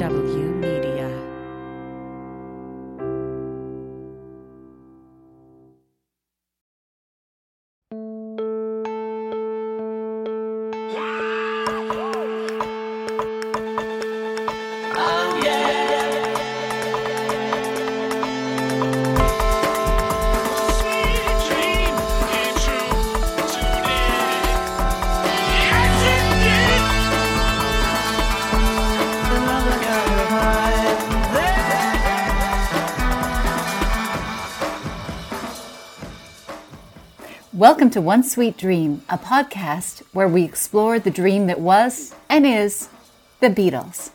W 0.00 0.79
Welcome 37.70 37.90
to 37.90 38.00
One 38.00 38.24
Sweet 38.24 38.58
Dream, 38.58 39.02
a 39.08 39.16
podcast 39.16 40.02
where 40.12 40.26
we 40.26 40.42
explore 40.42 40.98
the 40.98 41.08
dream 41.08 41.46
that 41.46 41.60
was 41.60 42.12
and 42.28 42.44
is 42.44 42.88
the 43.38 43.46
Beatles. 43.46 44.10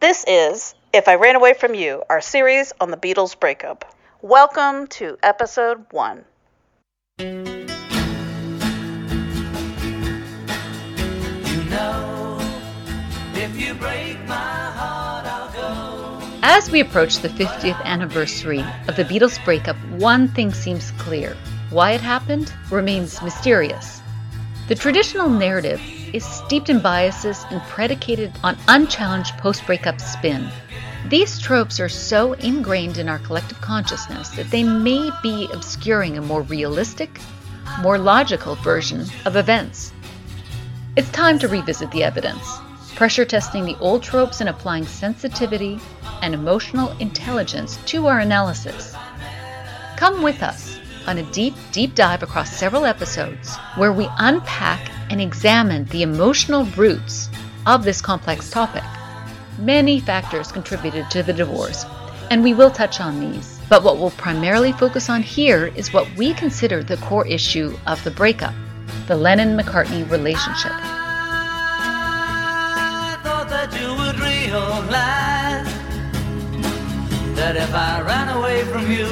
This 0.00 0.26
is 0.28 0.74
If 0.92 1.08
I 1.08 1.14
Ran 1.14 1.36
Away 1.36 1.54
From 1.54 1.74
You, 1.74 2.02
our 2.10 2.20
series 2.20 2.74
on 2.78 2.90
the 2.90 2.98
Beatles 2.98 3.40
breakup. 3.40 3.96
Welcome 4.20 4.88
to 4.88 5.16
episode 5.22 5.86
one. 5.90 6.26
As 16.42 16.70
we 16.70 16.80
approach 16.80 17.18
the 17.18 17.28
50th 17.28 17.82
anniversary 17.84 18.64
of 18.88 18.96
the 18.96 19.04
Beatles' 19.04 19.42
breakup, 19.44 19.76
one 19.98 20.28
thing 20.28 20.52
seems 20.52 20.90
clear. 20.92 21.36
Why 21.70 21.92
it 21.92 22.00
happened 22.00 22.52
remains 22.70 23.22
mysterious. 23.22 24.00
The 24.68 24.74
traditional 24.74 25.28
narrative 25.28 25.80
is 26.12 26.24
steeped 26.24 26.68
in 26.68 26.80
biases 26.80 27.44
and 27.50 27.60
predicated 27.62 28.32
on 28.44 28.58
unchallenged 28.68 29.36
post 29.38 29.64
breakup 29.66 30.00
spin. 30.00 30.48
These 31.08 31.38
tropes 31.38 31.80
are 31.80 31.88
so 31.88 32.34
ingrained 32.34 32.98
in 32.98 33.08
our 33.08 33.18
collective 33.20 33.60
consciousness 33.60 34.28
that 34.30 34.50
they 34.50 34.64
may 34.64 35.10
be 35.22 35.48
obscuring 35.52 36.18
a 36.18 36.22
more 36.22 36.42
realistic, 36.42 37.20
more 37.80 37.98
logical 37.98 38.56
version 38.56 39.06
of 39.24 39.36
events. 39.36 39.92
It's 40.96 41.10
time 41.10 41.38
to 41.40 41.48
revisit 41.48 41.90
the 41.90 42.04
evidence, 42.04 42.60
pressure 42.96 43.26
testing 43.26 43.64
the 43.64 43.76
old 43.78 44.02
tropes 44.02 44.40
and 44.40 44.48
applying 44.48 44.86
sensitivity 44.86 45.78
and 46.22 46.34
emotional 46.34 46.96
intelligence 46.98 47.76
to 47.84 48.06
our 48.06 48.20
analysis. 48.20 48.94
Come 49.96 50.22
with 50.22 50.42
us 50.42 50.80
on 51.06 51.18
a 51.18 51.30
deep, 51.30 51.54
deep 51.72 51.94
dive 51.94 52.22
across 52.22 52.50
several 52.50 52.86
episodes 52.86 53.54
where 53.76 53.92
we 53.92 54.08
unpack 54.18 54.90
and 55.10 55.20
examine 55.20 55.84
the 55.86 56.02
emotional 56.02 56.64
roots 56.76 57.28
of 57.66 57.84
this 57.84 58.00
complex 58.00 58.50
topic. 58.50 58.82
Many 59.58 60.00
factors 60.00 60.50
contributed 60.50 61.10
to 61.10 61.22
the 61.22 61.32
divorce, 61.32 61.84
and 62.30 62.42
we 62.42 62.54
will 62.54 62.70
touch 62.70 63.00
on 63.00 63.20
these. 63.20 63.60
But 63.68 63.82
what 63.82 63.98
we'll 63.98 64.10
primarily 64.12 64.72
focus 64.72 65.10
on 65.10 65.22
here 65.22 65.66
is 65.66 65.92
what 65.92 66.08
we 66.16 66.32
consider 66.34 66.82
the 66.82 66.96
core 66.98 67.26
issue 67.26 67.76
of 67.86 68.02
the 68.04 68.10
breakup 68.10 68.54
the 69.08 69.16
Lennon 69.16 69.56
McCartney 69.56 70.08
relationship. 70.10 70.72
That 77.46 77.56
if 77.56 77.74
I 77.74 78.00
ran 78.00 78.28
away 78.36 78.64
from 78.64 78.90
you, 78.90 79.06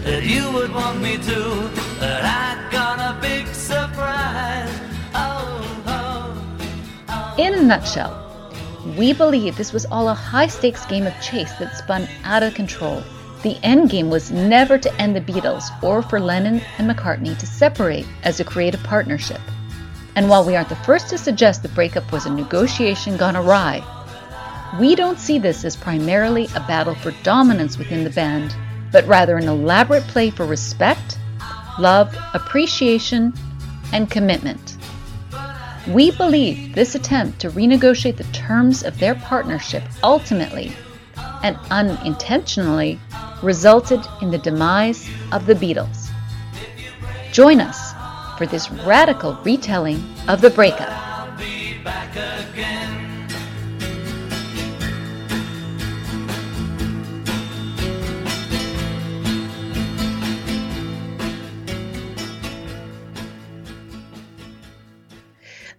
that 0.00 0.24
you 0.24 0.50
would 0.52 0.72
want 0.72 1.02
me 1.02 1.18
to. 1.18 1.40
That 2.00 2.24
I 2.24 2.72
got 2.72 2.98
a 2.98 3.20
big 3.20 3.46
surprise. 3.48 4.70
Oh, 5.14 5.82
oh, 5.86 6.64
oh, 7.10 7.34
In 7.36 7.52
a 7.52 7.62
nutshell, 7.62 8.14
we 8.96 9.12
believe 9.12 9.56
this 9.56 9.74
was 9.74 9.84
all 9.86 10.08
a 10.08 10.14
high 10.14 10.46
stakes 10.46 10.86
game 10.86 11.06
of 11.06 11.12
chase 11.20 11.52
that 11.58 11.76
spun 11.76 12.08
out 12.24 12.42
of 12.42 12.54
control. 12.54 13.02
The 13.42 13.58
end 13.62 13.90
game 13.90 14.08
was 14.08 14.30
never 14.30 14.78
to 14.78 14.94
end 14.94 15.14
the 15.14 15.20
Beatles 15.20 15.64
or 15.82 16.00
for 16.00 16.18
Lennon 16.18 16.62
and 16.78 16.90
McCartney 16.90 17.36
to 17.38 17.46
separate 17.46 18.06
as 18.22 18.40
a 18.40 18.44
creative 18.44 18.82
partnership. 18.84 19.40
And 20.14 20.30
while 20.30 20.46
we 20.46 20.56
aren't 20.56 20.70
the 20.70 20.76
first 20.76 21.10
to 21.10 21.18
suggest 21.18 21.62
the 21.62 21.68
breakup 21.68 22.10
was 22.10 22.24
a 22.24 22.30
negotiation 22.30 23.18
gone 23.18 23.36
awry, 23.36 23.84
we 24.78 24.94
don't 24.94 25.18
see 25.18 25.38
this 25.38 25.64
as 25.64 25.76
primarily 25.76 26.48
a 26.54 26.60
battle 26.60 26.94
for 26.94 27.12
dominance 27.22 27.78
within 27.78 28.04
the 28.04 28.10
band, 28.10 28.54
but 28.92 29.06
rather 29.06 29.36
an 29.36 29.48
elaborate 29.48 30.02
play 30.04 30.30
for 30.30 30.44
respect, 30.44 31.18
love, 31.78 32.16
appreciation, 32.34 33.32
and 33.92 34.10
commitment. 34.10 34.76
We 35.88 36.10
believe 36.10 36.74
this 36.74 36.94
attempt 36.94 37.40
to 37.40 37.50
renegotiate 37.50 38.16
the 38.16 38.24
terms 38.24 38.82
of 38.82 38.98
their 38.98 39.14
partnership 39.14 39.84
ultimately 40.02 40.72
and 41.42 41.56
unintentionally 41.70 42.98
resulted 43.42 44.00
in 44.20 44.30
the 44.30 44.38
demise 44.38 45.08
of 45.32 45.46
the 45.46 45.54
Beatles. 45.54 46.08
Join 47.32 47.60
us 47.60 47.94
for 48.36 48.46
this 48.46 48.70
radical 48.70 49.38
retelling 49.44 50.02
of 50.28 50.40
the 50.40 50.50
breakup. 50.50 50.90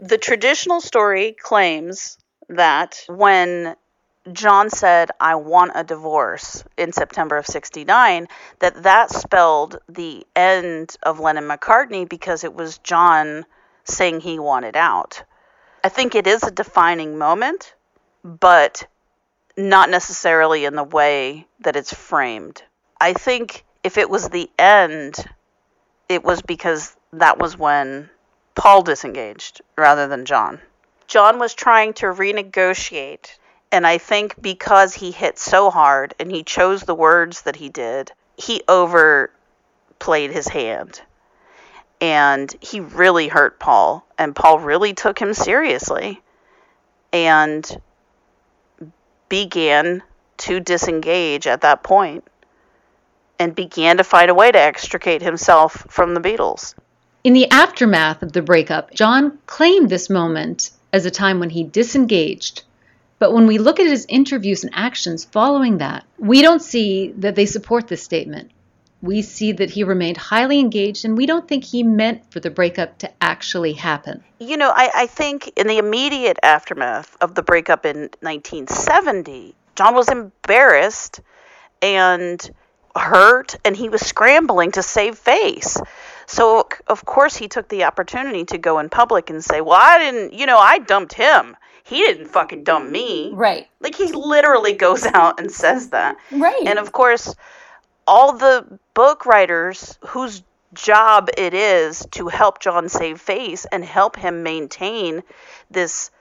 The 0.07 0.17
traditional 0.17 0.79
story 0.79 1.33
claims 1.33 2.17
that 2.47 3.03
when 3.09 3.75
John 4.31 4.69
said, 4.69 5.11
I 5.19 5.35
want 5.35 5.73
a 5.75 5.83
divorce 5.83 6.63
in 6.77 6.93
September 6.93 7.35
of 7.35 7.45
69, 7.45 8.29
that 8.59 8.83
that 8.83 9.09
spelled 9.09 9.79
the 9.89 10.25
end 10.33 10.95
of 11.03 11.19
Lennon 11.19 11.43
McCartney 11.43 12.07
because 12.07 12.45
it 12.45 12.53
was 12.53 12.77
John 12.77 13.45
saying 13.83 14.21
he 14.21 14.39
wanted 14.39 14.77
out. 14.77 15.23
I 15.83 15.89
think 15.89 16.15
it 16.15 16.25
is 16.25 16.41
a 16.43 16.51
defining 16.51 17.17
moment, 17.17 17.75
but 18.23 18.87
not 19.57 19.89
necessarily 19.89 20.63
in 20.63 20.75
the 20.77 20.85
way 20.85 21.47
that 21.59 21.75
it's 21.75 21.93
framed. 21.93 22.63
I 23.01 23.11
think 23.11 23.65
if 23.83 23.97
it 23.97 24.09
was 24.09 24.29
the 24.29 24.49
end, 24.57 25.17
it 26.07 26.23
was 26.23 26.41
because 26.41 26.95
that 27.11 27.39
was 27.39 27.57
when 27.57 28.09
Paul 28.57 28.81
disengaged 28.81 29.61
rather 29.77 30.07
than 30.07 30.25
John. 30.25 30.59
John 31.05 31.37
was 31.37 31.53
trying 31.53 31.93
to 31.93 32.07
renegotiate, 32.07 33.37
and 33.71 33.85
I 33.85 33.99
think 33.99 34.41
because 34.41 34.95
he 34.95 35.11
hit 35.11 35.37
so 35.37 35.69
hard 35.69 36.15
and 36.19 36.31
he 36.31 36.43
chose 36.43 36.81
the 36.81 36.95
words 36.95 37.43
that 37.43 37.55
he 37.55 37.69
did, 37.69 38.11
he 38.35 38.63
overplayed 38.67 40.31
his 40.31 40.47
hand. 40.47 40.99
And 42.01 42.53
he 42.59 42.79
really 42.79 43.27
hurt 43.27 43.59
Paul, 43.59 44.05
and 44.17 44.35
Paul 44.35 44.57
really 44.57 44.95
took 44.95 45.19
him 45.19 45.35
seriously 45.35 46.19
and 47.13 47.79
began 49.29 50.01
to 50.37 50.59
disengage 50.59 51.45
at 51.45 51.61
that 51.61 51.83
point 51.83 52.27
and 53.37 53.53
began 53.53 53.97
to 53.97 54.03
find 54.03 54.31
a 54.31 54.35
way 54.35 54.51
to 54.51 54.59
extricate 54.59 55.21
himself 55.21 55.85
from 55.89 56.15
the 56.15 56.21
Beatles. 56.21 56.73
In 57.23 57.33
the 57.33 57.49
aftermath 57.51 58.23
of 58.23 58.33
the 58.33 58.41
breakup, 58.41 58.93
John 58.93 59.39
claimed 59.45 59.89
this 59.89 60.09
moment 60.09 60.71
as 60.93 61.05
a 61.05 61.11
time 61.11 61.39
when 61.39 61.49
he 61.49 61.63
disengaged. 61.63 62.63
But 63.19 63.33
when 63.33 63.47
we 63.47 63.57
look 63.57 63.79
at 63.79 63.87
his 63.87 64.05
interviews 64.07 64.63
and 64.63 64.73
actions 64.75 65.25
following 65.25 65.79
that, 65.79 66.05
we 66.19 66.41
don't 66.41 66.61
see 66.61 67.13
that 67.17 67.35
they 67.35 67.45
support 67.45 67.87
this 67.87 68.03
statement. 68.03 68.51
We 69.01 69.21
see 69.21 69.51
that 69.53 69.71
he 69.71 69.83
remained 69.83 70.17
highly 70.17 70.59
engaged, 70.59 71.05
and 71.05 71.17
we 71.17 71.25
don't 71.25 71.47
think 71.47 71.63
he 71.63 71.83
meant 71.83 72.31
for 72.31 72.39
the 72.39 72.49
breakup 72.49 72.97
to 72.99 73.11
actually 73.21 73.73
happen. 73.73 74.23
You 74.39 74.57
know, 74.57 74.71
I, 74.73 74.89
I 74.93 75.07
think 75.07 75.51
in 75.55 75.67
the 75.67 75.77
immediate 75.77 76.37
aftermath 76.41 77.15
of 77.21 77.35
the 77.35 77.43
breakup 77.43 77.85
in 77.85 78.09
1970, 78.21 79.55
John 79.75 79.93
was 79.93 80.09
embarrassed 80.09 81.21
and 81.81 82.49
hurt, 82.95 83.55
and 83.63 83.75
he 83.75 83.89
was 83.89 84.01
scrambling 84.01 84.71
to 84.73 84.83
save 84.83 85.17
face. 85.17 85.77
So, 86.27 86.67
of 86.87 87.05
course, 87.05 87.37
he 87.37 87.47
took 87.47 87.69
the 87.69 87.85
opportunity 87.85 88.43
to 88.45 88.57
go 88.57 88.79
in 88.79 88.89
public 88.89 89.29
and 89.29 89.43
say, 89.43 89.61
Well, 89.61 89.79
I 89.81 89.97
didn't, 89.97 90.33
you 90.33 90.45
know, 90.45 90.57
I 90.57 90.79
dumped 90.79 91.13
him. 91.13 91.55
He 91.85 91.99
didn't 91.99 92.27
fucking 92.27 92.65
dump 92.65 92.91
me. 92.91 93.31
Right. 93.33 93.67
Like, 93.79 93.95
he 93.95 94.11
literally 94.11 94.73
goes 94.73 95.05
out 95.13 95.39
and 95.39 95.49
says 95.49 95.89
that. 95.89 96.17
Right. 96.31 96.67
And 96.67 96.79
of 96.79 96.91
course, 96.91 97.33
all 98.05 98.33
the 98.33 98.79
book 98.93 99.25
writers 99.25 99.97
whose 100.07 100.43
job 100.73 101.29
it 101.37 101.53
is 101.53 102.05
to 102.11 102.27
help 102.27 102.59
John 102.59 102.89
save 102.89 103.21
face 103.21 103.65
and 103.71 103.83
help 103.83 104.17
him 104.17 104.43
maintain 104.43 105.23
this 105.71 106.11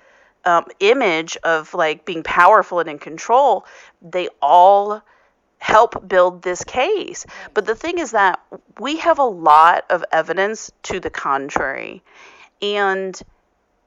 um, 0.44 0.66
image 0.78 1.36
of 1.42 1.74
like 1.74 2.04
being 2.04 2.22
powerful 2.22 2.78
and 2.78 2.88
in 2.88 2.98
control, 3.00 3.66
they 4.00 4.28
all 4.40 5.02
help 5.58 6.06
build 6.08 6.42
this 6.42 6.64
case. 6.64 7.26
But 7.54 7.66
the 7.66 7.74
thing 7.74 7.98
is 7.98 8.12
that 8.12 8.40
we 8.78 8.98
have 8.98 9.18
a 9.18 9.24
lot 9.24 9.84
of 9.90 10.04
evidence 10.12 10.70
to 10.84 11.00
the 11.00 11.10
contrary. 11.10 12.02
And 12.62 13.20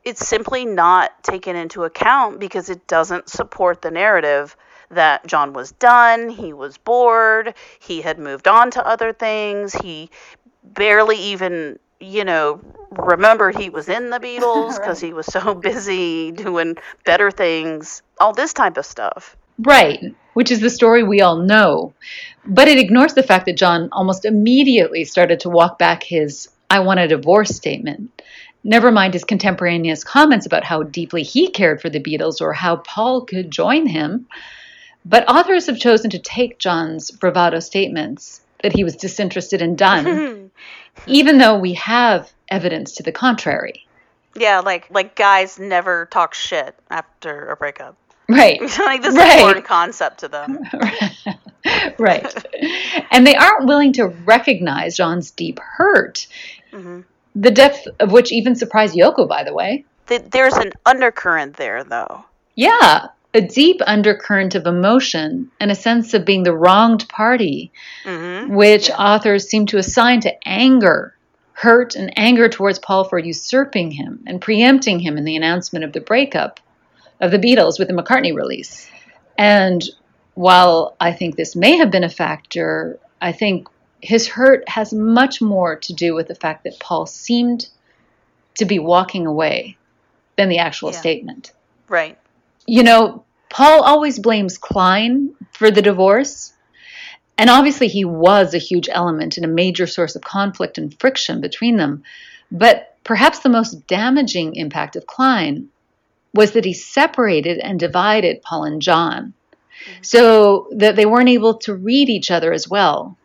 it's 0.04 0.28
simply 0.28 0.66
not 0.66 1.24
taken 1.24 1.56
into 1.56 1.84
account 1.84 2.40
because 2.40 2.70
it 2.70 2.88
doesn't 2.88 3.30
support 3.30 3.82
the 3.82 3.92
narrative 3.92 4.56
that 4.92 5.26
John 5.28 5.54
was 5.54 5.72
done, 5.74 6.30
he 6.30 6.52
was 6.52 6.78
bored, 6.78 7.54
he 7.80 8.02
had 8.02 8.18
moved 8.18 8.48
on 8.48 8.72
to 8.72 8.86
other 8.86 9.14
things, 9.14 9.74
he 9.74 10.10
barely 10.64 11.18
even, 11.18 11.78
you 12.00 12.26
know, 12.26 12.60
remembered 12.92 13.56
he 13.56 13.70
was 13.70 13.88
in 13.88 14.10
the 14.10 14.20
Beatles 14.20 14.80
because 14.80 15.04
right. 15.04 15.10
he 15.10 15.14
was 15.14 15.28
so 15.28 15.54
busy 15.70 16.32
doing 16.32 16.78
better 17.06 17.30
things, 17.30 18.02
all 18.20 18.34
this 18.34 18.54
type 18.54 18.78
of 18.78 18.86
stuff. 18.86 19.38
Right, 19.60 20.16
which 20.34 20.52
is 20.52 20.60
the 20.60 20.70
story 20.70 21.04
we 21.04 21.22
all 21.22 21.38
know. 21.38 21.94
But 22.46 22.68
it 22.68 22.80
ignores 22.80 23.14
the 23.14 23.24
fact 23.24 23.46
that 23.46 23.58
John 23.58 23.90
almost 23.92 24.26
immediately 24.26 25.04
started 25.04 25.42
to 25.42 25.50
walk 25.50 25.78
back 25.78 26.04
his 26.04 26.50
I 26.70 26.80
want 26.80 27.00
a 27.00 27.08
divorce 27.08 27.56
statement. 27.56 28.22
Never 28.64 28.92
mind 28.92 29.14
his 29.14 29.24
contemporaneous 29.24 30.04
comments 30.04 30.46
about 30.46 30.64
how 30.64 30.84
deeply 30.84 31.24
he 31.24 31.50
cared 31.50 31.82
for 31.82 31.90
the 31.90 32.00
Beatles 32.02 32.42
or 32.42 32.54
how 32.54 32.78
Paul 32.78 33.26
could 33.26 33.50
join 33.52 33.88
him. 33.88 34.28
But 35.06 35.30
authors 35.30 35.68
have 35.68 35.80
chosen 35.80 36.10
to 36.12 36.20
take 36.20 36.60
John's 36.60 37.10
bravado 37.10 37.60
statements 37.60 38.42
that 38.62 38.76
he 38.76 38.84
was 38.84 38.98
disinterested 38.98 39.62
and 39.62 39.78
done, 39.78 40.52
even 41.08 41.38
though 41.38 41.58
we 41.58 41.74
have 41.76 42.32
evidence 42.50 42.94
to 42.94 43.04
the 43.04 43.12
contrary. 43.12 43.88
Yeah, 44.36 44.60
like 44.60 44.88
like 44.92 45.16
guys 45.16 45.58
never 45.58 46.06
talk 46.06 46.34
shit 46.34 46.76
after 46.90 47.50
a 47.50 47.56
breakup. 47.56 47.96
Right. 48.30 48.62
like 48.80 49.02
this 49.02 49.16
right. 49.16 49.36
is 49.36 49.36
a 49.36 49.40
foreign 49.40 49.64
concept 49.64 50.20
to 50.20 50.28
them. 50.28 50.60
right. 52.00 52.46
And 53.12 53.26
they 53.26 53.36
aren't 53.36 53.68
willing 53.68 53.94
to 53.94 54.08
recognize 54.08 54.96
John's 54.96 55.32
deep 55.32 55.60
hurt. 55.60 56.28
Mm-hmm. 56.72 57.02
The 57.36 57.52
depth 57.52 57.88
of 58.00 58.12
which 58.12 58.32
even 58.32 58.56
surprised 58.56 58.96
Yoko, 58.96 59.28
by 59.28 59.44
the 59.44 59.54
way. 59.54 59.86
There's 60.08 60.56
an 60.56 60.72
undercurrent 60.86 61.58
there, 61.58 61.84
though. 61.84 62.26
Yeah 62.56 63.08
a 63.34 63.42
deep 63.42 63.80
undercurrent 63.86 64.56
of 64.56 64.66
emotion 64.66 65.52
and 65.60 65.70
a 65.70 65.76
sense 65.76 66.14
of 66.14 66.26
being 66.26 66.44
the 66.44 66.56
wronged 66.56 67.08
party, 67.10 67.72
mm-hmm. 68.04 68.54
which 68.54 68.90
yeah. 68.90 68.96
authors 68.96 69.48
seem 69.48 69.66
to 69.68 69.78
assign 69.78 70.20
to 70.22 70.48
anger, 70.48 71.16
hurt, 71.54 71.96
and 71.96 72.12
anger 72.18 72.50
towards 72.50 72.80
Paul 72.80 73.04
for 73.04 73.20
usurping 73.20 73.92
him 73.92 74.24
and 74.26 74.42
preempting 74.42 75.00
him 75.00 75.18
in 75.18 75.26
the 75.26 75.36
announcement 75.36 75.86
of 75.86 75.94
the 75.94 76.02
breakup 76.02 76.60
of 77.20 77.32
the 77.32 77.40
Beatles 77.40 77.80
with 77.80 77.88
the 77.88 77.94
McCartney 77.94 78.36
release. 78.36 78.90
And 79.38 79.84
while 80.36 80.96
I 81.00 81.12
think 81.12 81.36
this 81.36 81.56
may 81.56 81.78
have 81.78 81.92
been 81.92 82.04
a 82.04 82.10
factor, 82.10 83.00
I 83.22 83.32
think 83.32 83.68
his 84.02 84.28
hurt 84.28 84.68
has 84.70 84.94
much 84.94 85.42
more 85.42 85.76
to 85.76 85.94
do 85.94 86.16
with 86.16 86.28
the 86.28 86.36
fact 86.36 86.64
that 86.64 86.80
Paul 86.80 87.06
seemed 87.06 87.68
to 88.58 88.66
be 88.66 88.80
walking 88.80 89.26
away 89.26 89.78
than 90.38 90.50
the 90.50 90.60
actual 90.60 90.92
yeah. 90.92 91.00
statement. 91.00 91.52
Right 91.88 92.18
you 92.70 92.84
know, 92.84 93.24
Paul 93.50 93.84
always 93.84 94.20
blames 94.20 94.58
Klein 94.58 95.36
for 95.54 95.72
the 95.72 95.82
divorce. 95.82 96.54
And 97.38 97.50
obviously, 97.50 97.88
he 97.88 98.06
was 98.06 98.54
a 98.54 98.60
huge 98.60 98.90
element 98.92 99.38
and 99.38 99.46
a 99.46 99.50
major 99.50 99.88
source 99.88 100.16
of 100.16 100.22
conflict 100.22 100.78
and 100.78 100.98
friction 101.00 101.42
between 101.42 101.78
them. 101.78 102.04
But 102.52 102.96
perhaps 103.04 103.40
the 103.40 103.50
most 103.50 103.88
damaging 103.88 104.56
impact 104.56 104.96
of 104.96 105.08
Klein 105.08 105.70
was 106.34 106.52
that 106.52 106.66
he 106.66 106.74
separated 106.74 107.58
and 107.60 107.80
divided 107.80 108.42
Paul 108.42 108.66
and 108.66 108.82
John 108.82 109.34
mm-hmm. 109.84 110.04
so 110.04 110.68
that 110.72 110.96
they 110.96 111.06
weren't 111.06 111.30
able 111.30 111.56
to 111.60 111.74
read 111.74 112.10
each 112.10 112.32
other 112.32 112.54
as 112.54 112.68
well. 112.68 113.18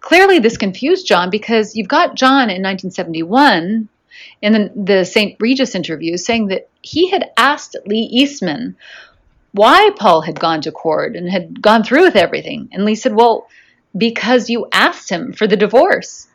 Clearly, 0.00 0.38
this 0.38 0.56
confused 0.56 1.06
John 1.06 1.30
because 1.30 1.76
you've 1.76 1.88
got 1.88 2.14
John 2.14 2.44
in 2.50 2.62
1971 2.62 3.88
in 4.42 4.52
the, 4.52 4.72
the 4.74 5.04
St. 5.04 5.36
Regis 5.38 5.74
interview 5.74 6.16
saying 6.16 6.48
that 6.48 6.68
he 6.82 7.10
had 7.10 7.30
asked 7.36 7.76
Lee 7.86 8.08
Eastman 8.10 8.76
why 9.52 9.90
Paul 9.96 10.22
had 10.22 10.38
gone 10.38 10.60
to 10.62 10.72
court 10.72 11.16
and 11.16 11.28
had 11.28 11.60
gone 11.60 11.82
through 11.82 12.02
with 12.02 12.16
everything. 12.16 12.68
And 12.72 12.84
Lee 12.84 12.94
said, 12.94 13.14
Well, 13.14 13.48
because 13.96 14.48
you 14.48 14.68
asked 14.72 15.10
him 15.10 15.32
for 15.32 15.46
the 15.46 15.56
divorce. 15.56 16.28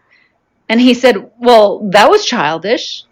And 0.67 0.81
he 0.81 0.93
said, 0.93 1.31
Well, 1.39 1.89
that 1.91 2.09
was 2.09 2.25
childish. 2.25 3.03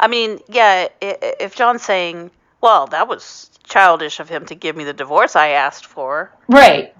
I 0.00 0.08
mean, 0.08 0.40
yeah, 0.48 0.88
if 1.00 1.54
John's 1.54 1.82
saying, 1.82 2.30
Well, 2.62 2.86
that 2.88 3.06
was 3.06 3.50
childish 3.64 4.18
of 4.18 4.28
him 4.28 4.46
to 4.46 4.54
give 4.54 4.74
me 4.74 4.84
the 4.84 4.94
divorce 4.94 5.36
I 5.36 5.50
asked 5.50 5.86
for. 5.86 6.32
Right. 6.48 6.94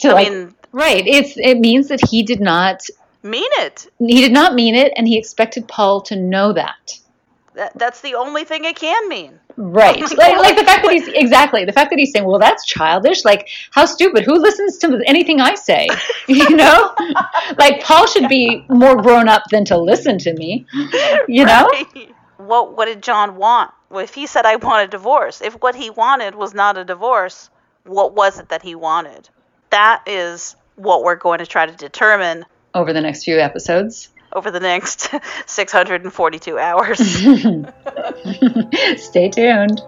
To 0.00 0.08
I 0.08 0.12
like, 0.12 0.28
mean, 0.28 0.54
right. 0.72 1.06
It's 1.06 1.36
it 1.36 1.58
means 1.58 1.88
that 1.88 2.00
he 2.10 2.24
did 2.24 2.40
not 2.40 2.82
mean 3.22 3.50
it. 3.58 3.86
He 3.98 4.20
did 4.20 4.32
not 4.32 4.54
mean 4.54 4.74
it, 4.74 4.92
and 4.96 5.06
he 5.06 5.16
expected 5.16 5.68
Paul 5.68 6.00
to 6.02 6.16
know 6.16 6.52
that. 6.52 6.98
That, 7.54 7.78
that's 7.78 8.00
the 8.00 8.14
only 8.14 8.44
thing 8.44 8.64
it 8.64 8.76
can 8.76 9.08
mean. 9.08 9.38
Right. 9.56 10.00
like, 10.16 10.38
like 10.38 10.56
the 10.56 10.64
fact 10.64 10.82
that 10.84 10.90
he's 10.90 11.06
exactly 11.08 11.64
the 11.64 11.72
fact 11.72 11.90
that 11.90 11.98
he's 11.98 12.10
saying, 12.10 12.24
"Well, 12.24 12.40
that's 12.40 12.66
childish." 12.66 13.24
Like, 13.24 13.48
how 13.70 13.84
stupid? 13.84 14.24
Who 14.24 14.34
listens 14.34 14.78
to 14.78 15.00
anything 15.06 15.40
I 15.40 15.54
say? 15.54 15.88
You 16.28 16.56
know, 16.56 16.94
like 17.58 17.82
Paul 17.82 18.06
should 18.06 18.28
be 18.28 18.64
more 18.68 19.00
grown 19.00 19.28
up 19.28 19.42
than 19.50 19.64
to 19.66 19.76
listen 19.76 20.18
to 20.18 20.32
me. 20.34 20.66
You 21.28 21.44
know. 21.44 21.68
Right. 21.70 22.14
What 22.46 22.76
What 22.76 22.86
did 22.86 23.02
John 23.02 23.36
want? 23.36 23.70
Well, 23.90 24.04
if 24.04 24.14
he 24.14 24.26
said, 24.26 24.46
"I 24.46 24.56
want 24.56 24.84
a 24.84 24.88
divorce," 24.88 25.40
if 25.40 25.54
what 25.54 25.74
he 25.74 25.90
wanted 25.90 26.34
was 26.34 26.54
not 26.54 26.78
a 26.78 26.84
divorce, 26.84 27.50
what 27.84 28.14
was 28.14 28.38
it 28.38 28.48
that 28.50 28.62
he 28.62 28.74
wanted? 28.74 29.28
That 29.70 30.02
is 30.06 30.56
what 30.76 31.02
we're 31.04 31.16
going 31.16 31.38
to 31.38 31.46
try 31.46 31.66
to 31.66 31.72
determine 31.72 32.44
over 32.74 32.92
the 32.92 33.00
next 33.00 33.24
few 33.24 33.38
episodes. 33.38 34.08
Over 34.32 34.50
the 34.50 34.60
next 34.60 35.10
642 35.46 36.58
hours. 36.58 36.98
Stay 38.96 39.28
tuned. 39.28 39.82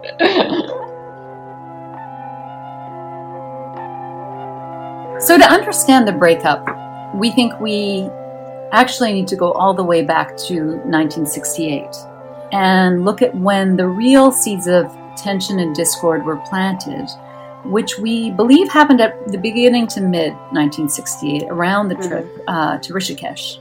So, 5.21 5.37
to 5.37 5.45
understand 5.45 6.07
the 6.07 6.11
breakup, 6.11 6.67
we 7.15 7.31
think 7.31 7.59
we 7.59 8.07
actually 8.71 9.13
need 9.13 9.27
to 9.29 9.35
go 9.35 9.51
all 9.53 9.73
the 9.73 9.83
way 9.83 10.03
back 10.03 10.37
to 10.37 10.55
1968 10.85 11.87
and 12.51 13.05
look 13.05 13.21
at 13.21 13.35
when 13.35 13.75
the 13.75 13.87
real 13.87 14.31
seeds 14.31 14.67
of 14.67 14.95
tension 15.17 15.59
and 15.59 15.75
discord 15.75 16.25
were 16.25 16.37
planted 16.37 17.07
which 17.65 17.97
we 17.97 18.31
believe 18.31 18.69
happened 18.69 19.01
at 19.01 19.27
the 19.31 19.37
beginning 19.37 19.87
to 19.87 20.01
mid 20.01 20.33
1968, 20.53 21.43
around 21.49 21.89
the 21.89 21.95
trip 21.95 22.25
mm-hmm. 22.25 22.49
uh, 22.49 22.77
to 22.79 22.93
Rishikesh. 22.93 23.59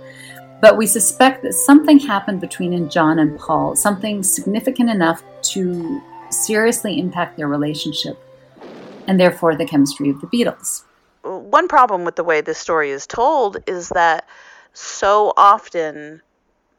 But 0.60 0.76
we 0.76 0.86
suspect 0.86 1.42
that 1.42 1.52
something 1.54 1.98
happened 1.98 2.40
between 2.40 2.88
John 2.88 3.18
and 3.18 3.38
Paul, 3.38 3.76
something 3.76 4.22
significant 4.22 4.90
enough 4.90 5.22
to 5.52 6.02
seriously 6.30 6.98
impact 6.98 7.36
their 7.36 7.48
relationship, 7.48 8.18
and 9.06 9.18
therefore 9.18 9.56
the 9.56 9.66
chemistry 9.66 10.10
of 10.10 10.20
the 10.20 10.26
Beatles. 10.26 10.84
One 11.22 11.68
problem 11.68 12.04
with 12.04 12.16
the 12.16 12.24
way 12.24 12.40
this 12.40 12.58
story 12.58 12.90
is 12.90 13.06
told 13.06 13.56
is 13.66 13.88
that 13.90 14.28
so 14.74 15.32
often 15.36 16.22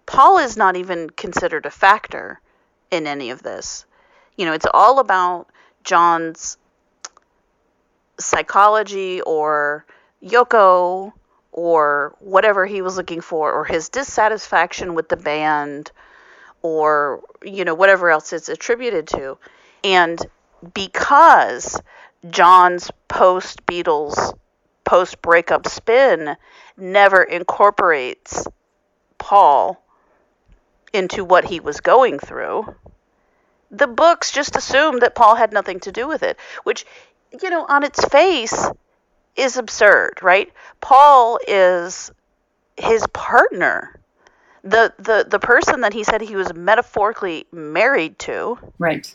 Paul 0.05 0.37
is 0.37 0.55
not 0.57 0.75
even 0.75 1.09
considered 1.09 1.65
a 1.65 1.71
factor 1.71 2.39
in 2.91 3.07
any 3.07 3.29
of 3.31 3.43
this. 3.43 3.85
You 4.37 4.45
know, 4.45 4.53
it's 4.53 4.67
all 4.73 4.99
about 4.99 5.49
John's 5.83 6.57
psychology 8.19 9.21
or 9.21 9.85
Yoko 10.23 11.13
or 11.51 12.15
whatever 12.19 12.65
he 12.65 12.81
was 12.81 12.97
looking 12.97 13.21
for, 13.21 13.51
or 13.51 13.63
his 13.63 13.87
dissatisfaction 13.87 14.93
with 14.93 15.07
the 15.07 15.15
band, 15.15 15.91
or 16.61 17.21
you 17.41 17.63
know 17.63 17.73
whatever 17.73 18.09
else 18.09 18.33
it's 18.33 18.49
attributed 18.49 19.07
to, 19.07 19.37
and 19.83 20.19
because 20.73 21.79
John's 22.29 22.91
post 23.07 23.65
Beatles 23.65 24.37
post 24.83 25.21
breakup 25.21 25.67
spin 25.67 26.35
never 26.75 27.23
incorporates 27.23 28.45
Paul 29.17 29.81
into 30.95 31.23
what 31.23 31.45
he 31.45 31.59
was 31.59 31.81
going 31.81 32.19
through. 32.19 32.73
The 33.71 33.87
books 33.87 34.31
just 34.31 34.55
assume 34.55 34.99
that 34.99 35.15
Paul 35.15 35.35
had 35.35 35.51
nothing 35.51 35.79
to 35.81 35.91
do 35.91 36.07
with 36.07 36.23
it, 36.23 36.37
which 36.63 36.85
you 37.41 37.49
know, 37.49 37.65
on 37.67 37.83
its 37.83 38.03
face 38.05 38.69
is 39.35 39.57
absurd, 39.57 40.19
right? 40.21 40.51
Paul 40.81 41.39
is 41.47 42.11
his 42.77 43.05
partner. 43.07 43.99
The 44.63 44.93
the 44.97 45.25
the 45.29 45.39
person 45.39 45.81
that 45.81 45.93
he 45.93 46.03
said 46.03 46.21
he 46.21 46.35
was 46.35 46.53
metaphorically 46.53 47.45
married 47.51 48.17
to. 48.19 48.57
Right. 48.79 49.13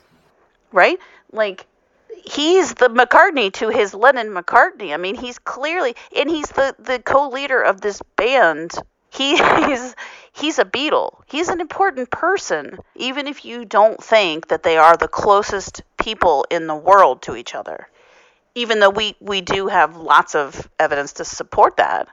Right? 0.72 0.98
Like 1.32 1.66
he's 2.24 2.74
the 2.74 2.88
McCartney 2.88 3.52
to 3.54 3.68
his 3.68 3.94
Lennon 3.94 4.28
McCartney. 4.28 4.94
I 4.94 4.96
mean, 4.96 5.16
he's 5.16 5.38
clearly 5.38 5.96
and 6.16 6.30
he's 6.30 6.48
the 6.50 6.76
the 6.78 7.00
co-leader 7.00 7.60
of 7.60 7.80
this 7.80 8.00
band 8.16 8.72
he's 9.10 9.94
he's 10.32 10.58
a 10.58 10.64
Beatle. 10.64 11.20
He's 11.26 11.48
an 11.48 11.60
important 11.60 12.10
person, 12.10 12.78
even 12.96 13.26
if 13.26 13.44
you 13.44 13.64
don't 13.64 14.02
think 14.02 14.48
that 14.48 14.62
they 14.62 14.76
are 14.76 14.96
the 14.96 15.08
closest 15.08 15.82
people 15.98 16.46
in 16.50 16.66
the 16.66 16.74
world 16.74 17.22
to 17.22 17.36
each 17.36 17.54
other. 17.54 17.88
Even 18.54 18.80
though 18.80 18.90
we, 18.90 19.14
we 19.20 19.40
do 19.40 19.68
have 19.68 19.96
lots 19.96 20.34
of 20.34 20.68
evidence 20.78 21.14
to 21.14 21.24
support 21.24 21.76
that. 21.76 22.08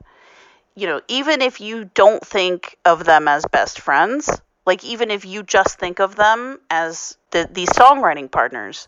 You 0.76 0.88
know, 0.88 1.02
even 1.08 1.42
if 1.42 1.60
you 1.60 1.90
don't 1.96 2.26
think 2.26 2.78
of 2.86 3.04
them 3.04 3.28
as 3.28 3.44
best 3.52 3.80
friends, 3.82 4.30
like 4.66 4.84
even 4.84 5.10
if 5.10 5.26
you 5.26 5.42
just 5.42 5.80
think 5.80 6.00
of 6.00 6.16
them 6.16 6.60
as 6.70 7.18
the, 7.32 7.50
these 7.52 7.70
songwriting 7.70 8.32
partners, 8.32 8.88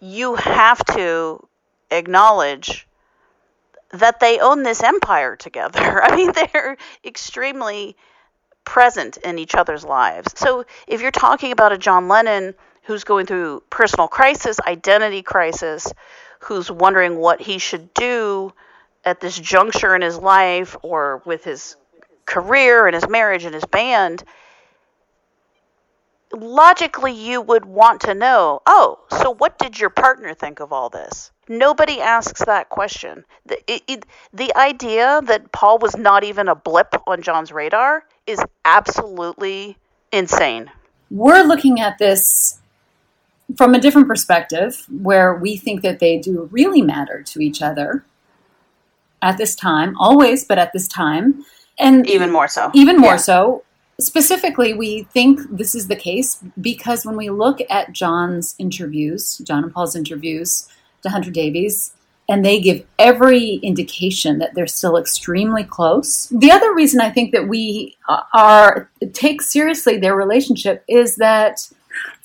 you 0.00 0.36
have 0.36 0.82
to 0.94 1.46
acknowledge 1.90 2.86
that 3.92 4.20
they 4.20 4.38
own 4.38 4.62
this 4.62 4.82
empire 4.82 5.36
together. 5.36 6.02
I 6.04 6.16
mean, 6.16 6.32
they're 6.32 6.76
extremely 7.04 7.96
present 8.64 9.16
in 9.18 9.38
each 9.38 9.54
other's 9.54 9.84
lives. 9.84 10.32
So 10.36 10.64
if 10.86 11.00
you're 11.00 11.10
talking 11.10 11.52
about 11.52 11.72
a 11.72 11.78
John 11.78 12.08
Lennon 12.08 12.54
who's 12.84 13.04
going 13.04 13.26
through 13.26 13.62
personal 13.70 14.08
crisis, 14.08 14.60
identity 14.60 15.22
crisis, 15.22 15.92
who's 16.40 16.70
wondering 16.70 17.16
what 17.16 17.40
he 17.40 17.58
should 17.58 17.92
do 17.94 18.52
at 19.04 19.20
this 19.20 19.38
juncture 19.38 19.94
in 19.94 20.02
his 20.02 20.18
life 20.18 20.76
or 20.82 21.22
with 21.24 21.44
his 21.44 21.76
career 22.26 22.86
and 22.86 22.94
his 22.94 23.08
marriage 23.08 23.44
and 23.44 23.54
his 23.54 23.64
band, 23.64 24.22
logically 26.32 27.12
you 27.12 27.40
would 27.40 27.64
want 27.64 28.00
to 28.02 28.14
know 28.14 28.60
oh, 28.66 28.98
so 29.10 29.34
what 29.34 29.58
did 29.58 29.78
your 29.78 29.90
partner 29.90 30.34
think 30.34 30.60
of 30.60 30.72
all 30.72 30.88
this? 30.88 31.30
Nobody 31.48 32.00
asks 32.00 32.44
that 32.44 32.68
question. 32.68 33.24
The, 33.46 33.58
it, 33.66 33.82
it, 33.88 34.06
the 34.32 34.54
idea 34.56 35.20
that 35.24 35.50
Paul 35.52 35.78
was 35.78 35.96
not 35.96 36.22
even 36.22 36.48
a 36.48 36.54
blip 36.54 36.94
on 37.06 37.22
John's 37.22 37.50
radar 37.50 38.04
is 38.26 38.40
absolutely 38.64 39.76
insane. 40.12 40.70
We're 41.10 41.42
looking 41.42 41.80
at 41.80 41.98
this 41.98 42.60
from 43.56 43.74
a 43.74 43.80
different 43.80 44.06
perspective 44.06 44.86
where 44.88 45.34
we 45.34 45.56
think 45.56 45.82
that 45.82 45.98
they 45.98 46.18
do 46.18 46.48
really 46.52 46.82
matter 46.82 47.22
to 47.22 47.40
each 47.40 47.60
other 47.60 48.04
at 49.20 49.36
this 49.36 49.54
time, 49.54 49.96
always, 49.98 50.44
but 50.44 50.58
at 50.58 50.72
this 50.72 50.86
time. 50.86 51.44
And 51.78 52.06
even 52.08 52.30
more 52.30 52.46
so. 52.46 52.70
Even 52.74 52.98
more 52.98 53.12
yeah. 53.12 53.16
so 53.16 53.64
specifically, 54.02 54.74
we 54.74 55.04
think 55.04 55.40
this 55.50 55.74
is 55.74 55.88
the 55.88 55.96
case 55.96 56.42
because 56.60 57.04
when 57.04 57.16
we 57.16 57.30
look 57.30 57.58
at 57.70 57.92
John's 57.92 58.54
interviews, 58.58 59.38
John 59.38 59.64
and 59.64 59.72
Paul's 59.72 59.96
interviews 59.96 60.68
to 61.02 61.08
Hunter 61.08 61.30
Davies, 61.30 61.94
and 62.28 62.44
they 62.44 62.60
give 62.60 62.86
every 62.98 63.54
indication 63.54 64.38
that 64.38 64.54
they're 64.54 64.68
still 64.68 64.96
extremely 64.96 65.64
close. 65.64 66.26
The 66.26 66.52
other 66.52 66.72
reason 66.72 67.00
I 67.00 67.10
think 67.10 67.32
that 67.32 67.48
we 67.48 67.96
uh, 68.08 68.22
are 68.32 68.88
take 69.12 69.42
seriously 69.42 69.98
their 69.98 70.14
relationship 70.14 70.84
is 70.86 71.16
that 71.16 71.68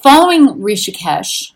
following 0.04 0.48
Rishikesh, 0.60 1.54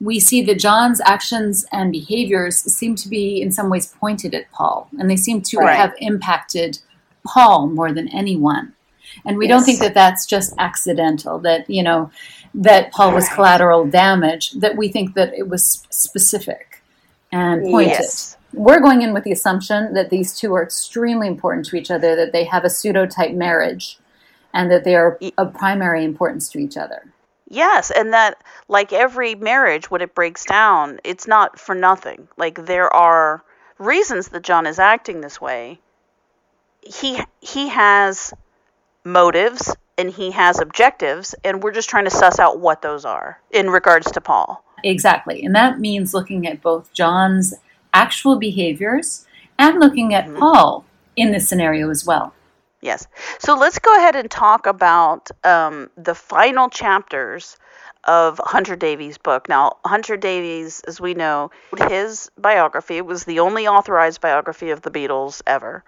we 0.00 0.20
see 0.20 0.40
that 0.42 0.58
John's 0.58 1.02
actions 1.04 1.66
and 1.70 1.92
behaviors 1.92 2.56
seem 2.56 2.96
to 2.96 3.08
be 3.08 3.42
in 3.42 3.52
some 3.52 3.68
ways 3.68 3.94
pointed 4.00 4.34
at 4.34 4.50
Paul, 4.52 4.88
and 4.98 5.10
they 5.10 5.16
seem 5.16 5.42
to 5.42 5.58
right. 5.58 5.76
have 5.76 5.94
impacted 5.98 6.78
Paul 7.26 7.66
more 7.66 7.92
than 7.92 8.08
anyone. 8.08 8.72
And 9.24 9.36
we 9.38 9.48
yes. 9.48 9.56
don't 9.56 9.64
think 9.64 9.78
that 9.80 9.94
that's 9.94 10.26
just 10.26 10.54
accidental, 10.58 11.38
that, 11.40 11.68
you 11.68 11.82
know, 11.82 12.10
that 12.54 12.92
Paul 12.92 13.12
was 13.12 13.28
collateral 13.28 13.86
damage, 13.86 14.52
that 14.52 14.76
we 14.76 14.88
think 14.88 15.14
that 15.14 15.34
it 15.34 15.48
was 15.48 15.86
specific 15.90 16.82
and 17.32 17.64
pointed. 17.64 17.90
Yes. 17.90 18.36
We're 18.52 18.80
going 18.80 19.02
in 19.02 19.12
with 19.12 19.24
the 19.24 19.32
assumption 19.32 19.94
that 19.94 20.10
these 20.10 20.38
two 20.38 20.54
are 20.54 20.62
extremely 20.62 21.26
important 21.26 21.66
to 21.66 21.76
each 21.76 21.90
other, 21.90 22.16
that 22.16 22.32
they 22.32 22.44
have 22.44 22.64
a 22.64 22.70
pseudo-type 22.70 23.32
marriage, 23.32 23.98
and 24.54 24.70
that 24.70 24.84
they 24.84 24.94
are 24.94 25.18
of 25.36 25.52
primary 25.52 26.04
importance 26.04 26.48
to 26.50 26.58
each 26.58 26.76
other. 26.76 27.12
Yes, 27.48 27.90
and 27.90 28.12
that 28.12 28.42
like 28.68 28.92
every 28.92 29.34
marriage 29.34 29.90
when 29.90 30.00
it 30.00 30.14
breaks 30.14 30.44
down, 30.44 30.98
it's 31.04 31.26
not 31.26 31.60
for 31.60 31.74
nothing. 31.74 32.28
Like 32.36 32.64
there 32.64 32.92
are 32.92 33.44
reasons 33.78 34.28
that 34.28 34.42
John 34.42 34.66
is 34.66 34.78
acting 34.78 35.20
this 35.20 35.40
way. 35.40 35.78
He 36.80 37.20
he 37.40 37.68
has 37.68 38.32
motives 39.06 39.74
and 39.96 40.10
he 40.10 40.30
has 40.32 40.60
objectives, 40.60 41.34
and 41.42 41.62
we're 41.62 41.72
just 41.72 41.88
trying 41.88 42.04
to 42.04 42.10
suss 42.10 42.38
out 42.38 42.60
what 42.60 42.82
those 42.82 43.04
are 43.06 43.40
in 43.50 43.70
regards 43.70 44.10
to 44.12 44.20
Paul. 44.20 44.62
Exactly. 44.84 45.42
And 45.44 45.54
that 45.54 45.80
means 45.80 46.12
looking 46.12 46.46
at 46.46 46.60
both 46.60 46.92
John's 46.92 47.54
actual 47.94 48.38
behaviors 48.38 49.24
and 49.58 49.80
looking 49.80 50.12
at 50.12 50.26
mm-hmm. 50.26 50.38
Paul 50.38 50.84
in 51.16 51.32
this 51.32 51.48
scenario 51.48 51.88
as 51.88 52.04
well. 52.04 52.34
Yes. 52.82 53.06
So 53.38 53.56
let's 53.56 53.78
go 53.78 53.94
ahead 53.96 54.16
and 54.16 54.30
talk 54.30 54.66
about 54.66 55.30
um, 55.44 55.88
the 55.96 56.14
final 56.14 56.68
chapters 56.68 57.56
of 58.04 58.38
Hunter 58.44 58.76
Davies' 58.76 59.18
book. 59.18 59.48
Now, 59.48 59.78
Hunter 59.84 60.16
Davies, 60.16 60.82
as 60.86 61.00
we 61.00 61.14
know, 61.14 61.50
his 61.88 62.30
biography 62.38 63.00
was 63.00 63.24
the 63.24 63.40
only 63.40 63.66
authorized 63.66 64.20
biography 64.20 64.70
of 64.70 64.82
the 64.82 64.90
Beatles 64.90 65.40
ever. 65.46 65.82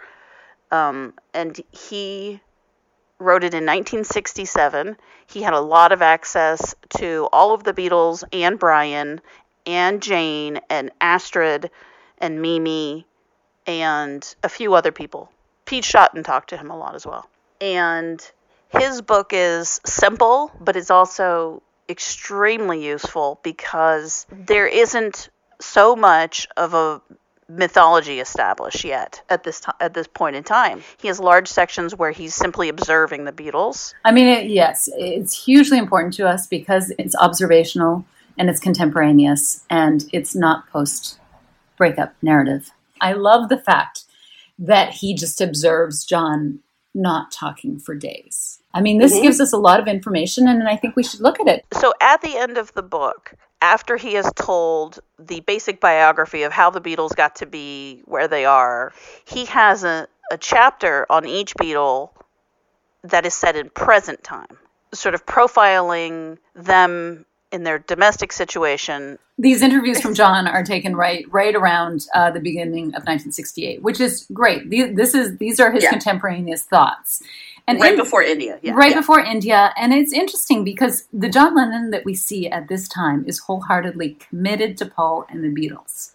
Um, 0.70 1.14
and 1.34 1.60
he 1.70 2.40
wrote 3.18 3.44
it 3.44 3.54
in 3.54 3.64
1967. 3.64 4.96
He 5.26 5.42
had 5.42 5.54
a 5.54 5.60
lot 5.60 5.92
of 5.92 6.02
access 6.02 6.74
to 6.98 7.28
all 7.32 7.52
of 7.52 7.64
the 7.64 7.72
Beatles 7.72 8.24
and 8.32 8.58
Brian 8.58 9.20
and 9.66 10.00
Jane 10.00 10.60
and 10.70 10.90
Astrid 11.00 11.70
and 12.18 12.40
Mimi 12.40 13.06
and 13.66 14.34
a 14.42 14.48
few 14.48 14.74
other 14.74 14.92
people. 14.92 15.30
Pete 15.66 15.84
Shotton 15.84 16.24
talked 16.24 16.50
to 16.50 16.56
him 16.56 16.70
a 16.70 16.78
lot 16.78 16.94
as 16.94 17.06
well. 17.06 17.28
And 17.60 18.24
his 18.70 19.02
book 19.02 19.32
is 19.32 19.80
simple, 19.84 20.50
but 20.60 20.76
it's 20.76 20.90
also 20.90 21.62
extremely 21.88 22.84
useful 22.84 23.40
because 23.42 24.26
there 24.30 24.66
isn't 24.66 25.28
so 25.60 25.96
much 25.96 26.46
of 26.56 26.74
a 26.74 27.02
mythology 27.48 28.20
established 28.20 28.84
yet 28.84 29.22
at 29.30 29.42
this 29.42 29.60
time 29.60 29.74
at 29.80 29.94
this 29.94 30.06
point 30.06 30.36
in 30.36 30.44
time. 30.44 30.82
He 30.98 31.08
has 31.08 31.18
large 31.18 31.48
sections 31.48 31.94
where 31.94 32.10
he's 32.10 32.34
simply 32.34 32.68
observing 32.68 33.24
the 33.24 33.32
Beatles. 33.32 33.94
I 34.04 34.12
mean, 34.12 34.28
it, 34.28 34.50
yes, 34.50 34.88
it's 34.96 35.44
hugely 35.44 35.78
important 35.78 36.14
to 36.14 36.28
us 36.28 36.46
because 36.46 36.92
it's 36.98 37.16
observational 37.16 38.04
and 38.36 38.48
it's 38.48 38.60
contemporaneous 38.60 39.64
and 39.70 40.04
it's 40.12 40.34
not 40.34 40.68
post 40.68 41.18
breakup 41.76 42.14
narrative. 42.22 42.70
I 43.00 43.12
love 43.12 43.48
the 43.48 43.58
fact 43.58 44.04
that 44.58 44.90
he 44.90 45.14
just 45.14 45.40
observes 45.40 46.04
John 46.04 46.60
not 46.94 47.30
talking 47.30 47.78
for 47.78 47.94
days. 47.94 48.60
I 48.74 48.80
mean, 48.80 48.98
this 48.98 49.14
mm-hmm. 49.14 49.22
gives 49.22 49.40
us 49.40 49.52
a 49.52 49.56
lot 49.56 49.80
of 49.80 49.88
information 49.88 50.48
and 50.48 50.68
I 50.68 50.76
think 50.76 50.96
we 50.96 51.02
should 51.02 51.20
look 51.20 51.40
at 51.40 51.46
it. 51.46 51.64
So 51.72 51.92
at 52.00 52.20
the 52.22 52.36
end 52.36 52.58
of 52.58 52.72
the 52.74 52.82
book, 52.82 53.34
after 53.60 53.96
he 53.96 54.14
has 54.14 54.30
told 54.34 55.00
the 55.18 55.40
basic 55.40 55.80
biography 55.80 56.42
of 56.42 56.52
how 56.52 56.70
the 56.70 56.80
Beatles 56.80 57.14
got 57.14 57.36
to 57.36 57.46
be 57.46 58.02
where 58.04 58.28
they 58.28 58.44
are, 58.44 58.92
he 59.24 59.46
has 59.46 59.84
a, 59.84 60.06
a 60.30 60.38
chapter 60.38 61.06
on 61.10 61.26
each 61.26 61.54
Beatle 61.54 62.10
that 63.02 63.26
is 63.26 63.34
set 63.34 63.56
in 63.56 63.70
present 63.70 64.22
time, 64.22 64.58
sort 64.92 65.14
of 65.14 65.26
profiling 65.26 66.38
them 66.54 67.24
in 67.50 67.64
their 67.64 67.78
domestic 67.78 68.32
situation. 68.32 69.18
These 69.38 69.62
interviews 69.62 70.00
from 70.00 70.14
John 70.14 70.46
are 70.46 70.62
taken 70.62 70.94
right 70.94 71.24
right 71.30 71.54
around 71.54 72.06
uh, 72.14 72.30
the 72.30 72.40
beginning 72.40 72.88
of 72.88 73.04
1968, 73.06 73.82
which 73.82 74.00
is 74.00 74.26
great. 74.32 74.68
This 74.70 75.14
is 75.14 75.38
these 75.38 75.60
are 75.60 75.70
his 75.70 75.84
yeah. 75.84 75.90
contemporaneous 75.90 76.64
thoughts, 76.64 77.22
and 77.68 77.80
right 77.80 77.92
in, 77.92 77.98
before 77.98 78.22
India, 78.22 78.58
yeah, 78.62 78.72
right 78.72 78.90
yeah. 78.90 79.00
before 79.00 79.20
India, 79.20 79.72
and 79.76 79.92
it's 79.92 80.12
interesting 80.12 80.64
because 80.64 81.06
the 81.12 81.28
John 81.28 81.54
Lennon 81.54 81.90
that 81.90 82.04
we 82.04 82.14
see 82.14 82.48
at 82.48 82.68
this 82.68 82.88
time 82.88 83.24
is 83.26 83.38
wholeheartedly 83.38 84.14
committed 84.14 84.76
to 84.78 84.86
Paul 84.86 85.26
and 85.28 85.44
the 85.44 85.48
Beatles. 85.48 86.12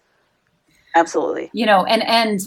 Absolutely, 0.95 1.49
you 1.53 1.65
know, 1.65 1.85
and 1.85 2.03
and 2.03 2.41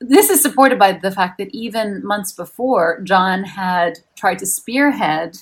this 0.00 0.30
is 0.30 0.42
supported 0.42 0.78
by 0.78 0.92
the 0.92 1.10
fact 1.10 1.38
that 1.38 1.54
even 1.54 2.04
months 2.04 2.32
before, 2.32 3.00
John 3.02 3.44
had 3.44 4.00
tried 4.16 4.38
to 4.40 4.46
spearhead 4.46 5.38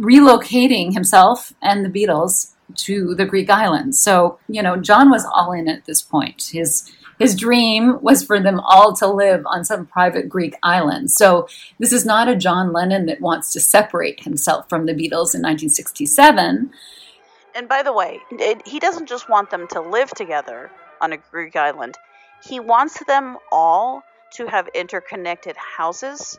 relocating 0.00 0.92
himself 0.92 1.52
and 1.62 1.84
the 1.84 1.88
Beatles 1.88 2.52
to 2.74 3.14
the 3.14 3.26
Greek 3.26 3.50
islands. 3.50 4.00
So, 4.00 4.38
you 4.48 4.62
know, 4.62 4.76
John 4.76 5.10
was 5.10 5.24
all 5.24 5.52
in 5.52 5.68
at 5.68 5.84
this 5.84 6.02
point. 6.02 6.50
His 6.52 6.90
his 7.22 7.36
dream 7.36 8.02
was 8.02 8.24
for 8.24 8.40
them 8.40 8.58
all 8.60 8.94
to 8.96 9.06
live 9.06 9.44
on 9.46 9.64
some 9.64 9.86
private 9.86 10.28
Greek 10.28 10.56
island. 10.64 11.10
So 11.12 11.46
this 11.78 11.92
is 11.92 12.04
not 12.04 12.28
a 12.28 12.34
John 12.34 12.72
Lennon 12.72 13.06
that 13.06 13.20
wants 13.20 13.52
to 13.52 13.60
separate 13.60 14.24
himself 14.24 14.68
from 14.68 14.86
the 14.86 14.92
Beatles 14.92 15.34
in 15.34 15.40
1967. 15.40 16.72
And 17.54 17.68
by 17.68 17.84
the 17.84 17.92
way, 17.92 18.18
it, 18.32 18.66
he 18.66 18.80
doesn't 18.80 19.08
just 19.08 19.28
want 19.28 19.50
them 19.50 19.68
to 19.68 19.80
live 19.80 20.10
together 20.10 20.70
on 21.00 21.12
a 21.12 21.16
Greek 21.16 21.54
island. 21.54 21.96
He 22.42 22.58
wants 22.58 23.00
them 23.06 23.38
all 23.52 24.02
to 24.32 24.46
have 24.46 24.68
interconnected 24.74 25.56
houses 25.56 26.38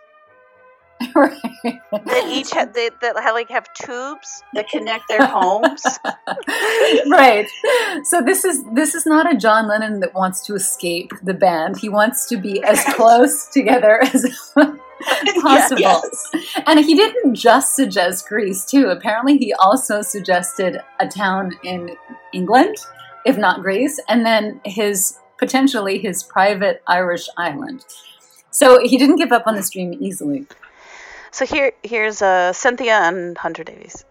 right. 1.16 1.38
that 1.64 2.24
each 2.28 2.52
have 2.52 2.74
they, 2.74 2.90
that 3.02 3.16
have, 3.18 3.34
like 3.34 3.50
have 3.50 3.72
tubes 3.74 4.44
that 4.54 4.70
connect 4.70 5.06
their 5.10 5.26
homes. 5.26 5.84
right. 7.10 7.48
So 8.04 8.22
this 8.22 8.46
is 8.46 8.64
this 8.74 8.96
is 8.96 9.06
not 9.06 9.32
a 9.32 9.38
John 9.38 9.68
Lennon 9.68 10.00
that 10.02 10.14
wants 10.14 10.46
to 10.48 10.56
escape 10.56 11.12
the 11.24 11.34
band. 11.34 11.78
He 11.78 11.90
wants 11.90 12.28
to 12.30 12.38
be 12.38 12.64
as 12.64 12.84
close 12.96 13.48
together 13.48 14.02
as 14.02 14.52
possible. 15.42 15.80
Yes. 15.80 16.32
And 16.66 16.80
he 16.80 16.96
didn't 16.96 17.36
just 17.36 17.76
suggest 17.76 18.28
Greece 18.28 18.66
too. 18.66 18.88
Apparently 18.88 19.38
he 19.38 19.54
also 19.54 20.02
suggested 20.02 20.82
a 21.00 21.08
town 21.08 21.58
in 21.64 21.96
England, 22.34 22.78
if 23.26 23.38
not 23.38 23.62
Greece, 23.62 24.00
and 24.08 24.26
then 24.26 24.62
his 24.66 25.18
potentially 25.38 25.98
his 25.98 26.24
private 26.24 26.82
Irish 26.88 27.28
island. 27.38 27.86
So 28.52 28.80
he 28.86 28.98
didn't 28.98 29.16
give 29.16 29.32
up 29.32 29.48
on 29.48 29.56
this 29.56 29.70
dream 29.70 29.96
easily. 30.00 30.46
So 31.34 31.48
here, 31.48 31.72
here's 31.82 32.22
uh, 32.22 32.54
Cynthia 32.54 32.94
and 32.94 33.36
Hunter 33.36 33.64
Davies. 33.64 34.06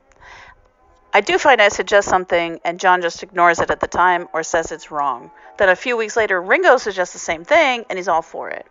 I 1.14 1.20
do 1.20 1.38
find 1.38 1.62
I 1.62 1.68
suggest 1.68 2.08
something 2.08 2.58
and 2.64 2.80
John 2.80 3.00
just 3.00 3.22
ignores 3.22 3.60
it 3.60 3.70
at 3.70 3.78
the 3.78 3.86
time 3.86 4.26
or 4.32 4.42
says 4.42 4.72
it's 4.72 4.90
wrong. 4.90 5.30
Then 5.56 5.68
a 5.68 5.76
few 5.76 5.96
weeks 5.96 6.16
later, 6.16 6.42
Ringo 6.42 6.78
suggests 6.78 7.12
the 7.12 7.20
same 7.20 7.44
thing 7.44 7.84
and 7.88 7.96
he's 7.96 8.08
all 8.08 8.22
for 8.22 8.50
it. 8.50 8.66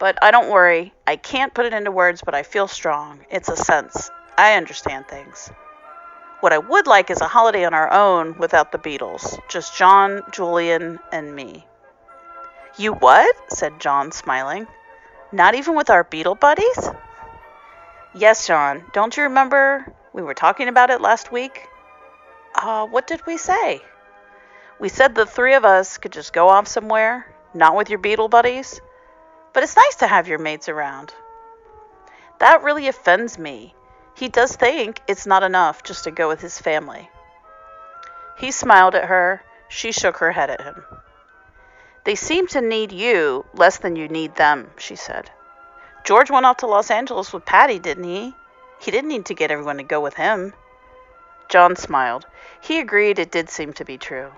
But 0.00 0.18
I 0.20 0.32
don't 0.32 0.50
worry. 0.50 0.92
I 1.06 1.14
can't 1.14 1.54
put 1.54 1.64
it 1.64 1.72
into 1.72 1.92
words, 1.92 2.22
but 2.24 2.34
I 2.34 2.42
feel 2.42 2.66
strong. 2.66 3.20
It's 3.30 3.48
a 3.48 3.56
sense. 3.56 4.10
I 4.36 4.56
understand 4.56 5.06
things. 5.06 5.52
What 6.40 6.52
I 6.52 6.58
would 6.58 6.88
like 6.88 7.08
is 7.08 7.20
a 7.20 7.28
holiday 7.28 7.64
on 7.64 7.72
our 7.72 7.92
own 7.92 8.36
without 8.36 8.72
the 8.72 8.78
Beatles. 8.78 9.38
Just 9.48 9.78
John, 9.78 10.22
Julian, 10.32 10.98
and 11.12 11.36
me. 11.36 11.64
You 12.76 12.94
what? 12.94 13.36
said 13.52 13.78
John, 13.78 14.10
smiling. 14.10 14.66
Not 15.30 15.54
even 15.54 15.76
with 15.76 15.88
our 15.88 16.02
Beatle 16.02 16.40
buddies? 16.40 16.90
Yes, 18.14 18.46
John. 18.46 18.84
Don't 18.92 19.16
you 19.16 19.22
remember 19.24 19.90
we 20.12 20.22
were 20.22 20.34
talking 20.34 20.68
about 20.68 20.90
it 20.90 21.00
last 21.00 21.32
week? 21.32 21.66
Uh, 22.54 22.86
what 22.86 23.06
did 23.06 23.24
we 23.26 23.38
say? 23.38 23.80
We 24.78 24.90
said 24.90 25.14
the 25.14 25.24
three 25.24 25.54
of 25.54 25.64
us 25.64 25.96
could 25.96 26.12
just 26.12 26.34
go 26.34 26.48
off 26.48 26.68
somewhere, 26.68 27.26
not 27.54 27.74
with 27.74 27.88
your 27.88 27.98
Beatle 27.98 28.28
buddies. 28.28 28.80
But 29.54 29.62
it's 29.62 29.76
nice 29.76 29.96
to 29.96 30.06
have 30.06 30.28
your 30.28 30.38
mates 30.38 30.68
around. 30.68 31.14
That 32.38 32.62
really 32.62 32.88
offends 32.88 33.38
me. 33.38 33.74
He 34.14 34.28
does 34.28 34.56
think 34.56 35.00
it's 35.08 35.26
not 35.26 35.42
enough 35.42 35.82
just 35.82 36.04
to 36.04 36.10
go 36.10 36.28
with 36.28 36.40
his 36.40 36.58
family. 36.58 37.08
He 38.38 38.50
smiled 38.50 38.94
at 38.94 39.06
her. 39.06 39.42
She 39.68 39.90
shook 39.90 40.18
her 40.18 40.32
head 40.32 40.50
at 40.50 40.60
him. 40.60 40.84
They 42.04 42.14
seem 42.14 42.46
to 42.48 42.60
need 42.60 42.92
you 42.92 43.46
less 43.54 43.78
than 43.78 43.96
you 43.96 44.08
need 44.08 44.34
them, 44.34 44.70
she 44.76 44.96
said. 44.96 45.30
George 46.04 46.30
went 46.30 46.46
off 46.46 46.58
to 46.58 46.66
Los 46.66 46.90
Angeles 46.90 47.32
with 47.32 47.44
Pattie, 47.44 47.78
didn't 47.78 48.04
he? 48.04 48.34
He 48.80 48.90
didn't 48.90 49.08
need 49.08 49.26
to 49.26 49.34
get 49.34 49.50
everyone 49.50 49.76
to 49.76 49.84
go 49.84 50.00
with 50.00 50.14
him. 50.14 50.52
John 51.48 51.76
smiled. 51.76 52.26
He 52.60 52.80
agreed 52.80 53.18
it 53.18 53.30
did 53.30 53.48
seem 53.48 53.72
to 53.74 53.84
be 53.84 53.98
true. 53.98 54.30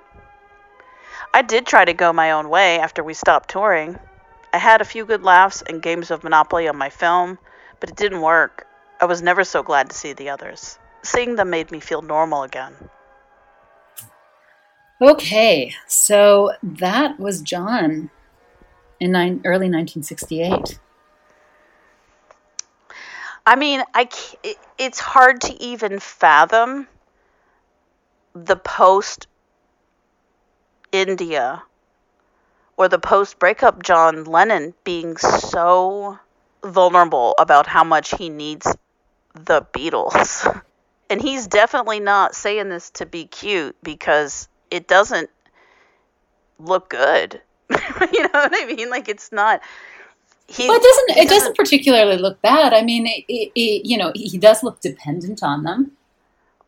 I 1.32 1.42
did 1.42 1.66
try 1.66 1.84
to 1.84 1.94
go 1.94 2.12
my 2.12 2.32
own 2.32 2.48
way 2.48 2.78
after 2.78 3.02
we 3.02 3.14
stopped 3.14 3.48
touring. 3.50 3.98
I 4.52 4.58
had 4.58 4.80
a 4.80 4.84
few 4.84 5.04
good 5.04 5.22
laughs 5.22 5.62
and 5.62 5.82
games 5.82 6.10
of 6.10 6.22
Monopoly 6.22 6.68
on 6.68 6.76
my 6.76 6.90
film, 6.90 7.38
but 7.80 7.90
it 7.90 7.96
didn't 7.96 8.20
work. 8.20 8.66
I 9.00 9.06
was 9.06 9.22
never 9.22 9.42
so 9.42 9.62
glad 9.62 9.90
to 9.90 9.96
see 9.96 10.12
the 10.12 10.30
others. 10.30 10.78
Seeing 11.02 11.36
them 11.36 11.50
made 11.50 11.70
me 11.70 11.80
feel 11.80 12.02
normal 12.02 12.42
again. 12.42 12.74
Okay, 15.00 15.72
so 15.88 16.52
that 16.62 17.18
was 17.18 17.42
John 17.42 18.10
in 19.00 19.14
early 19.44 19.68
1968. 19.68 20.78
I 23.46 23.56
mean, 23.56 23.82
I 23.94 24.08
it's 24.78 24.98
hard 25.00 25.40
to 25.42 25.62
even 25.62 25.98
fathom 25.98 26.88
the 28.34 28.56
post 28.56 29.26
India 30.92 31.62
or 32.76 32.88
the 32.88 32.98
post 32.98 33.38
breakup 33.38 33.82
John 33.82 34.24
Lennon 34.24 34.74
being 34.84 35.16
so 35.16 36.18
vulnerable 36.62 37.34
about 37.38 37.66
how 37.66 37.84
much 37.84 38.10
he 38.12 38.28
needs 38.28 38.66
the 39.34 39.62
Beatles. 39.72 40.62
And 41.10 41.20
he's 41.22 41.46
definitely 41.46 42.00
not 42.00 42.34
saying 42.34 42.70
this 42.70 42.90
to 42.92 43.06
be 43.06 43.26
cute 43.26 43.76
because 43.82 44.48
it 44.70 44.88
doesn't 44.88 45.30
look 46.58 46.88
good. 46.88 47.40
you 47.70 48.22
know 48.22 48.28
what 48.32 48.52
I 48.54 48.66
mean? 48.66 48.90
Like 48.90 49.08
it's 49.08 49.32
not 49.32 49.60
he 50.48 50.68
Well, 50.68 50.76
it 50.78 50.82
doesn't. 50.82 51.24
It 51.24 51.28
doesn't 51.28 51.56
particularly 51.56 52.16
look 52.18 52.40
bad. 52.42 52.72
I 52.74 52.82
mean, 52.82 53.06
it, 53.06 53.24
it, 53.28 53.52
it, 53.54 53.86
you 53.86 53.96
know, 53.96 54.12
he 54.14 54.36
does 54.38 54.62
look 54.62 54.80
dependent 54.80 55.42
on 55.42 55.62
them. 55.62 55.92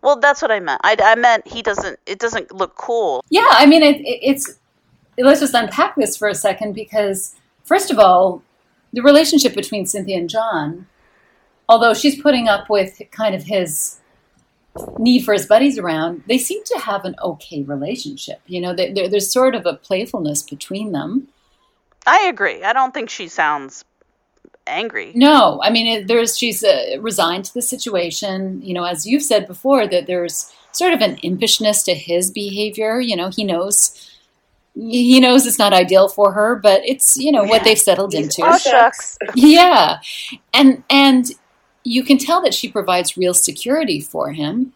Well, 0.03 0.19
that's 0.19 0.41
what 0.43 0.51
I 0.51 0.61
meant. 0.61 0.81
I, 0.85 0.97
I 1.01 1.15
meant 1.17 1.47
he 1.47 1.63
doesn't. 1.63 1.99
It 2.07 2.19
doesn't 2.19 2.53
look 2.53 2.77
cool. 2.77 3.25
Yeah, 3.29 3.47
I 3.51 3.67
mean, 3.67 3.83
it, 3.83 3.97
it, 4.01 4.21
it's. 4.23 4.59
Let's 5.19 5.41
just 5.41 5.55
unpack 5.55 5.97
this 5.97 6.17
for 6.17 6.29
a 6.29 6.35
second 6.35 6.75
because, 6.75 7.35
first 7.65 7.91
of 7.91 7.99
all, 7.99 8.43
the 8.93 9.01
relationship 9.03 9.55
between 9.55 9.87
Cynthia 9.87 10.19
and 10.19 10.29
John, 10.29 10.87
although 11.69 11.95
she's 11.95 12.21
putting 12.21 12.49
up 12.49 12.69
with 12.69 13.01
kind 13.13 13.35
of 13.35 13.45
his 13.45 13.99
need 14.99 15.25
for 15.25 15.33
his 15.33 15.47
buddies 15.47 15.79
around, 15.79 16.23
they 16.29 16.37
seem 16.37 16.63
to 16.65 16.79
have 16.81 17.05
an 17.07 17.15
okay 17.23 17.63
relationship. 17.63 18.41
You 18.47 18.61
know, 18.61 18.75
there- 18.75 18.93
there's 19.09 19.33
sort 19.33 19.55
of 19.55 19.65
a 19.65 19.73
playfulness 19.75 20.43
between 20.43 20.93
them. 20.93 21.29
I 22.07 22.27
agree. 22.27 22.63
I 22.63 22.73
don't 22.73 22.95
think 22.95 23.11
she 23.11 23.29
sounds 23.29 23.85
angry. 24.67 25.13
No, 25.15 25.61
I 25.63 25.71
mean, 25.71 25.87
it, 25.87 26.09
there's 26.09 26.39
she's 26.39 26.63
uh, 26.63 26.97
resigned 27.01 27.45
to 27.47 27.55
the 27.55 27.63
situation. 27.63 28.63
You 28.63 28.75
know, 28.75 28.85
as 28.85 29.07
you've 29.07 29.23
said 29.23 29.47
before, 29.47 29.87
that 29.87 30.07
there's 30.07 30.53
sort 30.73 30.93
of 30.93 31.01
an 31.01 31.17
impishness 31.17 31.85
to 31.85 31.95
his 31.95 32.31
behavior. 32.31 33.01
You 33.01 33.17
know, 33.17 33.29
he 33.29 33.45
knows 33.45 34.11
he 34.75 35.21
knows 35.21 35.47
it's 35.47 35.59
not 35.59 35.73
ideal 35.73 36.09
for 36.09 36.33
her, 36.33 36.55
but 36.57 36.83
it's 36.85 37.17
you 37.17 37.33
know 37.33 37.45
what 37.45 37.65
they've 37.65 37.79
settled 37.79 38.15
into. 38.15 38.43
Oh 38.45 38.59
shucks. 38.59 39.19
yeah, 39.35 39.99
and 40.53 40.85
and 40.91 41.33
you 41.83 42.05
can 42.05 42.19
tell 42.19 42.43
that 42.43 42.55
she 42.55 42.71
provides 42.71 43.17
real 43.17 43.35
security 43.35 44.01
for 44.01 44.33
him. 44.33 44.73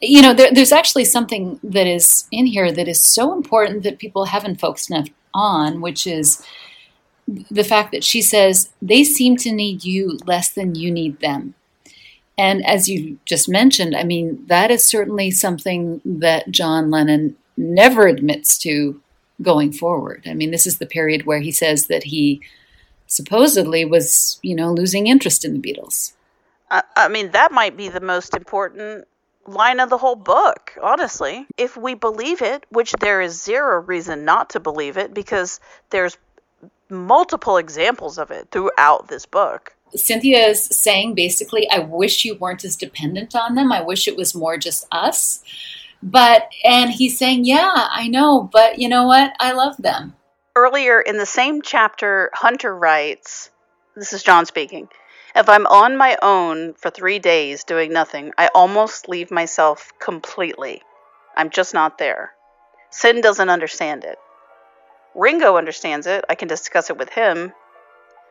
You 0.00 0.20
know, 0.22 0.34
there, 0.34 0.52
there's 0.52 0.72
actually 0.72 1.06
something 1.06 1.58
that 1.62 1.86
is 1.86 2.28
in 2.30 2.46
here 2.46 2.70
that 2.70 2.86
is 2.86 3.00
so 3.00 3.32
important 3.32 3.82
that 3.82 3.98
people 3.98 4.26
haven't 4.26 4.60
focused 4.60 4.90
enough 4.90 5.08
on, 5.36 5.80
which 5.80 6.06
is 6.06 6.42
the 7.50 7.64
fact 7.64 7.92
that 7.92 8.04
she 8.04 8.22
says 8.22 8.70
they 8.80 9.04
seem 9.04 9.36
to 9.36 9.52
need 9.52 9.84
you 9.84 10.18
less 10.26 10.48
than 10.48 10.74
you 10.74 10.90
need 10.90 11.20
them. 11.20 11.54
And 12.38 12.64
as 12.66 12.88
you 12.88 13.18
just 13.24 13.48
mentioned, 13.48 13.96
I 13.96 14.04
mean, 14.04 14.44
that 14.46 14.70
is 14.70 14.84
certainly 14.84 15.30
something 15.30 16.00
that 16.04 16.50
John 16.50 16.90
Lennon 16.90 17.36
never 17.56 18.06
admits 18.06 18.58
to 18.58 19.00
going 19.42 19.72
forward. 19.72 20.24
I 20.26 20.34
mean, 20.34 20.50
this 20.50 20.66
is 20.66 20.78
the 20.78 20.86
period 20.86 21.26
where 21.26 21.40
he 21.40 21.52
says 21.52 21.86
that 21.86 22.04
he 22.04 22.40
supposedly 23.06 23.84
was, 23.84 24.38
you 24.42 24.54
know, 24.54 24.72
losing 24.72 25.06
interest 25.06 25.44
in 25.44 25.54
the 25.54 25.60
Beatles. 25.60 26.12
I, 26.70 26.82
I 26.96 27.08
mean, 27.08 27.30
that 27.30 27.52
might 27.52 27.76
be 27.76 27.88
the 27.88 28.00
most 28.00 28.34
important 28.34 29.06
line 29.48 29.80
of 29.80 29.90
the 29.90 29.98
whole 29.98 30.16
book, 30.16 30.76
honestly. 30.82 31.46
If 31.56 31.76
we 31.76 31.94
believe 31.94 32.42
it, 32.42 32.64
which 32.70 32.92
there 32.92 33.20
is 33.20 33.42
zero 33.42 33.80
reason 33.80 34.24
not 34.24 34.50
to 34.50 34.60
believe 34.60 34.96
it, 34.96 35.14
because 35.14 35.60
there's 35.90 36.16
multiple 36.88 37.56
examples 37.56 38.18
of 38.18 38.30
it 38.30 38.48
throughout 38.50 39.08
this 39.08 39.26
book. 39.26 39.74
Cynthia 39.94 40.48
is 40.48 40.64
saying 40.64 41.14
basically, 41.14 41.68
I 41.70 41.78
wish 41.78 42.24
you 42.24 42.36
weren't 42.36 42.64
as 42.64 42.76
dependent 42.76 43.34
on 43.34 43.54
them. 43.54 43.72
I 43.72 43.82
wish 43.82 44.08
it 44.08 44.16
was 44.16 44.34
more 44.34 44.58
just 44.58 44.86
us. 44.92 45.42
But, 46.02 46.48
and 46.64 46.90
he's 46.90 47.18
saying, 47.18 47.44
yeah, 47.44 47.72
I 47.72 48.08
know, 48.08 48.48
but 48.52 48.78
you 48.78 48.88
know 48.88 49.06
what? 49.06 49.32
I 49.40 49.52
love 49.52 49.76
them. 49.78 50.14
Earlier 50.54 51.00
in 51.00 51.18
the 51.18 51.26
same 51.26 51.62
chapter, 51.62 52.30
Hunter 52.32 52.74
writes 52.74 53.50
This 53.94 54.12
is 54.12 54.22
John 54.22 54.46
speaking. 54.46 54.88
If 55.36 55.50
I'm 55.50 55.66
on 55.66 55.98
my 55.98 56.16
own 56.22 56.72
for 56.72 56.88
three 56.88 57.18
days 57.18 57.64
doing 57.64 57.92
nothing, 57.92 58.32
I 58.38 58.48
almost 58.54 59.06
leave 59.06 59.30
myself 59.30 59.92
completely. 59.98 60.80
I'm 61.36 61.50
just 61.50 61.74
not 61.74 61.98
there. 61.98 62.32
Cyn 62.90 63.20
doesn't 63.20 63.50
understand 63.50 64.04
it. 64.04 64.16
Ringo 65.14 65.58
understands 65.58 66.06
it. 66.06 66.24
I 66.26 66.36
can 66.36 66.48
discuss 66.48 66.88
it 66.88 66.96
with 66.96 67.10
him. 67.10 67.52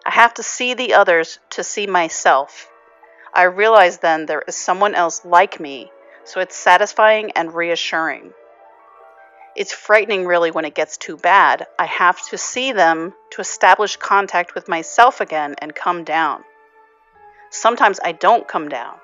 I 0.03 0.09
have 0.09 0.33
to 0.33 0.41
see 0.41 0.73
the 0.73 0.95
others 0.95 1.37
to 1.51 1.63
see 1.63 1.85
myself. 1.85 2.67
I 3.31 3.43
realize 3.43 3.99
then 3.99 4.25
there 4.25 4.43
is 4.47 4.55
someone 4.55 4.95
else 4.95 5.23
like 5.23 5.59
me, 5.59 5.91
so 6.23 6.39
it's 6.39 6.55
satisfying 6.55 7.33
and 7.33 7.53
reassuring. 7.53 8.33
It's 9.55 9.71
frightening, 9.71 10.25
really, 10.25 10.49
when 10.49 10.65
it 10.65 10.73
gets 10.73 10.97
too 10.97 11.17
bad. 11.17 11.67
I 11.77 11.85
have 11.85 12.19
to 12.29 12.37
see 12.39 12.71
them 12.71 13.13
to 13.33 13.41
establish 13.41 13.95
contact 13.95 14.55
with 14.55 14.67
myself 14.67 15.21
again 15.21 15.53
and 15.59 15.75
come 15.75 16.03
down. 16.03 16.43
Sometimes 17.55 18.01
I 18.03 18.11
don't 18.11 18.49
come 18.49 18.67
down. 18.67 18.97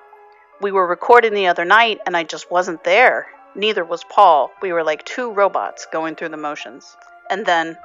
We 0.59 0.73
were 0.73 0.85
recording 0.85 1.33
the 1.33 1.47
other 1.47 1.63
night 1.63 2.01
and 2.05 2.17
I 2.17 2.23
just 2.23 2.51
wasn't 2.51 2.83
there. 2.83 3.27
Neither 3.55 3.85
was 3.85 4.03
Paul. 4.03 4.51
We 4.61 4.73
were 4.73 4.83
like 4.83 5.05
two 5.05 5.31
robots 5.31 5.87
going 5.89 6.15
through 6.15 6.29
the 6.29 6.37
motions. 6.37 6.97
And 7.29 7.45
then 7.45 7.77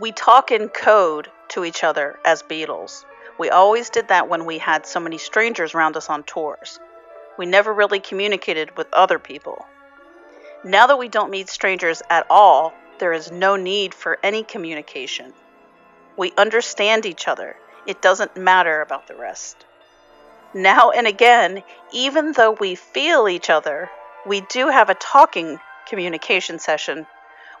we 0.00 0.10
talk 0.10 0.50
in 0.50 0.70
code 0.70 1.30
to 1.50 1.64
each 1.64 1.84
other 1.84 2.18
as 2.24 2.42
Beatles. 2.42 3.04
We 3.38 3.50
always 3.50 3.90
did 3.90 4.08
that 4.08 4.28
when 4.28 4.44
we 4.44 4.58
had 4.58 4.86
so 4.86 4.98
many 4.98 5.18
strangers 5.18 5.72
around 5.72 5.96
us 5.96 6.10
on 6.10 6.24
tours. 6.24 6.80
We 7.38 7.46
never 7.46 7.72
really 7.72 8.00
communicated 8.00 8.76
with 8.76 8.88
other 8.92 9.20
people. 9.20 9.66
Now 10.64 10.88
that 10.88 10.98
we 10.98 11.08
don't 11.08 11.30
meet 11.30 11.48
strangers 11.48 12.02
at 12.10 12.26
all, 12.28 12.74
there 12.98 13.12
is 13.12 13.30
no 13.30 13.54
need 13.54 13.94
for 13.94 14.18
any 14.24 14.42
communication. 14.42 15.32
We 16.16 16.32
understand 16.36 17.06
each 17.06 17.28
other. 17.28 17.54
It 17.86 18.02
doesn't 18.02 18.36
matter 18.36 18.82
about 18.82 19.06
the 19.06 19.14
rest. 19.14 19.64
Now 20.54 20.90
and 20.90 21.06
again, 21.06 21.62
even 21.92 22.32
though 22.32 22.52
we 22.52 22.74
feel 22.74 23.28
each 23.28 23.50
other, 23.50 23.90
we 24.26 24.40
do 24.40 24.68
have 24.68 24.88
a 24.88 24.94
talking 24.94 25.58
communication 25.86 26.58
session 26.58 27.06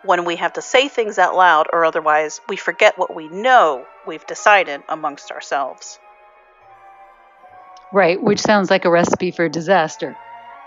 when 0.04 0.24
we 0.24 0.36
have 0.36 0.54
to 0.54 0.62
say 0.62 0.88
things 0.88 1.18
out 1.18 1.34
loud 1.34 1.66
or 1.72 1.84
otherwise 1.84 2.40
we 2.48 2.56
forget 2.56 2.96
what 2.96 3.14
we 3.14 3.28
know 3.28 3.84
we've 4.06 4.26
decided 4.26 4.82
amongst 4.88 5.30
ourselves. 5.30 5.98
Right, 7.92 8.22
which 8.22 8.40
sounds 8.40 8.70
like 8.70 8.84
a 8.84 8.90
recipe 8.90 9.30
for 9.30 9.48
disaster. 9.48 10.16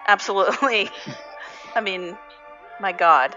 Absolutely. 0.08 0.90
I 1.76 1.82
mean, 1.82 2.18
my 2.80 2.92
God. 2.92 3.36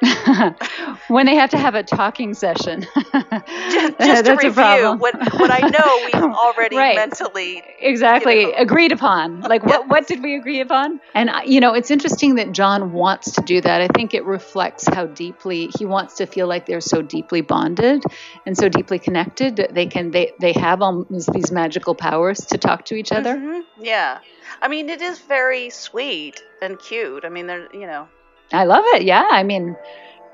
when 1.08 1.26
they 1.26 1.34
have 1.34 1.50
to 1.50 1.58
have 1.58 1.74
a 1.74 1.82
talking 1.82 2.34
session. 2.34 2.86
just, 3.12 3.98
just 3.98 4.24
to 4.24 4.36
review 4.36 4.96
what, 4.96 5.14
what 5.34 5.50
I 5.50 5.68
know 5.68 6.00
we've 6.04 6.34
already 6.34 6.76
right. 6.76 6.94
mentally 6.94 7.62
exactly 7.80 8.42
you 8.42 8.52
know. 8.52 8.58
agreed 8.58 8.92
upon. 8.92 9.40
Like 9.40 9.64
what 9.64 9.88
what 9.88 10.06
did 10.06 10.22
we 10.22 10.36
agree 10.36 10.60
upon? 10.60 11.00
And 11.14 11.30
uh, 11.30 11.40
you 11.44 11.60
know, 11.60 11.74
it's 11.74 11.90
interesting 11.90 12.36
that 12.36 12.52
John 12.52 12.92
wants 12.92 13.32
to 13.32 13.40
do 13.42 13.60
that. 13.60 13.80
I 13.80 13.88
think 13.88 14.14
it 14.14 14.24
reflects 14.24 14.86
how 14.86 15.06
deeply 15.06 15.70
he 15.78 15.84
wants 15.84 16.14
to 16.16 16.26
feel 16.26 16.46
like 16.46 16.66
they're 16.66 16.80
so 16.80 17.02
deeply 17.02 17.40
bonded 17.40 18.04
and 18.46 18.56
so 18.56 18.68
deeply 18.68 18.98
connected 18.98 19.56
that 19.56 19.74
they 19.74 19.86
can 19.86 20.12
they 20.12 20.32
they 20.40 20.52
have 20.52 20.80
almost 20.80 21.32
these 21.32 21.50
magical 21.50 21.94
powers 21.94 22.38
to 22.46 22.58
talk 22.58 22.84
to 22.86 22.94
each 22.94 23.10
other. 23.10 23.34
Mm-hmm. 23.34 23.84
Yeah. 23.84 24.18
I 24.60 24.68
mean, 24.68 24.88
it 24.88 25.02
is 25.02 25.18
very 25.18 25.70
sweet 25.70 26.42
and 26.62 26.78
cute. 26.78 27.24
I 27.24 27.28
mean, 27.28 27.46
they're, 27.46 27.72
you 27.72 27.86
know, 27.86 28.08
I 28.52 28.64
love 28.64 28.84
it. 28.94 29.02
Yeah. 29.02 29.26
I 29.30 29.42
mean, 29.42 29.76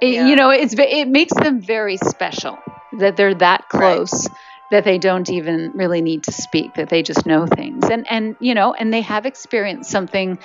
it, 0.00 0.14
yeah. 0.14 0.26
you 0.26 0.36
know, 0.36 0.50
it's 0.50 0.74
it 0.76 1.08
makes 1.08 1.34
them 1.34 1.60
very 1.60 1.96
special 1.96 2.58
that 2.98 3.16
they're 3.16 3.34
that 3.34 3.68
close 3.68 4.28
right. 4.28 4.38
that 4.70 4.84
they 4.84 4.98
don't 4.98 5.30
even 5.30 5.72
really 5.74 6.00
need 6.00 6.24
to 6.24 6.32
speak, 6.32 6.74
that 6.74 6.88
they 6.88 7.02
just 7.02 7.26
know 7.26 7.46
things. 7.46 7.84
And 7.88 8.06
and 8.10 8.36
you 8.40 8.54
know, 8.54 8.74
and 8.74 8.92
they 8.92 9.00
have 9.00 9.26
experienced 9.26 9.90
something 9.90 10.38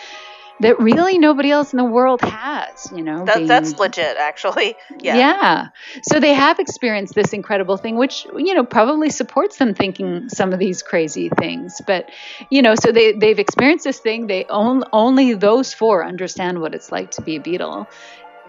that 0.61 0.79
really 0.79 1.17
nobody 1.17 1.51
else 1.51 1.73
in 1.73 1.77
the 1.77 1.85
world 1.85 2.21
has, 2.21 2.91
you 2.93 3.03
know. 3.03 3.25
That, 3.25 3.35
being, 3.37 3.47
that's 3.47 3.77
legit, 3.79 4.17
actually. 4.17 4.75
Yeah. 5.01 5.15
Yeah. 5.15 5.67
So 6.03 6.19
they 6.19 6.33
have 6.33 6.59
experienced 6.59 7.13
this 7.13 7.31
incredible 7.31 7.77
thing, 7.77 7.95
which, 7.95 8.25
you 8.35 8.53
know, 8.53 8.65
probably 8.65 9.09
supports 9.09 9.57
them 9.57 9.73
thinking 9.73 10.27
some 10.27 10.51
of 10.51 10.59
these 10.59 10.83
crazy 10.83 11.29
things. 11.29 11.79
But, 11.87 12.09
you 12.49 12.61
know, 12.61 12.75
so 12.75 12.91
they, 12.91 13.13
they've 13.13 13.39
experienced 13.39 13.85
this 13.85 13.99
thing. 13.99 14.27
They 14.27 14.45
own, 14.45 14.83
only 14.91 15.35
those 15.35 15.73
four 15.73 16.03
understand 16.03 16.59
what 16.59 16.75
it's 16.75 16.91
like 16.91 17.11
to 17.11 17.21
be 17.21 17.37
a 17.37 17.39
Beatle. 17.39 17.87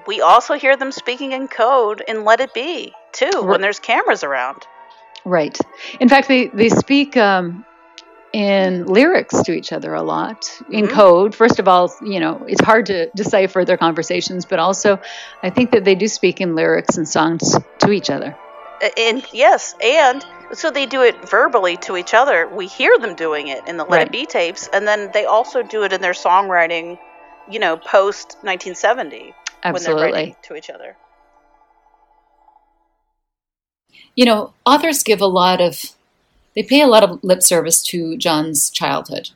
We 0.06 0.20
also 0.22 0.54
hear 0.54 0.76
them 0.76 0.90
speaking 0.90 1.32
in 1.32 1.46
code 1.46 2.02
in 2.08 2.24
Let 2.24 2.40
It 2.40 2.52
Be, 2.52 2.92
too, 3.12 3.30
right. 3.32 3.44
when 3.44 3.60
there's 3.60 3.78
cameras 3.78 4.24
around. 4.24 4.66
Right. 5.24 5.56
In 6.00 6.08
fact, 6.08 6.26
they, 6.26 6.48
they 6.48 6.68
speak 6.70 7.16
um, 7.16 7.64
in 8.32 8.86
lyrics 8.86 9.42
to 9.42 9.52
each 9.52 9.72
other 9.72 9.94
a 9.94 10.02
lot 10.02 10.44
in 10.70 10.84
mm-hmm. 10.84 10.94
code. 10.94 11.34
First 11.34 11.58
of 11.58 11.68
all, 11.68 11.92
you 12.02 12.20
know, 12.20 12.44
it's 12.46 12.62
hard 12.62 12.86
to 12.86 13.10
decipher 13.16 13.64
their 13.64 13.76
conversations, 13.76 14.44
but 14.44 14.58
also 14.58 15.00
I 15.42 15.50
think 15.50 15.72
that 15.72 15.84
they 15.84 15.94
do 15.94 16.08
speak 16.08 16.40
in 16.40 16.54
lyrics 16.54 16.96
and 16.96 17.08
songs 17.08 17.56
to 17.80 17.90
each 17.90 18.10
other. 18.10 18.36
And 18.96 19.24
yes, 19.32 19.74
and 19.82 20.24
so 20.52 20.70
they 20.70 20.86
do 20.86 21.02
it 21.02 21.28
verbally 21.28 21.76
to 21.78 21.96
each 21.96 22.14
other. 22.14 22.48
We 22.48 22.66
hear 22.66 22.96
them 22.98 23.14
doing 23.14 23.48
it 23.48 23.66
in 23.68 23.76
the 23.76 23.84
Let 23.84 23.96
right. 23.98 24.06
It 24.06 24.12
Be 24.12 24.26
tapes, 24.26 24.68
and 24.72 24.86
then 24.86 25.10
they 25.12 25.26
also 25.26 25.62
do 25.62 25.82
it 25.82 25.92
in 25.92 26.00
their 26.00 26.14
songwriting, 26.14 26.98
you 27.50 27.58
know, 27.58 27.76
post 27.76 28.38
1970 28.40 29.34
when 29.62 29.82
they're 29.82 29.94
writing 29.94 30.36
to 30.44 30.54
each 30.54 30.70
other. 30.70 30.96
You 34.16 34.24
know, 34.24 34.54
authors 34.64 35.02
give 35.02 35.20
a 35.20 35.26
lot 35.26 35.60
of 35.60 35.94
they 36.54 36.62
pay 36.62 36.82
a 36.82 36.86
lot 36.88 37.02
of 37.02 37.22
lip 37.22 37.42
service 37.42 37.82
to 37.84 38.16
John's 38.16 38.70
childhood. 38.70 39.30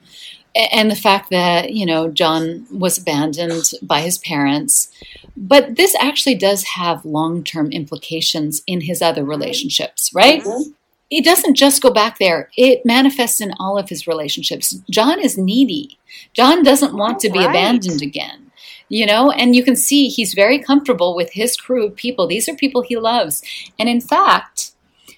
And 0.72 0.90
the 0.90 0.96
fact 0.96 1.31
that 1.31 1.72
you 1.72 1.85
know 1.85 2.11
John 2.11 2.66
was 2.70 2.98
abandoned 2.98 3.70
by 3.83 4.00
his 4.00 4.18
parents. 4.18 4.90
But 5.37 5.74
this 5.74 5.96
actually 5.96 6.37
does 6.37 6.62
have 6.62 7.05
long-term 7.05 7.72
implications 7.72 8.62
in 8.68 8.83
his 8.83 9.03
other 9.03 9.24
relationships 9.24 10.12
right? 10.14 10.42
Mm-hmm. 10.44 10.70
it 11.11 11.24
doesn't 11.24 11.57
just 11.57 11.83
go 11.83 11.90
back 11.90 12.18
there. 12.18 12.50
It 12.57 12.87
manifests 12.87 13.40
in 13.40 13.53
all 13.59 13.77
of 13.77 13.88
his 13.88 14.07
relationships. 14.07 14.77
John 14.90 15.20
is 15.20 15.37
needy. 15.37 15.98
John 16.35 16.62
doesn't 16.62 16.96
want 16.96 17.18
to 17.20 17.31
be 17.31 17.40
right. 17.40 17.50
abandoned 17.50 18.03
again 18.03 18.44
you 18.88 19.07
know? 19.07 19.31
And 19.31 19.57
you 19.57 19.64
can 19.64 19.77
see 19.77 20.09
he's 20.09 20.35
very 20.35 20.59
comfortable 20.59 21.16
with 21.16 21.33
his 21.33 21.57
crew 21.57 21.87
of 21.87 21.96
people. 21.96 22.27
These 22.27 22.48
are 22.48 22.55
people 22.55 22.83
he 22.83 22.96
loves. 22.96 23.42
And 23.79 23.88
in 23.88 24.00
fact 24.00 24.74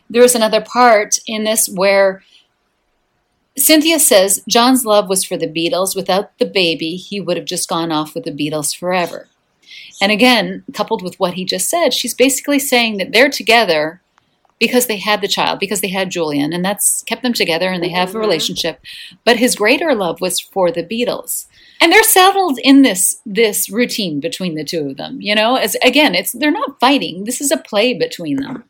there's 0.09 0.35
another 0.35 0.61
part 0.61 1.19
in 1.27 1.45
this 1.45 1.69
where 1.69 2.23
Cynthia 3.57 3.99
says 3.99 4.43
John's 4.49 4.85
love 4.85 5.09
was 5.09 5.25
for 5.25 5.37
the 5.37 5.49
Beatles. 5.49 5.97
Without 5.97 6.39
the 6.39 6.47
baby, 6.47 6.97
he 6.97 7.21
would 7.21 7.37
have 7.37 7.47
just 7.47 7.69
gone 7.69 7.91
off 7.91 8.15
with 8.15 8.25
the 8.25 8.31
Beatles 8.31 8.77
forever. 8.77 9.29
And 10.01 10.13
again, 10.13 10.65
coupled 10.75 11.03
with 11.03 11.19
what 11.19 11.35
he 11.35 11.45
just 11.45 11.71
said, 11.71 11.95
she's 11.95 12.15
basically 12.15 12.59
saying 12.59 12.99
that 12.99 13.13
they're 13.13 13.31
together 13.31 14.03
because 14.59 14.87
they 14.87 14.99
had 14.99 15.21
the 15.21 15.29
child, 15.29 15.59
because 15.59 15.81
they 15.81 15.89
had 15.89 16.11
Julian, 16.11 16.53
and 16.53 16.65
that's 16.65 17.03
kept 17.03 17.23
them 17.23 17.33
together 17.33 17.71
and 17.71 17.83
they 17.83 17.91
have 17.91 18.09
a 18.09 18.13
mm-hmm. 18.13 18.21
relationship. 18.21 18.81
But 19.25 19.37
his 19.37 19.57
greater 19.57 19.95
love 19.95 20.21
was 20.21 20.41
for 20.41 20.71
the 20.71 20.85
Beatles. 20.85 21.47
And 21.81 21.93
they're 21.93 22.03
settled 22.03 22.59
in 22.63 22.83
this 22.83 23.21
this 23.27 23.69
routine 23.69 24.19
between 24.21 24.55
the 24.55 24.65
two 24.65 24.89
of 24.89 24.97
them. 24.97 25.21
You 25.21 25.35
know, 25.35 25.57
as 25.57 25.77
again, 25.77 26.15
it's 26.15 26.33
they're 26.33 26.51
not 26.51 26.81
fighting. 26.81 27.25
This 27.25 27.41
is 27.41 27.51
a 27.51 27.59
play 27.59 27.93
between 27.93 28.37
them. 28.37 28.65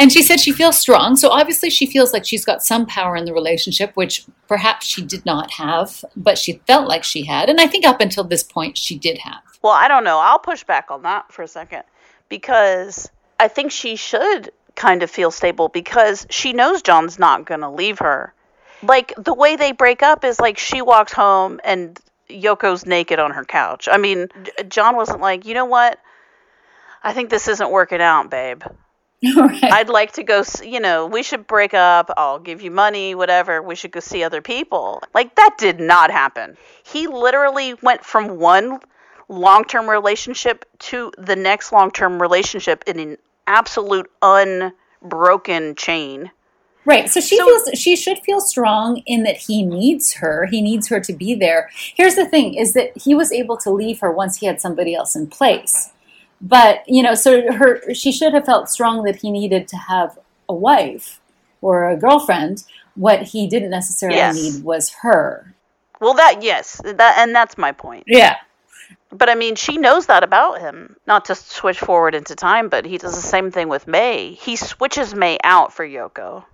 And 0.00 0.10
she 0.10 0.22
said 0.22 0.40
she 0.40 0.52
feels 0.52 0.78
strong. 0.78 1.14
So 1.14 1.28
obviously, 1.28 1.68
she 1.68 1.84
feels 1.84 2.14
like 2.14 2.24
she's 2.24 2.42
got 2.42 2.62
some 2.62 2.86
power 2.86 3.16
in 3.16 3.26
the 3.26 3.34
relationship, 3.34 3.94
which 3.96 4.24
perhaps 4.48 4.86
she 4.86 5.04
did 5.04 5.26
not 5.26 5.52
have, 5.52 6.02
but 6.16 6.38
she 6.38 6.62
felt 6.66 6.88
like 6.88 7.04
she 7.04 7.26
had. 7.26 7.50
And 7.50 7.60
I 7.60 7.66
think 7.66 7.86
up 7.86 8.00
until 8.00 8.24
this 8.24 8.42
point, 8.42 8.78
she 8.78 8.98
did 8.98 9.18
have. 9.18 9.42
Well, 9.60 9.74
I 9.74 9.88
don't 9.88 10.04
know. 10.04 10.18
I'll 10.18 10.38
push 10.38 10.64
back 10.64 10.90
on 10.90 11.02
that 11.02 11.30
for 11.30 11.42
a 11.42 11.46
second 11.46 11.82
because 12.30 13.10
I 13.38 13.48
think 13.48 13.72
she 13.72 13.96
should 13.96 14.50
kind 14.74 15.02
of 15.02 15.10
feel 15.10 15.30
stable 15.30 15.68
because 15.68 16.26
she 16.30 16.54
knows 16.54 16.80
John's 16.80 17.18
not 17.18 17.44
going 17.44 17.60
to 17.60 17.68
leave 17.68 17.98
her. 17.98 18.32
Like 18.82 19.12
the 19.18 19.34
way 19.34 19.56
they 19.56 19.72
break 19.72 20.02
up 20.02 20.24
is 20.24 20.40
like 20.40 20.56
she 20.56 20.80
walks 20.80 21.12
home 21.12 21.60
and 21.62 22.00
Yoko's 22.30 22.86
naked 22.86 23.18
on 23.18 23.32
her 23.32 23.44
couch. 23.44 23.86
I 23.92 23.98
mean, 23.98 24.28
John 24.66 24.96
wasn't 24.96 25.20
like, 25.20 25.44
you 25.44 25.52
know 25.52 25.66
what? 25.66 25.98
I 27.02 27.12
think 27.12 27.28
this 27.28 27.48
isn't 27.48 27.70
working 27.70 28.00
out, 28.00 28.30
babe. 28.30 28.62
Right. 29.36 29.64
I'd 29.64 29.90
like 29.90 30.12
to 30.12 30.22
go, 30.22 30.42
you 30.62 30.80
know, 30.80 31.06
we 31.06 31.22
should 31.22 31.46
break 31.46 31.74
up. 31.74 32.10
I'll 32.16 32.38
give 32.38 32.62
you 32.62 32.70
money, 32.70 33.14
whatever. 33.14 33.62
We 33.62 33.74
should 33.74 33.90
go 33.90 34.00
see 34.00 34.22
other 34.22 34.40
people. 34.40 35.02
Like, 35.14 35.34
that 35.36 35.56
did 35.58 35.78
not 35.78 36.10
happen. 36.10 36.56
He 36.84 37.06
literally 37.06 37.74
went 37.82 38.04
from 38.04 38.38
one 38.38 38.80
long 39.28 39.64
term 39.64 39.88
relationship 39.88 40.64
to 40.78 41.12
the 41.18 41.36
next 41.36 41.70
long 41.70 41.90
term 41.90 42.20
relationship 42.20 42.82
in 42.86 42.98
an 42.98 43.18
absolute 43.46 44.10
unbroken 44.22 45.74
chain. 45.74 46.30
Right. 46.86 47.10
So 47.10 47.20
she 47.20 47.36
so, 47.36 47.44
feels 47.44 47.78
she 47.78 47.96
should 47.96 48.18
feel 48.20 48.40
strong 48.40 49.02
in 49.06 49.22
that 49.24 49.36
he 49.36 49.62
needs 49.62 50.14
her. 50.14 50.46
He 50.46 50.62
needs 50.62 50.88
her 50.88 50.98
to 51.00 51.12
be 51.12 51.34
there. 51.34 51.68
Here's 51.94 52.14
the 52.14 52.26
thing 52.26 52.54
is 52.54 52.72
that 52.72 52.96
he 52.96 53.14
was 53.14 53.32
able 53.32 53.58
to 53.58 53.70
leave 53.70 54.00
her 54.00 54.10
once 54.10 54.38
he 54.38 54.46
had 54.46 54.60
somebody 54.60 54.94
else 54.94 55.14
in 55.14 55.26
place 55.26 55.92
but 56.40 56.82
you 56.86 57.02
know, 57.02 57.14
so 57.14 57.52
her 57.52 57.94
she 57.94 58.12
should 58.12 58.32
have 58.34 58.44
felt 58.44 58.68
strong 58.68 59.04
that 59.04 59.16
he 59.16 59.30
needed 59.30 59.68
to 59.68 59.76
have 59.76 60.18
a 60.48 60.54
wife 60.54 61.20
or 61.60 61.88
a 61.88 61.96
girlfriend. 61.96 62.64
What 62.96 63.22
he 63.22 63.46
didn't 63.46 63.70
necessarily 63.70 64.18
yes. 64.18 64.34
need 64.34 64.64
was 64.64 64.90
her. 65.02 65.54
Well, 66.00 66.14
that 66.14 66.42
yes, 66.42 66.80
that 66.84 67.18
and 67.18 67.34
that's 67.34 67.56
my 67.56 67.72
point. 67.72 68.04
Yeah. 68.06 68.36
But 69.12 69.28
I 69.28 69.34
mean, 69.34 69.56
she 69.56 69.76
knows 69.76 70.06
that 70.06 70.22
about 70.22 70.60
him. 70.60 70.96
Not 71.06 71.24
to 71.26 71.34
switch 71.34 71.78
forward 71.78 72.14
into 72.14 72.36
time, 72.36 72.68
but 72.68 72.84
he 72.84 72.96
does 72.96 73.14
the 73.14 73.22
same 73.22 73.50
thing 73.50 73.68
with 73.68 73.88
May. 73.88 74.32
He 74.32 74.56
switches 74.56 75.14
May 75.14 75.38
out 75.42 75.72
for 75.72 75.86
Yoko. 75.86 76.44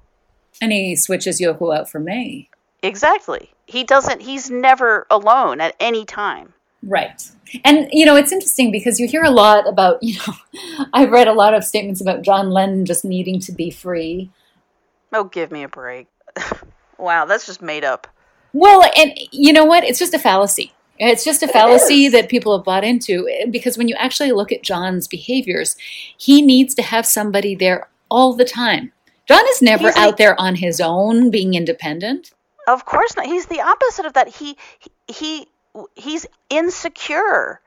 And 0.61 0.73
he 0.73 0.97
switches 0.97 1.41
Yoko 1.41 1.77
out 1.77 1.91
for 1.91 2.01
May. 2.01 2.49
Exactly. 2.83 3.51
He 3.67 3.85
doesn't, 3.85 4.23
he's 4.23 4.51
never 4.51 5.07
alone 5.11 5.61
at 5.61 5.75
any 5.81 6.05
time. 6.05 6.55
Right. 6.87 7.31
And, 7.65 7.89
you 7.93 8.05
know, 8.05 8.17
it's 8.17 8.33
interesting 8.33 8.71
because 8.71 8.99
you 8.99 9.07
hear 9.07 9.23
a 9.23 9.31
lot 9.31 9.69
about, 9.69 9.99
you 10.03 10.19
know, 10.27 10.87
I've 10.93 11.11
read 11.11 11.29
a 11.29 11.33
lot 11.33 11.55
of 11.55 11.65
statements 11.65 12.01
about 12.01 12.23
John 12.23 12.51
Lennon 12.51 12.87
just 12.87 13.05
needing 13.05 13.41
to 13.41 13.53
be 13.53 13.71
free. 13.71 14.31
Oh, 15.13 15.25
give 15.25 15.51
me 15.51 15.63
a 15.63 15.69
break. 15.69 16.09
wow, 16.99 17.25
that's 17.25 17.47
just 17.47 17.63
made 17.63 17.85
up. 17.85 18.07
Well, 18.53 18.91
and 18.97 19.13
you 19.33 19.53
know 19.53 19.65
what? 19.65 19.85
It's 19.85 19.99
just 19.99 20.15
a 20.15 20.19
fallacy. 20.19 20.73
It's 20.99 21.25
just 21.25 21.43
a 21.43 21.49
fallacy 21.49 22.09
that 22.09 22.31
people 22.31 22.57
have 22.57 22.65
bought 22.65 22.83
into 22.83 23.29
eh, 23.29 23.45
because 23.51 23.77
when 23.77 23.87
you 23.87 23.95
actually 23.97 24.33
look 24.33 24.51
at 24.51 24.63
John's 24.63 25.07
behaviors, 25.07 25.77
he 26.17 26.41
needs 26.41 26.75
to 26.77 26.83
have 26.83 27.05
somebody 27.05 27.55
there 27.55 27.89
all 28.09 28.33
the 28.35 28.47
time 28.47 28.93
John 29.27 29.45
is 29.51 29.61
never 29.61 29.93
out 29.97 30.17
there 30.17 30.41
on 30.41 30.55
his 30.55 30.81
own 30.81 31.31
being 31.31 31.55
independent. 31.55 32.33
Of 32.69 32.85
course 32.85 33.17
not. 33.17 33.27
He's 33.27 33.47
the 33.47 33.61
opposite 33.61 34.07
of 34.07 34.13
that. 34.15 34.29
He 34.29 34.57
he 35.09 35.49
he's 35.95 36.27
insecure. 36.51 37.61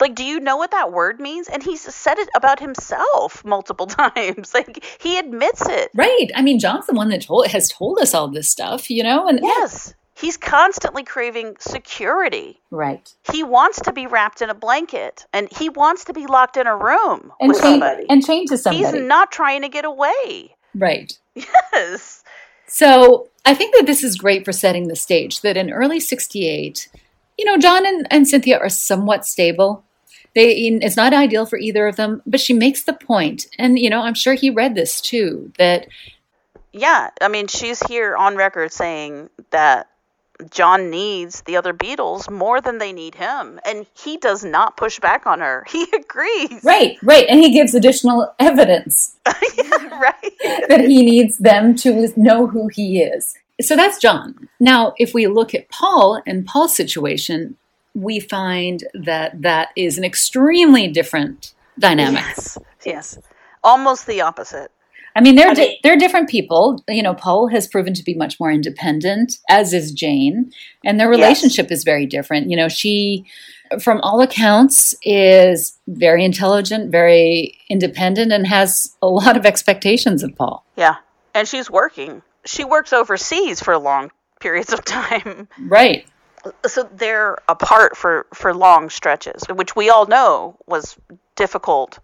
Like, 0.00 0.14
do 0.16 0.24
you 0.24 0.40
know 0.40 0.56
what 0.56 0.72
that 0.72 0.92
word 0.92 1.20
means? 1.20 1.48
And 1.48 1.62
he's 1.62 1.80
said 1.80 2.18
it 2.18 2.28
about 2.34 2.58
himself 2.58 3.44
multiple 3.44 3.86
times. 3.86 4.52
Like, 4.52 4.84
he 5.00 5.18
admits 5.18 5.62
it. 5.68 5.90
Right. 5.94 6.28
I 6.34 6.42
mean, 6.42 6.58
John's 6.58 6.86
the 6.86 6.94
one 6.94 7.10
that 7.10 7.22
told, 7.22 7.46
has 7.48 7.68
told 7.68 7.98
us 8.00 8.12
all 8.12 8.28
this 8.28 8.48
stuff, 8.50 8.90
you 8.90 9.02
know? 9.02 9.28
And 9.28 9.40
Yes. 9.42 9.94
He's 10.16 10.36
constantly 10.36 11.02
craving 11.02 11.56
security. 11.58 12.60
Right. 12.70 13.12
He 13.32 13.42
wants 13.42 13.80
to 13.82 13.92
be 13.92 14.06
wrapped 14.06 14.42
in 14.42 14.48
a 14.50 14.54
blanket 14.54 15.26
and 15.32 15.48
he 15.56 15.68
wants 15.68 16.04
to 16.04 16.12
be 16.12 16.26
locked 16.26 16.56
in 16.56 16.68
a 16.68 16.76
room 16.76 17.32
And 17.40 17.48
with 17.48 17.60
chained, 17.60 17.80
somebody. 17.82 18.06
and 18.08 18.24
chained 18.24 18.48
to 18.50 18.58
somebody. 18.58 18.84
He's 18.84 18.94
not 18.94 19.32
trying 19.32 19.62
to 19.62 19.68
get 19.68 19.84
away. 19.84 20.54
right. 20.74 21.12
Yes. 21.72 22.22
So 22.68 23.28
I 23.44 23.54
think 23.54 23.74
that 23.76 23.86
this 23.86 24.02
is 24.04 24.16
great 24.16 24.44
for 24.44 24.52
setting 24.52 24.86
the 24.88 24.94
stage 24.96 25.40
that 25.42 25.56
in 25.56 25.70
early 25.70 25.98
68, 26.00 26.88
you 27.38 27.44
know, 27.44 27.58
John 27.58 27.86
and, 27.86 28.06
and 28.10 28.28
Cynthia 28.28 28.58
are 28.58 28.68
somewhat 28.68 29.26
stable. 29.26 29.84
They, 30.34 30.52
it's 30.52 30.96
not 30.96 31.12
ideal 31.12 31.46
for 31.46 31.58
either 31.58 31.86
of 31.86 31.96
them, 31.96 32.22
but 32.26 32.40
she 32.40 32.52
makes 32.52 32.84
the 32.84 32.92
point, 32.92 33.46
and 33.58 33.78
you 33.78 33.88
know, 33.88 34.00
I'm 34.00 34.14
sure 34.14 34.34
he 34.34 34.50
read 34.50 34.74
this 34.74 35.00
too, 35.00 35.52
that 35.58 35.86
Yeah. 36.72 37.10
I 37.20 37.28
mean, 37.28 37.46
she's 37.46 37.80
here 37.86 38.16
on 38.16 38.36
record 38.36 38.72
saying 38.72 39.30
that 39.50 39.88
John 40.50 40.90
needs 40.90 41.42
the 41.42 41.56
other 41.56 41.72
Beatles 41.72 42.30
more 42.30 42.60
than 42.60 42.78
they 42.78 42.92
need 42.92 43.14
him. 43.14 43.60
And 43.64 43.86
he 43.94 44.16
does 44.16 44.44
not 44.44 44.76
push 44.76 44.98
back 44.98 45.26
on 45.26 45.40
her. 45.40 45.64
He 45.74 45.86
agrees. 45.92 46.62
right, 46.62 46.96
right, 47.02 47.26
and 47.28 47.40
he 47.40 47.52
gives 47.52 47.74
additional 47.74 48.32
evidence 48.38 49.16
yeah, 49.56 49.98
right. 49.98 50.32
that 50.68 50.84
he 50.86 51.04
needs 51.04 51.38
them 51.38 51.74
to 51.76 52.12
know 52.16 52.46
who 52.46 52.68
he 52.68 53.02
is. 53.02 53.34
So 53.60 53.76
that's 53.76 53.98
John. 54.00 54.48
Now, 54.58 54.94
if 54.98 55.14
we 55.14 55.26
look 55.26 55.54
at 55.54 55.68
Paul 55.68 56.20
and 56.26 56.44
Paul's 56.44 56.74
situation, 56.74 57.56
we 57.94 58.18
find 58.18 58.82
that 58.94 59.42
that 59.42 59.68
is 59.76 59.98
an 59.98 60.04
extremely 60.04 60.88
different 60.88 61.54
dynamic. 61.78 62.22
Yes. 62.22 62.58
Yes. 62.84 63.18
Almost 63.62 64.06
the 64.06 64.20
opposite. 64.20 64.70
I 65.16 65.20
mean, 65.20 65.36
they're 65.36 65.50
I 65.50 65.54
di- 65.54 65.78
they're 65.84 65.96
different 65.96 66.28
people. 66.28 66.82
You 66.88 67.02
know, 67.02 67.14
Paul 67.14 67.46
has 67.48 67.68
proven 67.68 67.94
to 67.94 68.02
be 68.02 68.14
much 68.14 68.40
more 68.40 68.50
independent, 68.50 69.38
as 69.48 69.72
is 69.72 69.92
Jane, 69.92 70.50
and 70.84 70.98
their 70.98 71.08
Yes. 71.12 71.20
relationship 71.20 71.70
is 71.70 71.84
very 71.84 72.04
different. 72.04 72.50
You 72.50 72.56
know, 72.56 72.68
she, 72.68 73.24
from 73.80 74.00
all 74.00 74.20
accounts, 74.20 74.92
is 75.04 75.78
very 75.86 76.24
intelligent, 76.24 76.90
very 76.90 77.56
independent, 77.70 78.32
and 78.32 78.48
has 78.48 78.96
a 79.00 79.06
lot 79.06 79.36
of 79.36 79.46
expectations 79.46 80.24
of 80.24 80.34
Paul. 80.34 80.64
Yeah. 80.76 80.96
And 81.32 81.46
she's 81.46 81.70
working. 81.70 82.22
She 82.44 82.64
works 82.64 82.92
overseas 82.92 83.60
for 83.60 83.76
long 83.78 84.10
periods 84.40 84.72
of 84.72 84.84
time. 84.84 85.48
Right. 85.58 86.06
so 86.66 86.88
they're 86.92 87.38
apart 87.48 87.96
for 87.96 88.26
for 88.34 88.52
long 88.52 88.90
stretches 88.90 89.44
which 89.48 89.74
we 89.74 89.88
all 89.88 90.06
know 90.06 90.56
was 90.66 90.96
difficult 91.36 91.98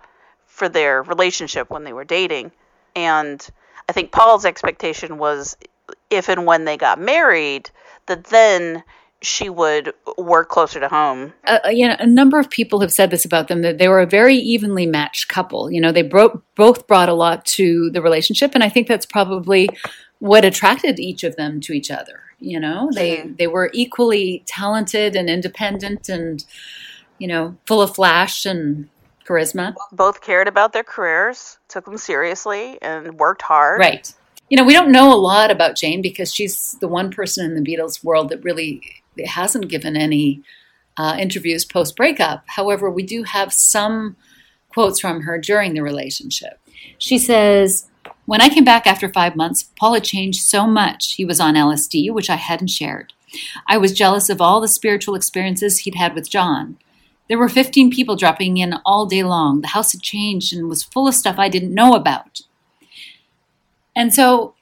for 0.47 0.69
their 0.69 1.03
relationship 1.03 1.69
when 1.71 1.85
they 1.85 1.93
were 1.93 2.05
dating 2.05 2.51
and 2.97 3.47
i 3.89 3.93
think 3.93 4.11
paul's 4.13 4.47
expectation 4.47 5.19
was 5.19 5.57
if 6.09 6.31
and 6.31 6.47
when 6.47 6.65
they 6.65 6.79
got 6.79 6.99
married 6.99 7.71
that 8.07 8.25
then 8.25 8.83
she 9.23 9.49
would 9.51 9.93
work 10.17 10.49
closer 10.49 10.81
to 10.81 10.89
home 10.89 11.33
uh, 11.47 11.59
you 11.71 11.87
know, 11.87 11.97
a 11.99 12.07
number 12.07 12.39
of 12.39 12.49
people 12.49 12.81
have 12.81 12.93
said 12.93 13.11
this 13.11 13.25
about 13.25 13.49
them 13.49 13.63
that 13.63 13.79
they 13.79 13.89
were 13.89 14.01
a 14.01 14.07
very 14.07 14.37
evenly 14.37 14.87
matched 14.87 15.29
couple. 15.29 15.71
You 15.71 15.81
know, 15.81 15.93
they 15.93 16.03
bro- 16.03 16.43
both 16.57 16.87
brought 16.87 17.09
a 17.09 17.15
lot 17.15 17.45
to 17.47 17.91
the 17.91 18.01
relationship, 18.03 18.53
and 18.55 18.65
I 18.65 18.69
think 18.69 18.89
that's 18.89 19.07
probably 19.07 19.69
what 20.21 20.45
attracted 20.45 20.99
each 20.99 21.23
of 21.25 21.37
them 21.37 21.61
to 21.63 21.73
each 21.73 21.91
other. 21.91 22.21
You 22.39 22.61
know, 22.61 22.89
they 22.95 23.19
Mhm. 23.19 23.37
they 23.37 23.47
were 23.47 23.71
equally 23.75 24.43
talented 24.47 25.15
and 25.17 25.29
independent, 25.29 26.09
and 26.09 26.45
you 27.19 27.29
know, 27.29 27.57
full 27.67 27.83
of 27.83 27.95
flash 27.95 28.47
and 28.47 28.89
charisma. 29.29 29.75
both 29.93 30.21
cared 30.23 30.49
about 30.49 30.73
their 30.73 30.83
careers 30.83 31.59
took 31.69 31.85
them 31.85 31.99
seriously 31.99 32.79
and 32.83 33.19
worked 33.19 33.43
hard 33.43 33.79
Right. 33.79 34.13
You 34.49 34.57
know, 34.57 34.65
we 34.65 34.73
don't 34.73 34.91
know 34.91 35.13
a 35.13 35.15
lot 35.15 35.53
about 35.53 35.77
Jane 35.77 36.03
because 36.03 36.35
she's 36.35 36.77
the 36.81 36.89
one 36.89 37.11
person 37.13 37.45
in 37.47 37.55
the 37.55 37.61
Beatles 37.61 38.03
world 38.03 38.31
that 38.31 38.43
really 38.43 38.83
hasn't 39.29 39.69
given 39.69 39.97
any 39.97 40.43
uh, 40.97 41.17
interviews 41.19 41.65
post 41.65 41.97
breakup. 41.97 42.45
However, 42.47 42.91
we 42.91 43.03
do 43.03 43.23
have 43.23 43.53
some 43.53 44.17
quotes 44.69 45.01
from 45.01 45.23
her 45.23 45.39
during 45.39 45.75
the 45.75 45.83
relationship. 45.83 46.59
She 46.99 47.19
says, 47.19 47.89
When 48.27 48.41
I 48.41 48.49
came 48.49 48.65
back 48.65 48.87
after 48.87 49.09
five 49.09 49.37
months, 49.37 49.71
Paul 49.79 49.95
had 49.95 50.05
changed 50.05 50.43
so 50.43 50.67
much. 50.67 51.15
He 51.15 51.25
was 51.25 51.41
on 51.41 51.55
LSD, 51.55 52.13
which 52.13 52.31
I 52.31 52.37
hadn't 52.37 52.69
shared. 52.69 53.13
I 53.67 53.79
was 53.79 53.93
jealous 53.93 54.29
of 54.29 54.41
all 54.41 54.61
the 54.61 54.69
spiritual 54.69 55.15
experiences 55.15 55.79
he'd 55.79 55.95
had 55.95 56.15
with 56.15 56.31
John. 56.31 56.79
There 57.29 57.39
were 57.39 57.49
15 57.49 57.91
people 57.91 58.17
dropping 58.17 58.57
in 58.57 58.75
all 58.85 59.07
day 59.07 59.23
long. 59.23 59.61
The 59.61 59.69
house 59.69 59.93
had 59.93 60.03
changed 60.03 60.53
and 60.53 60.69
was 60.69 60.83
full 60.83 61.07
of 61.07 61.15
stuff 61.15 61.39
I 61.39 61.49
didn't 61.49 61.73
know 61.73 61.95
about. 61.95 62.41
And 63.95 64.13
so 64.13 64.55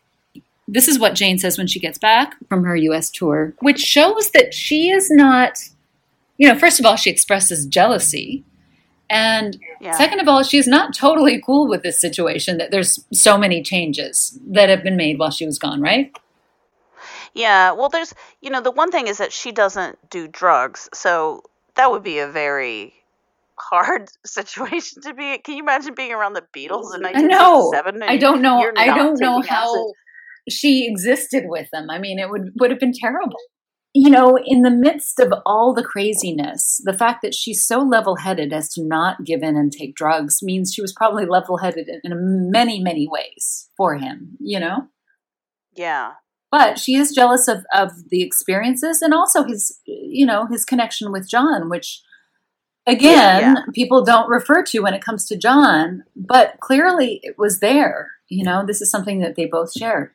this 0.68 0.86
is 0.86 0.98
what 0.98 1.14
Jane 1.14 1.38
says 1.38 1.56
when 1.56 1.66
she 1.66 1.80
gets 1.80 1.98
back 1.98 2.36
from 2.48 2.62
her 2.64 2.76
US 2.76 3.10
tour, 3.10 3.54
which 3.60 3.80
shows 3.80 4.30
that 4.32 4.52
she 4.52 4.90
is 4.90 5.10
not, 5.10 5.58
you 6.36 6.46
know, 6.46 6.56
first 6.58 6.78
of 6.78 6.86
all, 6.86 6.94
she 6.94 7.10
expresses 7.10 7.66
jealousy. 7.66 8.44
And 9.10 9.58
yeah 9.80 9.92
second 9.96 10.20
of 10.20 10.28
all, 10.28 10.42
she's 10.42 10.66
not 10.66 10.94
totally 10.94 11.40
cool 11.40 11.66
with 11.66 11.82
this 11.82 11.98
situation 11.98 12.58
that 12.58 12.70
there's 12.70 13.02
so 13.12 13.38
many 13.38 13.62
changes 13.62 14.38
that 14.46 14.68
have 14.68 14.82
been 14.82 14.96
made 14.96 15.18
while 15.18 15.30
she 15.30 15.46
was 15.46 15.58
gone, 15.58 15.80
right? 15.80 16.14
Yeah, 17.32 17.72
well, 17.72 17.88
there's, 17.88 18.14
you 18.42 18.50
know, 18.50 18.60
the 18.60 18.70
one 18.70 18.90
thing 18.90 19.06
is 19.06 19.18
that 19.18 19.32
she 19.32 19.52
doesn't 19.52 20.10
do 20.10 20.28
drugs, 20.28 20.88
so 20.92 21.42
that 21.76 21.90
would 21.90 22.02
be 22.02 22.18
a 22.18 22.28
very 22.28 22.94
hard 23.56 24.10
situation 24.26 25.02
to 25.02 25.14
be. 25.14 25.38
Can 25.38 25.56
you 25.56 25.62
imagine 25.62 25.94
being 25.94 26.12
around 26.12 26.34
the 26.34 26.42
Beatles 26.42 26.94
in 26.94 27.06
I 27.06 27.12
know. 27.12 27.70
1967? 27.70 27.94
and 28.02 28.04
I 28.04 28.16
don't 28.16 28.42
know. 28.42 28.70
I 28.76 28.86
don't 28.86 29.20
know 29.20 29.40
how 29.40 29.72
acid? 29.72 29.94
She 30.48 30.86
existed 30.86 31.44
with 31.46 31.68
them. 31.70 31.88
I 31.90 31.98
mean, 31.98 32.18
it 32.18 32.30
would 32.30 32.52
would 32.58 32.70
have 32.70 32.80
been 32.80 32.92
terrible. 32.92 33.38
You 33.94 34.10
know, 34.10 34.38
in 34.44 34.62
the 34.62 34.70
midst 34.70 35.18
of 35.18 35.32
all 35.46 35.72
the 35.72 35.82
craziness, 35.82 36.80
the 36.84 36.92
fact 36.92 37.22
that 37.22 37.34
she's 37.34 37.66
so 37.66 37.78
level-headed 37.80 38.52
as 38.52 38.68
to 38.74 38.84
not 38.84 39.24
give 39.24 39.42
in 39.42 39.56
and 39.56 39.72
take 39.72 39.96
drugs 39.96 40.40
means 40.42 40.72
she 40.72 40.82
was 40.82 40.92
probably 40.92 41.24
level-headed 41.24 41.88
in, 41.88 42.12
in 42.12 42.50
many, 42.50 42.80
many 42.82 43.08
ways 43.10 43.70
for 43.76 43.96
him. 43.96 44.36
You 44.40 44.60
know, 44.60 44.88
Yeah, 45.74 46.12
but 46.50 46.78
she 46.78 46.96
is 46.96 47.14
jealous 47.14 47.48
of 47.48 47.64
of 47.74 48.08
the 48.10 48.22
experiences 48.22 49.00
and 49.02 49.14
also 49.14 49.44
his, 49.44 49.80
you 49.86 50.26
know, 50.26 50.46
his 50.46 50.64
connection 50.64 51.10
with 51.10 51.28
John, 51.28 51.70
which 51.70 52.02
again 52.86 53.40
Yeah. 53.40 53.62
people 53.74 54.04
don't 54.04 54.28
refer 54.28 54.62
to 54.64 54.80
when 54.80 54.94
it 54.94 55.02
comes 55.04 55.26
to 55.26 55.36
John, 55.36 56.04
but 56.14 56.60
clearly 56.60 57.20
it 57.22 57.36
was 57.38 57.60
there. 57.60 58.10
You 58.28 58.44
know, 58.44 58.64
this 58.66 58.82
is 58.82 58.90
something 58.90 59.20
that 59.20 59.34
they 59.36 59.46
both 59.46 59.72
shared. 59.72 60.10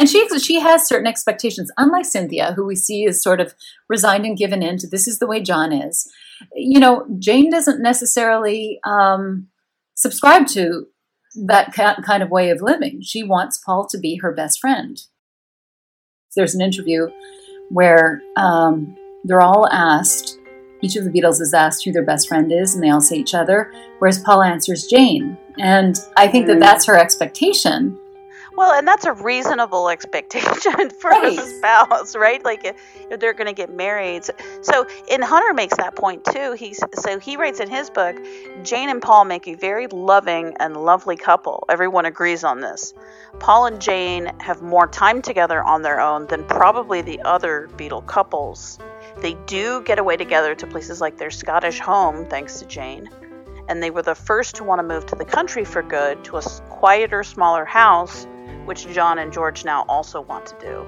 And 0.00 0.08
she 0.08 0.26
she 0.38 0.58
has 0.58 0.88
certain 0.88 1.06
expectations, 1.06 1.70
unlike 1.76 2.06
Cynthia, 2.06 2.54
who 2.54 2.64
we 2.64 2.74
see 2.74 3.04
is 3.04 3.22
sort 3.22 3.38
of 3.38 3.54
resigned 3.86 4.24
and 4.24 4.34
given 4.36 4.62
in 4.62 4.78
to 4.78 4.88
this 4.88 5.06
is 5.06 5.18
the 5.18 5.26
way 5.26 5.42
John 5.42 5.74
is. 5.74 6.10
You 6.54 6.80
know, 6.80 7.06
Jane 7.18 7.50
doesn't 7.50 7.82
necessarily 7.82 8.80
um, 8.82 9.48
subscribe 9.94 10.46
to 10.48 10.86
that 11.46 11.74
ki- 11.74 12.02
kind 12.02 12.22
of 12.22 12.30
way 12.30 12.48
of 12.48 12.62
living. 12.62 13.02
She 13.02 13.22
wants 13.22 13.58
Paul 13.58 13.86
to 13.88 13.98
be 13.98 14.16
her 14.22 14.32
best 14.32 14.58
friend. 14.58 14.98
There's 16.34 16.54
an 16.54 16.62
interview 16.62 17.08
where 17.68 18.22
um, 18.38 18.96
they're 19.24 19.42
all 19.42 19.68
asked, 19.70 20.38
each 20.80 20.96
of 20.96 21.04
the 21.04 21.10
Beatles 21.10 21.42
is 21.42 21.52
asked 21.52 21.84
who 21.84 21.92
their 21.92 22.06
best 22.06 22.26
friend 22.26 22.50
is, 22.50 22.74
and 22.74 22.82
they 22.82 22.88
all 22.88 23.02
say 23.02 23.16
each 23.16 23.34
other, 23.34 23.70
whereas 23.98 24.22
Paul 24.22 24.42
answers 24.42 24.86
Jane. 24.86 25.36
And 25.58 26.00
I 26.16 26.26
think 26.26 26.46
that 26.46 26.58
that's 26.58 26.86
her 26.86 26.96
expectation. 26.96 27.98
Well, 28.56 28.72
and 28.72 28.86
that's 28.86 29.04
a 29.04 29.12
reasonable 29.12 29.88
expectation 29.88 30.90
for 31.00 31.10
Right. 31.10 31.38
a 31.38 31.42
spouse, 31.42 32.16
right? 32.16 32.44
Like 32.44 32.64
if, 32.64 32.76
if 33.10 33.20
they're 33.20 33.34
going 33.34 33.46
to 33.46 33.52
get 33.54 33.74
married. 33.74 34.24
So, 34.62 34.86
and 35.10 35.22
Hunter 35.24 35.54
makes 35.54 35.76
that 35.76 35.96
point 35.96 36.24
too. 36.24 36.52
He's 36.52 36.80
so 36.94 37.18
he 37.18 37.36
writes 37.36 37.60
in 37.60 37.68
his 37.68 37.90
book, 37.90 38.16
Jane 38.62 38.88
and 38.88 39.00
Paul 39.02 39.24
make 39.24 39.48
a 39.48 39.54
very 39.54 39.86
loving 39.88 40.54
and 40.60 40.76
lovely 40.76 41.16
couple. 41.16 41.64
Everyone 41.68 42.06
agrees 42.06 42.44
on 42.44 42.60
this. 42.60 42.94
Paul 43.38 43.66
and 43.66 43.80
Jane 43.80 44.32
have 44.40 44.62
more 44.62 44.86
time 44.88 45.22
together 45.22 45.62
on 45.62 45.82
their 45.82 46.00
own 46.00 46.26
than 46.26 46.44
probably 46.44 47.02
the 47.02 47.20
other 47.22 47.68
Beatle 47.76 48.04
couples. 48.06 48.78
They 49.22 49.34
do 49.46 49.82
get 49.82 49.98
away 49.98 50.16
together 50.16 50.54
to 50.54 50.66
places 50.66 51.00
like 51.00 51.16
their 51.18 51.30
Scottish 51.30 51.78
home, 51.78 52.26
thanks 52.26 52.58
to 52.60 52.66
Jane. 52.66 53.08
And 53.68 53.82
they 53.82 53.90
were 53.90 54.02
the 54.02 54.14
first 54.14 54.56
to 54.56 54.64
want 54.64 54.80
to 54.80 54.82
move 54.82 55.06
to 55.06 55.16
the 55.16 55.24
country 55.24 55.64
for 55.64 55.82
good, 55.82 56.24
to 56.24 56.38
a 56.38 56.42
quieter, 56.68 57.22
smaller 57.22 57.64
house, 57.64 58.26
which 58.64 58.88
John 58.88 59.18
and 59.18 59.32
George 59.32 59.64
now 59.64 59.84
also 59.88 60.20
want 60.20 60.46
to 60.46 60.54
do. 60.60 60.86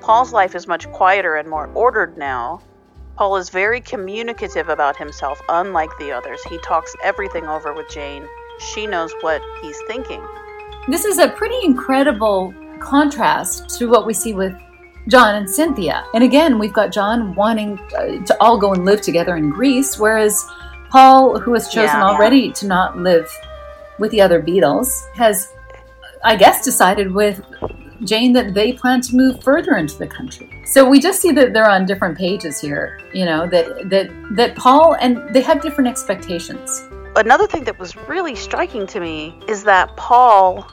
Paul's 0.00 0.32
life 0.32 0.54
is 0.54 0.66
much 0.66 0.90
quieter 0.92 1.36
and 1.36 1.48
more 1.48 1.68
ordered 1.74 2.16
now. 2.16 2.62
Paul 3.16 3.36
is 3.36 3.50
very 3.50 3.80
communicative 3.80 4.68
about 4.68 4.96
himself, 4.96 5.40
unlike 5.48 5.90
the 5.98 6.10
others. 6.10 6.42
He 6.44 6.58
talks 6.58 6.94
everything 7.04 7.46
over 7.46 7.74
with 7.74 7.88
Jane. 7.90 8.26
She 8.58 8.86
knows 8.86 9.12
what 9.20 9.42
he's 9.60 9.78
thinking. 9.86 10.22
This 10.88 11.04
is 11.04 11.18
a 11.18 11.28
pretty 11.28 11.58
incredible 11.64 12.54
contrast 12.78 13.78
to 13.78 13.88
what 13.88 14.06
we 14.06 14.14
see 14.14 14.32
with 14.32 14.54
John 15.08 15.34
and 15.34 15.48
Cynthia. 15.48 16.04
And 16.14 16.24
again, 16.24 16.58
we've 16.58 16.72
got 16.72 16.92
John 16.92 17.34
wanting 17.34 17.78
uh, 17.96 18.24
to 18.24 18.36
all 18.40 18.58
go 18.58 18.72
and 18.72 18.84
live 18.84 19.02
together 19.02 19.36
in 19.36 19.50
Greece, 19.50 19.98
whereas 19.98 20.46
Paul, 20.90 21.38
who 21.38 21.52
has 21.54 21.66
chosen 21.68 21.98
Yeah. 21.98 22.04
already 22.04 22.52
to 22.52 22.66
not 22.66 22.96
live 22.96 23.30
with 23.98 24.10
the 24.12 24.20
other 24.20 24.42
Beatles, 24.42 24.88
has, 25.14 25.52
I 26.22 26.36
guess, 26.36 26.64
decided 26.64 27.12
with 27.12 27.42
Jane 28.04 28.32
that 28.32 28.54
they 28.54 28.72
plan 28.72 29.00
to 29.02 29.16
move 29.16 29.42
further 29.42 29.76
into 29.76 29.98
the 29.98 30.06
country. 30.06 30.48
So 30.64 30.88
we 30.88 31.00
just 31.00 31.20
see 31.20 31.32
that 31.32 31.52
they're 31.52 31.68
on 31.68 31.86
different 31.86 32.16
pages 32.16 32.60
here, 32.60 33.00
you 33.12 33.24
know, 33.24 33.46
that 33.48 33.90
that 33.90 34.10
that 34.36 34.56
Paul 34.56 34.96
and 35.00 35.34
they 35.34 35.40
have 35.42 35.60
different 35.60 35.88
expectations. 35.88 36.82
Another 37.16 37.46
thing 37.46 37.64
that 37.64 37.78
was 37.78 37.96
really 38.08 38.34
striking 38.34 38.86
to 38.88 39.00
me 39.00 39.34
is 39.48 39.64
that 39.64 39.96
Paul 39.96 40.70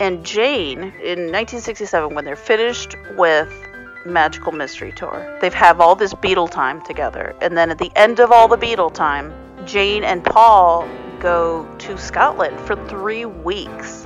and 0.00 0.24
Jane 0.24 0.78
in 0.78 1.30
1967, 1.30 2.14
when 2.14 2.24
they're 2.24 2.36
finished 2.36 2.96
with 3.16 3.52
Magical 4.04 4.52
Mystery 4.52 4.92
Tour, 4.92 5.38
they've 5.40 5.54
have 5.54 5.80
all 5.80 5.94
this 5.94 6.14
Beatle 6.14 6.50
time 6.50 6.82
together, 6.84 7.34
and 7.40 7.56
then 7.56 7.70
at 7.70 7.78
the 7.78 7.92
end 7.96 8.20
of 8.20 8.32
all 8.32 8.48
the 8.48 8.56
Beatle 8.56 8.92
time, 8.92 9.32
Jane 9.66 10.04
and 10.04 10.24
Paul 10.24 10.88
go 11.20 11.68
to 11.78 11.98
Scotland 11.98 12.58
for 12.60 12.76
three 12.88 13.24
weeks. 13.24 13.97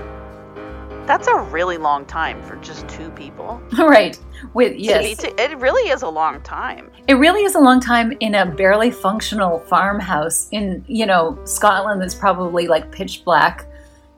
That's 1.07 1.27
a 1.27 1.37
really 1.37 1.79
long 1.79 2.07
time 2.07 2.41
for 2.43 2.57
just 2.57 2.88
two 2.88 3.11
people. 3.11 3.61
right. 3.79 4.19
With 4.55 4.77
yes. 4.77 5.21
be 5.21 5.29
to- 5.29 5.43
it 5.43 5.59
really 5.59 5.91
is 5.91 6.03
a 6.03 6.09
long 6.09 6.41
time. 6.43 6.91
It 7.09 7.15
really 7.15 7.43
is 7.43 7.55
a 7.57 7.61
long 7.61 7.81
time 7.81 8.12
in 8.21 8.35
a 8.35 8.47
barely 8.47 8.91
functional 8.91 9.61
farmhouse 9.61 10.49
in, 10.53 10.85
you 10.87 11.05
know, 11.07 11.38
Scotland 11.45 12.01
that's 12.01 12.15
probably 12.15 12.69
like 12.69 12.93
pitch 12.93 13.25
black 13.25 13.67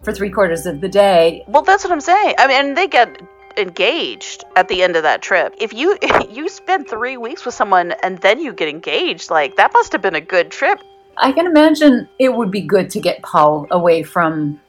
for 0.03 0.13
three 0.13 0.31
quarters 0.31 0.67
of 0.67 0.83
the 0.83 0.89
day. 0.89 1.43
Well, 1.49 1.63
that's 1.63 1.85
what 1.85 1.93
I'm 1.93 2.01
saying. 2.01 2.35
I 2.39 2.47
mean, 2.47 2.57
and 2.57 2.77
they 2.77 2.87
get 2.87 3.21
engaged 3.57 4.45
at 4.57 4.69
the 4.69 4.83
end 4.83 4.97
of 4.97 5.03
that 5.05 5.23
trip. 5.23 5.55
If 5.59 5.73
you 5.73 5.97
you 6.31 6.49
spend 6.49 6.89
three 6.89 7.17
weeks 7.17 7.45
with 7.45 7.55
someone 7.55 7.93
and 8.03 8.19
then 8.19 8.41
you 8.41 8.53
get 8.53 8.69
engaged, 8.69 9.31
like 9.31 9.57
that 9.57 9.73
must 9.73 9.93
have 9.93 10.03
been 10.03 10.15
a 10.15 10.21
good 10.21 10.51
trip. 10.51 10.81
I 11.17 11.33
can 11.33 11.47
imagine 11.47 12.09
it 12.19 12.35
would 12.35 12.51
be 12.51 12.61
good 12.61 12.91
to 12.91 13.01
get 13.01 13.23
Paul 13.23 13.67
away 13.71 14.03
from 14.03 14.61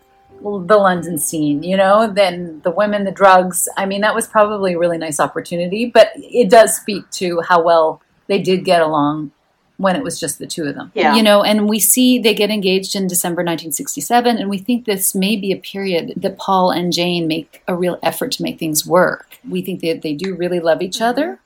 the 0.46 0.78
London 0.78 1.18
scene, 1.18 1.64
you 1.64 1.76
know, 1.76 2.08
then 2.08 2.62
the 2.64 2.70
women, 2.70 3.04
the 3.04 3.12
drugs. 3.12 3.68
I 3.78 3.86
mean, 3.86 4.02
that 4.02 4.14
was 4.14 4.28
probably 4.28 4.74
a 4.74 4.80
really 4.80 5.00
nice 5.00 5.20
opportunity, 5.20 5.88
but 5.88 6.12
it 6.16 6.50
does 6.50 6.76
speak 6.76 7.10
to 7.12 7.42
how 7.42 7.64
well 7.64 8.02
they 8.28 8.40
did 8.40 8.64
get 8.64 8.82
along 8.82 9.32
when 9.78 9.96
it 9.96 10.04
was 10.04 10.20
just 10.20 10.40
the 10.40 10.48
two 10.48 10.66
of 10.66 10.76
them. 10.76 10.92
Yeah. 10.94 11.16
You 11.16 11.24
know, 11.24 11.44
and 11.44 11.68
we 11.68 11.80
see 11.80 12.20
they 12.20 12.34
get 12.34 12.50
engaged 12.50 12.96
in 12.96 13.08
December 13.08 13.40
1967, 13.40 14.38
and 14.38 14.50
we 14.50 14.58
think 14.58 14.86
this 14.86 15.16
may 15.16 15.36
be 15.36 15.52
a 15.52 15.58
period 15.58 16.14
that 16.16 16.38
Paul 16.38 16.72
and 16.72 16.94
Jane 16.94 17.28
make 17.28 17.64
a 17.68 17.76
real 17.76 17.98
effort 18.04 18.32
to 18.34 18.44
make 18.44 18.60
things 18.60 18.86
work. 18.86 19.40
We 19.48 19.62
think 19.62 19.82
that 19.82 20.02
they 20.02 20.14
do 20.14 20.36
really 20.36 20.60
love 20.60 20.82
each 20.82 21.02
other, 21.02 21.40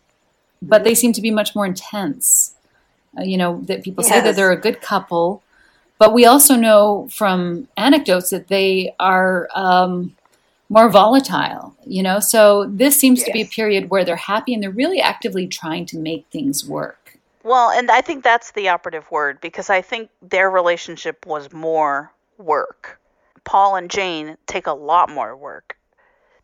but 0.61 0.83
they 0.83 0.93
seem 0.93 1.13
to 1.13 1.21
be 1.21 1.31
much 1.31 1.55
more 1.55 1.65
intense. 1.65 2.53
Uh, 3.17 3.23
you 3.23 3.37
know, 3.37 3.61
that 3.63 3.83
people 3.83 4.03
say 4.03 4.21
that 4.21 4.35
they're 4.35 4.51
a 4.51 4.57
good 4.57 4.81
couple, 4.81 5.41
but 5.99 6.13
we 6.13 6.25
also 6.25 6.55
know 6.55 7.07
from 7.11 7.67
anecdotes 7.77 8.31
that 8.31 8.47
they 8.47 8.95
are 8.99 9.49
um, 9.53 10.15
more 10.69 10.89
volatile, 10.89 11.75
you 11.85 12.01
know. 12.01 12.19
So 12.19 12.65
this 12.65 12.97
seems 12.97 13.21
to 13.23 13.31
be 13.31 13.41
a 13.41 13.45
period 13.45 13.89
where 13.89 14.05
they're 14.05 14.15
happy 14.15 14.53
and 14.53 14.63
they're 14.63 14.71
really 14.71 15.01
actively 15.01 15.45
trying 15.45 15.85
to 15.87 15.97
make 15.99 16.25
things 16.31 16.65
work. 16.65 17.17
Well, 17.43 17.69
and 17.69 17.91
I 17.91 18.01
think 18.01 18.23
that's 18.23 18.51
the 18.51 18.69
operative 18.69 19.11
word 19.11 19.41
because 19.41 19.69
I 19.69 19.81
think 19.81 20.09
their 20.21 20.49
relationship 20.49 21.25
was 21.25 21.51
more 21.51 22.11
work. 22.37 22.99
Paul 23.43 23.75
and 23.75 23.89
Jane 23.89 24.37
take 24.47 24.67
a 24.67 24.73
lot 24.73 25.09
more 25.09 25.35
work. 25.35 25.77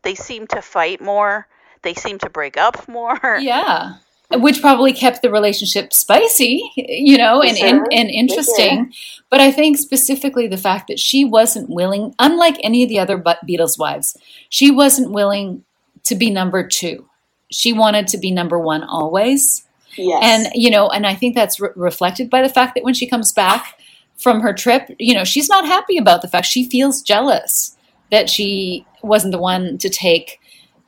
They 0.02 0.14
seem 0.14 0.46
to 0.48 0.62
fight 0.62 1.00
more. 1.00 1.46
They 1.82 1.94
seem 1.94 2.18
to 2.18 2.30
break 2.30 2.56
up 2.56 2.88
more. 2.88 3.38
Yeah. 3.40 3.94
Which 4.32 4.60
probably 4.60 4.92
kept 4.92 5.22
the 5.22 5.30
relationship 5.30 5.92
spicy, 5.92 6.68
you 6.76 7.16
know, 7.16 7.42
and, 7.42 7.56
Sure. 7.56 7.68
and, 7.68 7.86
and 7.92 8.10
interesting. 8.10 8.92
But 9.30 9.40
I 9.40 9.52
think 9.52 9.78
specifically 9.78 10.48
the 10.48 10.56
fact 10.56 10.88
that 10.88 10.98
she 10.98 11.24
wasn't 11.24 11.70
willing, 11.70 12.12
unlike 12.18 12.56
any 12.64 12.82
of 12.82 12.88
the 12.88 12.98
other 12.98 13.18
Beatles 13.18 13.78
wives, 13.78 14.16
she 14.48 14.70
wasn't 14.72 15.12
willing 15.12 15.64
to 16.04 16.16
be 16.16 16.30
number 16.30 16.66
two. 16.66 17.08
She 17.52 17.72
wanted 17.72 18.08
to 18.08 18.18
be 18.18 18.32
number 18.32 18.58
one 18.58 18.82
always. 18.82 19.64
Yes. 19.96 20.20
And, 20.22 20.52
you 20.54 20.70
know, 20.70 20.88
and 20.88 21.06
I 21.06 21.14
think 21.14 21.34
that's 21.34 21.60
re- 21.60 21.70
reflected 21.76 22.28
by 22.28 22.42
the 22.42 22.48
fact 22.48 22.74
that 22.74 22.84
when 22.84 22.94
she 22.94 23.08
comes 23.08 23.32
back 23.32 23.78
from 24.16 24.40
her 24.40 24.52
trip, 24.52 24.90
you 24.98 25.14
know, 25.14 25.24
she's 25.24 25.48
not 25.48 25.66
happy 25.66 25.98
about 25.98 26.22
the 26.22 26.28
fact 26.28 26.46
she 26.46 26.68
feels 26.68 27.00
jealous 27.00 27.76
that 28.10 28.28
she 28.28 28.86
wasn't 29.02 29.32
the 29.32 29.38
one 29.38 29.78
to 29.78 29.88
take, 29.88 30.40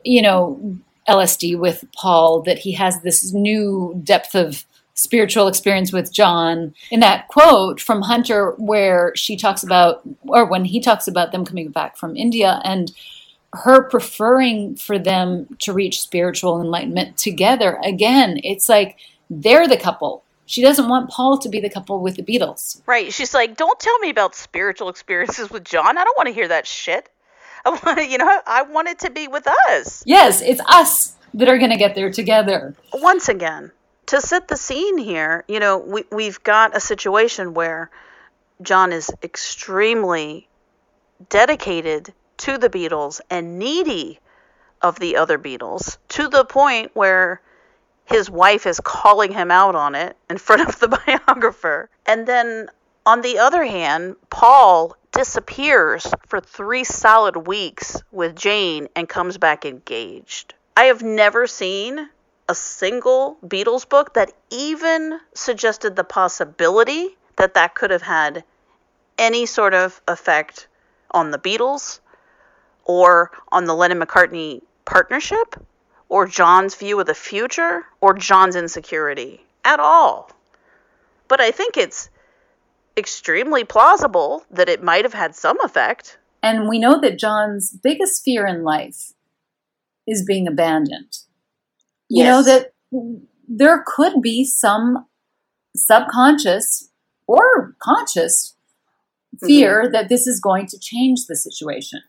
you 0.04 0.22
know, 0.22 0.78
LSD 1.08 1.58
with 1.58 1.84
Paul, 1.94 2.42
that 2.42 2.58
he 2.58 2.72
has 2.72 3.00
this 3.02 3.32
new 3.32 4.00
depth 4.04 4.34
of 4.34 4.64
spiritual 4.94 5.46
experience 5.46 5.92
with 5.92 6.12
John. 6.12 6.74
In 6.90 7.00
that 7.00 7.28
quote 7.28 7.80
from 7.80 8.02
Hunter, 8.02 8.52
where 8.58 9.12
she 9.14 9.36
talks 9.36 9.62
about, 9.62 10.02
or 10.22 10.44
when 10.44 10.64
he 10.64 10.80
talks 10.80 11.06
about 11.06 11.30
them 11.32 11.44
coming 11.44 11.70
back 11.70 11.96
from 11.96 12.16
India 12.16 12.60
and 12.64 12.92
her 13.52 13.88
preferring 13.88 14.76
for 14.76 14.98
them 14.98 15.56
to 15.60 15.72
reach 15.72 16.00
spiritual 16.00 16.60
enlightenment 16.60 17.16
together, 17.16 17.78
again, 17.84 18.40
it's 18.42 18.68
like 18.68 18.98
they're 19.30 19.68
the 19.68 19.76
couple. 19.76 20.24
She 20.46 20.62
doesn't 20.62 20.88
want 20.88 21.10
Paul 21.10 21.38
to 21.38 21.48
be 21.48 21.60
the 21.60 21.70
couple 21.70 22.00
with 22.00 22.16
the 22.16 22.22
Beatles. 22.22 22.80
Right. 22.86 23.12
She's 23.12 23.34
like, 23.34 23.56
don't 23.56 23.78
tell 23.78 23.98
me 23.98 24.10
about 24.10 24.34
spiritual 24.34 24.88
experiences 24.88 25.50
with 25.50 25.62
John. 25.62 25.96
I 25.98 26.04
don't 26.04 26.16
want 26.16 26.28
to 26.28 26.34
hear 26.34 26.48
that 26.48 26.66
shit. 26.66 27.08
I 27.64 27.70
want 27.70 28.10
you 28.10 28.18
know, 28.18 28.40
I 28.46 28.62
want 28.62 28.88
it 28.88 29.00
to 29.00 29.10
be 29.10 29.28
with 29.28 29.46
us. 29.68 30.02
Yes, 30.06 30.40
it's 30.40 30.60
us 30.66 31.14
that 31.34 31.48
are 31.48 31.58
going 31.58 31.70
to 31.70 31.76
get 31.76 31.94
there 31.94 32.10
together. 32.10 32.74
once 32.94 33.28
again, 33.28 33.70
to 34.06 34.20
set 34.20 34.48
the 34.48 34.56
scene 34.56 34.96
here, 34.98 35.44
you 35.48 35.60
know, 35.60 35.78
we, 35.78 36.04
we've 36.10 36.42
got 36.42 36.76
a 36.76 36.80
situation 36.80 37.54
where 37.54 37.90
John 38.62 38.92
is 38.92 39.10
extremely 39.22 40.48
dedicated 41.28 42.12
to 42.38 42.58
the 42.58 42.70
Beatles 42.70 43.20
and 43.28 43.58
needy 43.58 44.20
of 44.80 44.98
the 44.98 45.16
other 45.16 45.38
Beatles 45.38 45.98
to 46.08 46.28
the 46.28 46.44
point 46.44 46.90
where 46.94 47.40
his 48.06 48.30
wife 48.30 48.66
is 48.66 48.80
calling 48.80 49.32
him 49.32 49.50
out 49.50 49.74
on 49.74 49.94
it 49.94 50.16
in 50.30 50.38
front 50.38 50.66
of 50.66 50.78
the 50.80 50.88
biographer. 51.06 51.90
And 52.06 52.26
then 52.26 52.70
on 53.04 53.20
the 53.20 53.38
other 53.38 53.64
hand, 53.64 54.16
Paul 54.30 54.96
disappears 55.18 56.06
for 56.28 56.38
three 56.40 56.84
solid 56.84 57.36
weeks 57.36 58.00
with 58.12 58.36
Jane 58.36 58.86
and 58.94 59.08
comes 59.08 59.36
back 59.36 59.64
engaged. 59.64 60.54
I 60.76 60.84
have 60.84 61.02
never 61.02 61.48
seen 61.48 62.08
a 62.48 62.54
single 62.54 63.36
Beatles 63.44 63.88
book 63.88 64.14
that 64.14 64.30
even 64.50 65.18
suggested 65.34 65.96
the 65.96 66.04
possibility 66.04 67.16
that 67.34 67.54
that 67.54 67.74
could 67.74 67.90
have 67.90 68.02
had 68.02 68.44
any 69.18 69.44
sort 69.44 69.74
of 69.74 70.00
effect 70.06 70.68
on 71.10 71.32
the 71.32 71.38
Beatles 71.38 71.98
or 72.84 73.32
on 73.50 73.64
the 73.64 73.74
Lennon 73.74 74.00
McCartney 74.00 74.62
partnership 74.84 75.60
or 76.08 76.28
John's 76.28 76.76
view 76.76 77.00
of 77.00 77.06
the 77.06 77.14
future 77.14 77.84
or 78.00 78.14
John's 78.14 78.54
insecurity 78.54 79.44
at 79.64 79.80
all. 79.80 80.30
But 81.26 81.40
I 81.40 81.50
think 81.50 81.76
it's 81.76 82.08
extremely 82.98 83.64
plausible 83.64 84.44
that 84.50 84.68
it 84.68 84.82
might 84.82 85.04
have 85.04 85.14
had 85.14 85.34
some 85.34 85.58
effect. 85.60 86.18
And 86.42 86.68
we 86.68 86.78
know 86.78 87.00
that 87.00 87.18
John's 87.18 87.72
biggest 87.82 88.22
fear 88.24 88.46
in 88.46 88.62
life 88.62 89.12
is 90.06 90.24
being 90.24 90.46
abandoned. 90.46 91.18
You 92.08 92.24
know, 92.24 92.42
that 92.42 92.72
there 93.48 93.84
could 93.86 94.22
be 94.22 94.44
some 94.44 95.06
subconscious 95.76 96.90
or 97.26 97.76
conscious 97.80 98.56
mm-hmm. 99.36 99.46
fear 99.46 99.90
that 99.92 100.08
this 100.08 100.26
is 100.26 100.40
going 100.40 100.66
to 100.68 100.78
change 100.78 101.26
the 101.26 101.36
situation. 101.36 102.00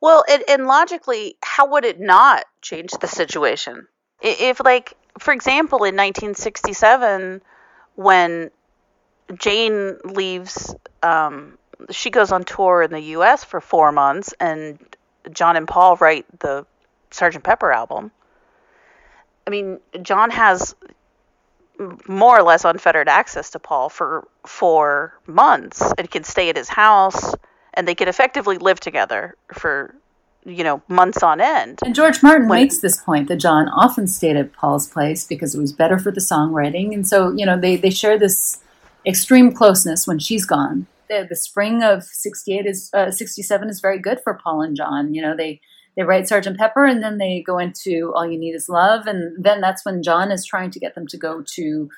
Well, 0.00 0.24
and, 0.30 0.44
and 0.48 0.66
logically, 0.66 1.36
how 1.42 1.68
would 1.70 1.84
it 1.84 1.98
not 1.98 2.44
change 2.62 2.92
the 3.00 3.08
situation? 3.08 3.88
If, 4.22 4.60
like, 4.64 4.94
for 5.18 5.34
example, 5.34 5.78
in 5.78 5.96
1967, 5.96 7.42
when 7.96 8.50
Jane 9.38 9.96
leaves, 10.04 10.74
um, 11.02 11.58
she 11.90 12.10
goes 12.10 12.32
on 12.32 12.44
tour 12.44 12.82
in 12.82 12.90
the 12.90 13.00
U.S. 13.00 13.44
for 13.44 13.60
four 13.60 13.92
months, 13.92 14.34
and 14.38 14.78
John 15.32 15.56
and 15.56 15.66
Paul 15.66 15.96
write 15.96 16.26
the 16.40 16.66
Sgt. 17.10 17.42
Pepper 17.42 17.72
album. 17.72 18.10
I 19.46 19.50
mean, 19.50 19.78
John 20.02 20.30
has 20.30 20.74
more 22.06 22.38
or 22.38 22.42
less 22.42 22.64
unfettered 22.64 23.08
access 23.08 23.50
to 23.50 23.58
Paul 23.58 23.88
for 23.88 24.26
four 24.46 25.18
months 25.26 25.82
and 25.98 26.10
can 26.10 26.24
stay 26.24 26.48
at 26.48 26.56
his 26.56 26.68
house 26.68 27.34
and 27.74 27.88
they 27.88 27.94
can 27.94 28.06
effectively 28.06 28.58
live 28.58 28.78
together 28.78 29.34
for 29.52 29.94
you 30.44 30.62
know 30.62 30.82
months 30.88 31.22
on 31.22 31.40
end 31.40 31.80
And 31.84 31.94
George 31.94 32.22
Martin 32.22 32.48
When- 32.48 32.60
makes 32.60 32.78
this 32.78 33.00
point 33.00 33.28
that 33.28 33.36
John 33.36 33.68
often 33.68 34.06
stayed 34.06 34.36
at 34.36 34.52
Paul's 34.52 34.86
place 34.86 35.24
because 35.26 35.54
it 35.54 35.60
was 35.60 35.72
better 35.72 35.98
for 35.98 36.12
the 36.12 36.20
songwriting. 36.20 36.94
And 36.94 37.08
so, 37.08 37.32
you 37.32 37.44
know, 37.44 37.58
they, 37.58 37.76
they 37.76 37.90
share 37.90 38.18
this 38.18 38.60
extreme 39.06 39.52
closeness 39.52 40.06
when 40.06 40.18
she's 40.18 40.44
gone. 40.46 40.86
the, 41.08 41.26
the 41.28 41.36
spring 41.36 41.82
of 41.82 42.02
68 42.04 42.66
is 42.66 42.90
uh, 42.94 43.10
67 43.10 43.68
is 43.68 43.80
very 43.80 43.98
good 43.98 44.20
for 44.24 44.34
Paul 44.42 44.62
and 44.62 44.76
John. 44.76 45.14
You 45.14 45.22
know, 45.22 45.36
they 45.36 45.60
they 45.96 46.02
write 46.02 46.26
Sergeant 46.28 46.58
Pepper 46.58 46.84
and 46.86 47.02
then 47.02 47.18
they 47.18 47.42
go 47.46 47.58
into 47.58 48.12
All 48.14 48.26
You 48.28 48.38
Need 48.38 48.54
Is 48.54 48.68
Love, 48.68 49.06
and 49.06 49.42
then 49.44 49.60
that's 49.60 49.84
when 49.84 50.02
John 50.02 50.32
is 50.32 50.44
trying 50.44 50.70
to 50.72 50.80
get 50.80 50.94
them 50.94 51.06
to 51.08 51.16
go 51.16 51.42
to 51.54 51.88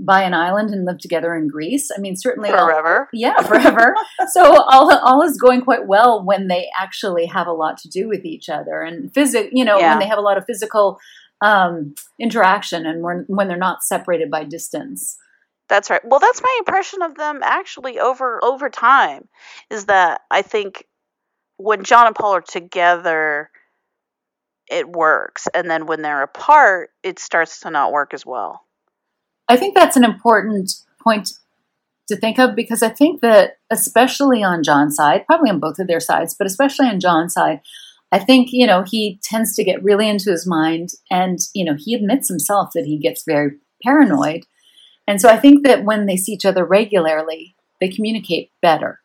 buy 0.00 0.22
an 0.22 0.34
island 0.34 0.70
and 0.70 0.84
live 0.86 0.98
together 0.98 1.36
in 1.36 1.46
Greece. 1.46 1.88
I 1.96 2.00
mean, 2.00 2.16
certainly 2.16 2.50
all- 2.50 2.66
Forever. 2.66 3.08
yeah, 3.12 3.40
forever. 3.42 3.94
so 4.32 4.62
all 4.62 4.92
all 4.96 5.22
is 5.22 5.36
going 5.36 5.60
quite 5.62 5.86
well 5.86 6.24
when 6.24 6.48
they 6.48 6.68
actually 6.80 7.26
have 7.26 7.46
a 7.46 7.52
lot 7.52 7.76
to 7.78 7.88
do 7.88 8.08
with 8.08 8.24
each 8.24 8.48
other 8.48 8.80
and 8.82 9.12
physic. 9.14 9.50
You 9.52 9.64
know, 9.64 9.78
Yeah. 9.78 9.90
when 9.90 9.98
they 10.00 10.06
have 10.08 10.18
a 10.18 10.22
lot 10.22 10.38
of 10.38 10.44
physical 10.46 10.98
um, 11.42 11.94
interaction 12.18 12.86
and 12.86 13.02
when 13.02 13.24
when 13.28 13.48
they're 13.48 13.56
not 13.56 13.82
separated 13.82 14.30
by 14.30 14.44
distance. 14.44 15.16
That's 15.68 15.90
right. 15.90 16.00
Well, 16.04 16.20
that's 16.20 16.42
my 16.42 16.56
impression 16.58 17.02
of 17.02 17.16
them 17.16 17.40
actually 17.42 17.98
over 17.98 18.42
over 18.42 18.68
time 18.68 19.28
is 19.70 19.86
that 19.86 20.20
I 20.30 20.42
think 20.42 20.84
when 21.56 21.84
John 21.84 22.06
and 22.06 22.16
Paul 22.16 22.36
are 22.36 22.40
together 22.40 23.50
it 24.70 24.88
works 24.88 25.46
and 25.52 25.70
then 25.70 25.86
when 25.86 26.02
they're 26.02 26.22
apart 26.22 26.90
it 27.02 27.18
starts 27.18 27.60
to 27.60 27.70
not 27.70 27.92
work 27.92 28.14
as 28.14 28.24
well. 28.26 28.62
I 29.48 29.56
think 29.56 29.74
that's 29.74 29.96
an 29.96 30.04
important 30.04 30.72
point 31.02 31.30
to 32.08 32.16
think 32.16 32.38
of 32.38 32.54
because 32.54 32.82
I 32.82 32.88
think 32.88 33.20
that 33.22 33.58
especially 33.70 34.42
on 34.42 34.62
John's 34.62 34.96
side, 34.96 35.26
probably 35.26 35.50
on 35.50 35.60
both 35.60 35.78
of 35.78 35.86
their 35.86 36.00
sides, 36.00 36.34
but 36.34 36.46
especially 36.46 36.86
on 36.86 37.00
John's 37.00 37.34
side, 37.34 37.60
I 38.12 38.18
think, 38.18 38.50
you 38.52 38.66
know, 38.66 38.84
he 38.86 39.18
tends 39.22 39.56
to 39.56 39.64
get 39.64 39.82
really 39.82 40.08
into 40.08 40.30
his 40.30 40.46
mind 40.46 40.90
and, 41.10 41.38
you 41.54 41.64
know, 41.64 41.74
he 41.76 41.94
admits 41.94 42.28
himself 42.28 42.70
that 42.74 42.84
he 42.84 42.98
gets 42.98 43.24
very 43.24 43.52
paranoid. 43.82 44.44
And 45.06 45.20
so 45.20 45.28
I 45.28 45.36
think 45.36 45.66
that 45.66 45.84
when 45.84 46.06
they 46.06 46.16
see 46.16 46.32
each 46.32 46.46
other 46.46 46.64
regularly, 46.64 47.56
they 47.80 47.88
communicate 47.88 48.50
better. 48.62 49.00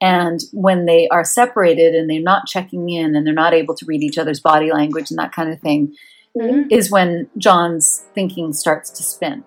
And 0.00 0.40
when 0.52 0.86
they 0.86 1.08
are 1.08 1.24
separated 1.24 1.94
and 1.94 2.10
they're 2.10 2.20
not 2.20 2.46
checking 2.46 2.88
in 2.88 3.14
and 3.14 3.26
they're 3.26 3.34
not 3.34 3.54
able 3.54 3.74
to 3.76 3.86
read 3.86 4.02
each 4.02 4.18
other's 4.18 4.40
body 4.40 4.72
language 4.72 5.10
and 5.10 5.18
that 5.18 5.32
kind 5.32 5.52
of 5.52 5.60
thing, 5.60 5.94
mm-hmm. 6.36 6.68
is 6.70 6.90
when 6.90 7.30
John's 7.38 8.04
thinking 8.14 8.52
starts 8.52 8.90
to 8.90 9.02
spin. 9.02 9.44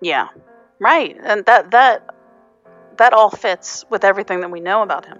Yeah. 0.00 0.28
Right. 0.80 1.16
And 1.22 1.44
that 1.46 1.72
that 1.72 2.06
that 2.96 3.12
all 3.12 3.30
fits 3.30 3.84
with 3.90 4.04
everything 4.04 4.40
that 4.40 4.50
we 4.50 4.60
know 4.60 4.82
about 4.82 5.04
him. 5.04 5.18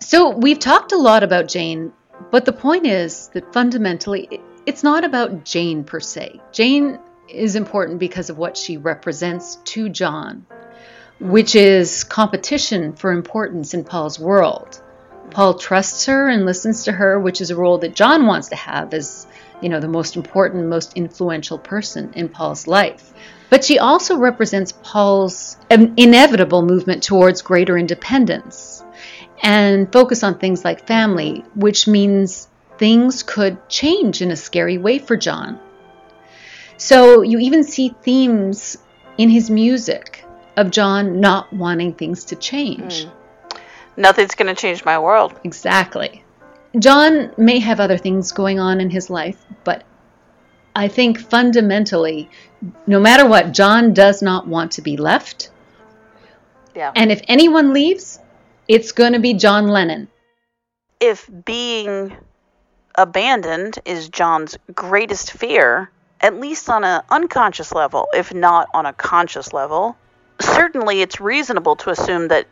So 0.00 0.30
we've 0.30 0.58
talked 0.58 0.92
a 0.92 0.96
lot 0.96 1.22
about 1.22 1.46
Jane, 1.48 1.92
but 2.30 2.44
the 2.44 2.52
point 2.52 2.86
is 2.86 3.28
that 3.34 3.52
fundamentally 3.52 4.40
it's 4.66 4.82
not 4.82 5.04
about 5.04 5.44
Jane 5.44 5.84
per 5.84 6.00
se. 6.00 6.40
Jane 6.52 6.98
is 7.30 7.56
important 7.56 7.98
because 7.98 8.30
of 8.30 8.38
what 8.38 8.56
she 8.56 8.76
represents 8.76 9.56
to 9.64 9.88
John, 9.88 10.46
which 11.18 11.54
is 11.54 12.04
competition 12.04 12.94
for 12.94 13.12
importance 13.12 13.74
in 13.74 13.84
Paul's 13.84 14.18
world. 14.18 14.82
Paul 15.30 15.54
trusts 15.54 16.06
her 16.06 16.28
and 16.28 16.44
listens 16.44 16.84
to 16.84 16.92
her, 16.92 17.20
which 17.20 17.40
is 17.40 17.50
a 17.50 17.56
role 17.56 17.78
that 17.78 17.94
John 17.94 18.26
wants 18.26 18.48
to 18.48 18.56
have 18.56 18.92
as, 18.92 19.26
you 19.60 19.68
know, 19.68 19.78
the 19.78 19.88
most 19.88 20.16
important, 20.16 20.66
most 20.66 20.94
influential 20.96 21.58
person 21.58 22.12
in 22.14 22.28
Paul's 22.28 22.66
life. 22.66 23.12
But 23.48 23.64
she 23.64 23.78
also 23.78 24.16
represents 24.16 24.72
Paul's 24.82 25.56
inevitable 25.70 26.62
movement 26.62 27.02
towards 27.02 27.42
greater 27.42 27.78
independence 27.78 28.82
and 29.42 29.92
focus 29.92 30.22
on 30.22 30.38
things 30.38 30.64
like 30.64 30.86
family, 30.86 31.44
which 31.54 31.86
means 31.86 32.48
things 32.78 33.22
could 33.22 33.68
change 33.68 34.22
in 34.22 34.30
a 34.30 34.36
scary 34.36 34.78
way 34.78 34.98
for 34.98 35.16
John. 35.16 35.60
So 36.80 37.20
you 37.20 37.38
even 37.38 37.62
see 37.62 37.94
themes 38.00 38.78
in 39.18 39.28
his 39.28 39.50
music 39.50 40.24
of 40.56 40.70
John 40.70 41.20
not 41.20 41.52
wanting 41.52 41.92
things 41.92 42.24
to 42.26 42.36
change. 42.36 43.04
Hmm. 43.04 43.58
Nothing's 43.98 44.34
going 44.34 44.48
to 44.54 44.58
change 44.58 44.82
my 44.82 44.98
world. 44.98 45.38
Exactly. 45.44 46.24
John 46.78 47.34
may 47.36 47.58
have 47.58 47.80
other 47.80 47.98
things 47.98 48.32
going 48.32 48.58
on 48.58 48.80
in 48.80 48.88
his 48.88 49.10
life, 49.10 49.36
but 49.62 49.84
I 50.74 50.88
think 50.88 51.18
fundamentally, 51.20 52.30
no 52.86 52.98
matter 52.98 53.28
what, 53.28 53.52
John 53.52 53.92
does 53.92 54.22
not 54.22 54.46
want 54.48 54.72
to 54.72 54.82
be 54.82 54.96
left. 54.96 55.50
Yeah. 56.74 56.92
And 56.96 57.12
if 57.12 57.20
anyone 57.28 57.74
leaves, 57.74 58.18
it's 58.68 58.92
going 58.92 59.12
to 59.12 59.18
be 59.18 59.34
John 59.34 59.68
Lennon. 59.68 60.08
if 60.98 61.28
being 61.44 62.16
abandoned 62.94 63.78
is 63.84 64.08
John's 64.08 64.56
greatest 64.74 65.32
fear, 65.32 65.90
at 66.20 66.38
least 66.38 66.68
on 66.68 66.84
an 66.84 67.02
unconscious 67.10 67.72
level, 67.72 68.08
if 68.14 68.32
not 68.34 68.68
on 68.74 68.86
a 68.86 68.92
conscious 68.92 69.52
level, 69.52 69.96
certainly 70.40 71.00
it's 71.00 71.20
reasonable 71.20 71.76
to 71.76 71.90
assume 71.90 72.28
that 72.28 72.46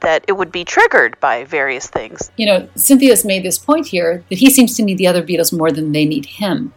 that 0.00 0.24
it 0.26 0.32
would 0.32 0.50
be 0.50 0.64
triggered 0.64 1.18
by 1.20 1.44
various 1.44 1.86
things. 1.86 2.30
You 2.38 2.46
know, 2.46 2.68
Cynthia's 2.74 3.22
made 3.22 3.44
this 3.44 3.58
point 3.58 3.86
here 3.86 4.24
that 4.30 4.38
he 4.38 4.48
seems 4.48 4.74
to 4.76 4.82
need 4.82 4.96
the 4.96 5.06
other 5.06 5.22
Beatles 5.22 5.56
more 5.56 5.70
than 5.70 5.92
they 5.92 6.06
need 6.06 6.24
him. 6.24 6.72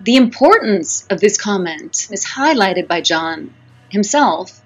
The 0.00 0.16
importance 0.16 1.06
of 1.10 1.20
this 1.20 1.38
comment 1.38 2.08
is 2.10 2.24
highlighted 2.24 2.88
by 2.88 3.02
John 3.02 3.52
himself 3.90 4.62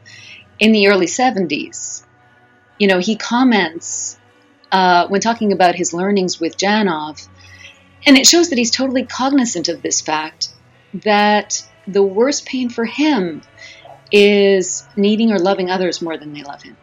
in 0.60 0.70
the 0.70 0.86
early 0.86 1.06
70s. 1.06 2.04
You 2.78 2.86
know, 2.86 2.98
he 3.00 3.16
comments 3.16 4.18
uh, 4.70 5.08
when 5.08 5.20
talking 5.20 5.52
about 5.52 5.74
his 5.74 5.92
learnings 5.92 6.38
with 6.38 6.56
Janov, 6.56 7.26
and 8.06 8.16
it 8.16 8.26
shows 8.26 8.50
that 8.50 8.58
he's 8.58 8.70
totally 8.70 9.04
cognizant 9.04 9.68
of 9.68 9.82
this 9.82 10.00
fact 10.00 10.50
that 10.95 11.66
the 11.86 12.03
worst 12.03 12.47
pain 12.47 12.68
for 12.68 12.84
him 12.84 13.43
is 14.12 14.86
needing 14.97 15.32
or 15.32 15.38
loving 15.38 15.70
others 15.70 16.03
more 16.03 16.16
than 16.16 16.32
they 16.32 16.43
love 16.43 16.62
him. 16.62 16.76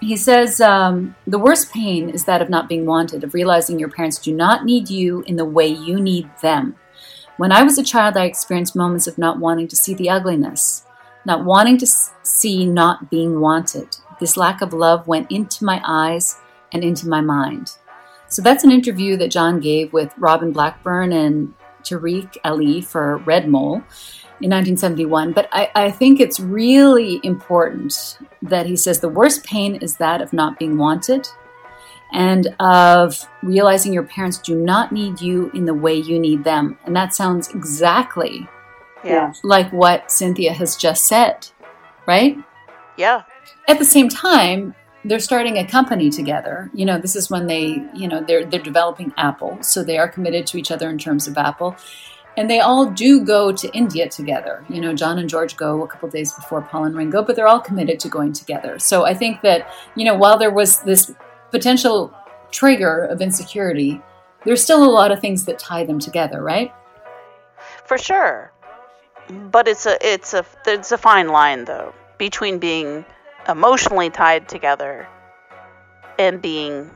He 0.00 0.16
says, 0.16 0.60
um, 0.60 1.16
The 1.26 1.38
worst 1.38 1.72
pain 1.72 2.10
is 2.10 2.24
that 2.24 2.42
of 2.42 2.50
not 2.50 2.68
being 2.68 2.86
wanted, 2.86 3.24
of 3.24 3.34
realizing 3.34 3.78
your 3.78 3.88
parents 3.88 4.18
do 4.18 4.34
not 4.34 4.64
need 4.64 4.90
you 4.90 5.22
in 5.22 5.36
the 5.36 5.44
way 5.44 5.66
you 5.66 5.98
need 5.98 6.28
them. 6.42 6.76
When 7.38 7.52
I 7.52 7.62
was 7.62 7.78
a 7.78 7.84
child, 7.84 8.16
I 8.16 8.24
experienced 8.24 8.76
moments 8.76 9.06
of 9.06 9.18
not 9.18 9.38
wanting 9.38 9.68
to 9.68 9.76
see 9.76 9.94
the 9.94 10.10
ugliness, 10.10 10.84
not 11.24 11.44
wanting 11.44 11.78
to 11.78 11.86
see 12.22 12.66
not 12.66 13.10
being 13.10 13.40
wanted. 13.40 13.96
This 14.20 14.36
lack 14.36 14.62
of 14.62 14.72
love 14.72 15.06
went 15.06 15.30
into 15.30 15.64
my 15.64 15.80
eyes 15.84 16.36
and 16.72 16.82
into 16.82 17.08
my 17.08 17.20
mind. 17.20 17.72
So 18.28 18.42
that's 18.42 18.64
an 18.64 18.72
interview 18.72 19.16
that 19.18 19.30
John 19.30 19.60
gave 19.60 19.92
with 19.92 20.12
Robin 20.18 20.52
Blackburn 20.52 21.12
and 21.12 21.54
Tariq 21.86 22.36
Ali 22.44 22.80
for 22.80 23.18
Red 23.18 23.48
Mole 23.48 23.76
in 24.40 24.50
1971. 24.50 25.32
But 25.32 25.48
I, 25.52 25.70
I 25.74 25.90
think 25.90 26.20
it's 26.20 26.40
really 26.40 27.20
important 27.22 28.18
that 28.42 28.66
he 28.66 28.76
says 28.76 29.00
the 29.00 29.08
worst 29.08 29.44
pain 29.44 29.76
is 29.76 29.96
that 29.96 30.20
of 30.20 30.32
not 30.32 30.58
being 30.58 30.76
wanted 30.78 31.26
and 32.12 32.54
of 32.60 33.26
realizing 33.42 33.92
your 33.92 34.04
parents 34.04 34.38
do 34.38 34.54
not 34.54 34.92
need 34.92 35.20
you 35.20 35.50
in 35.54 35.64
the 35.64 35.74
way 35.74 35.94
you 35.94 36.18
need 36.18 36.44
them. 36.44 36.78
And 36.84 36.94
that 36.94 37.14
sounds 37.14 37.48
exactly 37.50 38.46
Yeah. 39.04 39.32
like 39.42 39.72
what 39.72 40.10
Cynthia 40.10 40.52
has 40.52 40.76
just 40.76 41.06
said, 41.06 41.48
right? 42.06 42.38
Yeah. 42.96 43.22
At 43.68 43.78
the 43.78 43.84
same 43.84 44.08
time, 44.08 44.74
they're 45.06 45.20
starting 45.20 45.58
a 45.58 45.66
company 45.66 46.10
together. 46.10 46.70
You 46.74 46.84
know, 46.84 46.98
this 46.98 47.16
is 47.16 47.30
when 47.30 47.46
they, 47.46 47.84
you 47.94 48.08
know, 48.08 48.22
they're 48.22 48.44
they're 48.44 48.60
developing 48.60 49.12
Apple, 49.16 49.58
so 49.62 49.82
they 49.82 49.98
are 49.98 50.08
committed 50.08 50.46
to 50.48 50.58
each 50.58 50.70
other 50.70 50.90
in 50.90 50.98
terms 50.98 51.26
of 51.28 51.38
Apple. 51.38 51.76
And 52.38 52.50
they 52.50 52.60
all 52.60 52.90
do 52.90 53.24
go 53.24 53.50
to 53.50 53.72
India 53.72 54.10
together. 54.10 54.62
You 54.68 54.82
know, 54.82 54.94
John 54.94 55.18
and 55.18 55.28
George 55.28 55.56
go 55.56 55.82
a 55.82 55.88
couple 55.88 56.10
days 56.10 56.34
before 56.34 56.60
Paul 56.60 56.84
and 56.84 56.94
Ringo, 56.94 57.22
but 57.22 57.34
they're 57.34 57.48
all 57.48 57.60
committed 57.60 57.98
to 58.00 58.08
going 58.10 58.34
together. 58.34 58.78
So 58.78 59.06
I 59.06 59.14
think 59.14 59.40
that, 59.40 59.72
you 59.94 60.04
know, 60.04 60.14
while 60.14 60.36
there 60.36 60.50
was 60.50 60.80
this 60.80 61.14
potential 61.50 62.12
trigger 62.50 63.04
of 63.06 63.22
insecurity, 63.22 64.02
there's 64.44 64.62
still 64.62 64.84
a 64.84 64.90
lot 64.90 65.12
of 65.12 65.20
things 65.20 65.46
that 65.46 65.58
tie 65.58 65.84
them 65.86 65.98
together, 65.98 66.42
right? 66.42 66.74
For 67.86 67.96
sure. 67.96 68.52
But 69.30 69.66
it's 69.66 69.86
a 69.86 69.96
it's 70.06 70.34
a 70.34 70.44
it's 70.66 70.92
a 70.92 70.98
fine 70.98 71.28
line 71.28 71.64
though 71.64 71.94
between 72.18 72.58
being 72.58 73.04
emotionally 73.48 74.10
tied 74.10 74.48
together 74.48 75.06
and 76.18 76.40
being 76.40 76.90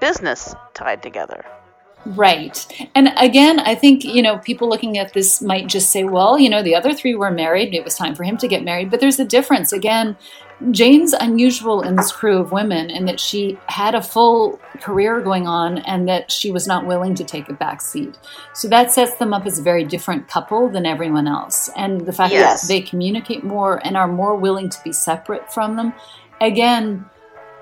business 0.00 0.54
tied 0.74 1.02
together. 1.02 1.44
Right. 2.06 2.66
And 2.94 3.12
again, 3.18 3.60
I 3.60 3.74
think, 3.74 4.04
you 4.04 4.22
know, 4.22 4.38
people 4.38 4.68
looking 4.68 4.96
at 4.96 5.12
this 5.12 5.42
might 5.42 5.66
just 5.66 5.92
say, 5.92 6.04
well, 6.04 6.38
you 6.38 6.48
know, 6.48 6.62
the 6.62 6.74
other 6.74 6.94
three 6.94 7.14
were 7.14 7.30
married. 7.30 7.74
It 7.74 7.84
was 7.84 7.94
time 7.94 8.14
for 8.14 8.24
him 8.24 8.38
to 8.38 8.48
get 8.48 8.64
married. 8.64 8.90
But 8.90 9.00
there's 9.00 9.20
a 9.20 9.24
difference. 9.24 9.72
Again, 9.72 10.16
Jane's 10.70 11.14
unusual 11.14 11.80
in 11.82 11.96
this 11.96 12.12
crew 12.12 12.36
of 12.38 12.52
women 12.52 12.90
in 12.90 13.06
that 13.06 13.18
she 13.18 13.58
had 13.66 13.94
a 13.94 14.02
full 14.02 14.60
career 14.80 15.20
going 15.20 15.46
on 15.46 15.78
and 15.78 16.06
that 16.06 16.30
she 16.30 16.50
was 16.50 16.66
not 16.66 16.84
willing 16.86 17.14
to 17.14 17.24
take 17.24 17.48
a 17.48 17.54
back 17.54 17.80
seat. 17.80 18.18
So 18.52 18.68
that 18.68 18.92
sets 18.92 19.14
them 19.16 19.32
up 19.32 19.46
as 19.46 19.58
a 19.58 19.62
very 19.62 19.84
different 19.84 20.28
couple 20.28 20.68
than 20.68 20.84
everyone 20.84 21.26
else. 21.26 21.70
And 21.76 22.02
the 22.02 22.12
fact 22.12 22.32
Yes. 22.32 22.62
that 22.62 22.68
they 22.68 22.82
communicate 22.82 23.42
more 23.42 23.80
and 23.86 23.96
are 23.96 24.06
more 24.08 24.36
willing 24.36 24.68
to 24.68 24.78
be 24.84 24.92
separate 24.92 25.50
from 25.52 25.76
them, 25.76 25.94
again, 26.42 27.06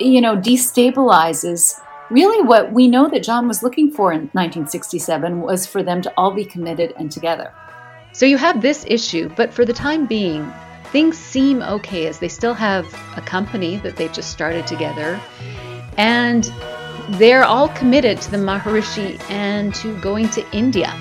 you 0.00 0.20
know, 0.20 0.36
destabilizes 0.36 1.80
really 2.10 2.42
what 2.42 2.72
we 2.72 2.88
know 2.88 3.08
that 3.08 3.22
John 3.22 3.46
was 3.46 3.62
looking 3.62 3.90
for 3.92 4.12
in 4.12 4.22
1967 4.32 5.40
was 5.40 5.66
for 5.66 5.82
them 5.82 6.02
to 6.02 6.12
all 6.16 6.32
be 6.32 6.44
committed 6.44 6.94
and 6.98 7.12
together. 7.12 7.52
So 8.12 8.26
you 8.26 8.38
have 8.38 8.60
this 8.62 8.84
issue, 8.88 9.30
but 9.36 9.52
for 9.52 9.64
the 9.64 9.72
time 9.72 10.06
being, 10.06 10.50
things 10.90 11.18
seem 11.18 11.62
okay 11.62 12.06
as 12.06 12.18
they 12.18 12.28
still 12.28 12.54
have 12.54 12.86
a 13.16 13.20
company 13.20 13.76
that 13.78 13.96
they've 13.96 14.12
just 14.12 14.30
started 14.30 14.66
together. 14.66 15.20
And 15.96 16.50
they're 17.10 17.44
all 17.44 17.68
committed 17.70 18.20
to 18.22 18.30
the 18.30 18.36
Maharishi 18.36 19.18
and 19.30 19.74
to 19.76 19.98
going 20.00 20.28
to 20.30 20.48
India. 20.52 20.94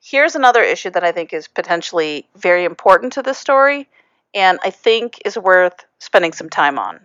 Here's 0.00 0.34
another 0.34 0.62
issue 0.62 0.88
that 0.90 1.04
I 1.04 1.12
think 1.12 1.34
is 1.34 1.48
potentially 1.48 2.26
very 2.34 2.64
important 2.64 3.12
to 3.14 3.22
this 3.22 3.36
story 3.36 3.88
and 4.34 4.58
I 4.62 4.70
think 4.70 5.20
is 5.26 5.36
worth 5.36 5.84
spending 5.98 6.32
some 6.32 6.48
time 6.48 6.78
on. 6.78 7.00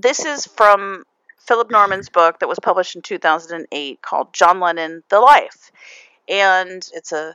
This 0.00 0.24
is 0.24 0.46
from 0.46 1.02
Philip 1.40 1.72
Norman's 1.72 2.08
book 2.08 2.38
that 2.38 2.48
was 2.48 2.60
published 2.60 2.94
in 2.94 3.02
2008 3.02 4.00
called 4.00 4.32
John 4.32 4.60
Lennon 4.60 5.02
The 5.08 5.18
Life. 5.18 5.72
And 6.28 6.88
it's 6.94 7.10
a 7.10 7.34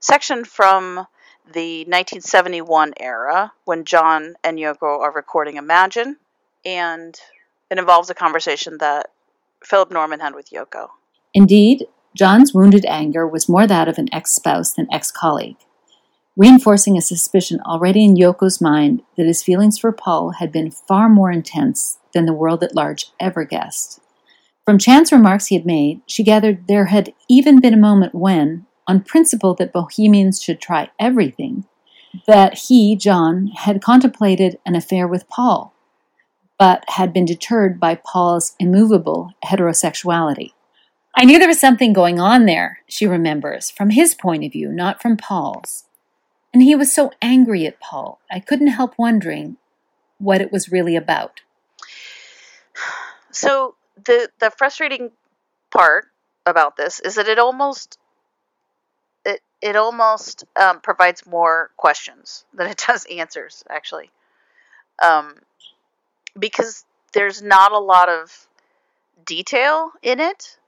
section 0.00 0.44
from 0.44 1.06
the 1.52 1.84
1971 1.84 2.94
era 2.98 3.52
when 3.66 3.84
John 3.84 4.34
and 4.42 4.58
Yoko 4.58 4.98
are 4.98 5.12
recording 5.12 5.58
Imagine. 5.58 6.16
And 6.64 7.16
it 7.70 7.78
involves 7.78 8.10
a 8.10 8.14
conversation 8.14 8.78
that 8.78 9.10
Philip 9.62 9.92
Norman 9.92 10.18
had 10.18 10.34
with 10.34 10.50
Yoko. 10.50 10.88
Indeed, 11.34 11.86
John's 12.16 12.52
wounded 12.52 12.84
anger 12.84 13.28
was 13.28 13.48
more 13.48 13.68
that 13.68 13.86
of 13.86 13.98
an 13.98 14.08
ex 14.12 14.34
spouse 14.34 14.72
than 14.72 14.88
ex 14.92 15.12
colleague, 15.12 15.58
reinforcing 16.36 16.96
a 16.96 17.02
suspicion 17.02 17.60
already 17.66 18.04
in 18.04 18.16
Yoko's 18.16 18.60
mind 18.60 19.02
that 19.16 19.26
his 19.26 19.42
feelings 19.42 19.78
for 19.78 19.92
Paul 19.92 20.30
had 20.32 20.50
been 20.50 20.70
far 20.70 21.08
more 21.08 21.30
intense 21.30 21.98
than 22.14 22.26
the 22.26 22.32
world 22.32 22.62
at 22.62 22.74
large 22.74 23.06
ever 23.20 23.44
guessed. 23.44 24.00
From 24.64 24.78
chance 24.78 25.12
remarks 25.12 25.48
he 25.48 25.56
had 25.56 25.66
made, 25.66 26.00
she 26.06 26.22
gathered 26.22 26.68
there 26.68 26.86
had 26.86 27.12
even 27.28 27.60
been 27.60 27.74
a 27.74 27.78
moment 27.78 28.14
when, 28.14 28.66
on 28.86 29.02
principle 29.02 29.54
that 29.54 29.72
bohemians 29.72 30.42
should 30.42 30.60
try 30.60 30.90
everything, 30.98 31.66
that 32.26 32.58
he, 32.58 32.96
John, 32.96 33.48
had 33.48 33.82
contemplated 33.82 34.58
an 34.64 34.74
affair 34.76 35.08
with 35.08 35.28
Paul, 35.28 35.74
but 36.58 36.84
had 36.88 37.12
been 37.12 37.24
deterred 37.24 37.80
by 37.80 37.96
Paul's 37.96 38.54
immovable 38.58 39.32
heterosexuality. 39.44 40.52
I 41.14 41.24
knew 41.24 41.38
there 41.38 41.48
was 41.48 41.60
something 41.60 41.92
going 41.92 42.20
on 42.20 42.46
there, 42.46 42.78
she 42.88 43.06
remembers, 43.06 43.70
from 43.70 43.90
his 43.90 44.14
point 44.14 44.44
of 44.44 44.52
view, 44.52 44.70
not 44.70 45.02
from 45.02 45.16
Paul's. 45.16 45.84
And 46.52 46.62
he 46.62 46.74
was 46.74 46.92
so 46.92 47.12
angry 47.22 47.66
at 47.66 47.80
Paul, 47.80 48.20
I 48.30 48.38
couldn't 48.40 48.68
help 48.68 48.94
wondering 48.98 49.56
what 50.18 50.40
it 50.40 50.52
was 50.52 50.70
really 50.70 50.96
about. 50.96 51.40
So 53.30 53.74
the 54.04 54.28
the 54.38 54.50
frustrating 54.50 55.10
part 55.70 56.06
about 56.46 56.76
this 56.76 57.00
is 57.00 57.14
that 57.14 57.28
it 57.28 57.38
almost 57.38 57.98
it 59.24 59.40
it 59.60 59.76
almost 59.76 60.44
um, 60.56 60.80
provides 60.80 61.26
more 61.26 61.70
questions 61.76 62.44
than 62.52 62.68
it 62.68 62.84
does 62.86 63.06
answers 63.06 63.64
actually, 63.68 64.10
um, 65.02 65.34
because 66.38 66.84
there's 67.12 67.42
not 67.42 67.72
a 67.72 67.78
lot 67.78 68.08
of 68.08 68.46
detail 69.24 69.92
in 70.02 70.20
it. 70.20 70.58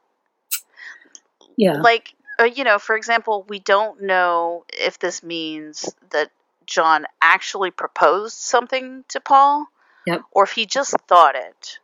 Yeah. 1.57 1.80
Like 1.80 2.14
uh, 2.39 2.45
you 2.45 2.64
know, 2.64 2.78
for 2.78 2.97
example, 2.97 3.45
we 3.49 3.59
don't 3.59 4.03
know 4.03 4.64
if 4.72 4.99
this 4.99 5.22
means 5.22 5.95
that 6.11 6.30
John 6.66 7.07
actually 7.22 7.70
proposed 7.70 8.37
something 8.37 9.05
to 9.09 9.20
Paul, 9.20 9.66
Yep. 10.07 10.22
or 10.32 10.45
if 10.45 10.53
he 10.53 10.66
just 10.66 10.95
thought 11.09 11.35
it. 11.37 11.78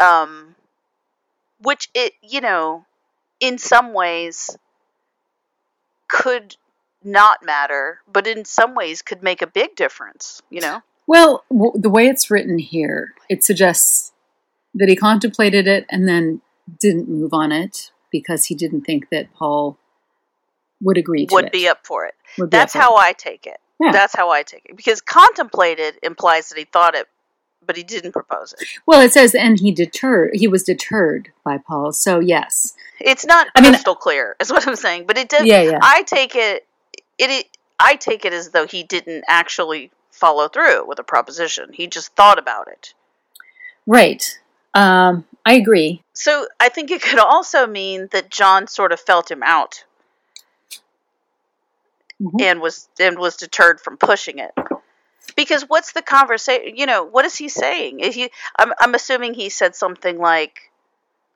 Um, 0.00 0.54
which 1.60 1.88
it 1.94 2.14
you 2.22 2.40
know, 2.40 2.84
in 3.40 3.58
some 3.58 3.92
ways, 3.92 4.56
could 6.08 6.56
not 7.02 7.44
matter, 7.44 8.00
but 8.10 8.26
in 8.26 8.44
some 8.44 8.74
ways 8.74 9.02
could 9.02 9.22
make 9.22 9.42
a 9.42 9.46
big 9.46 9.76
difference. 9.76 10.42
You 10.50 10.60
know. 10.60 10.82
Well, 11.06 11.44
w- 11.50 11.72
the 11.74 11.90
way 11.90 12.06
it's 12.06 12.30
written 12.30 12.58
here, 12.58 13.14
it 13.28 13.44
suggests 13.44 14.12
that 14.74 14.88
he 14.88 14.96
contemplated 14.96 15.66
it 15.66 15.86
and 15.88 16.08
then 16.08 16.40
didn't 16.80 17.08
move 17.08 17.32
on 17.32 17.52
it 17.52 17.92
because 18.14 18.44
he 18.44 18.54
didn't 18.54 18.82
think 18.82 19.08
that 19.10 19.34
Paul 19.34 19.76
would 20.80 20.96
agree 20.96 21.26
to 21.26 21.34
would 21.34 21.46
it. 21.46 21.52
be 21.52 21.66
up 21.68 21.84
for 21.84 22.06
it. 22.06 22.14
That's 22.38 22.72
for 22.74 22.78
it. 22.78 22.82
how 22.82 22.96
I 22.96 23.12
take 23.12 23.44
it. 23.46 23.58
Yeah. 23.80 23.90
That's 23.90 24.14
how 24.14 24.30
I 24.30 24.44
take 24.44 24.66
it. 24.66 24.76
Because 24.76 25.00
contemplated 25.00 25.98
implies 26.02 26.48
that 26.50 26.58
he 26.58 26.64
thought 26.64 26.94
it, 26.94 27.08
but 27.66 27.76
he 27.76 27.82
didn't 27.82 28.12
propose 28.12 28.52
it. 28.52 28.64
Well, 28.86 29.00
it 29.00 29.12
says, 29.12 29.34
and 29.34 29.58
he 29.58 29.72
deterred. 29.72 30.30
He 30.34 30.46
was 30.46 30.62
deterred 30.62 31.30
by 31.44 31.58
Paul. 31.58 31.90
So 31.92 32.20
yes, 32.20 32.74
It's 33.00 33.26
not 33.26 33.48
I 33.56 33.60
mean- 33.60 33.72
crystal 33.72 33.96
clear, 33.96 34.36
is 34.40 34.52
what 34.52 34.66
I'm 34.68 34.76
saying. 34.76 35.06
But 35.06 35.18
it 35.18 35.28
does. 35.28 35.44
Yeah, 35.44 35.62
yeah. 35.62 35.78
I 35.82 36.02
take 36.02 36.36
it. 36.36 36.66
It. 37.18 37.30
it 37.30 37.46
I 37.80 37.96
take 37.96 38.24
it 38.24 38.32
as 38.32 38.50
though 38.50 38.66
he 38.68 38.84
didn't 38.84 39.24
actually 39.26 39.90
follow 40.12 40.46
through 40.46 40.86
with 40.86 41.00
a 41.00 41.02
proposition. 41.02 41.70
He 41.72 41.88
just 41.88 42.14
thought 42.14 42.38
about 42.38 42.68
it. 42.68 42.94
right. 43.86 44.38
Um, 44.74 45.24
I 45.46 45.54
agree. 45.54 46.02
So 46.14 46.46
I 46.60 46.68
think 46.68 46.90
it 46.90 47.02
could 47.02 47.18
also 47.18 47.66
mean 47.66 48.08
that 48.12 48.30
John 48.30 48.66
sort 48.66 48.92
of 48.92 49.00
felt 49.00 49.30
him 49.30 49.42
out 49.42 49.84
Mhm. 52.22 52.40
and 52.40 52.60
was 52.60 52.88
and 52.98 53.18
was 53.18 53.36
deterred 53.36 53.80
from 53.80 53.96
pushing 53.96 54.38
it. 54.38 54.52
Because 55.36 55.62
what's 55.62 55.92
the 55.92 56.02
conversation? 56.02 56.76
You 56.76 56.86
know, 56.86 57.02
what 57.04 57.24
is 57.24 57.36
he 57.36 57.48
saying? 57.48 58.00
Is 58.00 58.14
he? 58.14 58.30
I'm 58.56 58.72
I'm 58.78 58.94
assuming 58.94 59.34
he 59.34 59.48
said 59.48 59.74
something 59.74 60.18
like, 60.18 60.70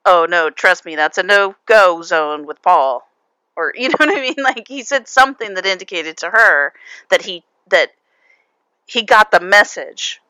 "Oh 0.04 0.26
no, 0.28 0.50
trust 0.50 0.84
me, 0.84 0.96
that's 0.96 1.18
a 1.18 1.22
no 1.22 1.56
go 1.66 2.02
zone 2.02 2.46
with 2.46 2.62
Paul," 2.62 3.08
or 3.56 3.72
you 3.76 3.88
know 3.88 3.96
what 3.98 4.16
I 4.16 4.20
mean? 4.20 4.36
Like 4.38 4.68
he 4.68 4.82
said 4.82 5.08
something 5.08 5.54
that 5.54 5.66
indicated 5.66 6.18
to 6.18 6.30
her 6.30 6.72
that 7.10 7.22
he 7.22 7.44
that 7.68 7.92
he 8.86 9.02
got 9.02 9.30
the 9.30 9.40
message. 9.40 10.20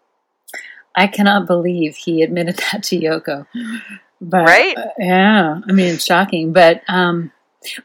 I 0.99 1.07
cannot 1.07 1.47
believe 1.47 1.97
he 1.97 2.23
admitted 2.23 2.57
that 2.73 2.83
to 2.85 2.99
Yoko. 2.99 3.47
But, 4.21 4.47
Right? 4.47 4.77
uh, 4.77 4.87
yeah. 4.99 5.61
I 5.69 5.73
mean, 5.73 5.95
it's 5.95 6.05
shocking. 6.05 6.53
But 6.53 6.83
um, 6.89 7.31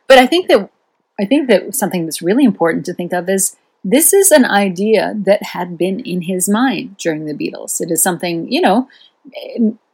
but 0.07 0.17
I 0.17 0.25
think 0.25 0.47
that 0.47 0.69
I 1.19 1.25
think 1.25 1.47
that 1.49 1.75
something 1.75 2.05
that's 2.05 2.21
really 2.21 2.43
important 2.43 2.85
to 2.87 2.93
think 2.93 3.13
of 3.13 3.29
is 3.29 3.55
this 3.83 4.13
is 4.13 4.31
an 4.31 4.45
idea 4.45 5.13
that 5.15 5.43
had 5.43 5.77
been 5.77 5.99
in 5.99 6.23
his 6.23 6.49
mind 6.49 6.97
during 6.97 7.25
the 7.25 7.33
Beatles. 7.33 7.81
It 7.81 7.91
is 7.91 8.01
something 8.01 8.51
you 8.51 8.61
know. 8.61 8.89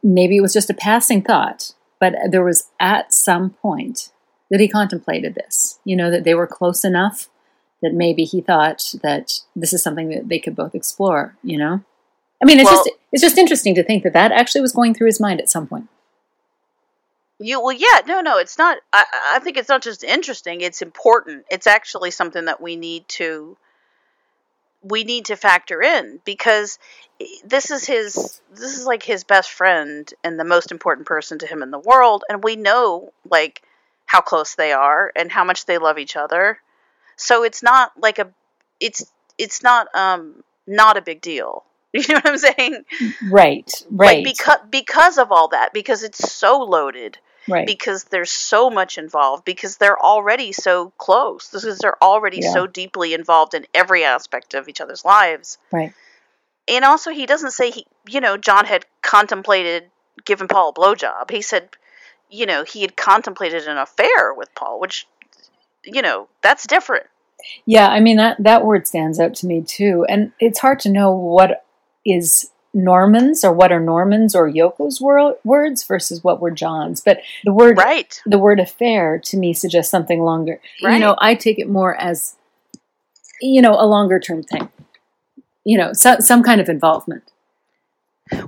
Maybe 0.02 0.38
it 0.38 0.40
was 0.40 0.52
just 0.52 0.70
a 0.70 0.74
passing 0.74 1.22
thought, 1.22 1.72
but 2.00 2.14
there 2.30 2.42
was 2.42 2.68
at 2.80 3.12
some 3.12 3.50
point 3.50 4.10
that 4.50 4.58
he 4.58 4.66
contemplated 4.66 5.34
this. 5.34 5.78
You 5.84 5.94
know 5.96 6.10
that 6.10 6.24
they 6.24 6.34
were 6.34 6.46
close 6.46 6.84
enough 6.84 7.28
that 7.82 7.94
maybe 7.94 8.24
he 8.24 8.40
thought 8.40 8.94
that 9.02 9.40
this 9.54 9.72
is 9.72 9.82
something 9.82 10.08
that 10.08 10.28
they 10.28 10.38
could 10.38 10.56
both 10.56 10.74
explore. 10.74 11.36
You 11.42 11.58
know. 11.58 11.84
I 12.42 12.46
mean, 12.46 12.58
it's 12.58 12.70
Well- 12.70 12.84
just 12.84 12.96
it's 13.12 13.22
just 13.22 13.38
interesting 13.38 13.74
to 13.74 13.82
think 13.82 14.04
that 14.04 14.12
that 14.12 14.32
actually 14.32 14.60
was 14.60 14.72
going 14.72 14.94
through 14.94 15.08
his 15.08 15.20
mind 15.20 15.40
at 15.40 15.50
some 15.50 15.66
point. 15.66 15.88
You 17.38 17.60
well, 17.60 17.72
yeah, 17.72 18.02
no, 18.06 18.20
no, 18.20 18.38
it's 18.38 18.58
not. 18.58 18.78
I, 18.92 19.04
I 19.34 19.38
think 19.38 19.56
it's 19.56 19.68
not 19.68 19.82
just 19.82 20.04
interesting; 20.04 20.60
it's 20.60 20.82
important. 20.82 21.46
It's 21.50 21.66
actually 21.66 22.10
something 22.10 22.44
that 22.44 22.60
we 22.60 22.76
need 22.76 23.08
to 23.08 23.56
we 24.82 25.04
need 25.04 25.26
to 25.26 25.36
factor 25.36 25.82
in 25.82 26.20
because 26.24 26.78
this 27.44 27.70
is 27.70 27.86
his 27.86 28.40
this 28.50 28.78
is 28.78 28.86
like 28.86 29.02
his 29.02 29.24
best 29.24 29.50
friend 29.50 30.12
and 30.24 30.38
the 30.38 30.44
most 30.44 30.70
important 30.70 31.06
person 31.06 31.38
to 31.38 31.46
him 31.46 31.62
in 31.62 31.70
the 31.70 31.78
world, 31.78 32.24
and 32.28 32.44
we 32.44 32.56
know 32.56 33.12
like 33.28 33.62
how 34.06 34.20
close 34.20 34.54
they 34.54 34.72
are 34.72 35.12
and 35.16 35.30
how 35.30 35.44
much 35.44 35.66
they 35.66 35.78
love 35.78 35.98
each 35.98 36.16
other. 36.16 36.58
So 37.16 37.42
it's 37.42 37.62
not 37.62 37.92
like 37.98 38.18
a 38.18 38.30
it's 38.80 39.10
it's 39.38 39.62
not 39.62 39.88
um 39.94 40.42
not 40.66 40.96
a 40.96 41.02
big 41.02 41.20
deal. 41.20 41.64
You 41.94 42.02
know 42.08 42.14
what 42.22 42.26
I'm 42.28 42.38
saying? 42.38 42.84
Right, 43.30 43.70
right, 43.90 44.16
Like 44.16 44.24
because 44.24 44.58
because 44.70 45.18
of 45.18 45.32
all 45.32 45.48
that, 45.48 45.72
because 45.72 46.04
it's 46.04 46.32
so 46.32 46.62
loaded 46.62 47.18
right. 47.48 47.66
because 47.66 48.04
there's 48.04 48.30
so 48.30 48.70
much 48.70 48.96
involved 48.96 49.44
because 49.44 49.76
they're 49.76 50.00
already 50.00 50.52
so 50.52 50.92
close 50.98 51.50
because 51.50 51.78
they're 51.78 52.02
already 52.02 52.40
Yeah. 52.42 52.52
so 52.52 52.66
deeply 52.66 53.12
involved 53.14 53.54
in 53.54 53.66
every 53.74 54.04
aspect 54.04 54.54
of 54.54 54.68
each 54.68 54.80
other's 54.80 55.04
lives 55.04 55.58
right. 55.72 55.92
and 56.68 56.84
also 56.84 57.10
he 57.10 57.26
doesn't 57.26 57.50
say 57.52 57.70
he 57.70 57.86
you 58.06 58.20
know 58.20 58.36
john 58.36 58.66
had 58.66 58.84
contemplated 59.02 59.84
giving 60.24 60.48
paul 60.48 60.68
a 60.70 60.72
blowjob 60.72 61.30
he 61.30 61.42
said 61.42 61.70
you 62.30 62.46
know 62.46 62.62
he 62.62 62.82
had 62.82 62.96
contemplated 62.96 63.66
an 63.66 63.78
affair 63.78 64.32
with 64.34 64.54
paul 64.54 64.78
which 64.78 65.06
you 65.84 66.02
know 66.02 66.28
that's 66.42 66.66
different 66.66 67.06
Yeah, 67.64 67.88
I 67.88 68.00
mean 68.00 68.18
that 68.18 68.36
that 68.40 68.64
word 68.64 68.86
stands 68.86 69.18
out 69.18 69.34
to 69.36 69.46
me 69.46 69.62
too, 69.62 70.04
and 70.08 70.32
it's 70.38 70.58
hard 70.58 70.78
to 70.80 70.90
know 70.90 71.10
what 71.10 71.64
is 72.12 72.50
Norman's 72.72 73.44
or 73.44 73.52
what 73.52 73.72
are 73.72 73.80
Norman's 73.80 74.34
or 74.34 74.48
Yoko's 74.48 75.00
wor- 75.00 75.36
words 75.44 75.82
versus 75.82 76.22
what 76.22 76.40
were 76.40 76.50
John's. 76.50 77.00
But 77.00 77.20
the 77.44 77.52
word 77.52 77.78
right 77.78 78.20
the 78.26 78.38
word 78.38 78.60
affair 78.60 79.18
to 79.24 79.36
me 79.36 79.52
suggests 79.52 79.90
something 79.90 80.22
longer. 80.22 80.60
You 80.80 80.98
know, 80.98 81.16
I 81.18 81.34
take 81.34 81.58
it 81.58 81.68
more 81.68 81.96
as 81.96 82.36
you 83.40 83.60
know 83.60 83.74
a 83.74 83.86
longer 83.86 84.20
term 84.20 84.42
thing. 84.42 84.68
You 85.64 85.78
know, 85.78 85.92
so, 85.92 86.16
some 86.20 86.42
kind 86.42 86.60
of 86.60 86.68
involvement. 86.68 87.24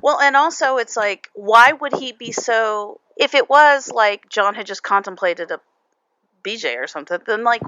Well, 0.01 0.21
and 0.21 0.37
also 0.37 0.77
it's 0.77 0.97
like, 0.97 1.29
why 1.35 1.73
would 1.73 1.95
he 1.95 2.13
be 2.13 2.33
so? 2.33 3.01
If 3.17 3.35
it 3.35 3.51
was 3.51 3.91
like 3.91 4.29
John 4.31 4.55
had 4.55 4.67
just 4.67 4.83
contemplated 4.83 5.51
a 5.51 5.61
BJ 6.45 6.77
or 6.77 6.87
something, 6.87 7.19
then 7.27 7.45
like, 7.45 7.63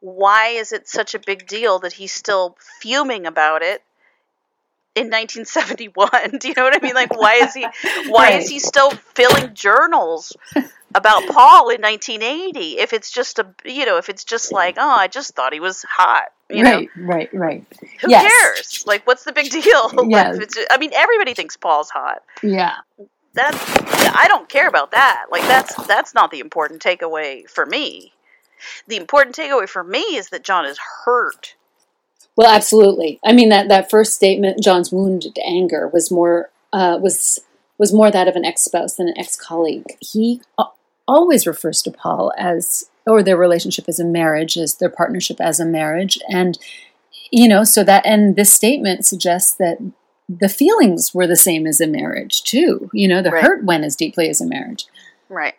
why 0.00 0.48
is 0.48 0.72
it 0.72 0.88
such 0.88 1.14
a 1.14 1.18
big 1.18 1.46
deal 1.46 1.78
that 1.80 1.92
he's 1.92 2.12
still 2.12 2.56
fuming 2.80 3.26
about 3.26 3.62
it 3.62 3.82
in 4.96 5.10
1971? 5.10 6.38
Do 6.40 6.48
you 6.48 6.54
know 6.56 6.64
what 6.64 6.74
I 6.76 6.84
mean? 6.84 6.94
Like, 6.94 7.16
why 7.16 7.34
is 7.34 7.54
he? 7.54 7.62
Why 8.08 8.30
Right. 8.30 8.42
is 8.42 8.48
he 8.48 8.58
still 8.58 8.90
filling 8.90 9.54
journals 9.54 10.34
about 10.94 11.26
Paul 11.28 11.68
in 11.70 11.82
1980? 11.82 12.78
If 12.78 12.92
it's 12.92 13.10
just 13.10 13.38
a, 13.38 13.46
you 13.64 13.84
know, 13.86 13.98
if 13.98 14.08
it's 14.08 14.24
just 14.24 14.50
like, 14.52 14.76
oh, 14.78 14.88
I 14.88 15.06
just 15.08 15.34
thought 15.36 15.52
he 15.52 15.60
was 15.60 15.84
hot. 15.88 16.28
You 16.48 16.62
know, 16.62 16.76
right, 16.76 16.88
right, 16.96 17.34
right. 17.34 17.64
who 18.00 18.08
Yes. 18.10 18.30
cares? 18.30 18.84
Like, 18.86 19.06
what's 19.06 19.24
the 19.24 19.32
big 19.32 19.50
deal? 19.62 19.90
Like, 19.92 20.06
Yeah. 20.10 20.32
if 20.34 20.40
it's- 20.40 20.66
I 20.70 20.78
mean, 20.78 20.92
everybody 20.94 21.34
thinks 21.34 21.56
Paul's 21.56 21.90
hot. 21.90 22.22
Yeah. 22.42 22.76
that's. 23.34 23.58
I 24.16 24.28
don't 24.28 24.48
care 24.48 24.66
about 24.68 24.92
that. 24.92 25.26
Like, 25.30 25.42
that's 25.42 25.74
that's 25.86 26.14
not 26.14 26.30
the 26.30 26.40
important 26.40 26.80
takeaway 26.82 27.48
for 27.50 27.66
me. 27.66 28.12
The 28.86 28.96
important 28.96 29.36
takeaway 29.36 29.68
for 29.68 29.84
me 29.84 29.98
is 30.16 30.30
that 30.30 30.42
John 30.42 30.64
is 30.64 30.78
hurt. 31.04 31.54
Well, 32.36 32.52
absolutely. 32.52 33.18
I 33.24 33.32
mean 33.32 33.48
that 33.48 33.68
that 33.68 33.90
first 33.90 34.14
statement, 34.14 34.62
John's 34.62 34.92
wounded 34.92 35.38
anger, 35.44 35.88
was 35.92 36.10
more 36.10 36.50
uh, 36.72 36.98
was 37.00 37.40
was 37.78 37.92
more 37.92 38.10
that 38.10 38.28
of 38.28 38.36
an 38.36 38.44
ex 38.44 38.62
spouse 38.62 38.96
than 38.96 39.08
an 39.08 39.18
ex 39.18 39.36
colleague. 39.36 39.96
He 40.00 40.42
always 41.08 41.46
refers 41.46 41.82
to 41.82 41.90
Paul 41.90 42.32
as 42.36 42.90
or 43.06 43.22
their 43.22 43.36
relationship 43.36 43.84
as 43.88 44.00
a 44.00 44.04
marriage, 44.04 44.56
as 44.56 44.74
their 44.76 44.90
partnership 44.90 45.40
as 45.40 45.60
a 45.60 45.64
marriage, 45.64 46.18
and 46.28 46.58
you 47.30 47.48
know, 47.48 47.64
so 47.64 47.82
that 47.84 48.04
and 48.06 48.36
this 48.36 48.52
statement 48.52 49.04
suggests 49.06 49.54
that 49.54 49.78
the 50.28 50.48
feelings 50.48 51.14
were 51.14 51.26
the 51.26 51.36
same 51.36 51.66
as 51.66 51.80
a 51.80 51.86
marriage 51.86 52.42
too. 52.42 52.90
You 52.92 53.08
know, 53.08 53.22
the 53.22 53.30
Right. 53.30 53.42
hurt 53.44 53.64
went 53.64 53.84
as 53.84 53.96
deeply 53.96 54.28
as 54.28 54.40
a 54.40 54.46
marriage. 54.46 54.86
Right. 55.28 55.54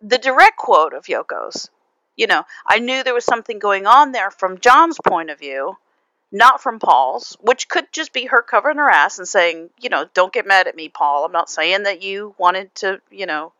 The 0.00 0.18
direct 0.18 0.56
quote 0.56 0.94
of 0.94 1.06
Yoko's, 1.06 1.70
you 2.16 2.26
know, 2.26 2.44
I 2.66 2.78
knew 2.78 3.02
there 3.02 3.14
was 3.14 3.24
something 3.24 3.58
going 3.58 3.86
on 3.86 4.12
there 4.12 4.30
from 4.30 4.58
John's 4.58 4.98
point 5.06 5.30
of 5.30 5.38
view, 5.38 5.76
not 6.32 6.62
from 6.62 6.78
Paul's, 6.78 7.36
which 7.40 7.68
could 7.68 7.92
just 7.92 8.12
be 8.12 8.26
her 8.26 8.42
covering 8.42 8.78
her 8.78 8.88
ass 8.88 9.18
and 9.18 9.28
saying, 9.28 9.70
you 9.78 9.90
know, 9.90 10.06
don't 10.14 10.32
get 10.32 10.46
mad 10.46 10.66
at 10.66 10.74
me, 10.74 10.88
Paul. 10.88 11.24
I'm 11.24 11.32
not 11.32 11.50
saying 11.50 11.82
that 11.82 12.02
you 12.02 12.34
wanted 12.38 12.74
to, 12.76 13.00
you 13.10 13.26
know, 13.26 13.52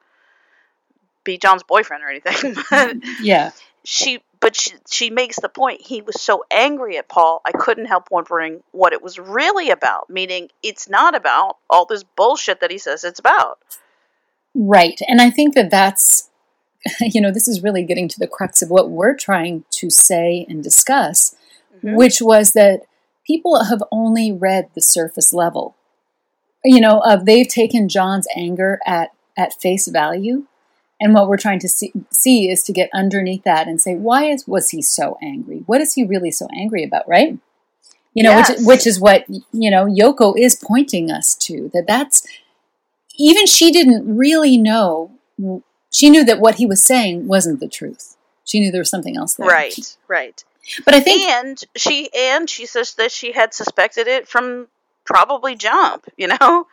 be 1.23 1.39
John's 1.39 1.63
boyfriend 1.63 2.03
or 2.03 2.09
anything. 2.09 3.03
Yeah. 3.23 3.51
she 3.85 4.23
but 4.43 4.57
she, 4.57 4.73
she 4.91 5.11
makes 5.11 5.39
the 5.39 5.49
point 5.49 5.83
he 5.83 6.03
was 6.03 6.21
so 6.21 6.45
angry 6.51 6.99
at 6.99 7.09
Paul, 7.09 7.41
I 7.45 7.53
couldn't 7.53 7.85
help 7.85 8.11
wondering 8.11 8.65
what 8.73 8.93
it 8.93 9.01
was 9.01 9.17
really 9.17 9.71
about, 9.71 10.11
meaning 10.11 10.49
it's 10.65 10.89
not 10.89 11.15
about 11.15 11.59
all 11.71 11.85
this 11.87 12.03
bullshit 12.03 12.61
that 12.61 12.73
he 12.73 12.79
says 12.79 13.05
it's 13.05 13.21
about. 13.21 13.61
Right. 14.53 15.01
And 15.07 15.21
I 15.21 15.31
think 15.31 15.55
that 15.55 15.71
that's, 15.71 16.29
you 17.01 17.21
know, 17.21 17.31
this 17.31 17.47
is 17.47 17.63
really 17.63 17.85
getting 17.85 18.09
to 18.09 18.19
the 18.19 18.27
crux 18.27 18.63
of 18.63 18.69
what 18.69 18.91
we're 18.91 19.15
trying 19.15 19.65
to 19.75 19.91
say 19.91 20.45
and 20.49 20.61
discuss, 20.61 21.37
Mhm. 21.83 21.97
which 21.97 22.21
was 22.21 22.53
that 22.53 22.83
people 23.27 23.65
have 23.65 23.83
only 23.91 24.31
read 24.33 24.69
the 24.75 24.83
surface 24.83 25.33
level. 25.33 25.75
You 26.65 26.81
know, 26.81 27.01
of 27.01 27.25
they've 27.25 27.49
taken 27.49 27.89
John's 27.89 28.27
anger 28.37 28.81
at, 28.87 29.11
at 29.37 29.55
face 29.61 29.89
value. 29.89 30.45
And 31.01 31.15
what 31.15 31.29
we're 31.29 31.37
trying 31.37 31.59
to 31.61 31.69
see, 31.69 31.93
see 32.11 32.49
is 32.49 32.63
to 32.65 32.73
get 32.73 32.89
underneath 32.95 33.43
that 33.43 33.67
and 33.67 33.81
say, 33.81 33.97
why 33.97 34.27
is, 34.27 34.47
was 34.47 34.71
he 34.71 34.81
so 34.83 35.19
angry? 35.21 35.65
What 35.67 35.81
is 35.81 35.95
he 35.95 36.05
really 36.05 36.31
so 36.31 36.47
angry 36.57 36.85
about, 36.85 37.09
right? 37.09 37.39
You 38.15 38.23
know, 38.23 38.31
Yes. 38.31 38.51
which, 38.51 38.67
which 38.67 38.87
is 38.87 39.01
what, 39.01 39.25
you 39.53 39.71
know, 39.71 39.87
Yoko 39.87 40.39
is 40.39 40.55
pointing 40.55 41.11
us 41.11 41.35
to, 41.37 41.71
that 41.75 41.87
that's, 41.89 42.25
even 43.19 43.47
she 43.47 43.73
didn't 43.73 44.17
really 44.17 44.57
know. 44.57 45.11
She 45.91 46.09
knew 46.09 46.25
that 46.25 46.39
what 46.39 46.57
he 46.57 46.67
was 46.67 46.83
saying 46.85 47.27
wasn't 47.27 47.59
the 47.61 47.69
truth. 47.69 48.17
She 48.45 48.61
knew 48.61 48.71
there 48.71 48.81
was 48.81 48.91
something 48.91 49.17
else 49.17 49.35
there. 49.35 49.47
Right, 49.49 49.97
right. 50.09 50.45
But 50.85 50.95
I 50.95 51.01
think 51.01 51.29
and 51.29 51.61
she 51.77 52.09
and 52.17 52.49
she 52.49 52.67
says 52.67 52.95
that 52.95 53.11
she 53.11 53.33
had 53.33 53.55
suspected 53.55 54.07
it 54.07 54.29
from 54.29 54.69
probably 55.05 55.57
jump 55.57 56.07
you 56.17 56.29
know 56.29 56.67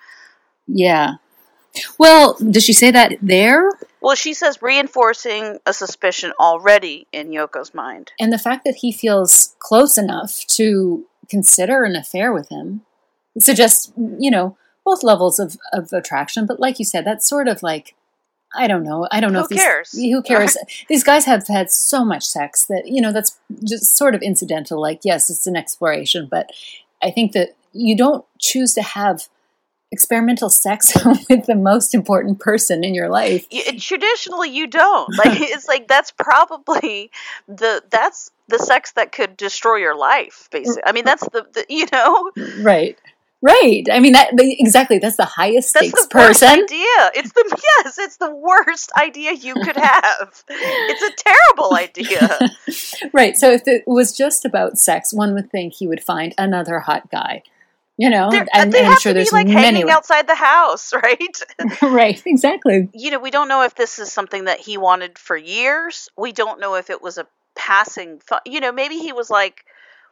yeah. 0.67 1.15
Well, 1.97 2.35
does 2.35 2.63
she 2.63 2.73
say 2.73 2.91
that 2.91 3.17
there? 3.21 3.69
well 4.01 4.15
she 4.15 4.33
says 4.33 4.61
reinforcing 4.61 5.59
a 5.65 5.73
suspicion 5.73 6.31
already 6.39 7.07
in 7.11 7.31
yoko's 7.31 7.73
mind 7.73 8.11
And 8.19 8.31
the 8.31 8.37
fact 8.37 8.63
that 8.65 8.75
he 8.75 8.91
feels 8.91 9.55
close 9.59 9.97
enough 9.97 10.45
to 10.51 11.05
consider 11.29 11.83
an 11.83 11.95
affair 11.95 12.33
with 12.33 12.49
him 12.49 12.81
suggests, 13.37 13.91
you 13.97 14.31
know, 14.31 14.57
both 14.85 15.03
levels 15.03 15.39
of, 15.39 15.57
of 15.71 15.93
attraction. 15.93 16.45
But 16.45 16.59
like 16.59 16.79
you 16.79 16.85
said, 16.85 17.05
that's 17.05 17.27
sort 17.27 17.47
of 17.47 17.61
like, 17.61 17.95
I 18.55 18.67
don't 18.67 18.83
know. 18.83 19.07
I 19.11 19.19
don't 19.19 19.33
know 19.33 19.39
Who 19.39 19.45
if 19.45 19.49
these, 19.49 19.61
cares? 19.61 19.91
Who 19.91 20.21
cares? 20.27 20.57
these 20.87 21.03
guys 21.03 21.25
have 21.25 21.47
had 21.47 21.71
so 21.71 22.03
much 22.03 22.25
sex 22.25 22.65
that, 22.65 22.87
you 22.87 23.01
know, 23.01 23.11
that's 23.11 23.37
just 23.63 23.95
sort 23.95 24.15
of 24.15 24.21
incidental. 24.21 24.81
Like, 24.81 25.01
yes, 25.03 25.29
it's 25.29 25.47
an 25.47 25.55
exploration, 25.55 26.27
but 26.29 26.49
I 27.01 27.11
think 27.11 27.33
that 27.33 27.55
you 27.73 27.95
don't 27.95 28.25
choose 28.39 28.73
to 28.73 28.81
have 28.81 29.27
experimental 29.91 30.49
sex 30.49 30.93
with 31.29 31.45
the 31.47 31.55
most 31.55 31.95
important 31.95 32.39
person 32.39 32.83
in 32.83 32.93
your 32.93 33.09
life. 33.09 33.47
Traditionally 33.79 34.49
you 34.49 34.67
don't 34.67 35.15
like 35.17 35.39
it's 35.41 35.67
like 35.67 35.87
that's 35.87 36.11
probably 36.11 37.09
the 37.47 37.81
that's 37.89 38.29
the 38.47 38.59
sex 38.59 38.91
that 38.91 39.11
could 39.11 39.35
destroy 39.37 39.77
your 39.77 39.95
life 39.95 40.47
basically 40.51 40.81
i 40.85 40.91
mean 40.91 41.05
that's 41.05 41.23
the, 41.29 41.45
the 41.53 41.65
you 41.69 41.85
know 41.91 42.31
Right. 42.61 42.97
Right. 43.41 43.83
I 43.91 43.99
mean 43.99 44.11
that 44.13 44.35
the- 44.35 44.59
exactly. 44.59 44.97
That's 44.99 45.15
the 45.15 45.25
highest 45.25 45.73
that's 45.73 45.87
stakes 45.87 46.07
the 46.07 46.17
worst 46.17 46.41
person. 46.41 46.63
idea 46.63 47.11
it's 47.15 47.31
the 47.31 47.61
yes 47.85 47.97
it's 47.97 48.17
the 48.17 48.35
worst 48.35 48.91
idea 48.97 49.31
you 49.31 49.53
could 49.53 49.77
have 49.77 50.43
it's 50.49 51.01
a 51.03 51.23
terrible 51.23 51.73
idea 51.75 52.39
Right. 53.13 53.37
So 53.37 53.51
if 53.51 53.67
it 53.67 53.83
was 53.87 54.15
just 54.15 54.43
about 54.45 54.77
sex, 54.77 55.13
one 55.13 55.33
would 55.35 55.49
think 55.51 55.73
he 55.73 55.87
would 55.87 56.03
find 56.03 56.33
another 56.37 56.79
hot 56.79 57.09
guy. 57.11 57.43
You 57.97 58.09
know, 58.09 58.29
and, 58.31 58.47
they 58.71 58.79
and 58.79 58.85
have 58.85 58.93
I'm 58.93 58.99
sure 58.99 59.11
to 59.11 59.13
be 59.13 59.19
there's 59.19 59.33
like 59.33 59.47
hanging 59.49 59.89
outside 59.89 60.25
the 60.25 60.35
house 60.35 60.93
right 61.03 61.41
right. 61.81 62.21
Exactly. 62.25 62.89
you 62.93 63.11
know, 63.11 63.19
we 63.19 63.29
don't 63.29 63.49
know 63.49 63.63
if 63.63 63.75
this 63.75 63.99
is 63.99 64.11
something 64.11 64.45
that 64.45 64.59
he 64.61 64.77
wanted 64.77 65.17
for 65.17 65.35
years. 65.35 66.07
We 66.17 66.31
don't 66.31 66.61
know 66.61 66.75
if 66.75 66.89
it 66.89 67.01
was 67.01 67.17
a 67.17 67.27
passing 67.55 68.19
thought. 68.19 68.43
You 68.45 68.61
know, 68.61 68.71
maybe 68.71 68.95
he 68.99 69.11
was 69.11 69.29
like, 69.29 69.65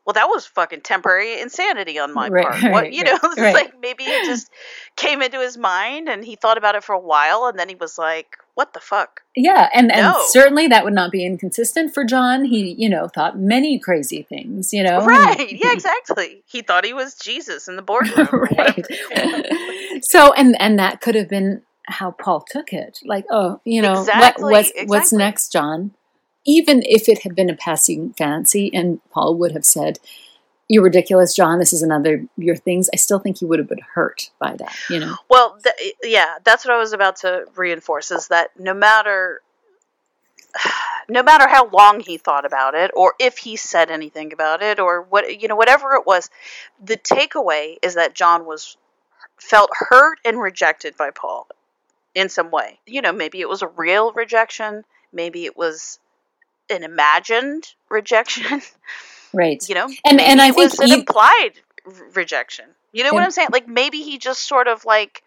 well, 0.08 0.14
that 0.14 0.30
was 0.30 0.46
fucking 0.46 0.80
temporary 0.82 1.42
insanity 1.42 2.00
on 2.00 2.14
my 2.14 2.30
Right, 2.30 2.46
part. 2.46 2.62
right, 2.64 2.72
what, 2.72 2.94
you 2.94 3.02
right, 3.04 3.22
know, 3.22 3.30
it's 3.30 3.54
like 3.54 3.74
maybe 3.82 4.06
it 4.06 4.24
just 4.24 4.50
came 4.96 5.22
into 5.22 5.42
his 5.42 5.58
mind 5.58 6.08
and 6.08 6.24
he 6.24 6.38
thought 6.38 6.58
about 6.58 6.76
it 6.76 6.84
for 6.86 6.94
a 6.96 7.00
while 7.00 7.48
and 7.48 7.60
then 7.60 7.68
he 7.68 7.76
was 7.76 7.98
like, 7.98 8.38
what 8.56 8.74
the 8.74 8.80
fuck? 8.80 9.22
Yeah, 9.36 9.68
and 9.74 9.92
and 9.92 10.16
certainly 10.30 10.68
that 10.70 10.86
would 10.86 10.94
not 10.94 11.12
be 11.12 11.26
inconsistent 11.26 11.94
for 11.94 12.06
John. 12.06 12.46
He, 12.46 12.74
you 12.76 12.90
know, 12.90 13.08
thought 13.08 13.38
many 13.38 13.78
crazy 13.78 14.24
things. 14.24 14.72
You 14.72 14.82
know, 14.84 15.06
Right. 15.06 15.52
Yeah, 15.52 15.74
exactly. 15.74 16.42
He 16.48 16.62
thought 16.62 16.86
he 16.86 16.94
was 16.94 17.14
Jesus 17.16 17.68
in 17.68 17.76
the 17.76 17.82
boardroom. 17.84 18.28
right. 18.58 18.84
so, 20.04 20.34
and 20.34 20.56
and 20.60 20.80
that 20.80 21.02
could 21.02 21.16
have 21.16 21.30
been 21.30 21.62
how 21.86 22.12
Paul 22.12 22.46
took 22.50 22.74
it. 22.74 23.00
Like, 23.06 23.26
oh, 23.30 23.62
you 23.64 23.82
know, 23.82 24.00
Exactly, 24.00 24.52
what, 24.52 24.66
what's 24.66 24.90
what's 24.90 25.14
next, 25.14 25.52
John? 25.52 25.92
Even 26.48 26.82
if 26.86 27.10
it 27.10 27.24
had 27.24 27.36
been 27.36 27.50
a 27.50 27.56
passing 27.56 28.14
fancy, 28.14 28.72
and 28.74 29.02
Paul 29.12 29.36
would 29.36 29.52
have 29.52 29.66
said, 29.66 30.00
"You're 30.68 30.84
ridiculous, 30.84 31.36
John. 31.36 31.60
This 31.60 31.74
is 31.74 31.84
another 31.84 32.26
your 32.38 32.56
things." 32.56 32.90
I 32.94 32.98
still 32.98 33.20
think 33.20 33.40
he 33.40 33.46
would 33.46 33.60
have 33.60 33.68
been 33.68 33.86
hurt 33.94 34.32
by 34.40 34.56
that. 34.56 34.76
You 34.90 35.00
know, 35.00 35.16
Well, 35.30 35.60
th- 35.62 35.94
yeah, 36.04 36.36
that's 36.44 36.66
what 36.66 36.74
I 36.74 36.78
was 36.78 36.94
about 36.94 37.18
to 37.18 37.46
reinforce 37.56 38.12
is 38.12 38.30
that 38.30 38.58
no 38.60 38.74
matter 38.74 39.42
no 41.10 41.24
matter 41.24 41.48
how 41.48 41.70
long 41.70 42.00
he 42.00 42.18
thought 42.18 42.46
about 42.46 42.76
it 42.76 42.92
or 42.96 43.14
if 43.20 43.38
he 43.38 43.56
said 43.56 43.92
anything 43.92 44.34
about 44.34 44.62
it 44.62 44.80
or 44.80 45.02
what 45.04 45.42
you 45.42 45.48
know 45.48 45.56
whatever 45.56 45.94
it 45.96 46.06
was, 46.06 46.30
the 46.84 46.98
takeaway 46.98 47.78
is 47.82 47.96
that 47.96 48.14
John 48.14 48.46
was 48.46 48.78
felt 49.38 49.70
hurt 49.74 50.20
and 50.26 50.40
rejected 50.40 50.98
by 50.98 51.12
Paul 51.12 51.48
in 52.16 52.30
some 52.30 52.52
way. 52.52 52.80
You 52.86 53.02
know, 53.02 53.12
maybe 53.12 53.42
it 53.42 53.50
was 53.50 53.62
a 53.62 53.68
real 53.68 54.12
rejection, 54.14 54.84
maybe 55.14 55.46
it 55.46 55.56
was 55.56 56.00
an 56.70 56.84
imagined 56.84 57.74
rejection, 57.90 58.62
right? 59.34 59.64
you 59.68 59.76
know. 59.76 59.88
And- 60.06 60.22
and 60.22 60.42
I 60.42 60.52
think 60.52 60.74
an 60.80 60.90
you- 60.90 60.96
implied 60.96 61.52
rejection. 62.14 62.66
You 62.94 63.04
know 63.04 63.14
what 63.14 63.24
I'm 63.24 63.32
saying? 63.32 63.50
Like 63.52 63.68
maybe 63.68 64.02
he 64.02 64.18
just 64.18 64.48
sort 64.48 64.68
of 64.68 64.84
like, 64.86 65.22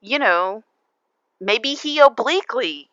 you 0.00 0.18
know, 0.18 0.62
maybe 1.40 1.74
he 1.74 2.00
obliquely 2.00 2.90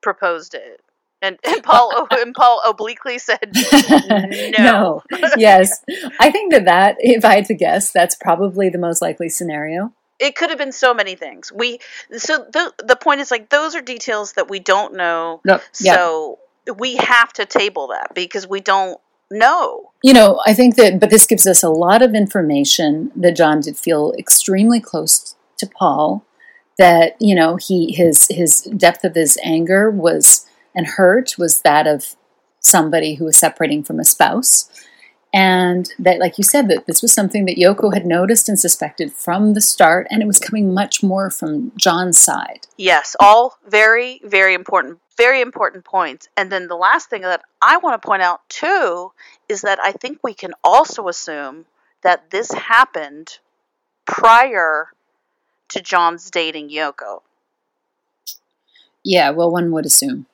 proposed 0.00 0.54
it, 0.54 0.80
and, 1.20 1.38
and 1.44 1.62
Paul 1.62 2.06
and 2.12 2.34
Paul 2.34 2.62
obliquely 2.66 3.18
said 3.18 3.52
no. 4.58 5.02
yes, 5.36 5.82
I 6.20 6.30
think 6.30 6.52
that 6.52 6.66
that 6.66 6.96
if 7.00 7.24
I 7.24 7.36
had 7.36 7.46
to 7.46 7.54
guess, 7.54 7.90
that's 7.90 8.14
probably 8.14 8.68
the 8.68 8.78
most 8.78 9.02
likely 9.02 9.28
scenario. 9.28 9.92
It 10.18 10.34
could 10.34 10.50
have 10.50 10.58
been 10.58 10.72
so 10.72 10.92
many 10.94 11.14
things. 11.14 11.52
We 11.52 11.78
so 12.16 12.46
the 12.52 12.72
the 12.84 12.96
point 12.96 13.20
is 13.20 13.30
like 13.30 13.50
those 13.50 13.74
are 13.74 13.80
details 13.80 14.32
that 14.34 14.48
we 14.48 14.58
don't 14.58 14.94
know. 14.94 15.40
No, 15.44 15.60
yeah. 15.80 15.94
So 15.94 16.38
we 16.76 16.96
have 16.96 17.32
to 17.34 17.46
table 17.46 17.88
that 17.88 18.14
because 18.14 18.46
we 18.46 18.60
don't 18.60 19.00
know. 19.30 19.92
You 20.02 20.14
know, 20.14 20.40
I 20.46 20.54
think 20.54 20.76
that, 20.76 21.00
but 21.00 21.10
this 21.10 21.26
gives 21.26 21.46
us 21.46 21.62
a 21.62 21.70
lot 21.70 22.02
of 22.02 22.14
information 22.14 23.10
that 23.16 23.36
John 23.36 23.60
did 23.60 23.76
feel 23.76 24.14
extremely 24.18 24.80
close 24.80 25.34
to 25.58 25.66
Paul. 25.66 26.24
That 26.78 27.16
you 27.20 27.34
know, 27.34 27.56
he 27.56 27.92
his 27.92 28.28
his 28.28 28.62
depth 28.62 29.04
of 29.04 29.14
his 29.14 29.36
anger 29.42 29.90
was 29.90 30.46
and 30.74 30.86
hurt 30.86 31.36
was 31.36 31.60
that 31.60 31.86
of 31.86 32.14
somebody 32.60 33.14
who 33.14 33.24
was 33.24 33.36
separating 33.36 33.82
from 33.82 33.98
a 33.98 34.04
spouse, 34.04 34.68
and 35.32 35.90
that, 35.98 36.18
like 36.18 36.38
you 36.38 36.44
said, 36.44 36.68
that 36.68 36.86
this 36.86 37.02
was 37.02 37.12
something 37.12 37.44
that 37.44 37.56
Yoko 37.56 37.92
had 37.92 38.06
noticed 38.06 38.48
and 38.48 38.58
suspected 38.58 39.12
from 39.12 39.54
the 39.54 39.60
start, 39.60 40.06
and 40.10 40.22
it 40.22 40.26
was 40.26 40.38
coming 40.38 40.72
much 40.72 41.02
more 41.02 41.30
from 41.30 41.72
John's 41.76 42.18
side. 42.18 42.66
Yes, 42.76 43.14
all 43.20 43.58
very, 43.68 44.20
very 44.24 44.54
important, 44.54 45.00
very 45.16 45.40
important 45.40 45.84
points. 45.84 46.28
And 46.36 46.50
then 46.50 46.68
the 46.68 46.76
last 46.76 47.10
thing 47.10 47.22
that 47.22 47.42
I 47.60 47.76
want 47.76 48.00
to 48.00 48.06
point 48.06 48.22
out 48.22 48.40
too 48.48 49.12
is 49.48 49.62
that 49.62 49.78
I 49.80 49.92
think 49.92 50.20
we 50.22 50.32
can 50.34 50.54
also 50.64 51.08
assume 51.08 51.66
that 52.02 52.30
this 52.30 52.50
happened 52.52 53.38
prior 54.06 54.88
to 55.68 55.80
John's 55.82 56.30
dating 56.30 56.70
Yoko, 56.70 57.20
Yeah, 59.04 59.30
well, 59.30 59.50
one 59.50 59.70
would 59.72 59.84
assume. 59.84 60.26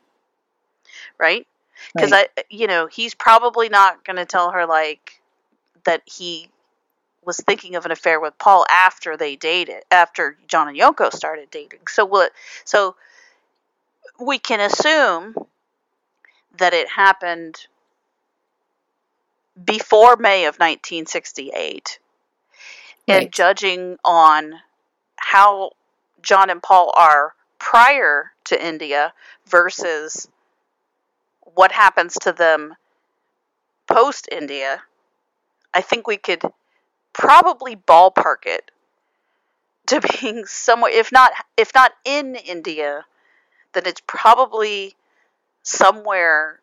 right? 1.18 1.46
Because 1.94 2.12
Right. 2.12 2.28
I, 2.36 2.42
you 2.50 2.66
know, 2.66 2.86
he's 2.86 3.14
probably 3.14 3.68
not 3.68 4.04
going 4.04 4.16
to 4.16 4.24
tell 4.24 4.50
her 4.50 4.66
like 4.66 5.20
that 5.84 6.02
he 6.06 6.48
was 7.24 7.36
thinking 7.38 7.76
of 7.76 7.84
an 7.86 7.92
affair 7.92 8.20
with 8.20 8.36
Paul 8.38 8.66
after 8.70 9.16
they 9.16 9.36
dated, 9.36 9.82
after 9.90 10.36
John 10.46 10.68
and 10.68 10.78
Yoko 10.78 11.12
started 11.12 11.50
dating. 11.50 11.80
So 11.88 12.04
what? 12.04 12.32
So 12.64 12.96
we 14.20 14.38
can 14.38 14.60
assume 14.60 15.34
that 16.58 16.74
it 16.74 16.88
happened 16.88 17.66
before 19.62 20.16
May 20.16 20.44
of 20.44 20.56
1968. 20.56 21.98
And 23.06 23.32
judging 23.32 23.98
on 24.04 24.54
how 25.16 25.72
John 26.22 26.48
and 26.48 26.62
Paul 26.62 26.92
are 26.96 27.34
prior 27.58 28.32
to 28.44 28.66
India 28.66 29.12
versus 29.46 30.28
what 31.54 31.72
happens 31.72 32.14
to 32.22 32.32
them 32.32 32.74
post 33.86 34.28
India, 34.30 34.82
I 35.72 35.80
think 35.80 36.06
we 36.06 36.16
could 36.16 36.42
probably 37.12 37.76
ballpark 37.76 38.46
it 38.46 38.70
to 39.86 40.00
being 40.20 40.46
somewhere 40.46 40.90
if 40.92 41.12
not 41.12 41.32
if 41.56 41.70
not 41.74 41.92
in 42.04 42.34
India, 42.36 43.04
then 43.72 43.84
it's 43.86 44.02
probably 44.06 44.94
somewhere 45.62 46.60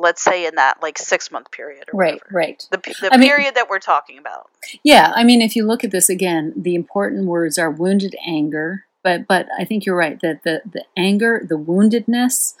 let's 0.00 0.22
say 0.22 0.46
in 0.46 0.54
that 0.54 0.80
like 0.80 0.96
6 0.96 1.30
month 1.32 1.50
period 1.50 1.84
or 1.92 1.98
Right, 1.98 2.14
whatever. 2.14 2.28
right. 2.30 2.66
The, 2.70 2.76
the 3.00 3.08
I 3.12 3.16
mean- 3.16 3.28
period 3.28 3.56
that 3.56 3.68
we're 3.68 3.80
talking 3.80 4.16
about. 4.18 4.48
Yeah, 4.84 5.12
I 5.16 5.24
mean, 5.24 5.42
if 5.42 5.56
you 5.56 5.64
look 5.66 5.82
at 5.82 5.90
this 5.90 6.08
again, 6.08 6.52
the 6.54 6.76
important 6.76 7.26
words 7.26 7.58
are 7.58 7.70
wounded 7.70 8.14
anger. 8.24 8.84
But 9.02 9.26
but 9.26 9.46
I 9.58 9.64
think 9.64 9.84
you're 9.86 9.96
right 9.96 10.20
that 10.20 10.42
the 10.44 10.60
the 10.70 10.84
anger, 10.96 11.44
the 11.48 11.58
woundedness, 11.58 12.54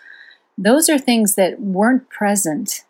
those 0.58 0.88
are 0.88 0.98
things 0.98 1.36
that 1.36 1.60
weren't 1.60 2.10
present 2.10 2.82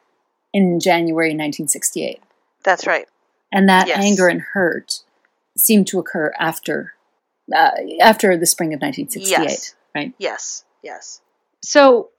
in 0.53 0.81
January 0.81 1.29
1968, 1.31 2.21
That's 2.65 2.87
right. 2.87 3.07
and 3.53 3.69
that 3.69 3.87
Yes. 3.87 4.03
anger 4.03 4.27
and 4.29 4.41
hurt 4.41 5.03
seemed 5.57 5.87
to 5.89 5.99
occur 5.99 6.33
after 6.39 6.95
uh, 7.55 7.71
after 8.01 8.37
the 8.37 8.47
spring 8.47 8.75
of 8.75 8.81
1968. 8.83 9.43
Yes. 9.43 9.75
Right. 9.95 10.13
Yes. 10.19 10.65
Yes. 10.83 11.21
So 11.63 12.11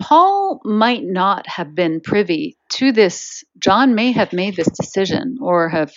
Paul 0.00 0.60
might 0.64 1.02
not 1.02 1.46
have 1.48 1.74
been 1.74 2.00
privy 2.00 2.56
to 2.74 2.92
this. 2.92 3.42
John 3.58 3.94
may 3.94 4.12
have 4.12 4.32
made 4.32 4.54
this 4.54 4.68
decision 4.68 5.38
or 5.40 5.68
have 5.68 5.92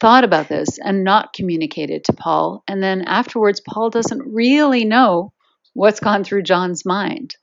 thought 0.00 0.24
about 0.24 0.48
this 0.48 0.78
and 0.78 1.04
not 1.04 1.32
communicated 1.32 2.04
to 2.04 2.12
Paul. 2.12 2.62
And 2.66 2.82
then 2.82 3.02
afterwards, 3.02 3.60
Paul 3.60 3.90
doesn't 3.90 4.34
really 4.34 4.84
know 4.84 5.32
what's 5.74 6.00
gone 6.00 6.24
through 6.24 6.42
John's 6.42 6.84
mind. 6.84 7.36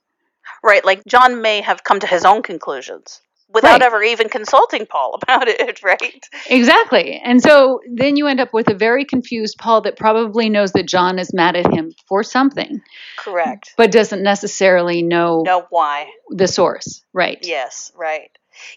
Right, 0.66 0.84
like 0.84 1.04
John 1.06 1.40
may 1.40 1.60
have 1.60 1.84
come 1.84 2.00
to 2.00 2.06
his 2.06 2.24
own 2.24 2.42
conclusions 2.42 3.20
without 3.54 3.74
Right. 3.74 3.82
ever 3.82 4.02
even 4.02 4.28
consulting 4.28 4.84
Paul 4.86 5.18
about 5.22 5.46
it, 5.46 5.80
right? 5.82 6.26
Exactly. 6.50 7.20
And 7.24 7.40
so 7.40 7.80
then 7.88 8.16
you 8.16 8.26
end 8.26 8.40
up 8.40 8.52
with 8.52 8.68
a 8.68 8.74
very 8.74 9.04
confused 9.04 9.56
Paul 9.58 9.82
that 9.82 9.96
probably 9.96 10.48
knows 10.50 10.72
that 10.72 10.88
John 10.88 11.18
is 11.20 11.32
mad 11.32 11.54
at 11.54 11.72
him 11.72 11.92
for 12.08 12.24
something, 12.24 12.82
Correct. 13.16 13.74
but 13.76 13.92
doesn't 13.92 14.22
necessarily 14.24 15.02
know 15.02 15.42
Know 15.46 15.66
why? 15.70 16.10
the 16.30 16.48
source. 16.48 17.04
Right. 17.12 17.38
Yes, 17.42 17.92
right. 17.96 18.30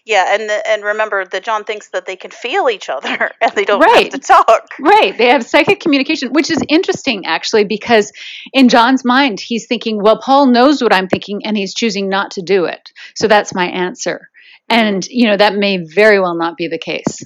Yeah, 0.04 0.34
and 0.34 0.48
the, 0.48 0.68
and 0.68 0.82
remember 0.84 1.24
that 1.24 1.44
John 1.44 1.64
thinks 1.64 1.88
that 1.90 2.06
they 2.06 2.16
can 2.16 2.30
feel 2.30 2.68
each 2.70 2.88
other 2.88 3.30
and 3.40 3.52
they 3.52 3.64
don't 3.64 3.80
Right. 3.80 4.12
have 4.12 4.20
to 4.20 4.26
talk. 4.26 4.68
Right. 4.80 5.16
They 5.16 5.28
have 5.28 5.44
psychic 5.44 5.80
communication, 5.80 6.30
which 6.32 6.50
is 6.50 6.58
interesting 6.68 7.26
actually, 7.26 7.64
because 7.64 8.12
in 8.52 8.68
John's 8.68 9.04
mind, 9.04 9.40
he's 9.40 9.66
thinking, 9.66 10.02
well, 10.02 10.20
Paul 10.20 10.46
knows 10.46 10.82
what 10.82 10.92
I'm 10.92 11.08
thinking 11.08 11.44
and 11.44 11.56
he's 11.56 11.74
choosing 11.74 12.08
not 12.08 12.32
to 12.32 12.42
do 12.42 12.64
it. 12.64 12.90
So 13.14 13.28
that's 13.28 13.54
my 13.54 13.66
answer. 13.66 14.28
Mm-hmm. 14.70 14.80
And, 14.86 15.06
you 15.08 15.26
know, 15.26 15.36
that 15.36 15.54
may 15.56 15.78
very 15.78 16.20
well 16.20 16.34
not 16.36 16.56
be 16.56 16.68
the 16.68 16.78
case 16.78 17.24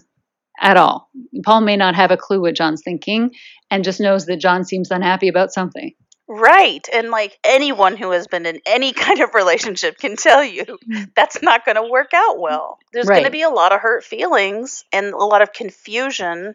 at 0.61 0.76
all. 0.76 1.11
Paul 1.44 1.61
may 1.62 1.76
not 1.76 1.94
have 1.94 2.11
a 2.11 2.16
clue 2.16 2.40
what 2.40 2.55
John's 2.55 2.82
thinking 2.84 3.30
and 3.70 3.84
just 3.84 4.00
knows 4.00 4.26
that 4.26 4.36
John 4.40 4.64
seems 4.64 4.90
unhappy 4.90 5.28
about 5.28 5.52
something. 5.52 5.92
Right. 6.27 6.87
And 6.93 7.11
like 7.11 7.39
anyone 7.45 7.97
who 7.97 8.12
has 8.12 8.27
been 8.27 8.47
in 8.47 8.61
any 8.66 8.93
kind 8.95 9.20
of 9.20 9.35
relationship 9.35 9.99
can 9.99 10.16
tell 10.16 10.43
you, 10.43 10.64
mm. 10.64 11.11
that's 11.14 11.43
not 11.43 11.64
going 11.64 11.77
to 11.77 11.89
work 11.91 12.12
out 12.14 12.37
mm. 12.37 12.41
well. 12.41 12.79
There's 12.93 13.09
going 13.09 13.25
to 13.25 13.31
be 13.31 13.43
a 13.43 13.51
lot 13.51 13.72
of 13.72 13.81
hurt 13.81 14.05
feelings 14.05 14.85
and 14.93 15.07
a 15.07 15.25
lot 15.25 15.43
of 15.43 15.53
confusion 15.53 16.55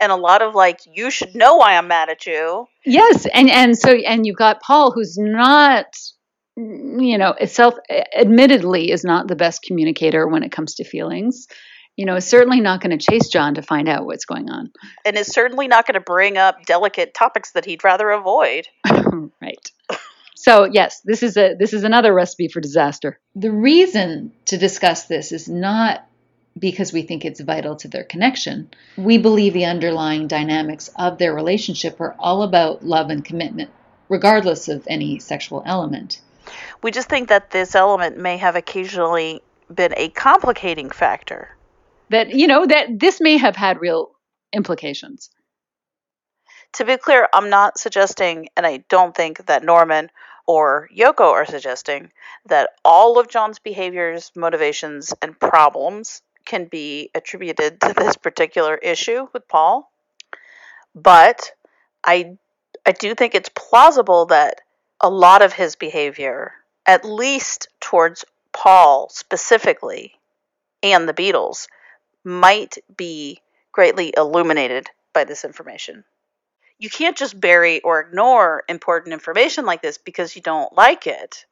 and 0.00 0.12
a 0.12 0.16
lot 0.16 0.40
of 0.40 0.54
like, 0.54 0.80
you 0.86 1.10
should 1.10 1.34
know 1.34 1.56
why 1.56 1.76
I'm 1.76 1.88
mad 1.88 2.08
at 2.08 2.26
you. 2.26 2.66
Yes, 2.86 3.26
and 3.26 3.50
and 3.50 3.76
so 3.76 3.90
and 3.90 4.26
you've 4.26 4.36
got 4.36 4.62
Paul, 4.62 4.92
who's 4.92 5.18
not, 5.18 5.94
you 6.56 7.18
know, 7.18 7.34
self 7.44 7.74
admittedly 8.16 8.90
is 8.90 9.04
not 9.04 9.28
the 9.28 9.36
best 9.36 9.62
communicator 9.62 10.26
when 10.26 10.42
it 10.42 10.52
comes 10.52 10.76
to 10.76 10.84
feelings. 10.84 11.46
You 12.00 12.06
know, 12.06 12.16
is 12.16 12.24
certainly 12.24 12.62
not 12.62 12.80
going 12.80 12.96
to 12.98 13.10
chase 13.10 13.28
John 13.28 13.56
to 13.56 13.62
find 13.62 13.86
out 13.86 14.06
what's 14.06 14.24
going 14.24 14.48
on. 14.48 14.72
and 15.04 15.18
is 15.18 15.26
certainly 15.26 15.68
not 15.68 15.86
going 15.86 15.96
to 15.96 16.00
bring 16.00 16.38
up 16.38 16.64
delicate 16.64 17.12
topics 17.12 17.50
that 17.50 17.66
he'd 17.66 17.84
rather 17.84 18.08
avoid. 18.08 18.66
right. 19.42 19.70
So 20.34 20.64
yes, 20.64 21.02
this 21.02 21.22
is 21.22 21.36
a 21.36 21.56
this 21.58 21.74
is 21.74 21.84
another 21.84 22.14
recipe 22.14 22.48
for 22.48 22.62
disaster. 22.62 23.20
The 23.36 23.50
reason 23.50 24.32
to 24.46 24.56
discuss 24.56 25.08
this 25.08 25.30
is 25.30 25.46
not 25.46 26.08
because 26.58 26.90
we 26.90 27.02
think 27.02 27.26
it's 27.26 27.40
vital 27.40 27.76
to 27.76 27.88
their 27.88 28.04
connection. 28.04 28.70
We 28.96 29.18
believe 29.18 29.52
the 29.52 29.66
underlying 29.66 30.26
dynamics 30.26 30.88
of 30.96 31.18
their 31.18 31.34
relationship 31.34 32.00
are 32.00 32.16
all 32.18 32.42
about 32.44 32.82
love 32.82 33.10
and 33.10 33.22
commitment, 33.22 33.68
regardless 34.08 34.68
of 34.68 34.86
any 34.86 35.18
sexual 35.18 35.62
element. 35.66 36.22
We 36.82 36.92
just 36.92 37.10
think 37.10 37.28
that 37.28 37.50
this 37.50 37.74
element 37.74 38.16
may 38.16 38.38
have 38.38 38.56
occasionally 38.56 39.42
been 39.68 39.92
a 39.98 40.08
complicating 40.08 40.88
factor. 40.88 41.58
That 42.10 42.30
you 42.30 42.46
know 42.46 42.66
that 42.66 42.98
this 42.98 43.20
may 43.20 43.38
have 43.38 43.56
had 43.56 43.80
real 43.80 44.10
implications. 44.52 45.30
To 46.74 46.84
be 46.84 46.96
clear, 46.96 47.28
I'm 47.32 47.50
not 47.50 47.78
suggesting, 47.78 48.48
and 48.56 48.66
I 48.66 48.84
don't 48.88 49.14
think 49.14 49.46
that 49.46 49.64
Norman 49.64 50.10
or 50.46 50.88
Yoko 50.96 51.32
are 51.32 51.46
suggesting, 51.46 52.12
that 52.46 52.70
all 52.84 53.18
of 53.18 53.28
John's 53.28 53.58
behaviors, 53.58 54.30
motivations, 54.36 55.12
and 55.22 55.38
problems 55.38 56.22
can 56.44 56.66
be 56.66 57.10
attributed 57.14 57.80
to 57.80 57.92
this 57.96 58.16
particular 58.16 58.76
issue 58.76 59.28
with 59.32 59.46
Paul. 59.48 59.90
But 60.94 61.52
I, 62.04 62.36
I 62.86 62.92
do 62.92 63.14
think 63.14 63.34
it's 63.34 63.50
plausible 63.54 64.26
that 64.26 64.60
a 65.00 65.10
lot 65.10 65.42
of 65.42 65.52
his 65.52 65.76
behavior, 65.76 66.52
at 66.86 67.04
least 67.04 67.68
towards 67.80 68.24
Paul 68.52 69.08
specifically, 69.10 70.14
and 70.82 71.08
the 71.08 71.14
Beatles, 71.14 71.68
might 72.24 72.78
be 72.96 73.40
greatly 73.72 74.12
illuminated 74.16 74.88
by 75.12 75.24
this 75.24 75.44
information 75.44 76.04
you 76.80 76.88
can't 76.88 77.16
just 77.16 77.38
bury 77.38 77.80
or 77.82 78.00
ignore 78.00 78.64
important 78.68 79.12
information 79.12 79.66
like 79.66 79.82
this 79.82 79.98
because 79.98 80.34
you 80.34 80.42
don't 80.42 80.72
like 80.72 81.06
it 81.06 81.44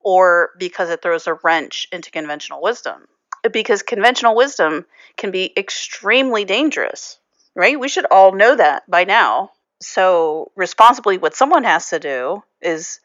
or 0.00 0.50
because 0.58 0.88
it 0.88 1.02
throws 1.02 1.26
a 1.26 1.34
wrench 1.42 1.88
into 1.92 2.10
conventional 2.12 2.62
wisdom. 2.62 3.06
Because 3.52 3.82
conventional 3.82 4.36
wisdom 4.36 4.86
can 5.16 5.32
be 5.32 5.52
extremely 5.56 6.44
dangerous, 6.44 7.18
right? 7.54 7.78
We 7.80 7.88
should 7.88 8.06
all 8.06 8.32
know 8.32 8.54
that 8.54 8.88
by 8.88 9.04
now. 9.04 9.50
So, 9.82 10.52
responsibly, 10.56 11.18
what 11.18 11.34
someone 11.34 11.64
has 11.64 11.88
to 11.90 11.98
do 11.98 12.42
is 12.60 13.00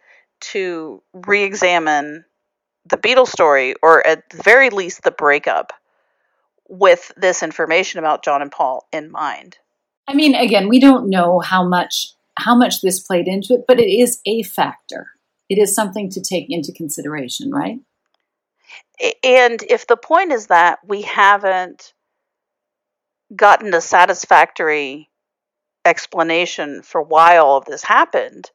to 0.51 1.01
re 1.14 1.43
examine 1.43 2.26
the 2.86 2.97
Beatles 2.97 3.30
story, 3.30 3.76
or 3.82 4.06
at 4.06 4.30
the 4.30 4.43
very 4.43 4.70
least, 4.70 5.03
the 5.03 5.12
breakup, 5.12 5.72
with 6.68 7.11
this 7.18 7.43
information 7.43 7.99
about 7.99 8.24
John 8.24 8.41
and 8.41 8.51
Paul 8.51 8.88
in 8.91 9.11
mind. 9.11 9.57
I 10.07 10.13
mean, 10.13 10.36
again, 10.36 10.70
we 10.70 10.80
don't 10.80 11.09
know 11.09 11.39
how 11.39 11.68
much 11.68 12.07
how 12.38 12.55
much 12.55 12.82
this 12.82 12.99
played 12.99 13.28
into 13.28 13.53
it, 13.53 13.61
but 13.68 13.80
it 13.80 13.89
is 13.89 14.20
a 14.26 14.43
factor. 14.43 15.07
It 15.49 15.57
is 15.57 15.74
something 15.74 16.09
to 16.11 16.22
take 16.22 16.47
into 16.49 16.74
consideration, 16.74 17.49
right? 17.51 17.80
And 19.24 19.63
if 19.63 19.88
the 19.88 19.97
point 19.97 20.32
is 20.32 20.47
that 20.47 20.80
we 20.86 21.03
haven't 21.03 21.93
gotten 23.36 23.74
a 23.74 23.82
satisfactory 23.82 25.09
explanation 25.86 26.82
for 26.82 27.01
why 27.01 27.38
all 27.38 27.57
of 27.57 27.66
this 27.66 27.84
happened, 27.84 28.49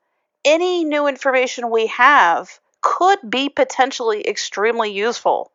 any 0.45 0.85
new 0.85 1.07
information 1.07 1.71
we 1.71 1.87
have 1.87 2.61
could 2.83 3.19
be 3.29 3.49
potentially 3.49 4.27
extremely 4.27 4.93
useful. 4.93 5.53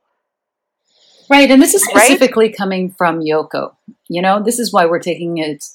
Right, 1.30 1.50
and 1.50 1.62
this 1.62 1.74
is 1.74 1.86
Right? 1.94 2.06
specifically 2.06 2.50
coming 2.52 2.92
from 2.92 3.20
Yoko. 3.22 3.76
You 4.08 4.22
know, 4.22 4.42
this 4.44 4.60
is 4.60 4.72
why 4.72 4.86
we're 4.86 5.00
taking 5.00 5.38
it 5.38 5.66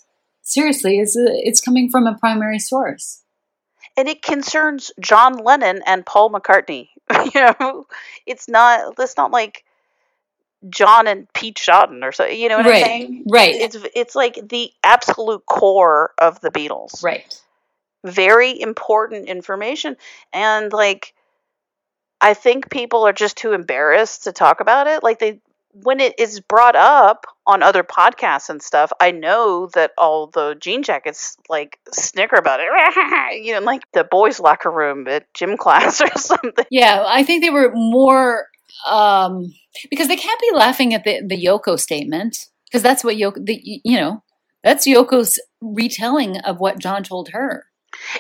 seriously. 0.42 0.98
Is 0.98 1.16
uh, 1.16 1.26
it's 1.44 1.60
coming 1.60 1.90
from 1.90 2.06
a 2.06 2.16
primary 2.18 2.58
source. 2.58 3.22
And 3.96 4.08
it 4.08 4.22
concerns 4.22 4.92
John 5.00 5.34
Lennon 5.38 5.82
and 5.86 6.06
Paul 6.06 6.30
McCartney. 6.30 6.88
you 7.34 7.40
know, 7.40 7.86
it's 8.26 8.48
not 8.48 8.94
it's 8.98 9.16
not 9.16 9.32
like 9.32 9.64
John 10.68 11.06
and 11.06 11.26
Pete 11.34 11.56
Shotton 11.56 12.02
or 12.04 12.12
so. 12.12 12.24
You 12.26 12.48
know 12.48 12.56
what 12.58 12.66
I'm 12.66 12.72
right, 12.72 12.84
saying? 12.84 13.24
right, 13.28 13.54
It's 13.54 13.76
it's 13.94 14.14
like 14.14 14.38
the 14.48 14.70
absolute 14.84 15.44
core 15.46 16.12
of 16.18 16.40
the 16.40 16.50
Beatles. 16.50 17.02
right. 17.02 17.40
very 18.04 18.60
important 18.60 19.28
information 19.28 19.96
and 20.32 20.72
like 20.72 21.14
i 22.20 22.34
think 22.34 22.70
people 22.70 23.06
are 23.06 23.12
just 23.12 23.36
too 23.36 23.52
embarrassed 23.52 24.24
to 24.24 24.32
talk 24.32 24.60
about 24.60 24.86
it. 24.86 25.02
Like 25.02 25.18
they 25.18 25.40
when 25.72 26.00
it 26.00 26.18
is 26.18 26.40
brought 26.40 26.74
up 26.74 27.26
on 27.46 27.62
other 27.62 27.84
podcasts 27.84 28.48
and 28.50 28.60
stuff 28.60 28.90
i 29.00 29.12
know 29.12 29.68
that 29.74 29.92
all 29.96 30.26
the 30.26 30.56
jean 30.60 30.82
jackets 30.82 31.36
like 31.48 31.78
snicker 31.92 32.36
about 32.36 32.60
it. 32.60 32.66
You 33.44 33.54
know 33.54 33.60
like 33.60 33.82
the 33.92 34.02
boys 34.04 34.40
locker 34.40 34.70
room 34.70 35.06
at 35.06 35.32
gym 35.34 35.56
class 35.58 36.00
or 36.00 36.10
something. 36.16 36.64
Yeah, 36.70 37.04
I 37.06 37.22
think 37.22 37.44
they 37.44 37.50
were 37.50 37.70
more 37.74 38.46
um, 38.86 39.52
because 39.90 40.08
they 40.08 40.16
can't 40.16 40.40
be 40.40 40.50
laughing 40.54 40.94
at 40.94 41.04
the 41.04 41.22
the 41.26 41.42
Yoko 41.42 41.78
statement 41.78 42.36
because 42.66 42.82
that's 42.82 43.02
what 43.04 43.16
Yoko, 43.16 43.44
the, 43.44 43.60
you 43.64 43.96
know, 43.96 44.22
that's 44.62 44.86
Yoko's 44.86 45.40
retelling 45.60 46.38
of 46.38 46.58
what 46.60 46.78
John 46.78 47.02
told 47.02 47.30
her. 47.30 47.66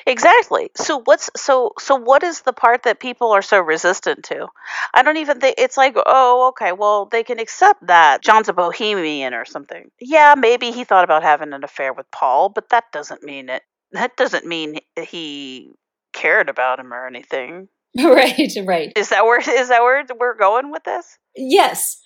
Exactly. 0.06 0.70
So 0.76 1.00
what's 1.04 1.30
so 1.36 1.72
so 1.78 1.96
what 1.96 2.22
is 2.22 2.42
the 2.42 2.52
part 2.52 2.84
that 2.84 3.00
people 3.00 3.32
are 3.32 3.42
so 3.42 3.60
resistant 3.60 4.24
to? 4.24 4.48
I 4.94 5.02
don't 5.02 5.16
even 5.16 5.40
think 5.40 5.56
it's 5.58 5.76
like 5.76 5.94
oh 5.96 6.48
okay 6.48 6.72
well 6.72 7.06
they 7.06 7.22
can 7.22 7.38
accept 7.38 7.86
that 7.86 8.22
john's 8.22 8.48
a 8.48 8.52
bohemian 8.52 9.34
or 9.34 9.44
something. 9.44 9.90
Yeah 10.00 10.34
maybe 10.36 10.70
he 10.70 10.84
thought 10.84 11.04
about 11.04 11.22
having 11.22 11.52
an 11.52 11.64
affair 11.64 11.92
with 11.92 12.10
paul 12.10 12.48
but 12.48 12.68
that 12.70 12.84
doesn't 12.92 13.22
mean 13.22 13.48
it 13.48 13.62
that 13.92 14.16
doesn't 14.16 14.46
mean 14.46 14.78
he 14.96 15.72
cared 16.12 16.48
about 16.48 16.78
him 16.80 16.92
or 16.92 17.06
anything. 17.06 17.68
Right, 17.98 18.52
right. 18.64 18.92
is 18.94 19.08
that 19.08 19.24
where 19.24 19.40
is 19.40 19.68
that 19.68 19.82
where 19.82 20.06
we're 20.16 20.36
going 20.36 20.70
with 20.70 20.84
this? 20.84 21.18
Yes, 21.34 22.00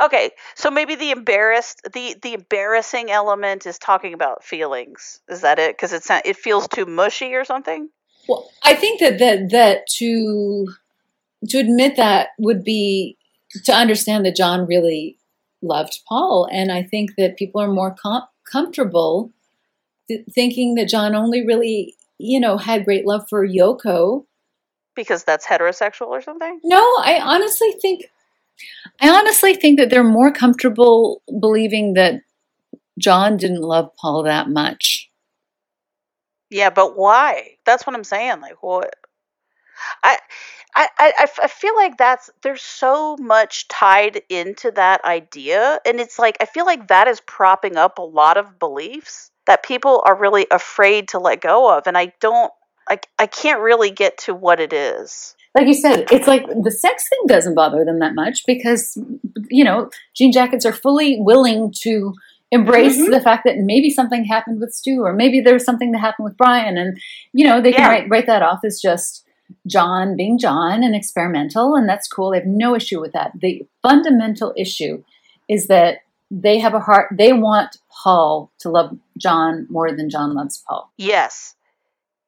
okay 0.00 0.30
so 0.54 0.70
maybe 0.70 0.94
the 0.94 1.10
embarrassed 1.10 1.80
the 1.92 2.16
the 2.22 2.34
embarrassing 2.34 3.10
element 3.10 3.66
is 3.66 3.78
talking 3.78 4.14
about 4.14 4.44
feelings. 4.44 5.20
Is 5.28 5.42
that 5.42 5.58
it? 5.58 5.76
Because 5.76 5.92
it's 5.92 6.08
not 6.08 6.26
it 6.26 6.36
feels 6.36 6.68
too 6.68 6.86
mushy 6.86 7.34
or 7.34 7.44
something? 7.44 7.88
Well, 8.28 8.50
I 8.62 8.74
think 8.74 9.00
that 9.00 9.18
that 9.18 9.50
that 9.50 9.86
to 9.98 10.68
to 11.48 11.58
admit 11.58 11.96
that 11.96 12.28
would 12.38 12.64
be 12.64 13.16
to 13.64 13.72
understand 13.72 14.26
that 14.26 14.36
John 14.36 14.66
really 14.66 15.16
loved 15.62 16.00
Paul, 16.08 16.48
and 16.50 16.70
I 16.70 16.82
think 16.82 17.16
that 17.16 17.36
people 17.36 17.60
are 17.60 17.68
more 17.68 17.94
com- 18.00 18.26
comfortable 18.50 19.32
th- 20.08 20.24
thinking 20.32 20.74
that 20.74 20.88
John 20.88 21.14
only 21.14 21.46
really, 21.46 21.94
you 22.18 22.40
know, 22.40 22.56
had 22.58 22.84
great 22.84 23.06
love 23.06 23.26
for 23.28 23.46
Yoko. 23.46 24.24
because 24.94 25.22
that's 25.24 25.46
heterosexual 25.46 26.08
or 26.08 26.20
something? 26.20 26.60
No, 26.64 26.80
I 26.98 27.20
honestly 27.22 27.72
think, 27.80 28.10
I 29.00 29.10
honestly 29.10 29.54
think 29.54 29.78
that 29.78 29.90
they're 29.90 30.04
more 30.04 30.32
comfortable 30.32 31.22
believing 31.40 31.94
that 31.94 32.22
John 32.98 33.36
didn't 33.36 33.62
love 33.62 33.90
Paul 34.00 34.24
that 34.24 34.48
much. 34.48 35.10
Yeah, 36.50 36.70
but 36.70 36.96
why? 36.96 37.56
That's 37.64 37.86
what 37.86 37.94
I'm 37.94 38.04
saying. 38.04 38.40
Like, 38.40 38.62
what? 38.62 38.94
I, 40.02 40.18
I, 40.74 40.88
I, 40.98 41.28
I 41.42 41.48
feel 41.48 41.74
like 41.76 41.96
that's 41.96 42.30
there's 42.42 42.62
so 42.62 43.16
much 43.18 43.68
tied 43.68 44.22
into 44.28 44.70
that 44.72 45.04
idea, 45.04 45.80
and 45.86 46.00
it's 46.00 46.18
like 46.18 46.36
I 46.40 46.46
feel 46.46 46.66
like 46.66 46.88
that 46.88 47.08
is 47.08 47.20
propping 47.20 47.76
up 47.76 47.98
a 47.98 48.02
lot 48.02 48.36
of 48.36 48.58
beliefs 48.58 49.30
that 49.46 49.62
people 49.62 50.02
are 50.04 50.16
really 50.16 50.46
afraid 50.50 51.08
to 51.08 51.18
let 51.18 51.40
go 51.40 51.76
of, 51.76 51.86
and 51.86 51.96
I 51.96 52.12
don't, 52.20 52.52
I, 52.88 52.98
I 53.18 53.26
can't 53.26 53.60
really 53.60 53.90
get 53.90 54.18
to 54.18 54.34
what 54.34 54.60
it 54.60 54.72
is. 54.72 55.34
Like 55.54 55.66
you 55.66 55.74
said, 55.74 56.06
it's 56.10 56.28
like 56.28 56.46
the 56.46 56.70
sex 56.70 57.08
thing 57.08 57.20
doesn't 57.26 57.54
bother 57.54 57.84
them 57.84 57.98
that 58.00 58.14
much 58.14 58.44
because, 58.46 58.96
you 59.50 59.64
know, 59.64 59.90
jean 60.14 60.32
jackets 60.32 60.64
are 60.66 60.72
fully 60.72 61.16
willing 61.20 61.72
to 61.82 62.14
embrace 62.50 62.98
Mhm. 62.98 63.10
the 63.10 63.20
fact 63.20 63.44
that 63.44 63.58
maybe 63.58 63.90
something 63.90 64.24
happened 64.24 64.60
with 64.60 64.72
Stu 64.72 65.02
or 65.02 65.12
maybe 65.12 65.40
there's 65.40 65.64
something 65.64 65.92
that 65.92 65.98
happened 65.98 66.24
with 66.24 66.36
Brian. 66.36 66.78
And, 66.78 66.98
you 67.32 67.46
know, 67.46 67.60
they 67.60 67.72
can 67.72 67.88
write, 67.88 68.08
write 68.08 68.26
that 68.26 68.42
off 68.42 68.60
as 68.64 68.80
just 68.80 69.24
John 69.66 70.16
being 70.16 70.38
John 70.38 70.82
and 70.82 70.94
experimental. 70.94 71.74
And 71.74 71.88
that's 71.88 72.08
cool. 72.08 72.30
They 72.30 72.38
have 72.38 72.46
no 72.46 72.74
issue 72.74 73.00
with 73.00 73.12
that. 73.12 73.32
The 73.38 73.66
fundamental 73.82 74.54
issue 74.56 75.02
is 75.48 75.66
that 75.66 75.98
they 76.30 76.58
have 76.58 76.74
a 76.74 76.80
heart, 76.80 77.08
they 77.16 77.32
want 77.32 77.78
Paul 77.90 78.50
to 78.60 78.70
love 78.70 78.96
John 79.16 79.66
more 79.70 79.90
than 79.92 80.10
John 80.10 80.34
loves 80.34 80.62
Paul. 80.68 80.90
Yes. 80.96 81.54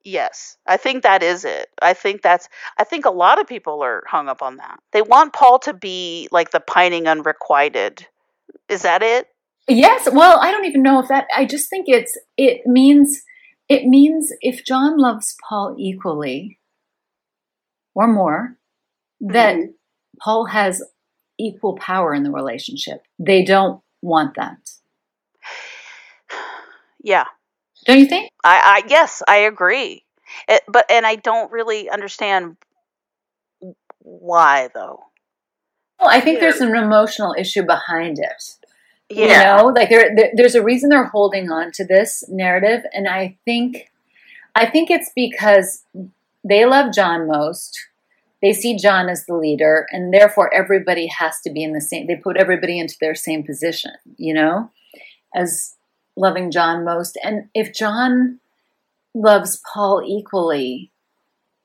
Yes. 0.04 0.56
I 0.66 0.76
think 0.76 1.02
that 1.02 1.22
is 1.22 1.44
it. 1.44 1.68
I 1.82 1.92
think 1.94 2.22
that's 2.22 2.48
I 2.78 2.84
think 2.84 3.04
a 3.04 3.10
lot 3.10 3.40
of 3.40 3.46
people 3.46 3.82
are 3.82 4.02
hung 4.06 4.28
up 4.28 4.42
on 4.42 4.56
that. 4.56 4.80
They 4.92 5.02
want 5.02 5.32
Paul 5.34 5.58
to 5.60 5.74
be 5.74 6.28
like 6.32 6.50
the 6.50 6.60
pining 6.60 7.06
unrequited. 7.06 8.06
Is 8.68 8.82
that 8.82 9.02
it? 9.02 9.28
Yes, 9.68 10.08
well, 10.10 10.38
I 10.40 10.50
don't 10.50 10.64
even 10.64 10.82
know 10.82 11.00
if 11.00 11.08
that 11.08 11.26
I 11.36 11.44
just 11.44 11.68
think 11.68 11.84
it's 11.88 12.18
it 12.36 12.66
means 12.66 13.22
it 13.68 13.84
means 13.84 14.32
if 14.40 14.64
John 14.64 14.96
loves 14.98 15.36
Paul 15.48 15.76
equally 15.78 16.58
or 17.94 18.06
more 18.08 18.56
that 19.20 19.56
Mhm. 19.56 19.74
Paul 20.22 20.46
has 20.46 20.82
equal 21.38 21.76
power 21.76 22.14
in 22.14 22.22
the 22.22 22.30
relationship. 22.30 23.02
They 23.18 23.44
don't 23.44 23.82
want 24.02 24.34
that. 24.36 24.58
Yeah. 27.02 27.24
Don't 27.84 27.98
you 27.98 28.06
think? 28.06 28.30
I, 28.44 28.82
I 28.84 28.88
yes, 28.88 29.22
I 29.26 29.38
agree. 29.38 30.04
It, 30.48 30.62
but 30.68 30.86
and 30.90 31.06
I 31.06 31.16
don't 31.16 31.50
really 31.50 31.88
understand 31.88 32.56
why 33.98 34.68
though. 34.74 35.04
Well, 35.98 36.08
I 36.08 36.20
think 36.20 36.40
there's 36.40 36.60
an 36.60 36.74
emotional 36.74 37.34
issue 37.38 37.62
behind 37.62 38.18
it. 38.18 38.66
Yeah. 39.10 39.56
You 39.56 39.62
know, 39.62 39.68
like 39.68 39.90
there, 39.90 40.14
there 40.14 40.30
there's 40.34 40.54
a 40.54 40.62
reason 40.62 40.88
they're 40.88 41.04
holding 41.04 41.50
on 41.50 41.72
to 41.72 41.84
this 41.84 42.24
narrative 42.28 42.82
and 42.92 43.08
I 43.08 43.36
think 43.44 43.90
I 44.54 44.66
think 44.66 44.90
it's 44.90 45.10
because 45.14 45.84
they 46.44 46.64
love 46.64 46.92
John 46.94 47.26
most. 47.26 47.78
They 48.40 48.52
see 48.52 48.76
John 48.76 49.08
as 49.08 49.26
the 49.26 49.34
leader 49.34 49.86
and 49.90 50.14
therefore 50.14 50.52
everybody 50.54 51.08
has 51.08 51.40
to 51.42 51.50
be 51.50 51.62
in 51.62 51.72
the 51.72 51.80
same 51.80 52.06
they 52.06 52.16
put 52.16 52.36
everybody 52.36 52.78
into 52.78 52.96
their 53.00 53.14
same 53.14 53.42
position, 53.42 53.92
you 54.16 54.32
know, 54.32 54.70
as 55.34 55.76
loving 56.20 56.50
John 56.50 56.84
most. 56.84 57.18
And 57.22 57.48
if 57.54 57.74
John 57.74 58.38
loves 59.14 59.60
Paul 59.72 60.02
equally, 60.06 60.92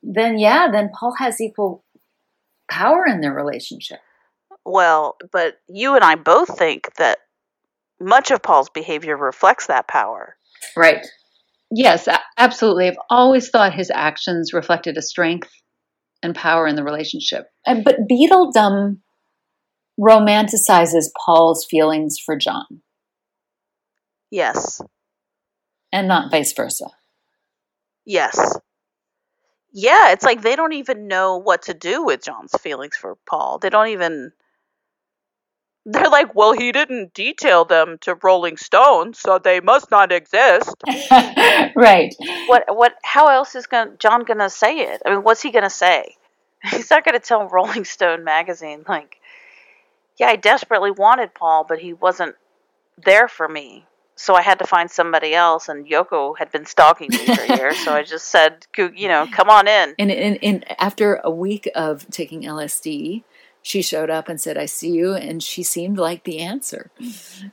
then 0.02 0.38
yeah, 0.38 0.68
then 0.70 0.90
Paul 0.98 1.14
has 1.18 1.40
equal 1.40 1.84
power 2.70 3.04
in 3.06 3.20
their 3.20 3.34
relationship. 3.34 4.00
Well, 4.64 5.16
but 5.32 5.58
you 5.68 5.94
and 5.94 6.02
I 6.02 6.16
both 6.16 6.58
think 6.58 6.94
that 6.96 7.18
much 8.00 8.30
of 8.30 8.42
Paul's 8.42 8.70
behavior 8.70 9.16
reflects 9.16 9.66
that 9.66 9.88
power. 9.88 10.36
Right. 10.76 11.06
Yes, 11.70 12.08
absolutely. 12.36 12.88
I've 12.88 12.98
always 13.10 13.48
thought 13.48 13.74
his 13.74 13.90
actions 13.92 14.52
reflected 14.52 14.96
a 14.96 15.02
strength 15.02 15.50
and 16.22 16.34
power 16.34 16.66
in 16.66 16.76
the 16.76 16.84
relationship. 16.84 17.48
And, 17.66 17.84
but 17.84 18.08
Beatledom 18.10 18.98
romanticizes 19.98 21.06
Paul's 21.24 21.64
feelings 21.64 22.16
for 22.24 22.36
John 22.36 22.82
Yes. 24.30 24.80
and 25.92 26.08
not 26.08 26.30
vice 26.30 26.52
versa. 26.52 26.86
Yes. 28.04 28.58
Yeah, 29.72 30.12
it's 30.12 30.24
like 30.24 30.42
they 30.42 30.56
don't 30.56 30.72
even 30.72 31.06
know 31.08 31.36
what 31.36 31.62
to 31.62 31.74
do 31.74 32.04
with 32.04 32.24
John's 32.24 32.54
feelings 32.60 32.96
for 32.96 33.16
Paul. 33.26 33.58
They 33.58 33.68
don't 33.70 33.88
even 33.88 34.32
They're 35.84 36.08
like, 36.08 36.34
"Well, 36.34 36.52
he 36.52 36.72
didn't 36.72 37.14
detail 37.14 37.64
them 37.64 37.98
to 38.00 38.16
Rolling 38.22 38.56
Stone, 38.56 39.14
so 39.14 39.38
they 39.38 39.60
must 39.60 39.90
not 39.90 40.10
exist." 40.12 40.74
right. 41.76 42.14
What 42.46 42.64
what 42.74 42.94
how 43.04 43.28
else 43.28 43.54
is 43.54 43.66
gonna, 43.66 43.92
John 43.98 44.24
going 44.24 44.38
to 44.38 44.50
say 44.50 44.78
it? 44.80 45.02
I 45.06 45.10
mean, 45.10 45.22
what's 45.22 45.42
he 45.42 45.52
going 45.52 45.62
to 45.64 45.70
say? 45.70 46.16
He's 46.64 46.90
not 46.90 47.04
going 47.04 47.14
to 47.18 47.24
tell 47.24 47.48
Rolling 47.48 47.84
Stone 47.84 48.24
magazine 48.24 48.84
like, 48.88 49.16
"Yeah, 50.18 50.28
I 50.28 50.36
desperately 50.36 50.90
wanted 50.90 51.34
Paul, 51.34 51.64
but 51.68 51.78
he 51.78 51.92
wasn't 51.92 52.34
there 52.98 53.28
for 53.28 53.46
me." 53.48 53.86
So 54.16 54.34
I 54.34 54.42
had 54.42 54.58
to 54.60 54.66
find 54.66 54.90
somebody 54.90 55.34
else, 55.34 55.68
and 55.68 55.86
Yoko 55.86 56.36
had 56.38 56.50
been 56.50 56.64
stalking 56.64 57.08
me 57.10 57.18
for 57.18 57.54
years. 57.54 57.78
So 57.84 57.92
I 57.92 58.02
just 58.02 58.28
said, 58.28 58.66
"You 58.76 59.08
know, 59.08 59.26
come 59.30 59.50
on 59.50 59.68
in." 59.68 59.94
And 59.98 60.10
in, 60.10 60.36
in 60.36 60.64
after 60.78 61.20
a 61.22 61.30
week 61.30 61.70
of 61.74 62.08
taking 62.10 62.42
LSD, 62.42 63.24
she 63.66 63.82
showed 63.82 64.10
up 64.10 64.28
and 64.28 64.40
said, 64.40 64.56
"I 64.56 64.66
see 64.66 64.92
you," 64.92 65.12
and 65.12 65.42
she 65.42 65.62
seemed 65.62 65.98
like 65.98 66.22
the 66.22 66.38
answer. 66.38 66.90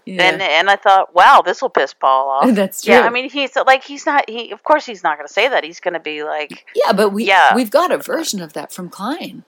Yeah. 0.05 0.23
And 0.23 0.41
and 0.41 0.69
I 0.69 0.75
thought, 0.75 1.15
wow, 1.15 1.41
this 1.43 1.61
will 1.61 1.69
piss 1.69 1.93
Paul 1.93 2.29
off. 2.29 2.55
That's 2.55 2.83
true. 2.83 2.93
Yeah, 2.93 3.01
I 3.01 3.09
mean, 3.09 3.29
he's 3.29 3.55
like 3.55 3.83
he's 3.83 4.05
not. 4.05 4.29
He 4.29 4.51
of 4.51 4.63
course 4.63 4.85
he's 4.85 5.03
not 5.03 5.17
going 5.17 5.27
to 5.27 5.33
say 5.33 5.49
that. 5.49 5.63
He's 5.63 5.79
going 5.79 5.95
to 5.95 5.99
be 5.99 6.23
like, 6.23 6.65
yeah, 6.75 6.93
but 6.93 7.09
we 7.09 7.25
yeah. 7.25 7.55
we've 7.55 7.71
got 7.71 7.91
a 7.91 7.97
version 7.97 8.41
of 8.41 8.53
that 8.53 8.71
from 8.71 8.89
Klein. 8.89 9.43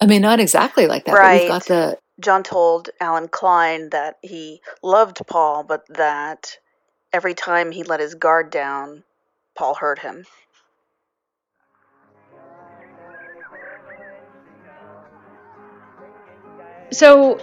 I 0.00 0.06
mean, 0.06 0.22
not 0.22 0.40
exactly 0.40 0.86
like 0.86 1.04
that, 1.04 1.12
right. 1.12 1.36
but 1.36 1.40
we've 1.40 1.48
got 1.48 1.66
the. 1.66 1.98
John 2.20 2.42
told 2.42 2.90
Allen 3.00 3.28
Klein 3.28 3.90
that 3.90 4.18
he 4.22 4.60
loved 4.82 5.24
Paul, 5.26 5.62
but 5.62 5.86
that 5.88 6.58
every 7.12 7.34
time 7.34 7.70
he 7.70 7.84
let 7.84 8.00
his 8.00 8.14
guard 8.14 8.50
down, 8.50 9.04
Paul 9.56 9.74
hurt 9.74 10.00
him. 10.00 10.24
So 16.90 17.38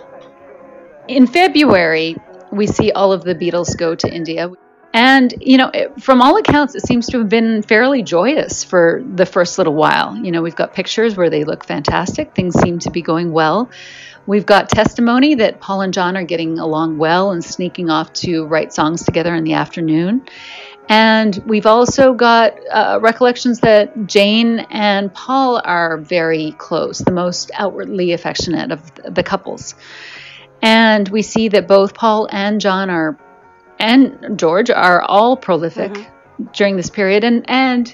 in 1.07 1.27
February, 1.27 2.15
we 2.51 2.67
see 2.67 2.91
all 2.91 3.11
of 3.11 3.23
the 3.23 3.35
Beatles 3.35 3.77
go 3.77 3.95
to 3.95 4.13
India. 4.13 4.49
And, 4.93 5.33
you 5.41 5.57
know, 5.57 5.71
from 5.99 6.21
all 6.21 6.37
accounts, 6.37 6.73
it 6.73 6.87
seems 6.87 7.07
to 7.07 7.19
have 7.19 7.27
been 7.27 7.61
fairly 7.61 8.01
joyous 8.01 8.63
for 8.63 9.03
the 9.05 9.25
first 9.25 9.57
little 9.57 9.73
while. 9.73 10.15
You 10.15 10.31
know, 10.31 10.41
we've 10.41 10.55
got 10.55 10.73
pictures 10.73 11.17
where 11.17 11.29
they 11.29 11.43
look 11.43 11.65
fantastic, 11.65 12.33
things 12.33 12.57
seem 12.59 12.79
to 12.79 12.91
be 12.91 13.01
going 13.01 13.33
well. 13.33 13.69
We've 14.27 14.45
got 14.45 14.69
testimony 14.69 15.35
that 15.35 15.59
Paul 15.59 15.81
and 15.81 15.93
John 15.93 16.17
are 16.17 16.23
getting 16.23 16.57
along 16.57 16.97
well 16.97 17.31
and 17.31 17.43
sneaking 17.43 17.89
off 17.89 18.11
to 18.13 18.45
write 18.45 18.73
songs 18.73 19.03
together 19.03 19.35
in 19.35 19.43
the 19.43 19.53
afternoon. 19.53 20.25
And 20.87 21.35
we've 21.45 21.65
also 21.65 22.13
got 22.13 22.53
uh, 22.71 22.99
recollections 23.01 23.59
that 23.61 24.07
Jane 24.07 24.59
and 24.69 25.13
Paul 25.13 25.61
are 25.63 25.97
very 25.97 26.53
close, 26.57 26.99
the 26.99 27.11
most 27.11 27.51
outwardly 27.53 28.13
affectionate 28.13 28.71
of 28.71 28.91
the 29.03 29.23
couples. 29.23 29.75
And 30.61 31.07
we 31.09 31.21
see 31.21 31.47
that 31.49 31.67
both 31.67 31.93
Paul 31.93 32.27
and 32.31 32.61
John 32.61 32.89
are, 32.89 33.17
and 33.79 34.39
George 34.39 34.69
are 34.69 35.01
all 35.01 35.37
prolific 35.37 35.91
mm-hmm. 35.91 36.45
during 36.53 36.77
this 36.77 36.89
period. 36.89 37.23
And, 37.23 37.47
and 37.49 37.93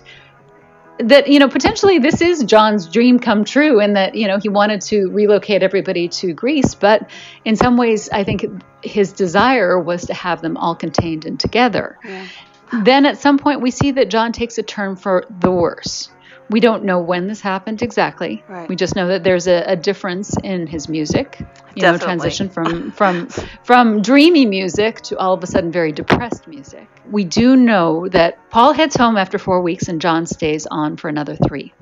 that, 0.99 1.27
you 1.27 1.39
know, 1.39 1.47
potentially 1.47 1.99
this 1.99 2.21
is 2.21 2.43
John's 2.43 2.87
dream 2.87 3.19
come 3.19 3.43
true 3.43 3.79
in 3.79 3.93
that, 3.93 4.15
you 4.15 4.27
know, 4.27 4.37
he 4.37 4.49
wanted 4.49 4.81
to 4.81 5.09
relocate 5.09 5.63
everybody 5.63 6.07
to 6.09 6.33
Greece. 6.33 6.75
But 6.75 7.09
in 7.45 7.55
some 7.55 7.77
ways, 7.77 8.09
I 8.09 8.23
think 8.23 8.45
his 8.83 9.11
desire 9.13 9.79
was 9.79 10.05
to 10.07 10.13
have 10.13 10.41
them 10.41 10.57
all 10.57 10.75
contained 10.75 11.25
and 11.25 11.39
together. 11.39 11.97
Yeah 12.03 12.27
then 12.71 13.05
at 13.05 13.19
some 13.19 13.37
point 13.37 13.61
we 13.61 13.71
see 13.71 13.91
that 13.91 14.09
John 14.09 14.31
takes 14.31 14.57
a 14.57 14.63
turn 14.63 14.95
for 14.95 15.25
the 15.41 15.51
worse. 15.51 16.09
We 16.51 16.59
don't 16.59 16.83
know 16.83 16.99
when 16.99 17.27
this 17.27 17.39
happened 17.39 17.81
exactly. 17.81 18.43
Right. 18.47 18.67
We 18.67 18.75
just 18.75 18.95
know 18.95 19.07
that 19.07 19.23
there's 19.23 19.47
a, 19.47 19.63
a 19.67 19.75
difference 19.75 20.35
in 20.43 20.67
his 20.67 20.89
music. 20.89 21.37
You 21.39 21.45
Definitely. 21.81 21.91
know, 21.91 21.97
transition 21.97 22.49
from 22.49 22.91
from 22.91 23.27
from 23.63 24.01
dreamy 24.01 24.45
music 24.45 24.99
to 25.03 25.17
all 25.17 25.33
of 25.33 25.41
a 25.43 25.47
sudden 25.47 25.71
very 25.71 25.93
depressed 25.93 26.47
music. 26.47 26.87
We 27.09 27.23
do 27.23 27.55
know 27.55 28.07
that 28.09 28.49
Paul 28.49 28.73
heads 28.73 28.95
home 28.97 29.15
after 29.15 29.37
four 29.39 29.61
weeks 29.61 29.87
and 29.87 30.01
John 30.01 30.25
stays 30.25 30.67
on 30.67 30.97
for 30.97 31.07
another 31.07 31.37
three. 31.37 31.73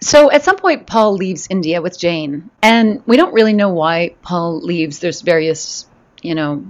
So 0.00 0.30
at 0.30 0.44
some 0.44 0.56
point, 0.56 0.86
Paul 0.86 1.14
leaves 1.14 1.46
India 1.50 1.82
with 1.82 1.98
Jane, 1.98 2.50
and 2.62 3.02
we 3.06 3.16
don't 3.16 3.34
really 3.34 3.52
know 3.52 3.70
why 3.70 4.14
Paul 4.22 4.60
leaves. 4.60 5.00
There's 5.00 5.20
various, 5.20 5.86
you 6.22 6.34
know, 6.34 6.64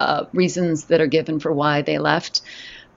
uh, 0.00 0.24
reasons 0.32 0.86
that 0.86 1.00
are 1.00 1.06
given 1.06 1.38
for 1.38 1.52
why 1.52 1.82
they 1.82 1.98
left. 1.98 2.42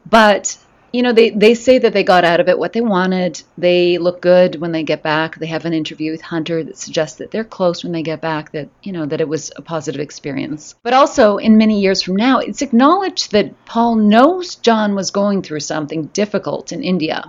But 0.09 0.57
you 0.95 1.01
know, 1.01 1.11
they, 1.11 1.29
they 1.31 1.55
say 1.55 1.77
that 1.77 1.91
they 1.91 2.05
got 2.05 2.23
out 2.23 2.39
of 2.39 2.47
it 2.47 2.57
what 2.57 2.71
they 2.71 2.79
wanted. 2.79 3.43
They 3.57 3.97
look 3.97 4.21
good 4.21 4.61
when 4.61 4.71
they 4.71 4.83
get 4.83 5.03
back. 5.03 5.37
They 5.37 5.47
have 5.47 5.65
an 5.65 5.73
interview 5.73 6.13
with 6.13 6.21
Hunter 6.21 6.63
that 6.63 6.77
suggests 6.77 7.17
that 7.17 7.31
they're 7.31 7.43
close 7.43 7.83
when 7.83 7.91
they 7.91 8.01
get 8.01 8.21
back, 8.21 8.53
that, 8.53 8.69
you 8.81 8.93
know, 8.93 9.05
that 9.05 9.19
it 9.19 9.27
was 9.27 9.51
a 9.57 9.61
positive 9.61 9.99
experience. 9.99 10.73
But 10.83 10.93
also, 10.93 11.35
in 11.35 11.57
many 11.57 11.81
years 11.81 12.01
from 12.01 12.15
now, 12.15 12.39
it's 12.39 12.61
acknowledged 12.61 13.33
that 13.33 13.65
Paul 13.65 13.95
knows 13.95 14.55
John 14.55 14.95
was 14.95 15.11
going 15.11 15.41
through 15.41 15.59
something 15.59 16.05
difficult 16.07 16.71
in 16.71 16.81
India 16.81 17.25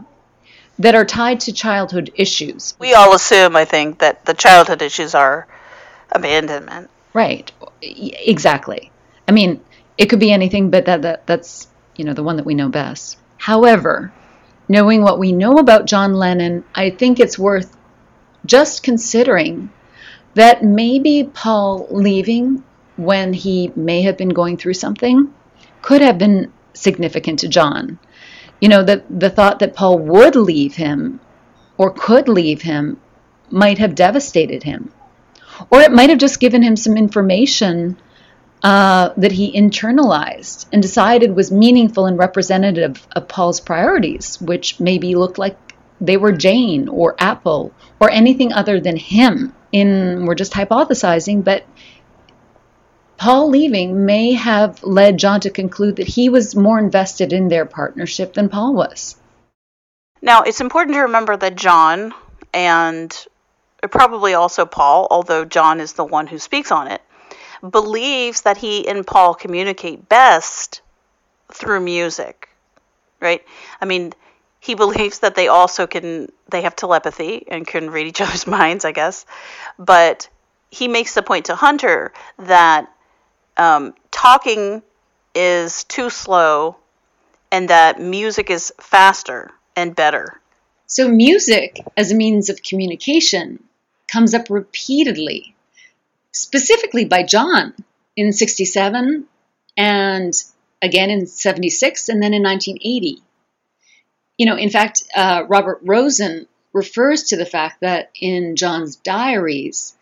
that 0.78 0.94
are 0.94 1.04
tied 1.04 1.40
to 1.40 1.52
childhood 1.52 2.12
issues. 2.14 2.76
We 2.78 2.94
all 2.94 3.16
assume, 3.16 3.56
I 3.56 3.64
think, 3.64 3.98
that 3.98 4.26
the 4.26 4.34
childhood 4.34 4.80
issues 4.80 5.12
are 5.16 5.48
abandonment. 6.12 6.88
Right. 7.12 7.50
Exactly. 7.82 8.92
I 9.26 9.32
mean, 9.32 9.60
it 9.98 10.06
could 10.06 10.20
be 10.20 10.30
anything, 10.30 10.70
but 10.70 10.84
that, 10.84 11.02
that 11.02 11.26
that's 11.26 11.66
you 11.96 12.04
know 12.04 12.14
the 12.14 12.22
one 12.22 12.36
that 12.36 12.46
we 12.46 12.54
know 12.54 12.68
best. 12.68 13.18
However, 13.46 14.12
knowing 14.68 15.02
what 15.02 15.20
we 15.20 15.30
know 15.30 15.58
about 15.58 15.86
John 15.86 16.14
Lennon, 16.14 16.64
I 16.74 16.90
think 16.90 17.20
it's 17.20 17.38
worth 17.38 17.76
just 18.44 18.82
considering 18.82 19.70
that 20.34 20.64
maybe 20.64 21.30
Paul 21.32 21.86
leaving 21.88 22.64
when 22.96 23.32
he 23.32 23.70
may 23.76 24.02
have 24.02 24.16
been 24.16 24.30
going 24.30 24.56
through 24.56 24.74
something 24.74 25.32
could 25.80 26.02
have 26.02 26.18
been 26.18 26.52
significant 26.74 27.38
to 27.38 27.46
John. 27.46 28.00
You 28.60 28.68
know, 28.68 28.82
the, 28.82 29.04
the 29.08 29.30
thought 29.30 29.60
that 29.60 29.76
Paul 29.76 30.00
would 30.00 30.34
leave 30.34 30.74
him 30.74 31.20
or 31.78 31.92
could 31.92 32.28
leave 32.28 32.62
him 32.62 33.00
might 33.48 33.78
have 33.78 33.94
devastated 33.94 34.64
him. 34.64 34.90
Or 35.70 35.82
it 35.82 35.92
might 35.92 36.10
have 36.10 36.18
just 36.18 36.40
given 36.40 36.62
him 36.62 36.74
some 36.74 36.96
information 36.96 37.96
uh, 38.62 39.10
that 39.16 39.32
he 39.32 39.52
internalized 39.52 40.66
and 40.72 40.82
decided 40.82 41.36
was 41.36 41.52
meaningful 41.52 42.06
and 42.06 42.18
representative 42.18 43.06
of 43.12 43.28
Paul's 43.28 43.60
priorities, 43.60 44.40
which 44.40 44.80
maybe 44.80 45.14
looked 45.14 45.38
like 45.38 45.56
they 46.00 46.16
were 46.16 46.32
Jane 46.32 46.88
or 46.88 47.14
Apple 47.18 47.72
or 48.00 48.10
anything 48.10 48.52
other 48.52 48.80
than 48.80 48.96
him. 48.96 49.52
In 49.72 50.24
we're 50.26 50.34
just 50.34 50.52
hypothesizing, 50.52 51.44
but 51.44 51.66
Paul 53.18 53.50
leaving 53.50 54.06
may 54.06 54.32
have 54.32 54.82
led 54.82 55.18
John 55.18 55.40
to 55.40 55.50
conclude 55.50 55.96
that 55.96 56.06
he 56.06 56.28
was 56.28 56.54
more 56.54 56.78
invested 56.78 57.32
in 57.32 57.48
their 57.48 57.66
partnership 57.66 58.34
than 58.34 58.48
Paul 58.48 58.74
was. 58.74 59.16
Now, 60.22 60.42
it's 60.42 60.60
important 60.60 60.94
to 60.94 61.02
remember 61.02 61.36
that 61.36 61.56
John 61.56 62.14
and 62.52 63.26
probably 63.90 64.34
also 64.34 64.66
Paul, 64.66 65.06
although 65.10 65.44
John 65.44 65.80
is 65.80 65.94
the 65.94 66.04
one 66.04 66.26
who 66.26 66.38
speaks 66.38 66.70
on 66.70 66.88
it, 66.88 67.02
believes 67.68 68.42
that 68.42 68.56
he 68.56 68.86
and 68.88 69.06
Paul 69.06 69.34
communicate 69.34 70.08
best 70.08 70.82
through 71.52 71.80
music, 71.80 72.48
right? 73.20 73.42
I 73.80 73.84
mean, 73.84 74.12
he 74.60 74.74
believes 74.74 75.20
that 75.20 75.34
they 75.34 75.48
also 75.48 75.86
can 75.86 76.28
they 76.50 76.62
have 76.62 76.76
telepathy 76.76 77.44
and 77.48 77.66
can 77.66 77.90
read 77.90 78.06
each 78.06 78.20
other's 78.24 78.46
minds, 78.46 78.84
I 78.84 78.92
guess. 78.92 79.26
But 79.78 80.28
he 80.70 80.88
makes 80.88 81.14
the 81.14 81.22
point 81.22 81.46
to 81.46 81.54
Hunter 81.54 82.12
that 82.38 82.92
um, 83.56 83.94
talking 84.10 84.82
is 85.34 85.84
too 85.84 86.10
slow 86.10 86.76
and 87.52 87.68
that 87.70 88.00
music 88.00 88.50
is 88.50 88.72
faster 88.80 89.50
and 89.74 89.94
better. 89.94 90.40
So, 90.86 91.08
music 91.08 91.84
as 91.96 92.12
a 92.12 92.14
means 92.14 92.48
of 92.48 92.62
communication 92.62 93.64
comes 94.10 94.34
up 94.34 94.50
repeatedly 94.50 95.55
specifically 96.36 97.06
by 97.06 97.22
John 97.22 97.74
in 98.14 98.32
67 98.32 99.26
and 99.76 100.34
again 100.82 101.10
in 101.10 101.26
76 101.26 102.08
and 102.08 102.22
then 102.22 102.34
in 102.34 102.42
1980. 102.42 103.22
You 104.36 104.46
know, 104.46 104.56
in 104.56 104.68
fact, 104.68 105.04
uh, 105.14 105.44
Robert 105.48 105.80
Rosen 105.82 106.46
refers 106.74 107.24
to 107.24 107.36
the 107.36 107.46
fact 107.46 107.80
that 107.80 108.10
in 108.20 108.54
John's 108.54 108.96
diaries, 108.96 109.96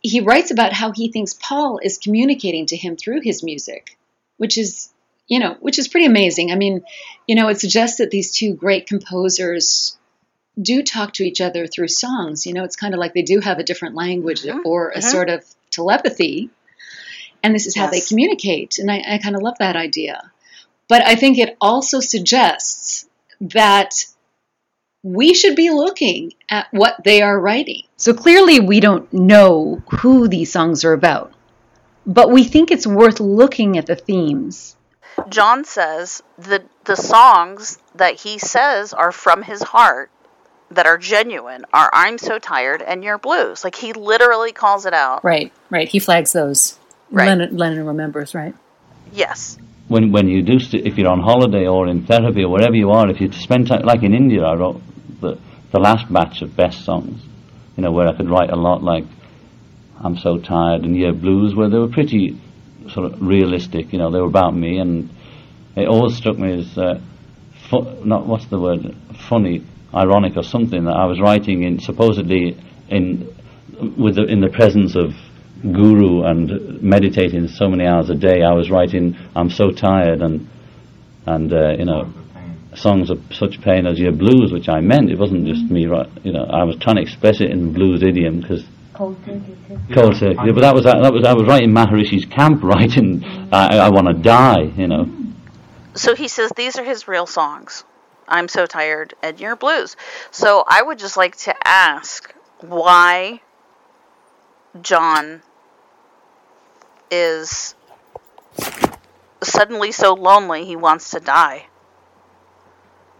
he 0.00 0.20
writes 0.20 0.50
about 0.50 0.72
how 0.72 0.92
he 0.92 1.12
thinks 1.12 1.34
Paul 1.34 1.78
is 1.82 1.98
communicating 1.98 2.64
to 2.66 2.76
him 2.76 2.96
through 2.96 3.20
his 3.20 3.42
music, 3.42 3.98
which 4.38 4.56
is, 4.56 4.90
you 5.28 5.38
know, 5.38 5.56
which 5.60 5.78
is 5.78 5.88
pretty 5.88 6.06
amazing. 6.06 6.50
I 6.50 6.56
mean, 6.56 6.82
you 7.26 7.34
know, 7.34 7.48
it 7.48 7.60
suggests 7.60 7.98
that 7.98 8.10
these 8.10 8.34
two 8.34 8.54
great 8.54 8.86
composers 8.86 9.98
do 10.60 10.82
talk 10.82 11.12
to 11.14 11.24
each 11.24 11.40
other 11.40 11.66
through 11.66 11.88
songs. 11.88 12.46
You 12.46 12.54
know, 12.54 12.64
it's 12.64 12.76
kind 12.76 12.94
of 12.94 13.00
like 13.00 13.12
they 13.12 13.22
do 13.22 13.40
have 13.40 13.58
a 13.58 13.64
different 13.64 13.94
language 13.94 14.42
mm-hmm. 14.42 14.60
or 14.64 14.90
a 14.90 14.98
mm-hmm. 14.98 15.08
sort 15.08 15.28
of 15.28 15.44
telepathy, 15.74 16.50
and 17.42 17.54
this 17.54 17.66
is 17.66 17.76
how 17.76 17.84
yes. 17.84 17.90
they 17.92 18.00
communicate. 18.08 18.78
And 18.78 18.90
I, 18.90 19.02
I 19.06 19.18
kind 19.18 19.36
of 19.36 19.42
love 19.42 19.56
that 19.58 19.76
idea. 19.76 20.32
But 20.88 21.02
I 21.06 21.14
think 21.14 21.38
it 21.38 21.56
also 21.60 22.00
suggests 22.00 23.06
that 23.40 23.94
we 25.02 25.34
should 25.34 25.54
be 25.54 25.70
looking 25.70 26.32
at 26.48 26.66
what 26.70 26.96
they 27.04 27.20
are 27.20 27.38
writing. 27.38 27.82
So 27.96 28.14
clearly, 28.14 28.60
we 28.60 28.80
don't 28.80 29.12
know 29.12 29.82
who 30.00 30.28
these 30.28 30.50
songs 30.50 30.84
are 30.84 30.94
about, 30.94 31.32
but 32.06 32.30
we 32.30 32.44
think 32.44 32.70
it's 32.70 32.86
worth 32.86 33.20
looking 33.20 33.76
at 33.76 33.86
the 33.86 33.96
themes. 33.96 34.76
John 35.28 35.64
says 35.64 36.22
that 36.38 36.64
the 36.84 36.96
songs 36.96 37.78
that 37.94 38.20
he 38.20 38.38
says 38.38 38.92
are 38.92 39.12
from 39.12 39.42
his 39.42 39.62
heart 39.62 40.10
that 40.74 40.86
are 40.86 40.98
genuine 40.98 41.64
are 41.72 41.90
I'm 41.92 42.18
so 42.18 42.38
tired 42.38 42.82
and 42.82 43.02
Yer 43.02 43.18
Blues. 43.18 43.64
Like 43.64 43.74
he 43.74 43.92
literally 43.92 44.52
calls 44.52 44.86
it 44.86 44.94
out. 44.94 45.24
Right, 45.24 45.52
right. 45.70 45.88
He 45.88 45.98
flags 45.98 46.32
those. 46.32 46.78
Right. 47.10 47.28
Lennon, 47.28 47.56
Lennon 47.56 47.86
remembers, 47.86 48.34
right? 48.34 48.54
Yes. 49.12 49.58
When 49.88 50.12
when 50.12 50.28
you 50.28 50.42
do 50.42 50.58
st- 50.58 50.86
if 50.86 50.96
you're 50.98 51.10
on 51.10 51.20
holiday 51.20 51.66
or 51.66 51.88
in 51.88 52.06
therapy 52.06 52.42
or 52.42 52.50
wherever 52.50 52.74
you 52.74 52.90
are, 52.90 53.08
if 53.10 53.20
you 53.20 53.30
spend 53.32 53.68
time 53.68 53.82
like 53.84 54.02
in 54.02 54.14
India, 54.14 54.42
I 54.42 54.54
wrote 54.54 54.80
the 55.20 55.38
the 55.72 55.78
last 55.78 56.12
batch 56.12 56.42
of 56.42 56.56
best 56.56 56.84
songs. 56.84 57.20
You 57.76 57.82
know 57.82 57.92
where 57.92 58.08
I 58.08 58.16
could 58.16 58.30
write 58.30 58.50
a 58.50 58.56
lot 58.56 58.82
like 58.82 59.04
I'm 60.00 60.16
So 60.16 60.38
Tired 60.38 60.82
and 60.82 60.96
Yer 60.96 61.12
Blues, 61.12 61.54
where 61.54 61.68
they 61.68 61.78
were 61.78 61.88
pretty 61.88 62.40
sort 62.90 63.12
of 63.12 63.22
realistic. 63.22 63.92
You 63.92 63.98
know, 63.98 64.10
they 64.10 64.20
were 64.20 64.26
about 64.26 64.54
me, 64.54 64.78
and 64.78 65.10
it 65.76 65.88
always 65.88 66.16
struck 66.16 66.38
me 66.38 66.60
as 66.60 66.76
uh, 66.76 67.00
fu- 67.70 68.04
not 68.04 68.26
what's 68.26 68.46
the 68.46 68.58
word, 68.58 68.94
funny, 69.28 69.64
ironic, 69.94 70.36
or 70.36 70.42
something 70.42 70.84
that 70.84 70.94
I 70.94 71.06
was 71.06 71.20
writing 71.20 71.62
in 71.62 71.78
supposedly 71.80 72.56
in 72.88 73.34
with 73.98 74.16
the, 74.16 74.24
in 74.24 74.40
the 74.40 74.50
presence 74.50 74.94
of 74.96 75.14
guru 75.62 76.22
and 76.24 76.82
meditating 76.82 77.48
so 77.48 77.68
many 77.68 77.86
hours 77.86 78.10
a 78.10 78.14
day. 78.14 78.42
I 78.42 78.52
was 78.52 78.70
writing 78.70 79.16
I'm 79.34 79.50
so 79.50 79.70
tired 79.70 80.20
and 80.20 80.48
and 81.26 81.52
uh, 81.52 81.70
you 81.78 81.84
know 81.84 82.12
songs 82.76 83.10
of 83.10 83.22
such 83.32 83.60
pain 83.60 83.86
as 83.86 83.98
your 83.98 84.12
blues, 84.12 84.52
which 84.52 84.68
I 84.68 84.80
meant. 84.80 85.10
It 85.10 85.18
wasn't 85.18 85.46
just 85.46 85.70
me, 85.70 85.86
right? 85.86 86.08
You 86.24 86.32
know, 86.32 86.44
I 86.44 86.64
was 86.64 86.76
trying 86.80 86.96
to 86.96 87.02
express 87.02 87.40
it 87.40 87.50
in 87.50 87.72
blues 87.72 88.02
idiom 88.02 88.40
because 88.40 88.64
cold 88.92 89.16
turkey. 89.24 89.56
Cold 89.92 90.18
turkey. 90.18 90.38
Yeah, 90.44 90.52
but 90.52 90.60
that 90.60 90.74
was 90.74 90.84
that 90.84 91.12
was 91.12 91.24
I 91.24 91.34
was 91.34 91.46
writing 91.46 91.70
Maharishi's 91.70 92.26
camp, 92.26 92.62
writing 92.62 93.24
I, 93.52 93.78
I 93.78 93.88
want 93.90 94.08
to 94.08 94.14
die. 94.14 94.62
You 94.76 94.88
know. 94.88 95.08
So 95.94 96.14
he 96.14 96.28
says 96.28 96.52
these 96.56 96.76
are 96.78 96.84
his 96.84 97.06
real 97.06 97.26
songs. 97.26 97.84
I'm 98.28 98.48
so 98.48 98.66
tired, 98.66 99.14
and 99.22 99.38
your 99.38 99.56
blues. 99.56 99.96
So 100.30 100.64
I 100.66 100.82
would 100.82 100.98
just 100.98 101.16
like 101.16 101.36
to 101.38 101.54
ask 101.66 102.34
why 102.60 103.40
John 104.80 105.42
is 107.10 107.74
suddenly 109.42 109.92
so 109.92 110.14
lonely 110.14 110.64
he 110.64 110.76
wants 110.76 111.10
to 111.10 111.20
die. 111.20 111.66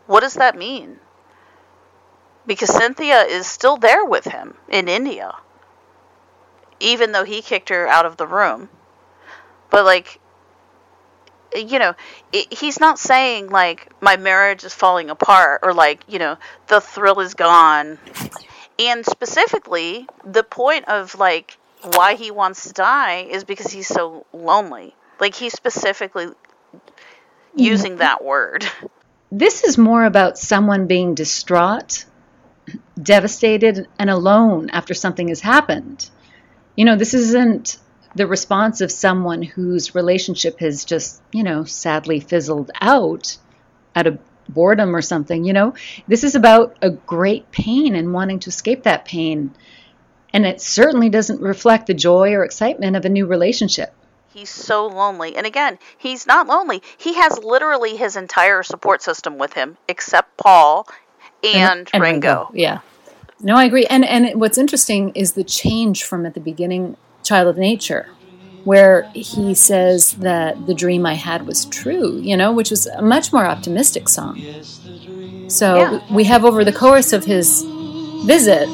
What 0.07 0.21
does 0.21 0.35
that 0.35 0.57
mean? 0.57 0.99
Because 2.47 2.75
Cynthia 2.75 3.23
is 3.23 3.47
still 3.47 3.77
there 3.77 4.05
with 4.05 4.25
him 4.25 4.57
in 4.69 4.89
India, 4.89 5.35
even 6.81 7.13
though 7.13 7.25
he 7.25 7.41
kicked 7.41 7.71
her 7.71 7.87
out 7.87 8.05
of 8.05 8.17
the 8.17 8.27
room. 8.27 8.69
But, 9.71 9.85
like, 9.85 10.21
you 11.55 11.79
know, 11.79 11.95
it, 12.33 12.53
he's 12.53 12.81
not 12.81 12.99
saying, 12.99 13.49
like, 13.51 13.91
my 14.03 14.17
marriage 14.17 14.65
is 14.65 14.75
falling 14.75 15.11
apart 15.11 15.61
or, 15.63 15.73
like, 15.73 16.03
you 16.09 16.19
know, 16.19 16.37
the 16.69 16.81
thrill 16.81 17.21
is 17.21 17.35
gone. 17.35 17.99
And 18.79 19.07
specifically, 19.07 20.07
the 20.25 20.43
point 20.43 20.89
of, 20.89 21.15
like, 21.17 21.57
why 21.83 22.15
he 22.15 22.31
wants 22.31 22.69
to 22.69 22.73
die 22.73 23.23
is 23.23 23.45
because 23.45 23.71
he's 23.71 23.87
so 23.87 24.27
lonely. 24.33 24.95
Like, 25.21 25.35
he's 25.35 25.53
specifically 25.53 26.29
using 27.55 27.97
that 27.99 28.25
word. 28.25 28.65
This 29.31 29.65
is 29.65 29.79
more 29.79 30.05
about 30.05 30.39
someone 30.39 30.87
being 30.87 31.15
distraught, 31.15 32.05
devastated, 33.01 33.89
and 33.99 34.11
alone 34.11 34.71
after 34.71 34.95
something 34.95 35.29
has 35.29 35.41
happened. 35.41 36.09
You 36.77 36.85
know, 36.85 36.97
this 36.97 37.15
isn't 37.15 37.79
the 38.15 38.27
response 38.27 38.81
of 38.81 38.93
someone 38.93 39.43
whose 39.43 39.95
relationship 39.95 40.61
has 40.61 40.85
just, 40.85 41.23
you 41.33 41.43
know, 41.43 41.65
sadly 41.65 42.21
fizzled 42.21 42.71
out 42.81 43.37
out 43.97 44.07
of 44.07 44.19
boredom 44.49 44.95
or 44.95 45.03
something, 45.03 45.45
you 45.45 45.53
know. 45.53 45.75
This 46.09 46.25
is 46.25 46.35
about 46.35 46.77
a 46.83 46.91
great 46.91 47.51
pain 47.51 47.95
and 47.95 48.12
wanting 48.12 48.41
to 48.41 48.49
escape 48.49 48.83
that 48.85 49.05
pain. 49.05 49.55
And 50.33 50.45
it 50.45 50.61
certainly 50.61 51.09
doesn't 51.09 51.41
reflect 51.41 51.87
the 51.87 51.95
joy 51.95 52.33
or 52.33 52.45
excitement 52.45 52.97
of 52.97 53.05
a 53.05 53.09
new 53.09 53.27
relationship. 53.27 53.95
He's 54.33 54.51
so 54.51 54.89
lonely. 54.89 55.37
And 55.37 55.47
again, 55.47 55.79
he's 55.97 56.27
not 56.27 56.49
lonely. 56.49 56.83
He 56.99 57.15
has 57.15 57.39
literally 57.39 57.97
his 57.97 58.17
entire 58.17 58.65
support 58.65 59.01
system 59.01 59.39
with 59.39 59.53
him, 59.53 59.77
except 59.89 60.37
Paul 60.37 60.89
and, 61.45 61.89
and 61.93 62.03
Ringo. 62.03 62.51
Yeah. 62.53 62.81
No, 63.41 63.55
I 63.55 63.65
agree. 63.65 63.87
And 63.87 64.05
and 64.05 64.41
what's 64.41 64.59
interesting 64.59 65.11
is 65.15 65.33
the 65.33 65.45
change 65.45 66.03
from 66.03 66.27
at 66.27 66.35
the 66.35 66.41
beginning, 66.41 66.97
Child 67.25 67.49
of 67.49 67.57
Nature, 67.59 68.09
where 68.64 69.11
he 69.14 69.55
says 69.55 70.12
that 70.12 70.66
the 70.66 70.75
dream 70.75 71.05
I 71.07 71.14
had 71.14 71.47
was 71.47 71.64
true. 71.66 72.18
You 72.22 72.37
know, 72.37 72.53
which 72.53 72.70
was 72.70 72.87
a 72.87 73.03
much 73.03 73.33
more 73.33 73.47
optimistic 73.47 74.09
song. 74.09 74.41
So 75.49 75.77
Yeah. 75.77 76.01
we 76.11 76.25
have 76.25 76.45
over 76.45 76.64
the 76.64 76.72
course 76.72 77.12
of 77.12 77.25
his 77.25 77.62
visit 78.27 78.68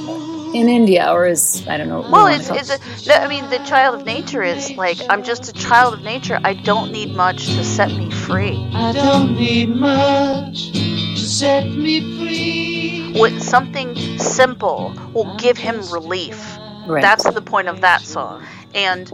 in 0.55 0.69
India, 0.69 1.13
or 1.13 1.27
his 1.27 1.67
I 1.69 1.77
don't 1.77 1.89
know. 1.89 1.99
what 2.01 2.07
we 2.07 2.13
Well, 2.13 2.27
it's, 2.29 2.51
it's 2.51 2.71
a, 2.71 2.79
the- 3.07 3.23
I 3.23 3.29
mean, 3.29 3.49
the 3.51 3.59
child 3.59 4.01
of 4.01 4.07
nature 4.07 4.43
is 4.43 4.71
like, 4.77 4.99
I'm 5.09 5.23
just 5.23 5.49
a 5.49 5.53
child 5.53 5.95
of 5.95 6.03
nature. 6.03 6.39
I 6.45 6.55
don't 6.55 6.91
need 6.93 7.15
much 7.15 7.47
to 7.47 7.65
set 7.65 7.91
me 7.93 8.11
free. 8.11 8.57
I 8.75 8.93
don't 8.93 9.35
need 9.37 9.69
much 9.77 10.73
to 10.73 11.17
set 11.19 11.67
me 11.69 12.01
free. 12.19 13.21
With 13.21 13.43
something 13.43 13.97
simple 14.19 14.95
will 15.13 15.37
give 15.37 15.59
him 15.59 15.77
relief. 15.93 16.57
Right. 16.87 17.03
That's 17.03 17.25
the 17.31 17.43
point 17.43 17.69
of 17.69 17.81
that 17.83 18.03
song. 18.03 18.45
And, 18.75 19.11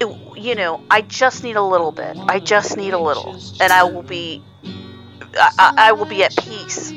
it, 0.00 0.36
you 0.36 0.54
know, 0.54 0.82
I 0.90 1.02
just 1.02 1.44
need 1.44 1.56
a 1.56 1.62
little 1.62 1.92
bit. 1.92 2.16
I 2.28 2.40
just 2.40 2.76
need 2.76 2.92
a 2.92 2.98
little. 2.98 3.36
And 3.60 3.72
I 3.72 3.84
will 3.84 4.02
be, 4.02 4.42
I, 5.34 5.50
I 5.58 5.74
I 5.88 5.92
will 5.92 6.06
be 6.06 6.22
at 6.24 6.36
peace. 6.36 6.92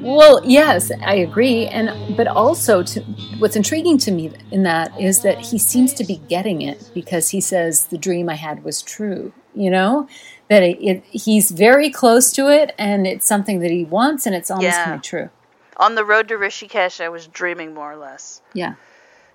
Well, 0.00 0.42
yes, 0.44 0.90
I 1.02 1.14
agree, 1.14 1.66
and 1.66 2.14
but 2.14 2.26
also 2.26 2.82
to, 2.82 3.00
what's 3.38 3.56
intriguing 3.56 3.96
to 3.98 4.10
me 4.10 4.30
in 4.50 4.62
that 4.64 5.00
is 5.00 5.22
that 5.22 5.38
he 5.38 5.56
seems 5.58 5.94
to 5.94 6.04
be 6.04 6.16
getting 6.28 6.60
it 6.60 6.90
because 6.92 7.30
he 7.30 7.40
says 7.40 7.86
the 7.86 7.96
dream 7.96 8.28
I 8.28 8.34
had 8.34 8.64
was 8.64 8.82
true. 8.82 9.32
You 9.54 9.70
know 9.70 10.06
that 10.48 10.62
it, 10.62 10.76
it, 10.82 11.04
he's 11.04 11.50
very 11.50 11.88
close 11.88 12.30
to 12.32 12.48
it, 12.48 12.74
and 12.78 13.06
it's 13.06 13.24
something 13.26 13.60
that 13.60 13.70
he 13.70 13.84
wants, 13.84 14.26
and 14.26 14.34
it's 14.34 14.50
almost 14.50 14.64
Yeah. 14.76 14.84
kind 14.84 14.96
of 14.96 15.02
true. 15.02 15.30
On 15.78 15.94
the 15.94 16.04
road 16.04 16.28
to 16.28 16.34
Rishikesh, 16.34 17.02
I 17.02 17.08
was 17.08 17.26
dreaming 17.26 17.72
more 17.72 17.90
or 17.92 17.96
less. 17.96 18.42
Yeah, 18.52 18.74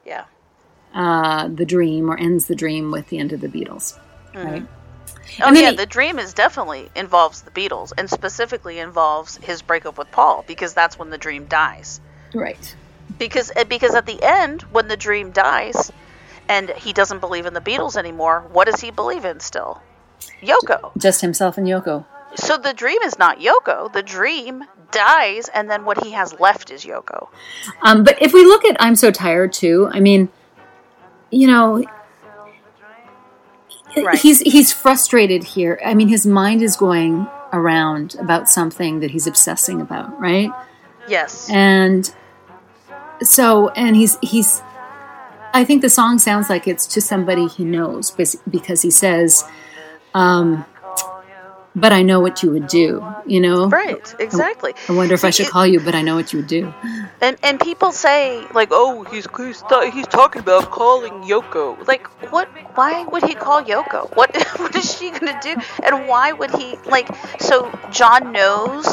Yeah. 0.09 0.25
uh, 0.93 1.47
the 1.47 1.65
dream 1.65 2.09
or 2.09 2.17
ends 2.19 2.47
the 2.47 2.55
dream 2.55 2.91
with 2.91 3.07
the 3.09 3.19
end 3.19 3.31
of 3.31 3.41
the 3.41 3.47
Beatles, 3.47 3.97
right? 4.33 4.65
Oh 5.41 5.47
And 5.47 5.55
yeah, 5.57 5.69
he- 5.71 5.75
the 5.75 5.85
dream 5.85 6.17
is 6.19 6.33
definitely 6.33 6.89
involves 6.95 7.41
the 7.43 7.51
Beatles 7.51 7.93
and 7.97 8.09
specifically 8.09 8.79
involves 8.79 9.37
his 9.37 9.61
breakup 9.61 9.97
with 9.99 10.11
Paul 10.11 10.43
because 10.47 10.73
that's 10.73 10.97
when 10.97 11.09
the 11.11 11.17
dream 11.19 11.45
dies. 11.45 12.01
Right. 12.33 12.75
Because 13.19 13.51
eh, 13.55 13.63
because 13.65 13.93
at 13.95 14.05
the 14.07 14.19
end 14.23 14.63
when 14.71 14.87
the 14.87 14.97
dream 14.97 15.31
dies 15.31 15.91
and 16.47 16.69
he 16.71 16.91
doesn't 16.93 17.19
believe 17.19 17.45
in 17.45 17.53
the 17.53 17.61
Beatles 17.61 17.95
anymore, 17.95 18.43
what 18.51 18.65
does 18.65 18.81
he 18.81 18.89
believe 18.91 19.25
in 19.25 19.39
still? 19.39 19.81
Yoko. 20.41 20.91
Just 20.97 21.21
himself 21.21 21.57
and 21.57 21.67
Yoko. 21.67 22.05
So 22.35 22.57
the 22.57 22.73
dream 22.73 23.01
is 23.03 23.17
not 23.19 23.39
Yoko. 23.39 23.91
The 23.91 24.03
dream 24.03 24.63
dies 24.91 25.49
and 25.53 25.69
then 25.69 25.85
what 25.85 26.03
he 26.03 26.11
has 26.11 26.39
left 26.39 26.71
is 26.71 26.85
Yoko. 26.85 27.29
Um, 27.83 28.03
but 28.03 28.21
if 28.21 28.33
we 28.33 28.43
look 28.45 28.65
at 28.65 28.75
I'm 28.79 28.95
So 28.95 29.11
Tired 29.11 29.53
too, 29.53 29.89
I 29.91 29.99
mean, 29.99 30.29
you 31.31 31.47
know, 31.47 31.83
Right. 33.97 34.19
he's 34.19 34.39
he's 34.41 34.71
frustrated 34.71 35.43
here. 35.43 35.79
I 35.83 35.93
mean, 35.93 36.09
his 36.09 36.25
mind 36.25 36.61
is 36.61 36.75
going 36.75 37.27
around 37.51 38.15
about 38.19 38.49
something 38.49 38.99
that 38.99 39.11
he's 39.11 39.25
obsessing 39.25 39.81
about, 39.81 40.19
right? 40.19 40.51
Yes. 41.07 41.49
And 41.49 42.13
so, 43.21 43.69
and 43.69 43.95
he's 43.95 44.17
he's. 44.21 44.61
I 45.51 45.65
think 45.65 45.81
the 45.81 45.89
song 45.89 46.19
sounds 46.19 46.49
like 46.49 46.67
it's 46.67 46.85
to 46.87 47.01
somebody 47.01 47.47
he 47.47 47.65
knows 47.65 48.11
because 48.11 48.83
he 48.83 48.91
says, 48.91 49.43
um, 50.13 50.63
"But 51.75 51.91
I 51.93 52.01
know 52.01 52.19
what 52.19 52.43
you 52.43 52.51
would 52.51 52.67
do," 52.67 53.05
you 53.25 53.39
know. 53.39 53.67
Right, 53.69 54.15
exactly. 54.19 54.73
I 54.87 54.93
wonder 54.93 55.13
if 55.13 55.23
I 55.23 55.29
should 55.29 55.47
it- 55.47 55.51
call 55.51 55.65
you, 55.67 55.79
but 55.79 55.95
I 55.95 56.01
know 56.01 56.15
what 56.15 56.33
you 56.33 56.39
would 56.39 56.47
do. 56.47 56.73
And 57.21 57.37
and 57.43 57.59
people 57.59 57.91
say 57.91 58.45
like, 58.53 58.69
oh, 58.71 59.03
he's 59.03 59.27
he's, 59.37 59.63
he's 59.93 60.07
talking 60.07 60.41
about 60.41 60.71
calling 60.71 61.13
Yoko. 61.23 61.85
Like, 61.87 62.07
what? 62.31 62.47
Why 62.75 63.03
would 63.05 63.23
he 63.23 63.35
call 63.35 63.61
Yoko? 63.63 64.15
What 64.15 64.35
what 64.57 64.75
is 64.75 64.97
she 64.97 65.11
gonna 65.11 65.39
do? 65.41 65.55
And 65.83 66.07
why 66.07 66.31
would 66.31 66.51
he 66.55 66.77
like? 66.85 67.07
So 67.39 67.71
John 67.91 68.31
knows 68.31 68.85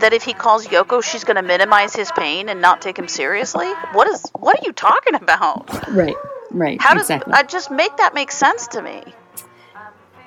that 0.00 0.12
if 0.12 0.22
he 0.24 0.32
calls 0.32 0.66
Yoko, 0.66 1.02
she's 1.02 1.24
gonna 1.24 1.42
minimize 1.42 1.94
his 1.94 2.10
pain 2.12 2.48
and 2.48 2.60
not 2.60 2.80
take 2.82 2.98
him 2.98 3.08
seriously. 3.08 3.70
What 3.92 4.08
is? 4.08 4.24
What 4.32 4.58
are 4.58 4.64
you 4.66 4.72
talking 4.72 5.14
about? 5.14 5.70
Right. 5.90 6.16
Right. 6.50 6.80
How 6.80 6.94
does 6.94 7.02
exactly. 7.10 7.32
I 7.34 7.42
just 7.42 7.70
make 7.70 7.96
that 7.98 8.14
make 8.14 8.30
sense 8.30 8.68
to 8.68 8.82
me? 8.82 9.02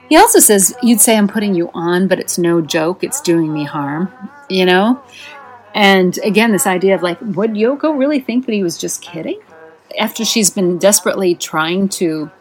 He 0.09 0.17
also 0.17 0.39
says, 0.39 0.75
You'd 0.81 1.01
say 1.01 1.17
I'm 1.17 1.27
putting 1.27 1.53
you 1.53 1.69
on, 1.73 2.07
but 2.07 2.19
it's 2.19 2.37
no 2.37 2.61
joke. 2.61 3.03
It's 3.03 3.21
doing 3.21 3.51
me 3.53 3.63
harm, 3.65 4.11
you 4.49 4.65
know? 4.65 5.01
And 5.73 6.17
again, 6.23 6.51
this 6.51 6.65
idea 6.65 6.95
of 6.95 7.03
like, 7.03 7.19
would 7.21 7.51
Yoko 7.51 7.97
really 7.97 8.19
think 8.19 8.45
that 8.45 8.53
he 8.53 8.63
was 8.63 8.77
just 8.77 9.01
kidding? 9.01 9.39
After 9.99 10.25
she's 10.25 10.49
been 10.49 10.77
desperately 10.79 11.35
trying 11.35 11.89
to, 11.89 12.31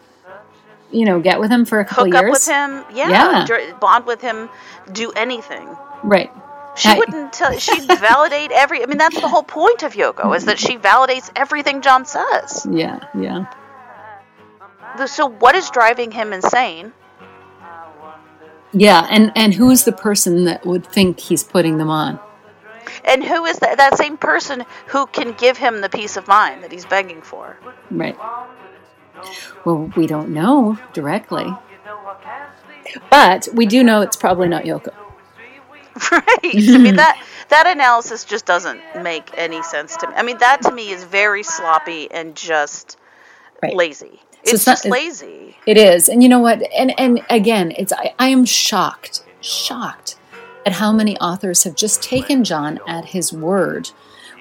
you 0.91 1.05
know, 1.05 1.21
get 1.21 1.41
with 1.41 1.51
him 1.51 1.65
for 1.65 1.81
a 1.81 1.85
couple 1.85 2.05
Hook 2.05 2.15
years. 2.15 2.25
up 2.25 2.31
with 2.33 2.47
him, 2.47 2.97
yeah, 2.97 3.47
Yeah. 3.49 3.73
bond 3.81 4.07
with 4.07 4.21
him, 4.23 4.49
do 4.93 5.11
anything. 5.13 5.69
Right. 6.03 6.31
She 6.77 6.89
I- 6.91 6.99
wouldn't 6.99 7.33
tell. 7.33 7.53
She'd 7.59 7.87
validate 7.99 8.53
every. 8.53 8.83
I 8.83 8.87
mean, 8.87 8.99
that's 8.99 9.21
the 9.21 9.29
whole 9.29 9.43
point 9.43 9.83
of 9.83 9.95
Yoko 9.95 10.37
is 10.37 10.45
that 10.45 10.59
she 10.59 10.77
validates 10.77 11.31
everything 11.35 11.81
John 11.81 12.05
says. 12.05 12.67
Yeah, 12.71 13.01
yeah. 13.19 13.47
So 15.07 15.27
what 15.27 15.55
is 15.55 15.69
driving 15.71 16.11
him 16.11 16.33
insane? 16.33 16.93
Yeah, 18.73 19.07
and, 19.11 19.33
and 19.35 19.55
who's 19.55 19.85
the 19.85 19.93
person 19.93 20.45
that 20.45 20.67
would 20.67 20.87
think 20.87 21.21
he's 21.21 21.45
putting 21.45 21.79
them 21.79 21.89
on? 21.89 22.21
And 23.05 23.25
who 23.25 23.45
is 23.45 23.59
that? 23.59 23.79
That 23.79 23.97
same 23.97 24.17
person 24.17 24.65
who 24.89 25.07
can 25.07 25.33
give 25.33 25.57
him 25.57 25.81
the 25.81 25.89
peace 25.89 26.17
of 26.17 26.29
mind 26.29 26.63
that 26.63 26.73
he's 26.73 26.85
begging 26.85 27.23
for. 27.23 27.57
Right. 27.91 28.17
Well, 29.65 29.93
we 29.97 30.07
don't 30.07 30.31
know 30.31 30.79
directly. 30.93 31.53
But 33.11 33.49
we 33.53 33.67
do 33.67 33.83
know 33.83 34.01
it's 34.03 34.17
probably 34.17 34.49
not 34.49 34.65
Yoko. 34.65 34.95
Right. 36.13 36.27
I 36.45 36.79
mean 36.79 36.97
that 36.97 37.25
that 37.49 37.67
analysis 37.67 38.25
just 38.25 38.45
doesn't 38.45 38.81
make 39.03 39.31
any 39.39 39.63
sense 39.63 39.97
to 39.97 40.07
me. 40.07 40.13
I 40.15 40.23
mean 40.23 40.37
that 40.39 40.61
to 40.63 40.71
me 40.71 40.91
is 40.91 41.05
very 41.05 41.43
sloppy 41.43 42.11
and 42.11 42.37
just 42.37 42.99
Right. 43.63 43.75
lazy. 43.75 44.21
So 44.47 44.53
It's, 44.55 44.61
it's 44.61 44.67
not- 44.67 44.73
just 44.75 44.85
lazy. 44.87 45.57
It 45.67 45.77
is. 45.77 46.09
And 46.09 46.23
you 46.23 46.29
know 46.29 46.39
what? 46.39 46.63
And 46.73 46.99
and 46.99 47.21
again, 47.29 47.73
it's 47.77 47.93
I, 47.93 48.15
I 48.21 48.29
am 48.29 48.45
shocked, 48.45 49.25
shocked 49.41 50.17
at 50.65 50.73
how 50.73 50.93
many 50.93 51.19
authors 51.19 51.65
have 51.65 51.75
just 51.75 52.03
taken 52.03 52.45
John 52.45 52.79
at 52.87 53.05
his 53.07 53.33
word 53.33 53.91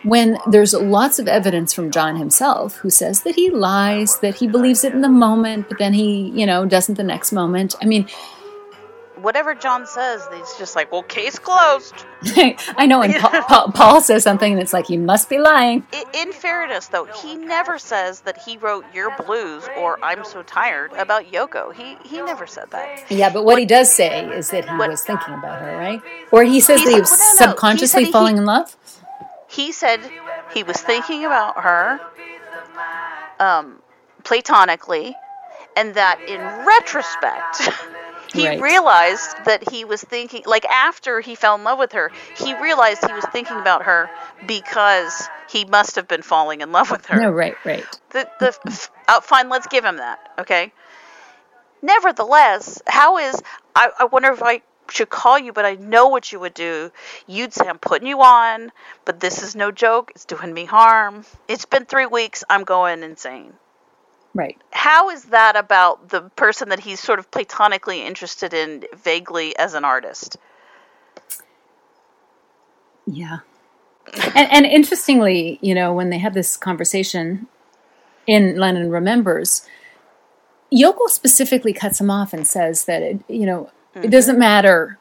when 0.03 0.37
there's 0.47 0.75
lots 0.75 1.17
of 1.17 1.27
evidence 1.27 1.73
from 1.73 1.89
John 1.89 2.15
himself 2.15 2.75
who 2.75 2.91
says 2.91 3.23
that 3.23 3.33
he 3.33 3.49
lies, 3.49 4.19
that 4.19 4.35
he 4.35 4.47
believes 4.47 4.83
it 4.83 4.93
in 4.93 5.01
the 5.01 5.09
moment, 5.09 5.67
but 5.67 5.79
then 5.79 5.93
he, 5.93 6.29
you 6.29 6.45
know, 6.45 6.63
doesn't 6.67 6.93
the 6.95 7.03
next 7.03 7.31
moment. 7.31 7.73
I 7.81 7.85
mean, 7.85 8.07
Whatever 9.21 9.55
John 9.55 9.87
says, 9.87 10.27
it's 10.33 10.57
just 10.59 10.75
like, 10.75 10.91
well, 10.91 11.01
case 11.01 11.39
closed. 11.39 12.05
I 12.77 12.85
know, 12.87 13.01
and 13.01 13.13
Paul, 13.15 13.41
Paul, 13.43 13.71
Paul 13.71 14.01
says 14.01 14.23
something, 14.23 14.51
and 14.51 14.61
it's 14.61 14.73
like, 14.73 14.87
he 14.87 14.97
must 14.97 15.29
be 15.29 15.37
lying. 15.37 15.85
I- 15.93 16.05
In 16.13 16.31
fairness, 16.31 16.87
though, 16.87 17.05
he 17.05 17.35
never 17.35 17.77
says 17.77 18.21
that 18.21 18.37
he 18.37 18.57
wrote 18.57 18.85
"Your 18.93 19.15
Blues" 19.15 19.67
or 19.77 19.99
"I'm 20.03 20.23
So 20.25 20.41
Tired" 20.43 20.91
about 20.93 21.31
Yoko. 21.31 21.73
He 21.73 21.97
he 22.03 22.21
never 22.21 22.47
said 22.47 22.71
that. 22.71 23.09
Yeah, 23.11 23.29
but 23.31 23.45
what 23.45 23.59
he 23.59 23.65
does 23.65 23.91
say 23.93 24.25
is 24.27 24.49
that 24.49 24.67
he 24.69 24.75
What- 24.75 24.89
was 24.89 25.03
thinking 25.03 25.33
about 25.33 25.61
her, 25.61 25.77
right? 25.77 26.01
Or 26.31 26.43
he 26.43 26.59
says 26.59 26.79
He 26.79 26.85
that 26.85 26.93
he 26.93 26.99
was 26.99 27.09
well, 27.11 27.19
no, 27.19 27.45
no, 27.45 27.51
subconsciously 27.51 28.05
he- 28.05 28.11
falling 28.11 28.37
in 28.37 28.45
love. 28.45 28.75
He 29.47 29.71
said 29.71 29.99
he 30.53 30.63
was 30.63 30.77
thinking 30.81 31.23
about 31.25 31.61
her, 31.61 31.99
um, 33.39 33.79
platonically, 34.23 35.15
and 35.77 35.93
that 35.95 36.19
in 36.27 36.41
retrospect. 36.65 37.69
He 38.35 38.47
Right. 38.47 38.61
realized 38.61 39.45
that 39.45 39.69
he 39.69 39.85
was 39.85 40.01
thinking, 40.03 40.43
like 40.45 40.65
after 40.65 41.21
he 41.21 41.35
fell 41.35 41.55
in 41.55 41.63
love 41.63 41.79
with 41.79 41.93
her, 41.93 42.11
he 42.37 42.53
realized 42.55 43.05
he 43.05 43.13
was 43.13 43.25
thinking 43.31 43.57
about 43.57 43.83
her 43.83 44.09
because 44.45 45.29
he 45.49 45.65
must 45.65 45.95
have 45.95 46.07
been 46.07 46.21
falling 46.21 46.61
in 46.61 46.71
love 46.71 46.91
with 46.91 47.05
her. 47.07 47.19
No, 47.19 47.29
right, 47.31 47.55
right. 47.65 47.85
the 48.11 48.27
the 48.39 48.89
uh, 49.07 49.21
fine 49.21 49.49
let's 49.49 49.67
give 49.67 49.83
him 49.85 49.97
that 49.97 50.19
okay 50.39 50.71
nevertheless 51.81 52.81
how 52.87 53.17
is 53.17 53.41
I, 53.75 53.89
I 53.99 54.05
wonder 54.05 54.31
if 54.31 54.41
i 54.41 54.61
should 54.89 55.09
call 55.09 55.37
you 55.37 55.51
but 55.53 55.65
i 55.65 55.75
know 55.75 56.07
what 56.07 56.31
you 56.31 56.39
would 56.39 56.53
do 56.53 56.91
you'd 57.27 57.53
say 57.53 57.67
i'm 57.67 57.79
putting 57.79 58.07
you 58.07 58.21
on 58.21 58.71
but 59.03 59.19
this 59.19 59.43
is 59.43 59.55
no 59.55 59.71
joke 59.71 60.11
it's 60.15 60.25
doing 60.25 60.53
me 60.53 60.65
harm 60.65 61.25
it's 61.47 61.65
been 61.65 61.85
three 61.85 62.05
weeks 62.05 62.43
i'm 62.49 62.63
going 62.63 63.03
insane 63.03 63.53
Right. 64.35 64.57
how 64.71 65.09
is 65.09 65.23
that 65.25 65.55
about 65.55 66.09
the 66.09 66.21
person 66.35 66.69
that 66.69 66.81
he's 66.81 66.99
sort 66.99 67.17
of 67.19 67.31
platonically 67.31 68.05
interested 68.05 68.53
in 68.53 68.83
vaguely 68.95 69.57
as 69.57 69.73
an 69.73 69.83
artist 69.85 70.37
Yeah. 73.07 73.37
And, 74.35 74.51
and 74.51 74.65
interestingly, 74.65 75.59
you 75.61 75.73
know, 75.75 75.93
when 75.93 76.09
they 76.09 76.17
had 76.17 76.33
this 76.33 76.57
conversation 76.57 77.47
in 78.27 78.57
Lennon 78.57 78.89
Remembers, 78.89 79.65
Yoko 80.73 81.07
specifically 81.07 81.71
cuts 81.73 81.99
him 82.01 82.09
off 82.09 82.33
and 82.33 82.47
says 82.47 82.85
that, 82.85 83.01
it, 83.01 83.19
you 83.27 83.45
know, 83.45 83.69
it 83.95 84.09
doesn't 84.09 84.37
matter 84.39 84.97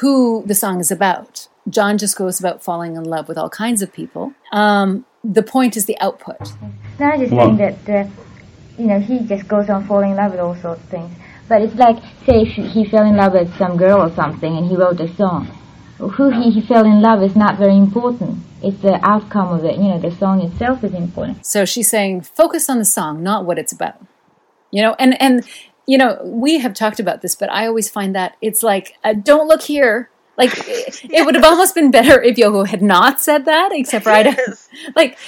who 0.00 0.42
the 0.46 0.54
song 0.54 0.80
is 0.80 0.90
about. 0.90 1.48
John 1.68 1.98
just 1.98 2.16
goes 2.16 2.38
about 2.40 2.62
falling 2.62 2.96
in 2.96 3.04
love 3.04 3.28
with 3.28 3.38
all 3.38 3.48
kinds 3.50 3.80
of 3.82 3.92
people. 3.92 4.32
Um, 4.52 5.06
the 5.22 5.42
point 5.42 5.76
is 5.76 5.86
the 5.86 5.98
output. 6.00 6.52
No, 6.98 7.06
I'm 7.06 7.20
just 7.20 7.32
Well- 7.32 7.56
saying 7.56 7.76
that, 7.84 8.06
uh, 8.06 8.10
you 8.80 8.86
know, 8.86 8.98
he 8.98 9.20
just 9.20 9.46
goes 9.46 9.68
on 9.68 9.86
falling 9.86 10.12
in 10.12 10.16
love 10.16 10.32
with 10.32 10.40
all 10.40 10.56
sorts 10.56 10.82
of 10.82 10.88
things. 10.88 11.14
But 11.48 11.62
it's 11.62 11.74
like, 11.74 11.96
say, 12.24 12.42
if 12.42 12.72
he 12.72 12.84
fell 12.84 13.04
in 13.04 13.16
love 13.16 13.32
with 13.34 13.54
some 13.58 13.76
girl 13.76 14.00
or 14.00 14.14
something 14.14 14.56
and 14.56 14.68
he 14.68 14.76
wrote 14.76 15.00
a 15.00 15.14
song. 15.16 15.46
Who 15.98 16.30
he, 16.30 16.50
he 16.50 16.62
fell 16.62 16.86
in 16.86 17.02
love 17.02 17.22
is 17.22 17.36
not 17.36 17.58
very 17.58 17.76
important. 17.76 18.38
It's 18.62 18.80
the 18.80 18.98
outcome 19.06 19.52
of 19.52 19.64
it. 19.64 19.76
You 19.76 19.88
know, 19.88 19.98
the 19.98 20.10
song 20.10 20.40
itself 20.40 20.82
is 20.82 20.94
important. 20.94 21.44
So 21.44 21.66
she's 21.66 21.90
saying, 21.90 22.22
focus 22.22 22.70
on 22.70 22.78
the 22.78 22.86
song, 22.86 23.22
not 23.22 23.44
what 23.44 23.58
it's 23.58 23.72
about. 23.72 24.00
You 24.70 24.82
know, 24.82 24.96
and 24.98 25.20
and 25.20 25.44
you 25.86 25.98
know, 25.98 26.20
we 26.24 26.58
have 26.58 26.72
talked 26.72 27.00
about 27.00 27.20
this, 27.20 27.34
but 27.34 27.50
I 27.50 27.66
always 27.66 27.90
find 27.90 28.14
that 28.14 28.36
it's 28.40 28.62
like, 28.62 28.96
uh, 29.02 29.12
don't 29.12 29.48
look 29.48 29.62
here. 29.62 30.08
Like 30.40 30.52
it, 30.66 31.00
it 31.18 31.26
would 31.26 31.34
have 31.36 31.44
almost 31.44 31.74
been 31.74 31.90
better 31.90 32.16
if 32.22 32.36
Yoko 32.36 32.66
had 32.66 32.82
not 32.82 33.20
said 33.20 33.44
that, 33.44 33.70
except 33.72 34.04
for 34.04 34.10
I 34.10 34.22
don't, 34.24 34.38
like 34.96 35.18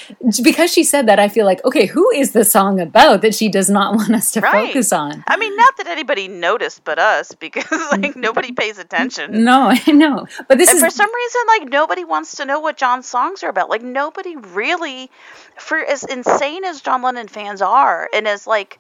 because 0.43 0.73
she 0.73 0.85
said 0.85 1.07
that, 1.09 1.19
I 1.19 1.29
feel 1.29 1.47
like, 1.47 1.65
okay, 1.65 1.87
who 1.87 2.11
is 2.23 2.33
the 2.33 2.45
song 2.45 2.81
about 2.81 3.23
that 3.23 3.35
she 3.35 3.49
does 3.49 3.69
not 3.71 3.95
want 3.99 4.15
us 4.15 4.31
to 4.33 4.41
Right. 4.41 4.67
focus 4.69 4.93
on? 4.93 5.23
i 5.29 5.37
mean 5.37 5.55
not 5.57 5.77
that 5.79 5.87
anybody 5.87 6.29
noticed 6.29 6.85
but 6.85 6.99
us 6.99 7.33
because 7.47 7.71
like 7.93 8.17
nobody 8.17 8.53
pays 8.53 8.79
attention 8.79 9.45
No, 9.45 9.59
I 9.87 9.93
know, 9.93 10.27
but 10.49 10.59
this 10.59 10.71
and 10.71 10.79
is 10.79 10.83
for 10.85 10.91
some 10.91 11.11
reason 11.15 11.41
like 11.49 11.69
nobody 11.71 12.05
wants 12.05 12.37
to 12.37 12.45
know 12.47 12.61
what 12.61 12.77
john's 12.77 13.07
songs 13.07 13.43
are 13.45 13.51
about 13.51 13.69
like 13.71 13.83
nobody 13.83 14.37
really 14.37 15.11
for 15.59 15.79
as 15.79 16.05
insane 16.05 16.65
as 16.65 16.81
john 16.81 17.03
lennon 17.03 17.29
fans 17.29 17.61
are 17.63 18.09
and 18.15 18.27
as 18.27 18.47
like 18.47 18.79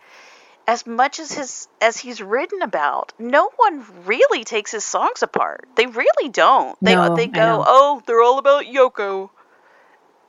as 0.66 0.86
much 0.86 1.18
as 1.18 1.32
his 1.32 1.68
as 1.80 1.98
he's 1.98 2.22
written 2.22 2.62
about 2.62 3.12
no 3.18 3.50
one 3.56 3.84
really 4.04 4.44
takes 4.44 4.70
his 4.72 4.84
songs 4.84 5.22
apart 5.22 5.66
they 5.76 5.86
really 5.86 6.28
don't 6.28 6.78
they 6.82 6.94
No, 6.94 7.16
they 7.16 7.26
go 7.26 7.64
oh 7.66 8.02
they're 8.06 8.22
all 8.22 8.38
about 8.38 8.64
yoko 8.64 9.30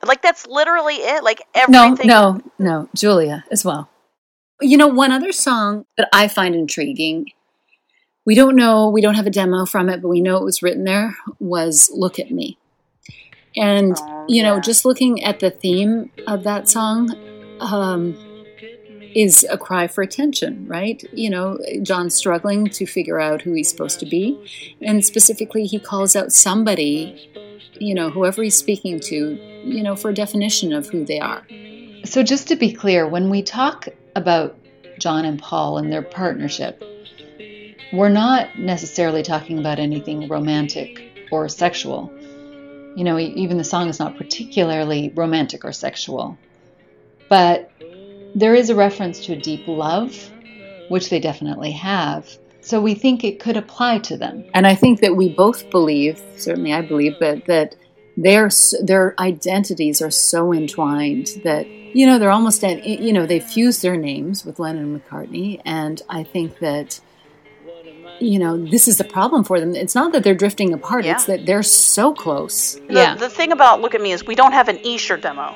like 0.06 0.22
that's 0.22 0.46
literally 0.46 0.96
it 0.96 1.22
like 1.22 1.42
no, 1.68 1.84
everything 1.84 2.06
no, 2.06 2.40
no, 2.58 2.88
Julia 2.94 3.44
as 3.50 3.64
well. 3.64 3.88
You 4.60 4.76
know, 4.76 4.86
one 4.86 5.12
other 5.12 5.32
song 5.32 5.84
that 5.96 6.08
I 6.12 6.28
find 6.28 6.54
intriguing, 6.54 7.26
we 8.24 8.34
don't 8.34 8.56
know, 8.56 8.88
we 8.88 9.00
don't 9.00 9.16
have 9.16 9.26
a 9.26 9.30
demo 9.30 9.66
from 9.66 9.88
it, 9.88 10.00
but 10.00 10.08
we 10.08 10.20
know 10.20 10.36
it 10.36 10.44
was 10.44 10.62
written 10.62 10.84
there, 10.84 11.16
was 11.38 11.90
Look 11.92 12.18
at 12.18 12.30
Me. 12.30 12.56
And, 13.56 13.96
Oh, 14.00 14.24
you 14.28 14.42
know, 14.42 14.54
yeah. 14.54 14.60
just 14.60 14.84
looking 14.84 15.22
at 15.22 15.40
the 15.40 15.50
theme 15.50 16.10
of 16.26 16.44
that 16.44 16.68
song 16.68 17.14
um, 17.60 18.16
is 19.14 19.46
a 19.48 19.56
cry 19.56 19.86
for 19.86 20.02
attention, 20.02 20.66
right? 20.66 21.02
You 21.12 21.30
know, 21.30 21.58
John's 21.82 22.14
struggling 22.14 22.68
to 22.70 22.86
figure 22.86 23.20
out 23.20 23.42
who 23.42 23.52
he's 23.52 23.68
supposed 23.68 24.00
to 24.00 24.06
be. 24.06 24.76
And 24.80 25.04
specifically, 25.04 25.66
he 25.66 25.78
calls 25.78 26.16
out 26.16 26.32
somebody, 26.32 27.30
you 27.74 27.94
know, 27.94 28.10
whoever 28.10 28.42
he's 28.42 28.56
speaking 28.56 29.00
to, 29.00 29.38
you 29.64 29.82
know, 29.82 29.94
for 29.94 30.10
a 30.10 30.14
definition 30.14 30.72
of 30.72 30.88
who 30.88 31.04
they 31.04 31.20
are. 31.20 31.46
So, 32.04 32.22
just 32.22 32.48
to 32.48 32.56
be 32.56 32.72
clear, 32.72 33.08
when 33.08 33.30
we 33.30 33.42
talk 33.42 33.88
about 34.16 34.56
John 34.98 35.24
and 35.24 35.38
Paul 35.38 35.78
and 35.78 35.92
their 35.92 36.02
partnership, 36.02 36.82
we're 37.92 38.08
not 38.08 38.58
necessarily 38.58 39.22
talking 39.22 39.58
about 39.58 39.78
anything 39.78 40.28
romantic 40.28 41.28
or 41.30 41.48
sexual. 41.48 42.12
You 42.96 43.04
know, 43.04 43.18
even 43.18 43.58
the 43.58 43.64
song 43.64 43.88
is 43.88 43.98
not 43.98 44.16
particularly 44.16 45.12
romantic 45.14 45.64
or 45.64 45.72
sexual. 45.72 46.36
But 47.28 47.70
there 48.34 48.54
is 48.54 48.70
a 48.70 48.74
reference 48.74 49.24
to 49.26 49.32
a 49.32 49.36
deep 49.36 49.66
love, 49.66 50.30
which 50.88 51.10
they 51.10 51.20
definitely 51.20 51.72
have. 51.72 52.38
So 52.60 52.80
we 52.80 52.94
think 52.94 53.24
it 53.24 53.40
could 53.40 53.56
apply 53.56 53.98
to 54.00 54.16
them. 54.16 54.44
And 54.54 54.66
I 54.66 54.74
think 54.74 55.00
that 55.00 55.16
we 55.16 55.28
both 55.28 55.70
believe, 55.70 56.20
certainly 56.36 56.72
I 56.72 56.80
believe, 56.80 57.18
that 57.20 57.46
that 57.46 57.76
their 58.16 58.48
their 58.82 59.14
identities 59.18 60.00
are 60.00 60.10
so 60.10 60.52
entwined 60.52 61.28
that 61.44 61.66
you 61.66 62.06
know 62.06 62.18
they're 62.18 62.30
almost 62.30 62.64
at, 62.64 62.86
you 62.86 63.12
know 63.12 63.26
they 63.26 63.40
fuse 63.40 63.82
their 63.82 63.96
names 63.96 64.44
with 64.44 64.58
Lennon 64.58 64.94
and 64.94 65.04
McCartney, 65.04 65.60
and 65.64 66.00
I 66.08 66.22
think 66.22 66.58
that 66.60 67.00
you 68.20 68.38
know 68.38 68.56
this 68.56 68.88
is 68.88 68.98
the 68.98 69.04
problem 69.04 69.44
for 69.44 69.60
them. 69.60 69.74
It's 69.74 69.94
not 69.94 70.12
that 70.12 70.24
they're 70.24 70.34
drifting 70.34 70.72
apart; 70.72 71.04
it's 71.04 71.24
that 71.24 71.44
they're 71.44 71.62
so 71.62 72.14
close. 72.14 72.74
The, 72.74 72.84
yeah, 72.88 73.14
the 73.14 73.28
thing 73.28 73.52
about 73.52 73.80
Look 73.80 73.94
at 73.94 74.00
Me 74.00 74.12
is 74.12 74.24
we 74.24 74.34
don't 74.34 74.52
have 74.52 74.68
an 74.68 74.78
Esher 74.86 75.16
demo. 75.16 75.54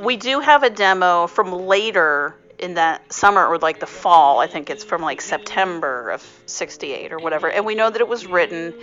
We 0.00 0.16
do 0.16 0.40
have 0.40 0.62
a 0.62 0.70
demo 0.70 1.26
from 1.26 1.52
later 1.52 2.34
in 2.58 2.74
that 2.74 3.12
summer 3.12 3.46
or 3.46 3.58
like 3.58 3.80
the 3.80 3.86
fall. 3.86 4.40
I 4.40 4.46
think 4.46 4.70
it's 4.70 4.84
from 4.84 5.02
like 5.02 5.20
September 5.20 6.10
of 6.10 6.22
68 6.46 7.12
or 7.12 7.18
whatever. 7.18 7.50
And 7.50 7.64
we 7.64 7.74
know 7.74 7.90
that 7.90 8.00
it 8.00 8.08
was 8.08 8.26
written 8.26 8.74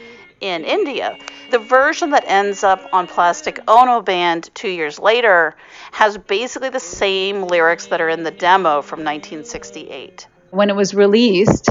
in 0.41 0.63
India. 0.65 1.17
The 1.51 1.59
version 1.59 2.09
that 2.11 2.23
ends 2.27 2.63
up 2.63 2.81
on 2.91 3.07
Plastic 3.07 3.59
Ono 3.67 4.01
Band 4.01 4.49
two 4.53 4.69
years 4.69 4.99
later 4.99 5.55
has 5.91 6.17
basically 6.17 6.69
the 6.69 6.79
same 6.79 7.43
lyrics 7.43 7.87
that 7.87 8.01
are 8.01 8.09
in 8.09 8.23
the 8.23 8.31
demo 8.31 8.81
from 8.81 8.99
1968. 8.99 10.27
when 10.51 10.69
it 10.69 10.75
was 10.75 10.93
released, 10.93 11.69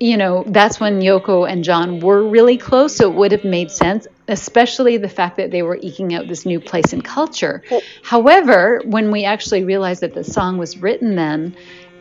you 0.00 0.16
know, 0.16 0.44
that's 0.46 0.80
when 0.80 1.00
Yoko 1.00 1.48
and 1.48 1.62
John 1.64 2.00
were 2.00 2.22
really 2.22 2.56
close, 2.56 2.96
so 2.96 3.10
it 3.10 3.14
would 3.14 3.32
have 3.32 3.44
made 3.44 3.70
sense, 3.70 4.06
especially 4.28 4.96
the 4.96 5.08
fact 5.08 5.36
that 5.36 5.50
they 5.50 5.62
were 5.62 5.76
eking 5.76 6.14
out 6.14 6.28
this 6.28 6.46
new 6.46 6.60
place 6.60 6.92
in 6.92 7.02
culture. 7.02 7.62
However, 8.02 8.82
when 8.84 9.10
we 9.10 9.24
actually 9.24 9.64
realized 9.64 10.02
that 10.02 10.14
the 10.14 10.24
song 10.24 10.58
was 10.58 10.78
written 10.78 11.16
then, 11.16 11.56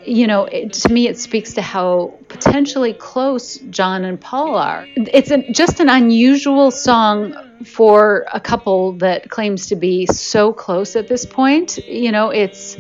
you 0.06 0.26
know, 0.26 0.46
it, 0.46 0.74
to 0.74 0.90
me, 0.90 1.08
it 1.08 1.20
speaks 1.20 1.54
to 1.56 1.62
how 1.62 2.18
potentially 2.30 2.94
close 2.94 3.58
John 3.70 4.06
and 4.06 4.20
Paul 4.20 4.56
are. 4.56 4.88
It's 4.96 5.32
a, 5.32 5.52
just 5.52 5.80
an 5.82 5.90
unusual 5.90 6.72
song 6.72 7.36
for 7.66 8.26
a 8.32 8.40
couple 8.40 8.94
that 8.94 9.30
claims 9.30 9.68
to 9.68 9.76
be 9.76 10.06
so 10.06 10.54
close 10.54 10.96
at 10.96 11.08
this 11.08 11.26
point. 11.26 11.78
You 11.78 12.12
know, 12.14 12.30
it's 12.30 12.78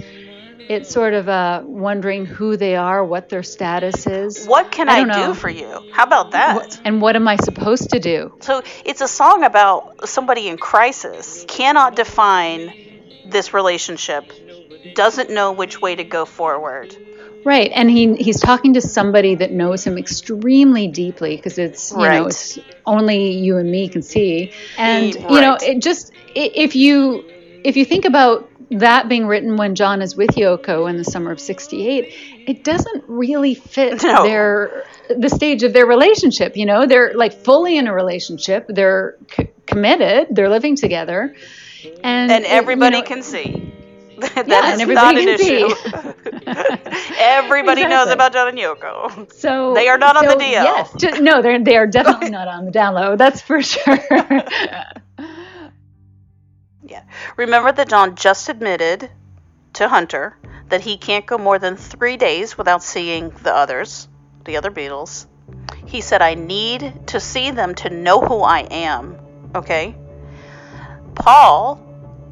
It's 0.69 0.89
sort 0.89 1.13
of 1.13 1.29
uh, 1.29 1.63
wondering 1.65 2.25
who 2.25 2.57
they 2.57 2.75
are, 2.75 3.03
what 3.03 3.29
their 3.29 3.43
status 3.43 4.05
is. 4.05 4.45
What 4.45 4.71
can 4.71 4.89
I 4.89 4.99
I, 4.99 5.27
do 5.27 5.33
for 5.33 5.49
you? 5.49 5.89
How 5.91 6.03
about 6.03 6.31
that? 6.31 6.55
What- 6.55 6.81
and 6.83 7.01
what 7.01 7.15
am 7.15 7.27
I 7.27 7.37
supposed 7.37 7.91
to 7.91 7.99
do? 7.99 8.33
So 8.41 8.61
it's 8.85 9.01
a 9.01 9.07
song 9.07 9.43
about 9.43 10.07
somebody 10.09 10.47
in 10.47 10.57
crisis, 10.57 11.45
cannot 11.47 11.95
define 11.95 12.73
this 13.25 13.53
relationship, 13.53 14.31
doesn't 14.93 15.29
know 15.29 15.53
which 15.53 15.81
way 15.81 15.95
to 15.95 16.03
go 16.03 16.25
forward. 16.25 16.95
Right, 17.45 17.71
and 17.73 17.89
he 17.89 18.15
he's 18.15 18.41
talking 18.41 18.73
to 18.73 18.81
somebody 18.81 19.35
that 19.35 19.51
knows 19.51 19.85
him 19.85 19.97
extremely 19.97 20.87
deeply 20.89 21.37
because 21.37 21.57
it's 21.57 21.91
you 21.91 21.97
know 21.99 22.25
it's 22.25 22.59
only 22.85 23.31
you 23.31 23.57
and 23.57 23.71
me 23.71 23.87
can 23.87 24.01
see, 24.01 24.51
and 24.77 25.13
you 25.13 25.41
know 25.41 25.57
it 25.61 25.81
just 25.81 26.11
if 26.35 26.75
you 26.75 27.23
if 27.63 27.77
you 27.77 27.85
think 27.85 28.03
about 28.03 28.49
that 28.71 29.07
being 29.09 29.27
written 29.27 29.55
when 29.57 29.75
John 29.75 30.01
is 30.01 30.15
with 30.15 30.31
Yoko 30.31 30.89
in 30.89 30.97
the 30.97 31.03
summer 31.03 31.31
of 31.31 31.39
'68, 31.39 32.13
it 32.47 32.63
doesn't 32.63 33.03
really 33.07 33.53
fit 33.55 34.03
No. 34.03 34.23
their 34.23 34.83
the 35.09 35.29
stage 35.29 35.63
of 35.63 35.73
their 35.73 35.85
relationship. 35.85 36.57
You 36.57 36.65
know, 36.65 36.85
they're 36.85 37.13
like 37.13 37.33
fully 37.33 37.77
in 37.77 37.87
a 37.87 37.93
relationship, 37.93 38.65
they're 38.67 39.17
c- 39.35 39.49
committed, 39.65 40.27
they're 40.31 40.49
living 40.49 40.75
together, 40.75 41.33
and 42.03 42.31
And 42.31 42.43
you 42.43 42.49
everybody 42.49 42.97
know, 43.01 43.07
can 43.07 43.23
see. 43.23 43.73
that 44.17 44.47
Yeah, 44.47 44.73
is 44.73 44.81
and 44.81 44.93
not 44.93 45.15
an 45.15 45.27
issue. 45.29 45.69
everybody 47.19 47.85
knows 47.85 48.09
about 48.09 48.33
John 48.33 48.47
and 48.47 48.57
Yoko. 48.57 49.31
So 49.31 49.73
They 49.75 49.87
are 49.89 49.97
not 49.97 50.17
on 50.17 50.25
the 50.25 50.33
DL. 50.33 50.39
Yes, 50.63 50.93
ju- 50.97 51.21
no, 51.21 51.41
they're 51.41 51.63
they 51.63 51.77
are 51.77 51.87
definitely 51.87 52.29
not 52.39 52.47
on 52.47 52.65
the 52.65 52.71
down 52.71 52.95
low. 52.95 53.15
That's 53.15 53.41
for 53.41 53.61
sure. 53.61 53.99
Yeah. 56.87 57.03
Remember 57.35 57.71
that 57.71 57.89
John 57.89 58.15
just 58.15 58.47
admitted 58.47 59.09
to 59.73 59.87
Hunter 59.89 60.37
that 60.69 60.81
he 60.81 60.97
can't 60.97 61.25
go 61.25 61.37
more 61.37 61.59
than 61.59 61.75
three 61.75 62.17
days 62.17 62.57
without 62.57 62.81
seeing 62.81 63.29
the 63.29 63.53
others, 63.53 64.07
the 64.45 64.57
other 64.57 64.71
Beatles. 64.71 65.27
He 65.85 66.01
said, 66.01 66.21
I 66.21 66.33
need 66.33 67.07
to 67.07 67.19
see 67.19 67.51
them 67.51 67.75
to 67.75 67.89
know 67.89 68.21
who 68.21 68.41
I 68.41 68.59
am. 68.59 69.17
Okay? 69.53 69.95
Paul, 71.15 71.81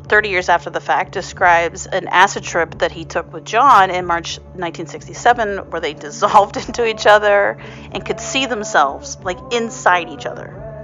30 0.07 0.29
years 0.29 0.49
after 0.49 0.69
the 0.69 0.81
fact, 0.81 1.11
describes 1.11 1.85
an 1.85 2.07
acid 2.07 2.43
trip 2.43 2.79
that 2.79 2.91
he 2.91 3.03
took 3.03 3.31
with 3.33 3.45
John 3.45 3.89
in 3.89 4.05
March 4.05 4.37
1967 4.37 5.69
where 5.69 5.81
they 5.81 5.93
dissolved 6.07 6.57
into 6.57 6.85
each 6.85 7.05
other 7.05 7.57
and 7.91 8.05
could 8.05 8.19
see 8.19 8.45
themselves 8.45 9.17
like 9.23 9.39
inside 9.51 10.09
each 10.09 10.25
other 10.25 10.74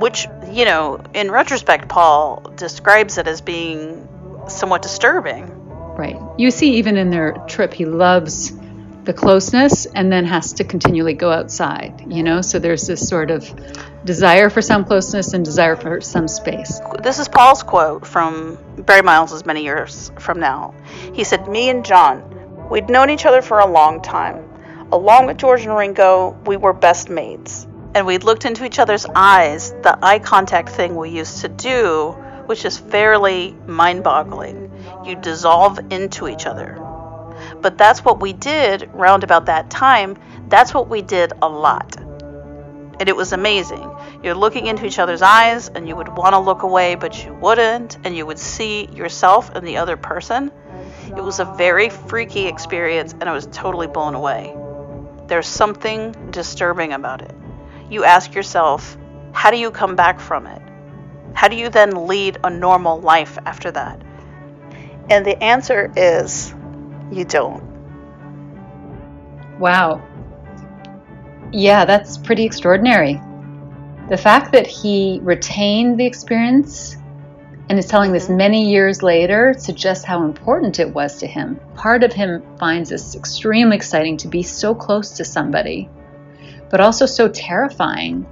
which 0.00 0.26
you 0.50 0.64
know 0.64 1.00
in 1.14 1.30
retrospect 1.30 1.88
paul 1.88 2.40
describes 2.56 3.18
it 3.18 3.26
as 3.26 3.40
being 3.40 4.08
somewhat 4.48 4.82
disturbing 4.82 5.60
right. 6.00 6.16
You 6.38 6.50
see, 6.50 6.76
even 6.76 6.96
in 6.96 7.10
their 7.10 7.32
trip, 7.46 7.74
he 7.74 7.84
loves 7.84 8.52
the 9.04 9.12
closeness, 9.12 9.86
and 9.86 10.10
then 10.12 10.24
has 10.24 10.54
to 10.54 10.64
continually 10.64 11.14
go 11.14 11.30
outside. 11.30 12.04
You 12.06 12.22
know, 12.22 12.42
so 12.42 12.58
there's 12.58 12.86
this 12.86 13.06
sort 13.06 13.30
of 13.30 13.48
desire 14.04 14.50
for 14.50 14.62
some 14.62 14.84
closeness 14.84 15.34
and 15.34 15.44
desire 15.44 15.76
for 15.76 16.00
some 16.00 16.26
space. 16.26 16.80
this 17.02 17.18
is 17.18 17.28
paul's 17.28 17.62
quote 17.62 18.06
from 18.06 18.58
barry 18.78 19.02
miles' 19.02 19.44
many 19.44 19.62
years 19.62 20.10
from 20.18 20.40
now 20.40 20.74
he 21.12 21.22
said 21.22 21.46
me 21.46 21.68
and 21.68 21.84
john 21.84 22.16
we'd 22.70 22.88
known 22.88 23.10
each 23.10 23.26
other 23.26 23.42
for 23.42 23.58
a 23.58 23.66
long 23.66 24.00
time 24.00 24.42
along 24.90 25.26
with 25.26 25.36
george 25.36 25.66
and 25.66 25.76
ringo 25.76 26.30
we 26.46 26.56
were 26.56 26.72
best 26.72 27.10
mates 27.10 27.66
and 27.94 28.06
we 28.06 28.18
looked 28.18 28.44
into 28.44 28.64
each 28.64 28.78
other's 28.78 29.06
eyes 29.14 29.72
the 29.82 29.98
eye 30.02 30.18
contact 30.18 30.68
thing 30.68 30.96
we 30.96 31.10
used 31.10 31.38
to 31.40 31.48
do 31.48 32.12
which 32.46 32.64
is 32.64 32.78
fairly 32.78 33.56
mind-boggling 33.66 34.70
you 35.04 35.16
dissolve 35.16 35.78
into 35.92 36.28
each 36.28 36.46
other 36.46 36.78
but 37.60 37.78
that's 37.78 38.04
what 38.04 38.20
we 38.20 38.32
did 38.32 38.88
round 38.92 39.24
about 39.24 39.46
that 39.46 39.70
time 39.70 40.16
that's 40.48 40.74
what 40.74 40.88
we 40.88 41.02
did 41.02 41.32
a 41.42 41.48
lot 41.48 41.96
and 43.00 43.08
it 43.08 43.16
was 43.16 43.32
amazing. 43.32 43.90
You're 44.22 44.34
looking 44.34 44.66
into 44.66 44.84
each 44.84 44.98
other's 44.98 45.22
eyes, 45.22 45.70
and 45.70 45.88
you 45.88 45.96
would 45.96 46.10
want 46.10 46.34
to 46.34 46.38
look 46.38 46.64
away, 46.64 46.96
but 46.96 47.24
you 47.24 47.32
wouldn't, 47.32 47.96
and 48.04 48.14
you 48.14 48.26
would 48.26 48.38
see 48.38 48.90
yourself 48.92 49.48
and 49.54 49.66
the 49.66 49.78
other 49.78 49.96
person. 49.96 50.52
It 51.06 51.24
was 51.24 51.40
a 51.40 51.46
very 51.46 51.88
freaky 51.88 52.46
experience, 52.46 53.14
and 53.14 53.24
I 53.24 53.32
was 53.32 53.46
totally 53.46 53.86
blown 53.86 54.14
away. 54.14 54.54
There's 55.28 55.46
something 55.46 56.12
disturbing 56.30 56.92
about 56.92 57.22
it. 57.22 57.34
You 57.90 58.04
ask 58.04 58.34
yourself, 58.34 58.96
how 59.32 59.50
do 59.50 59.58
you 59.58 59.70
come 59.70 59.96
back 59.96 60.20
from 60.20 60.46
it? 60.46 60.62
How 61.34 61.48
do 61.48 61.56
you 61.56 61.68
then 61.68 62.06
lead 62.06 62.38
a 62.44 62.50
normal 62.50 63.00
life 63.00 63.36
after 63.44 63.70
that? 63.72 64.00
And 65.10 65.26
the 65.26 65.42
answer 65.42 65.92
is, 65.96 66.54
you 67.10 67.24
don't. 67.24 67.62
Wow. 69.58 70.06
Yeah, 71.52 71.84
that's 71.84 72.16
pretty 72.16 72.44
extraordinary. 72.44 73.20
The 74.08 74.16
fact 74.16 74.52
that 74.52 74.66
he 74.66 75.20
retained 75.22 75.98
the 75.98 76.06
experience 76.06 76.96
and 77.68 77.78
is 77.78 77.86
telling 77.86 78.12
this 78.12 78.24
mm-hmm. 78.24 78.36
many 78.36 78.70
years 78.70 79.02
later 79.02 79.54
suggests 79.56 80.04
how 80.04 80.24
important 80.24 80.80
it 80.80 80.92
was 80.92 81.18
to 81.18 81.26
him. 81.26 81.58
Part 81.74 82.02
of 82.02 82.12
him 82.12 82.42
finds 82.58 82.90
this 82.90 83.14
extremely 83.14 83.76
exciting 83.76 84.16
to 84.18 84.28
be 84.28 84.42
so 84.42 84.74
close 84.74 85.10
to 85.12 85.24
somebody, 85.24 85.88
but 86.70 86.80
also 86.80 87.06
so 87.06 87.28
terrifying 87.28 88.26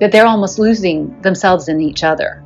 that 0.00 0.12
they're 0.12 0.26
almost 0.26 0.58
losing 0.58 1.20
themselves 1.22 1.68
in 1.68 1.80
each 1.80 2.04
other. 2.04 2.40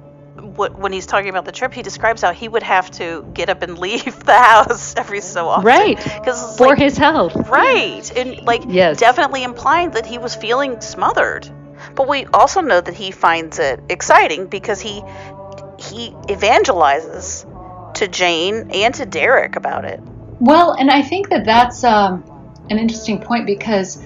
When 0.57 0.93
he's 0.93 1.07
talking 1.07 1.31
about 1.31 1.45
the 1.45 1.53
trip, 1.53 1.73
he 1.73 1.83
describes 1.83 2.21
how 2.23 2.33
he 2.33 2.49
would 2.49 2.63
have 2.65 2.91
to 2.93 3.25
get 3.33 3.49
up 3.49 3.63
and 3.63 3.79
leave 3.87 4.25
the 4.25 4.35
house 4.39 4.95
every 4.97 5.21
so 5.21 5.49
often. 5.49 5.65
Right. 5.65 5.97
Because 5.97 6.57
For 6.59 6.75
his 6.75 6.97
health. 6.97 7.35
Right. 7.49 8.17
And 8.17 8.45
like 8.45 8.63
Yes. 8.69 8.99
definitely 8.99 9.45
implying 9.45 9.93
that 9.93 10.05
he 10.07 10.19
was 10.19 10.35
feeling 10.35 10.81
smothered. 10.81 11.49
But 11.95 12.09
we 12.09 12.27
also 12.27 12.61
know 12.61 12.81
that 12.81 12.95
he 12.95 13.13
finds 13.13 13.59
it 13.59 13.81
exciting 13.89 14.47
because 14.47 14.81
he 14.81 15.03
he 15.79 16.11
evangelizes 16.29 17.47
to 17.95 18.09
Jane 18.09 18.71
and 18.73 18.95
to 18.97 19.07
Derek 19.07 19.57
about 19.57 19.85
it. 19.85 20.01
Well, 20.41 20.73
and 20.73 20.91
I 20.91 21.03
think 21.03 21.31
that 21.31 21.45
that's 21.45 21.85
um, 21.85 22.25
an 22.71 22.79
interesting 22.79 23.21
point 23.21 23.47
because 23.47 24.03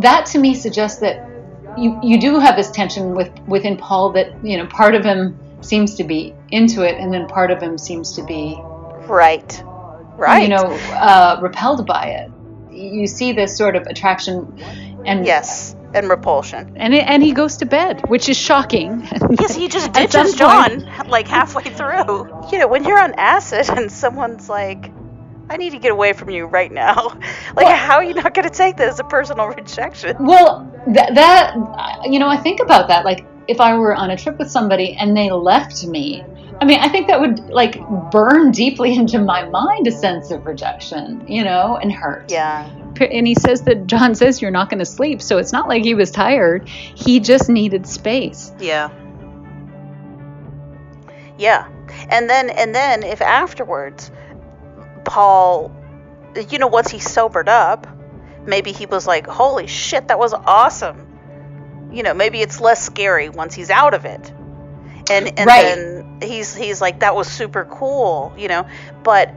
that 0.00 0.26
to 0.26 0.38
me 0.38 0.54
suggests 0.54 1.00
that 1.00 1.28
you, 1.76 1.98
you 2.02 2.20
do 2.20 2.38
have 2.38 2.56
this 2.56 2.70
tension 2.70 3.14
with 3.14 3.30
within 3.46 3.76
Paul 3.76 4.12
that 4.12 4.44
you 4.44 4.56
know 4.56 4.66
part 4.66 4.94
of 4.94 5.04
him 5.04 5.38
seems 5.60 5.94
to 5.96 6.04
be 6.04 6.34
into 6.50 6.82
it 6.82 6.96
and 7.00 7.12
then 7.12 7.26
part 7.26 7.50
of 7.50 7.60
him 7.62 7.78
seems 7.78 8.12
to 8.16 8.22
be 8.24 8.56
Right. 9.06 9.62
Right. 10.16 10.42
you 10.42 10.48
know 10.48 10.64
uh, 10.92 11.38
repelled 11.42 11.86
by 11.86 12.06
it. 12.06 12.30
You 12.70 13.06
see 13.06 13.32
this 13.32 13.56
sort 13.56 13.76
of 13.76 13.86
attraction 13.86 14.60
and 15.06 15.26
Yes. 15.26 15.74
And 15.94 16.08
repulsion. 16.08 16.72
and 16.76 16.92
it, 16.92 17.04
and 17.06 17.22
he 17.22 17.32
goes 17.32 17.56
to 17.58 17.66
bed, 17.66 18.02
which 18.08 18.28
is 18.28 18.36
shocking. 18.36 19.06
Yes, 19.38 19.54
he 19.54 19.68
just 19.68 19.92
ditches 20.00 20.34
John 20.34 20.84
like 21.08 21.28
halfway 21.28 21.62
through. 21.64 22.48
You 22.50 22.58
know, 22.58 22.66
when 22.66 22.82
you're 22.84 22.98
on 23.00 23.14
acid 23.14 23.68
and 23.78 23.92
someone's 23.92 24.48
like, 24.48 24.90
I 25.50 25.56
need 25.56 25.70
to 25.70 25.78
get 25.78 25.92
away 25.92 26.12
from 26.12 26.30
you 26.30 26.46
right 26.46 26.72
now. 26.72 27.18
Like, 27.54 27.76
how 27.76 27.96
are 27.96 28.04
you 28.04 28.14
not 28.14 28.34
going 28.34 28.48
to 28.48 28.52
take 28.52 28.76
that 28.78 28.88
as 28.88 28.98
a 28.98 29.04
personal 29.04 29.46
rejection? 29.56 30.16
Well, 30.18 30.68
that, 30.88 31.14
that 31.14 31.54
you 32.04 32.18
know, 32.18 32.28
I 32.28 32.36
think 32.36 32.58
about 32.58 32.88
that. 32.88 33.04
Like, 33.04 33.24
if 33.46 33.60
I 33.60 33.76
were 33.78 33.94
on 33.94 34.10
a 34.10 34.16
trip 34.16 34.38
with 34.38 34.50
somebody 34.50 34.96
and 34.96 35.16
they 35.16 35.30
left 35.30 35.86
me, 35.86 36.24
I 36.60 36.64
mean, 36.64 36.80
I 36.80 36.88
think 36.88 37.06
that 37.08 37.20
would 37.20 37.38
like 37.50 37.80
burn 38.10 38.50
deeply 38.50 38.94
into 38.98 39.20
my 39.20 39.48
mind 39.48 39.86
a 39.86 39.92
sense 39.92 40.32
of 40.32 40.46
rejection, 40.46 41.24
you 41.28 41.44
know, 41.44 41.76
and 41.80 41.92
hurt. 41.92 42.30
Yeah. 42.30 42.68
And 43.00 43.26
he 43.26 43.34
says 43.34 43.62
that 43.62 43.86
John 43.86 44.14
says 44.14 44.42
you're 44.42 44.50
not 44.50 44.68
going 44.68 44.78
to 44.78 44.84
sleep, 44.84 45.20
so 45.20 45.38
it's 45.38 45.52
not 45.52 45.68
like 45.68 45.84
he 45.84 45.94
was 45.94 46.10
tired. 46.10 46.68
He 46.68 47.20
just 47.20 47.48
needed 47.48 47.86
space. 47.86 48.52
Yeah. 48.58 48.90
Yeah. 51.38 51.68
And 52.08 52.28
then 52.28 52.50
and 52.50 52.74
then 52.74 53.02
if 53.02 53.20
afterwards 53.20 54.10
Paul 55.04 55.74
you 56.50 56.58
know 56.58 56.66
once 56.66 56.90
he 56.90 56.98
sobered 56.98 57.48
up, 57.48 57.86
maybe 58.46 58.72
he 58.72 58.86
was 58.86 59.06
like, 59.06 59.26
"Holy 59.26 59.66
shit, 59.66 60.08
that 60.08 60.18
was 60.18 60.32
awesome." 60.34 61.06
You 61.92 62.02
know, 62.02 62.14
maybe 62.14 62.40
it's 62.42 62.60
less 62.60 62.82
scary 62.84 63.28
once 63.28 63.54
he's 63.54 63.70
out 63.70 63.94
of 63.94 64.04
it. 64.04 64.32
And 65.10 65.38
and 65.38 65.46
Right. 65.46 65.62
then 65.62 66.18
he's 66.22 66.54
he's 66.54 66.80
like 66.80 67.00
that 67.00 67.14
was 67.14 67.28
super 67.28 67.64
cool, 67.64 68.32
you 68.36 68.48
know, 68.48 68.66
but 69.02 69.34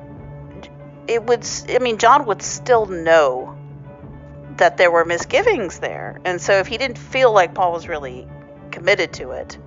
it 1.08 1.24
would 1.24 1.46
I 1.70 1.80
mean 1.80 1.98
John 1.98 2.26
would 2.26 2.42
still 2.42 2.86
know 2.86 3.58
that 4.58 4.78
there 4.78 4.90
were 4.90 5.06
misgivings 5.06 5.80
there. 5.80 6.20
And 6.26 6.42
so 6.42 6.54
if 6.54 6.68
he 6.68 6.78
didn't 6.78 6.98
feel 6.98 7.32
like 7.32 7.54
Paul 7.54 7.74
was 7.74 7.88
really 7.88 8.28
committed 8.72 9.14
to 9.14 9.32
it, 9.32 9.58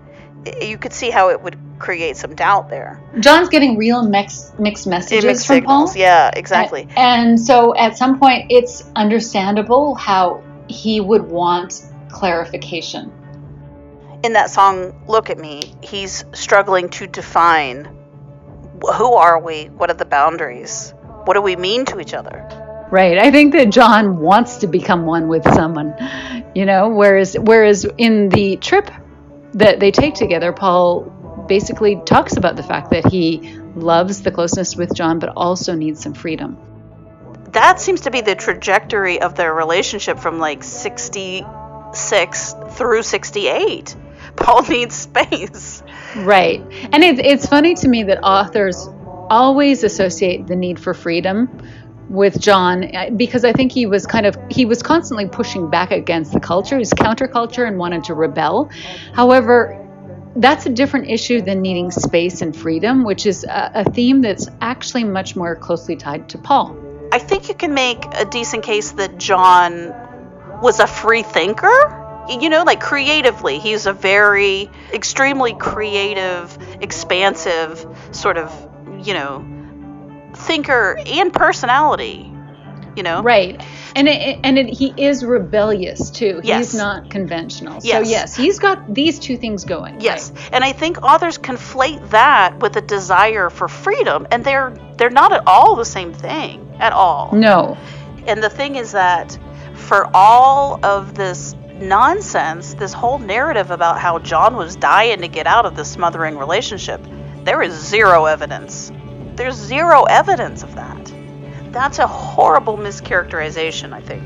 you 0.63 0.79
could 0.79 0.93
see 0.93 1.11
how 1.11 1.31
it 1.31 1.41
would 1.43 1.57
create 1.81 2.16
some 2.16 2.35
doubt 2.35 2.69
there. 2.69 3.02
John's 3.19 3.48
getting 3.48 3.77
real 3.77 4.02
mixed 4.07 4.59
mixed 4.61 4.86
messages 4.86 5.24
Mixed 5.24 5.47
from 5.47 5.57
signals. 5.57 5.93
Paul. 5.93 6.01
Yeah, 6.01 6.31
exactly. 6.35 6.82
And, 6.97 7.31
and 7.31 7.40
so 7.40 7.74
at 7.77 7.97
some 7.97 8.20
point, 8.20 8.52
it's 8.52 8.85
understandable 8.94 9.94
how 9.94 10.43
he 10.69 11.01
would 11.01 11.23
want 11.23 11.82
clarification. 12.11 13.11
In 14.23 14.35
that 14.35 14.51
song, 14.51 15.02
Look 15.09 15.31
at 15.31 15.39
Me, 15.39 15.74
he's 15.82 16.24
struggling 16.32 16.90
to 16.90 17.07
define 17.07 17.97
who 18.94 19.15
are 19.15 19.40
we? 19.40 19.65
What 19.66 19.90
are 19.90 19.94
the 19.94 20.05
boundaries? 20.05 20.94
What 21.24 21.35
do 21.35 21.43
we 21.43 21.57
mean 21.57 21.85
to 21.86 22.01
each 22.01 22.15
other? 22.15 22.47
Right. 22.90 23.19
I 23.19 23.31
think 23.31 23.52
that 23.52 23.70
John 23.70 24.19
wants 24.19 24.59
to 24.59 24.66
become 24.66 25.07
one 25.07 25.28
with 25.28 25.44
someone, 25.55 25.94
you 26.55 26.66
know, 26.66 26.89
whereas 26.89 27.36
whereas 27.39 27.86
in 27.98 28.28
the 28.31 28.57
trip 28.57 28.90
that 29.52 29.81
they 29.81 29.90
take 29.90 30.15
together, 30.15 30.52
Paul 30.52 31.02
basically 31.51 32.01
talks 32.07 32.37
about 32.37 32.55
the 32.55 32.63
fact 32.63 32.91
that 32.93 33.05
he 33.07 33.59
loves 33.75 34.23
the 34.23 34.31
closeness 34.31 34.77
with 34.77 34.95
John 34.95 35.19
but 35.19 35.31
also 35.37 35.75
needs 35.75 36.01
some 36.01 36.15
freedom. 36.15 36.57
That 37.51 37.81
seems 37.81 38.03
to 38.03 38.13
be 38.13 38.21
the 38.21 38.37
trajectory 38.37 39.21
of 39.21 39.35
their 39.35 39.53
relationship 39.53 40.21
from 40.21 40.39
like 40.39 40.63
66 40.63 42.55
through 42.71 43.03
68. 43.03 43.97
Paul 44.37 44.63
needs 44.63 44.95
space. 44.95 45.83
Right. 46.19 46.61
And 46.93 47.03
it's 47.03 47.21
it's 47.23 47.47
funny 47.49 47.75
to 47.75 47.89
me 47.89 48.05
that 48.05 48.23
authors 48.23 48.89
always 49.29 49.83
associate 49.83 50.47
the 50.47 50.55
need 50.55 50.79
for 50.79 50.95
freedom 50.95 51.49
with 52.09 52.41
John 52.41 52.95
uh, 52.95 53.11
because 53.11 53.45
I 53.45 53.53
think 53.53 53.73
he 53.73 53.87
was 53.87 54.07
kind 54.07 54.25
of 54.25 54.39
he 54.51 54.67
was 54.67 54.85
constantly 54.85 55.27
pushing 55.27 55.69
back 55.69 55.91
against 55.91 56.33
the 56.33 56.39
culture. 56.39 56.79
Was 56.79 56.93
counterculture 56.93 57.67
and 57.67 57.77
wanted 57.77 58.05
to 58.05 58.15
rebel. 58.15 58.71
However, 59.15 59.81
that's 60.36 60.66
a 60.66 60.70
different 60.70 61.09
issue 61.09 61.40
than 61.40 61.61
needing 61.61 61.90
space 61.90 62.43
and 62.43 62.57
freedom, 62.57 63.05
which 63.05 63.27
is 63.27 63.44
a, 63.44 63.70
a 63.74 63.85
theme 63.85 64.23
that's 64.23 64.48
actually 64.61 65.05
much 65.05 65.36
more 65.36 65.57
closely 65.57 65.97
tied 65.97 66.28
to 66.31 66.39
Paul. 66.39 66.77
I 67.12 67.19
think 67.19 67.48
you 67.48 67.55
can 67.55 67.74
make 67.74 68.05
a 68.15 68.24
decent 68.24 68.62
case 68.62 68.93
that 68.93 69.19
John 69.19 69.93
was 70.62 70.78
a 70.78 70.86
free 70.86 71.23
thinker. 71.23 71.97
You 72.28 72.48
know, 72.48 72.62
like 72.62 72.81
creatively, 72.81 73.59
he's 73.59 73.86
a 73.86 73.93
very 73.93 74.70
extremely 74.93 75.55
creative, 75.55 76.57
expansive 76.81 77.85
sort 78.12 78.36
of, 78.36 78.69
you 79.05 79.15
know, 79.15 79.44
thinker 80.35 80.97
and 81.07 81.32
personality. 81.32 82.32
You 82.94 83.02
know, 83.02 83.23
Right. 83.23 83.61
And 83.95 84.09
it, 84.09 84.39
and 84.45 84.59
it, 84.59 84.69
he 84.69 84.95
is 84.97 85.25
rebellious 85.25 86.11
too. 86.11 86.41
Yes. 86.43 86.73
He's 86.73 86.81
not 86.81 87.11
conventional. 87.11 87.81
Yes. 87.83 88.05
So 88.05 88.11
yes, 88.11 88.37
he's 88.37 88.59
got 88.59 88.93
these 88.95 89.19
two 89.19 89.37
things 89.37 89.65
going. 89.65 90.01
Yes, 90.01 90.33
and 90.53 90.62
I 90.65 90.73
think 90.73 91.03
authors 91.03 91.39
conflate 91.39 92.11
that 92.11 92.59
with 92.61 92.77
a 92.77 92.81
desire 92.81 93.51
for 93.51 93.69
freedom, 93.69 94.27
and 94.31 94.45
they're 94.45 94.75
they're 94.97 95.11
not 95.11 95.33
at 95.33 95.43
all 95.47 95.77
the 95.77 95.85
same 95.85 96.12
thing 96.12 96.75
at 96.79 96.93
all. 96.93 97.31
No. 97.33 97.77
And 98.27 98.43
the 98.43 98.51
thing 98.51 98.77
is 98.77 98.93
that 98.93 99.39
for 99.75 100.09
all 100.15 100.85
of 100.85 101.15
this 101.15 101.55
nonsense, 101.81 102.75
this 102.75 102.93
whole 102.93 103.19
narrative 103.19 103.71
about 103.71 103.99
how 103.99 104.19
John 104.19 104.57
was 104.57 104.77
dying 104.77 105.21
to 105.23 105.29
get 105.29 105.47
out 105.47 105.65
of 105.67 105.75
this 105.75 105.91
smothering 105.91 106.37
relationship, 106.37 107.01
there 107.45 107.62
is 107.62 107.73
zero 107.73 108.27
evidence. 108.27 108.93
There's 109.37 109.57
zero 109.57 110.05
evidence 110.05 110.62
of 110.62 110.75
that. 110.75 111.12
That's 111.73 112.01
a 112.01 112.07
horrible 112.07 112.77
mischaracterization, 112.77 113.93
I 113.93 114.01
think. 114.01 114.25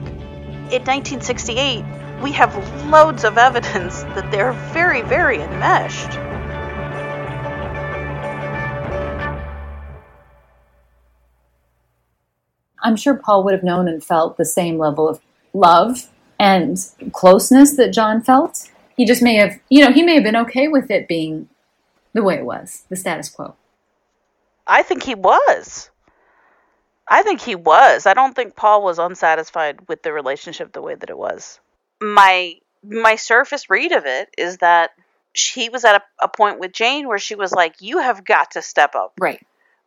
In 0.73 0.83
1968, 0.83 1.85
we 2.23 2.33
have 2.33 2.57
loads 2.87 3.23
of 3.23 3.37
evidence 3.37 4.03
that 4.15 4.31
they're 4.31 4.55
very, 4.73 5.03
very 5.03 5.43
enmeshed. 5.43 6.19
I'm 12.83 12.97
sure 12.97 13.15
Paul 13.15 13.45
would 13.45 13.55
have 13.55 13.63
known 13.63 13.89
and 13.89 14.03
felt 14.03 14.39
the 14.39 14.47
same 14.47 14.79
level 14.79 15.07
of 15.07 15.21
love 15.53 16.11
and 16.39 16.79
closeness 17.13 17.77
that 17.77 17.93
John 17.93 18.23
felt. 18.23 18.71
He 18.97 19.05
just 19.05 19.23
may 19.23 19.35
have, 19.35 19.61
you 19.69 19.85
know, 19.85 19.93
he 19.93 20.03
may 20.03 20.15
have 20.15 20.25
been 20.25 20.37
okay 20.37 20.69
with 20.69 20.91
it 20.91 21.09
being 21.09 21.49
the 22.15 22.23
way 22.23 22.37
it 22.37 22.45
was, 22.47 22.85
the 22.89 22.97
status 22.97 23.29
quo. 23.29 23.55
I 24.67 24.83
think 24.83 25.03
he 25.03 25.15
was. 25.15 25.91
I 27.09 27.23
think 27.23 27.41
he 27.41 27.55
was. 27.55 28.07
I 28.07 28.15
don't 28.15 28.35
think 28.35 28.57
Paul 28.57 28.83
was 28.83 28.99
unsatisfied 28.99 29.89
with 29.89 30.03
the 30.03 30.13
relationship 30.13 30.73
the 30.73 30.83
way 30.83 30.95
that 30.95 31.11
it 31.11 31.19
was. 31.19 31.61
My 32.01 32.55
my 32.83 33.17
surface 33.17 33.71
read 33.71 33.93
of 33.93 34.07
it 34.07 34.29
is 34.37 34.59
that 34.59 34.91
she 35.33 35.69
was 35.69 35.85
at 35.85 35.97
a, 35.97 36.25
a 36.25 36.29
point 36.29 36.61
with 36.61 36.73
Jane 36.73 37.09
where 37.09 37.19
she 37.19 37.35
was 37.35 37.53
like, 37.53 37.81
"You 37.81 37.99
have 37.99 38.25
got 38.25 38.53
to 38.53 38.63
step 38.63 38.95
up. 38.95 39.13
Right. 39.21 39.45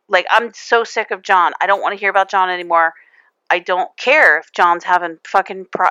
Like 0.08 0.26
I'm 0.30 0.52
so 0.54 0.84
sick 0.84 1.10
of 1.10 1.22
John. 1.22 1.52
I 1.60 1.66
don't 1.66 1.80
want 1.80 1.92
to 1.92 1.98
hear 1.98 2.10
about 2.10 2.30
John 2.30 2.50
anymore. 2.50 2.94
I 3.50 3.60
don't 3.60 3.88
care 3.96 4.38
if 4.38 4.52
John's 4.52 4.84
having 4.84 5.18
fucking 5.26 5.66
pro- 5.72 5.88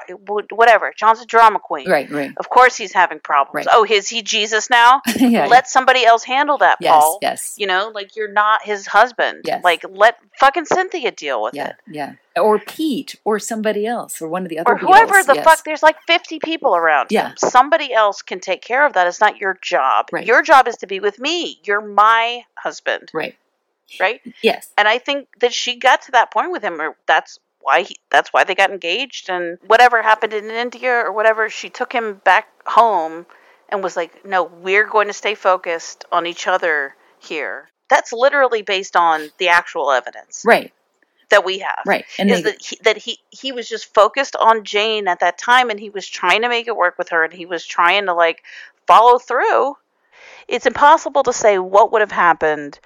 whatever. 0.52 0.94
John's 0.96 1.22
a 1.22 1.26
drama 1.26 1.60
queen. 1.60 1.90
Right, 1.90 2.10
right. 2.12 2.32
Of 2.38 2.50
course 2.50 2.78
he's 2.78 2.94
having 2.94 3.20
problems. 3.20 3.66
Right. 3.66 3.74
Oh, 3.76 3.84
is 3.84 4.08
he 4.08 4.22
Jesus 4.22 4.70
now? 4.70 5.02
Yeah, 5.18 5.48
Let 5.48 5.68
somebody 5.68 6.06
else 6.06 6.24
handle 6.24 6.60
that, 6.60 6.78
Yes, 6.80 6.92
Paul. 6.94 7.20
yes. 7.22 7.56
You 7.58 7.66
know, 7.68 7.92
like 7.94 8.16
you're 8.16 8.32
not 8.32 8.64
his 8.64 8.86
husband. 8.88 9.42
Yes. 9.46 9.64
Like 9.64 9.84
let 9.90 10.18
fucking 10.40 10.66
Cynthia 10.66 11.12
deal 11.12 11.42
with 11.42 11.54
Yeah, 11.56 11.70
it. 11.70 11.76
yeah. 11.88 12.14
Or 12.40 12.60
Pete, 12.60 13.16
or 13.24 13.40
somebody 13.40 13.88
else, 13.88 14.22
or 14.22 14.28
one 14.28 14.44
of 14.44 14.50
the 14.50 14.60
other 14.60 14.74
Or 14.74 14.78
whoever 14.78 15.16
Beatles, 15.16 15.26
the 15.26 15.36
yes. 15.36 15.44
fuck 15.44 15.64
there's 15.66 15.82
like 15.82 15.98
50 16.06 16.38
people 16.40 16.76
around 16.76 17.08
Yeah. 17.10 17.30
him. 17.30 17.38
Somebody 17.38 17.92
else 17.92 18.22
can 18.22 18.40
take 18.40 18.62
care 18.62 18.86
of 18.86 18.94
that. 18.94 19.08
It's 19.08 19.20
not 19.20 19.38
your 19.38 19.58
job. 19.62 20.10
Right. 20.12 20.26
Your 20.26 20.44
job 20.44 20.68
is 20.68 20.78
to 20.78 20.88
be 20.88 21.00
with 21.00 21.18
me. 21.20 21.60
You're 21.64 21.82
my 21.82 22.44
husband, 22.56 23.10
Right. 23.14 23.36
right? 24.00 24.22
Yes. 24.44 24.70
And 24.78 24.88
I 24.88 25.00
think 25.00 25.28
that 25.40 25.54
she 25.54 25.78
got 25.78 26.04
to 26.04 26.12
that 26.12 26.32
point 26.32 26.52
with 26.52 26.62
him 26.64 26.80
or 26.80 26.96
that's 27.08 27.40
why 27.62 27.82
he, 27.84 27.98
that's 28.10 28.32
why 28.32 28.44
they 28.44 28.56
got 28.56 28.72
engaged 28.72 29.30
and 29.30 29.58
whatever 29.68 30.02
happened 30.02 30.34
in 30.34 30.50
India 30.50 30.92
or 30.92 31.12
whatever, 31.12 31.50
she 31.50 31.70
took 31.70 31.92
him 31.92 32.22
back 32.24 32.48
home 32.66 33.26
and 33.70 33.84
was 33.84 33.96
like, 33.98 34.24
"No, 34.26 34.44
we're 34.44 34.88
going 34.88 35.08
to 35.08 35.14
stay 35.14 35.36
focused 35.36 36.06
on 36.12 36.26
each 36.26 36.48
other 36.48 36.96
here." 37.20 37.70
That's 37.90 38.14
literally 38.14 38.62
based 38.62 38.96
on 38.96 39.30
the 39.38 39.50
actual 39.50 39.92
evidence 39.92 40.44
Right. 40.46 40.74
that 41.30 41.44
we 41.46 41.60
have. 41.60 41.84
Right. 41.86 42.06
And 42.20 42.30
is 42.30 42.44
they- 42.44 42.52
that 42.52 42.62
he, 42.62 42.78
that 42.84 42.98
he 42.98 43.20
he 43.30 43.52
was 43.52 43.68
just 43.68 43.94
focused 43.94 44.36
on 44.36 44.64
Jane 44.64 45.08
at 45.08 45.20
that 45.22 45.38
time 45.38 45.70
and 45.70 45.80
he 45.80 45.90
was 45.90 46.08
trying 46.08 46.42
to 46.44 46.50
make 46.50 46.68
it 46.68 46.76
work 46.76 46.98
with 46.98 47.10
her 47.10 47.24
and 47.24 47.34
he 47.34 47.46
was 47.46 47.66
trying 47.66 48.06
to 48.06 48.14
like 48.14 48.44
follow 48.88 49.20
through. 49.20 49.76
It's 50.48 50.66
impossible 50.66 51.24
to 51.24 51.34
say 51.34 51.60
what 51.60 51.92
would 51.92 52.02
have 52.02 52.12
happened 52.12 52.80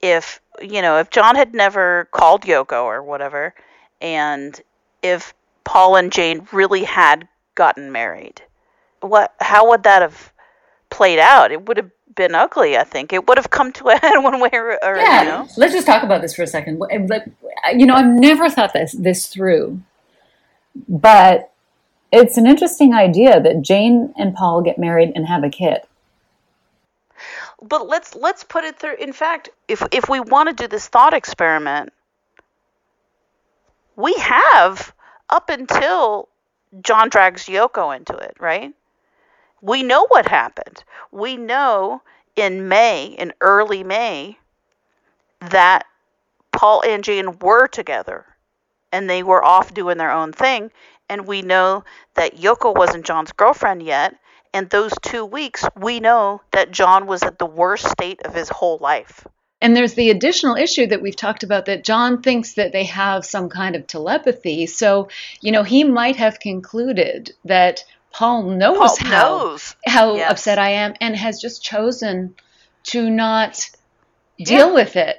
if 0.00 0.40
you 0.60 0.82
know 0.82 0.98
if 0.98 1.10
John 1.10 1.36
had 1.36 1.54
never 1.54 2.08
called 2.10 2.42
Yoko 2.42 2.84
or 2.84 3.02
whatever 3.02 3.54
and 4.00 4.60
if 5.02 5.34
Paul 5.64 5.96
and 5.96 6.12
Jane 6.12 6.46
really 6.52 6.84
had 6.84 7.28
gotten 7.54 7.92
married. 7.92 8.42
What 9.00 9.34
how 9.40 9.70
would 9.70 9.84
that 9.84 10.02
have 10.02 10.32
played 10.90 11.18
out? 11.18 11.52
It 11.52 11.66
would 11.66 11.76
have 11.78 11.90
been 12.14 12.34
ugly, 12.34 12.76
I 12.78 12.84
think. 12.84 13.12
It 13.12 13.26
would 13.28 13.38
have 13.38 13.50
come 13.50 13.72
to 13.74 13.88
a 13.88 13.96
head 14.00 14.18
one 14.18 14.40
way 14.40 14.50
or, 14.52 14.78
or 14.84 14.96
Yeah, 14.96 15.22
you 15.22 15.24
know. 15.24 15.48
let's 15.56 15.72
just 15.74 15.86
talk 15.86 16.02
about 16.02 16.22
this 16.22 16.34
for 16.34 16.42
a 16.42 16.46
second. 16.46 16.82
You 17.74 17.86
know, 17.86 17.94
I've 17.94 18.06
never 18.06 18.48
thought 18.50 18.72
this 18.72 18.92
this 18.92 19.26
through, 19.26 19.80
but 20.88 21.52
it's 22.12 22.36
an 22.38 22.46
interesting 22.46 22.94
idea 22.94 23.40
that 23.40 23.62
Jane 23.62 24.14
and 24.16 24.34
Paul 24.34 24.62
get 24.62 24.78
married 24.78 25.12
and 25.14 25.26
have 25.26 25.44
a 25.44 25.50
kid. 25.50 25.80
but 27.62 27.88
let's 27.88 28.14
let's 28.14 28.44
put 28.44 28.64
it 28.64 28.78
through 28.78 28.96
in 28.96 29.12
fact 29.12 29.48
if 29.68 29.82
if 29.92 30.08
we 30.08 30.20
want 30.20 30.48
to 30.48 30.54
do 30.64 30.68
this 30.68 30.88
thought 30.88 31.14
experiment 31.14 31.92
we 33.96 34.14
have 34.14 34.94
up 35.30 35.48
until 35.48 36.28
john 36.82 37.08
drags 37.08 37.46
yoko 37.46 37.94
into 37.96 38.14
it 38.14 38.36
right 38.38 38.72
we 39.60 39.82
know 39.82 40.06
what 40.08 40.28
happened 40.28 40.84
we 41.10 41.36
know 41.36 42.02
in 42.36 42.68
may 42.68 43.06
in 43.06 43.32
early 43.40 43.82
may 43.82 44.38
that 45.40 45.84
paul 46.52 46.82
and 46.86 47.02
jane 47.04 47.38
were 47.38 47.66
together 47.66 48.24
and 48.92 49.10
they 49.10 49.22
were 49.22 49.44
off 49.44 49.74
doing 49.74 49.98
their 49.98 50.12
own 50.12 50.32
thing 50.32 50.70
and 51.08 51.26
we 51.26 51.42
know 51.42 51.84
that 52.14 52.36
yoko 52.36 52.74
wasn't 52.74 53.04
john's 53.04 53.32
girlfriend 53.32 53.82
yet 53.82 54.14
and 54.56 54.70
those 54.70 54.94
two 55.02 55.26
weeks, 55.26 55.66
we 55.76 56.00
know 56.00 56.40
that 56.52 56.70
John 56.70 57.06
was 57.06 57.22
at 57.22 57.38
the 57.38 57.44
worst 57.44 57.90
state 57.90 58.22
of 58.24 58.32
his 58.32 58.48
whole 58.48 58.78
life. 58.78 59.26
And 59.66 59.76
there's 59.76 59.94
the 59.94 60.10
additional 60.10 60.54
issue 60.54 60.86
that 60.86 61.02
we've 61.02 61.16
talked 61.16 61.42
about 61.42 61.66
that 61.66 61.82
John 61.82 62.22
thinks 62.22 62.54
that 62.54 62.70
they 62.70 62.84
have 62.84 63.24
some 63.26 63.48
kind 63.48 63.74
of 63.74 63.88
telepathy. 63.88 64.66
So, 64.66 65.08
you 65.40 65.50
know, 65.50 65.64
he 65.64 65.82
might 65.82 66.14
have 66.14 66.38
concluded 66.38 67.32
that 67.46 67.82
Paul 68.12 68.44
knows 68.44 68.78
Paul 68.78 68.96
how 69.00 69.38
knows. 69.38 69.74
how 69.84 70.14
Yes. 70.14 70.30
upset 70.30 70.60
I 70.60 70.68
am 70.68 70.94
and 71.00 71.16
has 71.16 71.40
just 71.40 71.64
chosen 71.64 72.36
to 72.92 73.10
not 73.10 73.68
deal 74.38 74.68
Yeah. 74.68 74.72
with 74.74 74.94
it. 74.94 75.18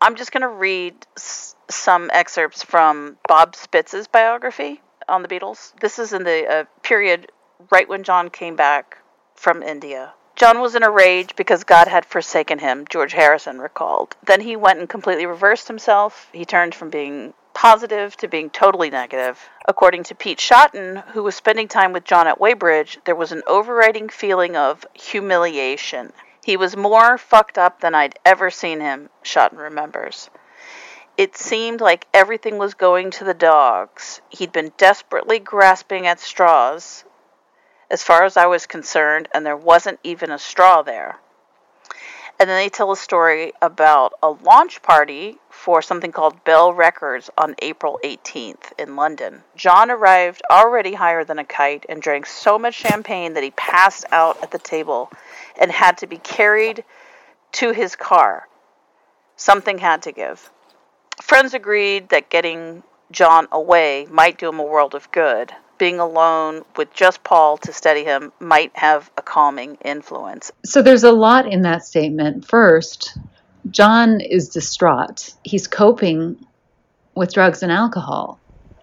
I'm 0.00 0.16
just 0.16 0.32
going 0.32 0.40
to 0.40 0.48
read 0.48 0.96
s- 1.16 1.54
some 1.70 2.10
excerpts 2.12 2.64
from 2.64 3.18
Bob 3.28 3.54
Spitz's 3.54 4.08
biography 4.08 4.82
on 5.08 5.22
the 5.22 5.28
Beatles. 5.28 5.78
This 5.78 6.00
is 6.00 6.12
in 6.12 6.24
the 6.24 6.44
uh, 6.44 6.64
period 6.82 7.30
right 7.70 7.88
when 7.88 8.02
John 8.02 8.30
came 8.30 8.56
back 8.56 8.98
from 9.36 9.62
India. 9.62 10.12
John 10.36 10.60
was 10.60 10.74
in 10.74 10.82
a 10.82 10.90
rage 10.90 11.36
because 11.36 11.62
God 11.62 11.86
had 11.86 12.04
forsaken 12.04 12.58
him, 12.58 12.86
George 12.88 13.12
Harrison 13.12 13.60
recalled. 13.60 14.16
Then 14.24 14.40
he 14.40 14.56
went 14.56 14.80
and 14.80 14.88
completely 14.88 15.26
reversed 15.26 15.68
himself. 15.68 16.28
He 16.32 16.44
turned 16.44 16.74
from 16.74 16.90
being 16.90 17.34
positive 17.52 18.16
to 18.16 18.26
being 18.26 18.50
totally 18.50 18.90
negative. 18.90 19.48
According 19.66 20.02
to 20.04 20.14
Pete 20.16 20.40
Shotton, 20.40 21.04
who 21.12 21.22
was 21.22 21.36
spending 21.36 21.68
time 21.68 21.92
with 21.92 22.02
John 22.02 22.26
at 22.26 22.40
Weybridge, 22.40 22.98
there 23.04 23.14
was 23.14 23.30
an 23.30 23.44
overriding 23.46 24.08
feeling 24.08 24.56
of 24.56 24.84
humiliation. 24.92 26.12
He 26.44 26.56
was 26.56 26.76
more 26.76 27.16
fucked 27.16 27.56
up 27.56 27.80
than 27.80 27.94
I'd 27.94 28.18
ever 28.24 28.50
seen 28.50 28.80
him, 28.80 29.10
Shotton 29.22 29.58
remembers. 29.58 30.30
It 31.16 31.36
seemed 31.36 31.80
like 31.80 32.08
everything 32.12 32.58
was 32.58 32.74
going 32.74 33.12
to 33.12 33.24
the 33.24 33.34
dogs. 33.34 34.20
He'd 34.30 34.50
been 34.50 34.72
desperately 34.76 35.38
grasping 35.38 36.08
at 36.08 36.18
straws, 36.18 37.04
as 37.94 38.02
far 38.02 38.24
as 38.24 38.36
I 38.36 38.46
was 38.46 38.66
concerned, 38.66 39.28
and 39.32 39.46
there 39.46 39.56
wasn't 39.56 40.00
even 40.02 40.32
a 40.32 40.38
straw 40.38 40.82
there. 40.82 41.20
And 42.40 42.50
then 42.50 42.58
they 42.58 42.68
tell 42.68 42.90
a 42.90 42.96
story 42.96 43.52
about 43.62 44.14
a 44.20 44.30
launch 44.30 44.82
party 44.82 45.38
for 45.48 45.80
something 45.80 46.10
called 46.10 46.42
Bell 46.42 46.72
Records 46.74 47.30
on 47.38 47.54
April 47.60 48.00
18th 48.02 48.72
in 48.80 48.96
London. 48.96 49.44
John 49.54 49.92
arrived 49.92 50.42
already 50.50 50.94
higher 50.94 51.22
than 51.22 51.38
a 51.38 51.44
kite 51.44 51.86
and 51.88 52.02
drank 52.02 52.26
so 52.26 52.58
much 52.58 52.74
champagne 52.74 53.34
that 53.34 53.44
he 53.44 53.52
passed 53.52 54.04
out 54.10 54.42
at 54.42 54.50
the 54.50 54.58
table 54.58 55.08
and 55.60 55.70
had 55.70 55.98
to 55.98 56.08
be 56.08 56.18
carried 56.18 56.82
to 57.52 57.70
his 57.70 57.94
car. 57.94 58.48
Something 59.36 59.78
had 59.78 60.02
to 60.02 60.10
give. 60.10 60.50
Friends 61.22 61.54
agreed 61.54 62.08
that 62.08 62.28
getting 62.28 62.82
John 63.12 63.46
away 63.52 64.08
might 64.10 64.36
do 64.36 64.48
him 64.48 64.58
a 64.58 64.64
world 64.64 64.96
of 64.96 65.12
good. 65.12 65.54
Being 65.84 66.00
alone 66.00 66.64
with 66.78 66.94
just 66.94 67.22
Paul 67.24 67.58
to 67.58 67.70
steady 67.70 68.04
him 68.04 68.32
might 68.40 68.74
have 68.74 69.10
a 69.18 69.22
calming 69.22 69.76
influence. 69.84 70.50
So 70.64 70.80
there's 70.80 71.04
a 71.04 71.12
lot 71.12 71.46
in 71.46 71.60
that 71.60 71.84
statement. 71.84 72.46
First, 72.48 73.18
John 73.70 74.22
is 74.22 74.48
distraught. 74.48 75.34
He's 75.42 75.66
coping 75.66 76.42
with 77.14 77.34
drugs 77.34 77.62
and 77.62 77.70
alcohol. 77.70 78.40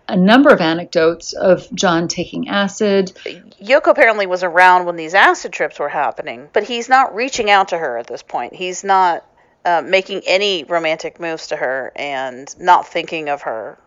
A 0.07 0.15
number 0.15 0.52
of 0.52 0.61
anecdotes 0.61 1.34
of 1.34 1.68
John 1.73 2.07
taking 2.07 2.49
acid. 2.49 3.14
Yoko 3.60 3.88
apparently 3.88 4.28
was 4.28 4.44
around 4.44 4.86
when 4.86 4.95
these 4.95 5.15
acid 5.15 5.52
trips 5.52 5.80
were 5.80 5.90
happening, 5.90 6.49
but 6.53 6.65
he's 6.65 6.88
not 6.88 7.15
reaching 7.15 7.49
out 7.49 7.69
to 7.69 7.80
her 7.80 7.98
at 7.98 8.06
this 8.06 8.22
point. 8.22 8.53
He's 8.53 8.84
not 8.84 9.26
uh, 9.65 9.82
making 9.84 10.22
any 10.28 10.65
romantic 10.65 11.19
moves 11.19 11.48
to 11.48 11.56
her 11.56 11.94
and 11.95 12.56
not 12.60 12.88
thinking 12.88 13.28
of 13.28 13.41
her 13.41 13.80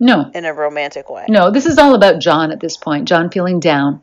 No, 0.00 0.30
in 0.34 0.46
a 0.46 0.54
romantic 0.54 1.10
way. 1.10 1.26
no, 1.28 1.50
this 1.50 1.66
is 1.66 1.78
all 1.78 1.94
about 1.94 2.20
John 2.20 2.50
at 2.50 2.60
this 2.60 2.76
point. 2.76 3.06
John 3.06 3.30
feeling 3.30 3.60
down 3.60 4.02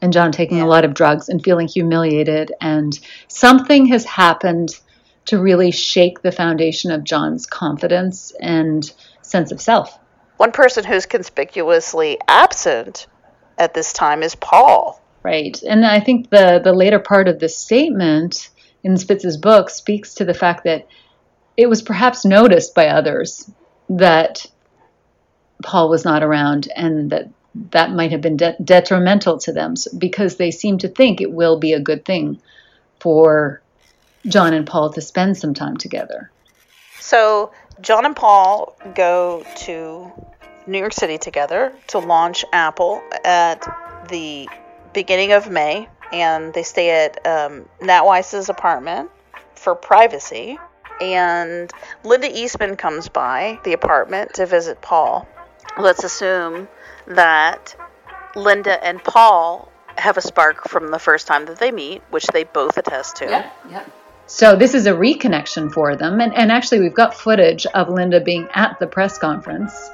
and 0.00 0.12
John 0.12 0.32
taking 0.32 0.60
a 0.60 0.66
lot 0.66 0.84
of 0.84 0.94
drugs 0.94 1.28
and 1.28 1.42
feeling 1.42 1.68
humiliated. 1.68 2.52
And 2.60 2.98
something 3.28 3.86
has 3.86 4.04
happened 4.04 4.78
to 5.26 5.40
really 5.40 5.70
shake 5.70 6.22
the 6.22 6.32
foundation 6.32 6.90
of 6.90 7.04
John's 7.04 7.46
confidence 7.46 8.32
and 8.40 8.90
sense 9.22 9.52
of 9.52 9.60
self. 9.60 9.98
One 10.36 10.52
person 10.52 10.84
who's 10.84 11.06
conspicuously 11.06 12.18
absent 12.28 13.06
at 13.58 13.74
this 13.74 13.92
time 13.92 14.22
is 14.22 14.34
Paul. 14.36 15.02
Right. 15.22 15.60
And 15.62 15.84
I 15.84 16.00
think 16.00 16.30
the, 16.30 16.60
the 16.62 16.72
later 16.72 17.00
part 17.00 17.28
of 17.28 17.40
this 17.40 17.58
statement 17.58 18.50
in 18.84 18.96
Spitz's 18.96 19.36
book 19.36 19.68
speaks 19.68 20.14
to 20.14 20.24
the 20.24 20.32
fact 20.34 20.64
that 20.64 20.86
it 21.56 21.68
was 21.68 21.82
perhaps 21.82 22.24
noticed 22.24 22.74
by 22.74 22.86
others 22.86 23.50
that 23.88 24.46
Paul 25.62 25.88
was 25.88 26.04
not 26.04 26.22
around 26.22 26.68
and 26.74 27.10
that 27.10 27.28
that 27.70 27.90
might 27.90 28.12
have 28.12 28.20
been 28.20 28.36
de- 28.36 28.56
detrimental 28.62 29.38
to 29.38 29.52
them 29.52 29.74
because 29.96 30.36
they 30.36 30.50
seem 30.50 30.78
to 30.78 30.88
think 30.88 31.20
it 31.20 31.32
will 31.32 31.58
be 31.58 31.72
a 31.72 31.80
good 31.80 32.04
thing 32.04 32.40
for 33.00 33.60
John 34.26 34.52
and 34.54 34.66
Paul 34.66 34.92
to 34.92 35.00
spend 35.00 35.36
some 35.36 35.54
time 35.54 35.76
together. 35.76 36.30
So 37.00 37.52
John 37.80 38.04
and 38.04 38.14
Paul 38.14 38.76
go 38.94 39.44
to 39.56 40.12
New 40.66 40.78
York 40.78 40.92
City 40.92 41.18
together 41.18 41.72
to 41.88 41.98
launch 41.98 42.44
Apple 42.52 43.02
at 43.24 43.66
the 44.08 44.48
beginning 44.92 45.32
of 45.32 45.50
May, 45.50 45.88
and 46.12 46.52
they 46.52 46.62
stay 46.62 47.04
at 47.04 47.26
um, 47.26 47.68
Nat 47.80 48.04
Weiss's 48.04 48.48
apartment 48.48 49.10
for 49.54 49.74
privacy. 49.74 50.58
And 51.00 51.72
Linda 52.02 52.28
Eastman 52.28 52.76
comes 52.76 53.08
by 53.08 53.60
the 53.64 53.72
apartment 53.72 54.34
to 54.34 54.46
visit 54.46 54.82
Paul. 54.82 55.28
Let's 55.78 56.04
assume 56.04 56.68
that 57.06 57.74
Linda 58.34 58.82
and 58.84 59.02
Paul 59.02 59.70
have 59.96 60.16
a 60.16 60.20
spark 60.20 60.68
from 60.68 60.90
the 60.90 60.98
first 60.98 61.26
time 61.26 61.46
that 61.46 61.58
they 61.58 61.72
meet, 61.72 62.02
which 62.10 62.26
they 62.28 62.44
both 62.44 62.78
attest 62.78 63.16
to. 63.16 63.26
yeah. 63.70 63.84
So 64.26 64.56
this 64.56 64.74
is 64.74 64.86
a 64.86 64.92
reconnection 64.92 65.72
for 65.72 65.96
them, 65.96 66.20
and, 66.20 66.34
and 66.34 66.52
actually 66.52 66.80
we've 66.80 66.94
got 66.94 67.14
footage 67.14 67.64
of 67.66 67.88
Linda 67.88 68.20
being 68.20 68.46
at 68.52 68.78
the 68.78 68.86
press 68.86 69.16
conference 69.16 69.90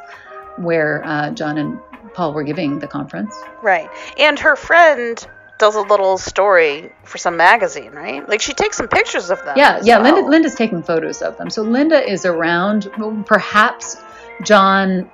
where 0.56 1.04
uh, 1.04 1.30
John 1.30 1.56
and 1.56 1.78
Paul 2.14 2.32
were 2.32 2.42
giving 2.42 2.80
the 2.80 2.88
conference. 2.88 3.40
Right. 3.62 3.88
And 4.18 4.38
her 4.40 4.56
friend 4.56 5.24
does 5.58 5.76
a 5.76 5.80
little 5.80 6.18
story 6.18 6.92
for 7.04 7.18
some 7.18 7.36
magazine, 7.36 7.92
right? 7.92 8.28
Like 8.28 8.40
she 8.40 8.52
takes 8.52 8.76
some 8.76 8.88
pictures 8.88 9.30
of 9.30 9.44
them. 9.44 9.56
Yeah, 9.56 9.80
yeah. 9.82 9.98
well. 9.98 10.14
Linda, 10.14 10.30
Linda's 10.30 10.54
taking 10.54 10.82
photos 10.82 11.22
of 11.22 11.38
them. 11.38 11.48
So 11.48 11.62
Linda 11.62 12.02
is 12.04 12.24
around. 12.26 12.90
Perhaps 13.26 13.96
John 14.42 15.10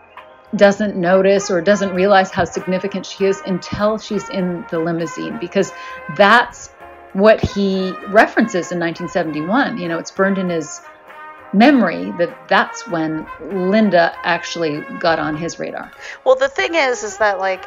doesn't 0.57 0.97
notice 0.97 1.51
or 1.51 1.61
doesn't 1.61 1.95
realize 1.95 2.31
how 2.31 2.45
significant 2.45 3.07
she 3.07 3.25
is 3.25 3.41
until 3.47 3.99
she's 3.99 4.29
in 4.31 4.65
the 4.71 4.79
limousine 4.79 5.39
because 5.39 5.73
that's 6.17 6.69
what 7.13 7.41
he 7.41 7.93
references 8.09 8.73
in 8.73 8.79
1971. 8.79 9.79
You 9.79 9.89
know, 9.89 9.99
it's 9.99 10.11
burned 10.11 10.39
in 10.39 10.49
his 10.49 10.81
memory 11.53 12.13
that 12.19 12.49
that's 12.49 12.87
when 12.89 13.27
Linda 13.41 14.13
actually 14.23 14.83
got 14.99 15.19
on 15.19 15.37
his 15.37 15.59
radar. 15.59 15.91
Well, 16.25 16.37
the 16.37 16.49
thing 16.49 16.75
is, 16.75 17.03
is 17.03 17.19
that 17.19 17.39
like, 17.39 17.65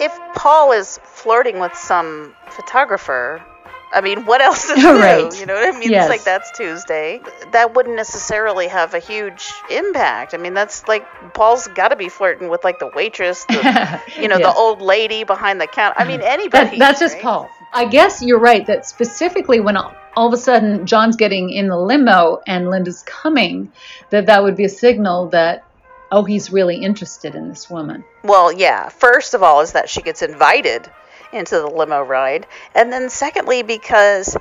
if 0.00 0.18
Paul 0.34 0.72
is 0.72 0.98
flirting 1.04 1.58
with 1.58 1.74
some 1.74 2.34
photographer, 2.48 3.42
I 3.92 4.00
mean, 4.00 4.24
what 4.24 4.40
else 4.40 4.68
to 4.68 4.74
do? 4.80 5.00
Right. 5.00 5.38
You 5.38 5.46
know 5.46 5.54
what 5.54 5.74
I 5.74 5.78
mean? 5.78 5.90
Yes. 5.90 6.04
It's 6.04 6.10
like 6.10 6.24
that's 6.24 6.50
Tuesday. 6.56 7.20
That 7.52 7.74
wouldn't 7.74 7.96
necessarily 7.96 8.68
have 8.68 8.94
a 8.94 8.98
huge 8.98 9.50
impact. 9.70 10.34
I 10.34 10.36
mean, 10.36 10.54
that's 10.54 10.86
like 10.86 11.06
Paul's 11.34 11.68
got 11.68 11.88
to 11.88 11.96
be 11.96 12.08
flirting 12.08 12.48
with 12.48 12.62
like 12.62 12.78
the 12.78 12.90
waitress, 12.94 13.44
the, 13.46 14.00
you 14.20 14.28
know, 14.28 14.38
the 14.38 14.52
old 14.52 14.80
lady 14.80 15.24
behind 15.24 15.60
the 15.60 15.66
counter. 15.66 15.98
I 15.98 16.04
mean, 16.04 16.20
anybody. 16.22 16.78
That, 16.78 16.78
that's 16.78 17.00
just? 17.00 17.18
Paul. 17.18 17.50
I 17.72 17.84
guess 17.84 18.22
you're 18.22 18.40
right 18.40 18.66
that 18.66 18.86
specifically 18.86 19.60
when 19.60 19.76
all, 19.76 19.94
all 20.16 20.26
of 20.26 20.32
a 20.32 20.36
sudden 20.36 20.86
John's 20.86 21.16
getting 21.16 21.50
in 21.50 21.68
the 21.68 21.78
limo 21.78 22.40
and 22.46 22.68
Linda's 22.68 23.02
coming, 23.04 23.72
that 24.10 24.26
that 24.26 24.42
would 24.42 24.56
be 24.56 24.64
a 24.64 24.68
signal 24.68 25.28
that 25.28 25.64
oh 26.12 26.24
he's 26.24 26.52
really 26.52 26.76
interested 26.76 27.34
in 27.34 27.48
this 27.48 27.70
woman. 27.70 28.04
Well, 28.24 28.52
yeah. 28.52 28.88
First 28.88 29.34
of 29.34 29.42
all, 29.42 29.60
is 29.60 29.72
that 29.72 29.88
she 29.88 30.02
gets 30.02 30.22
invited 30.22 30.90
into 31.32 31.56
the 31.56 31.66
limo 31.66 32.02
ride, 32.02 32.46
and 32.74 32.92
then 32.92 33.08
secondly, 33.10 33.62
because 33.62 34.36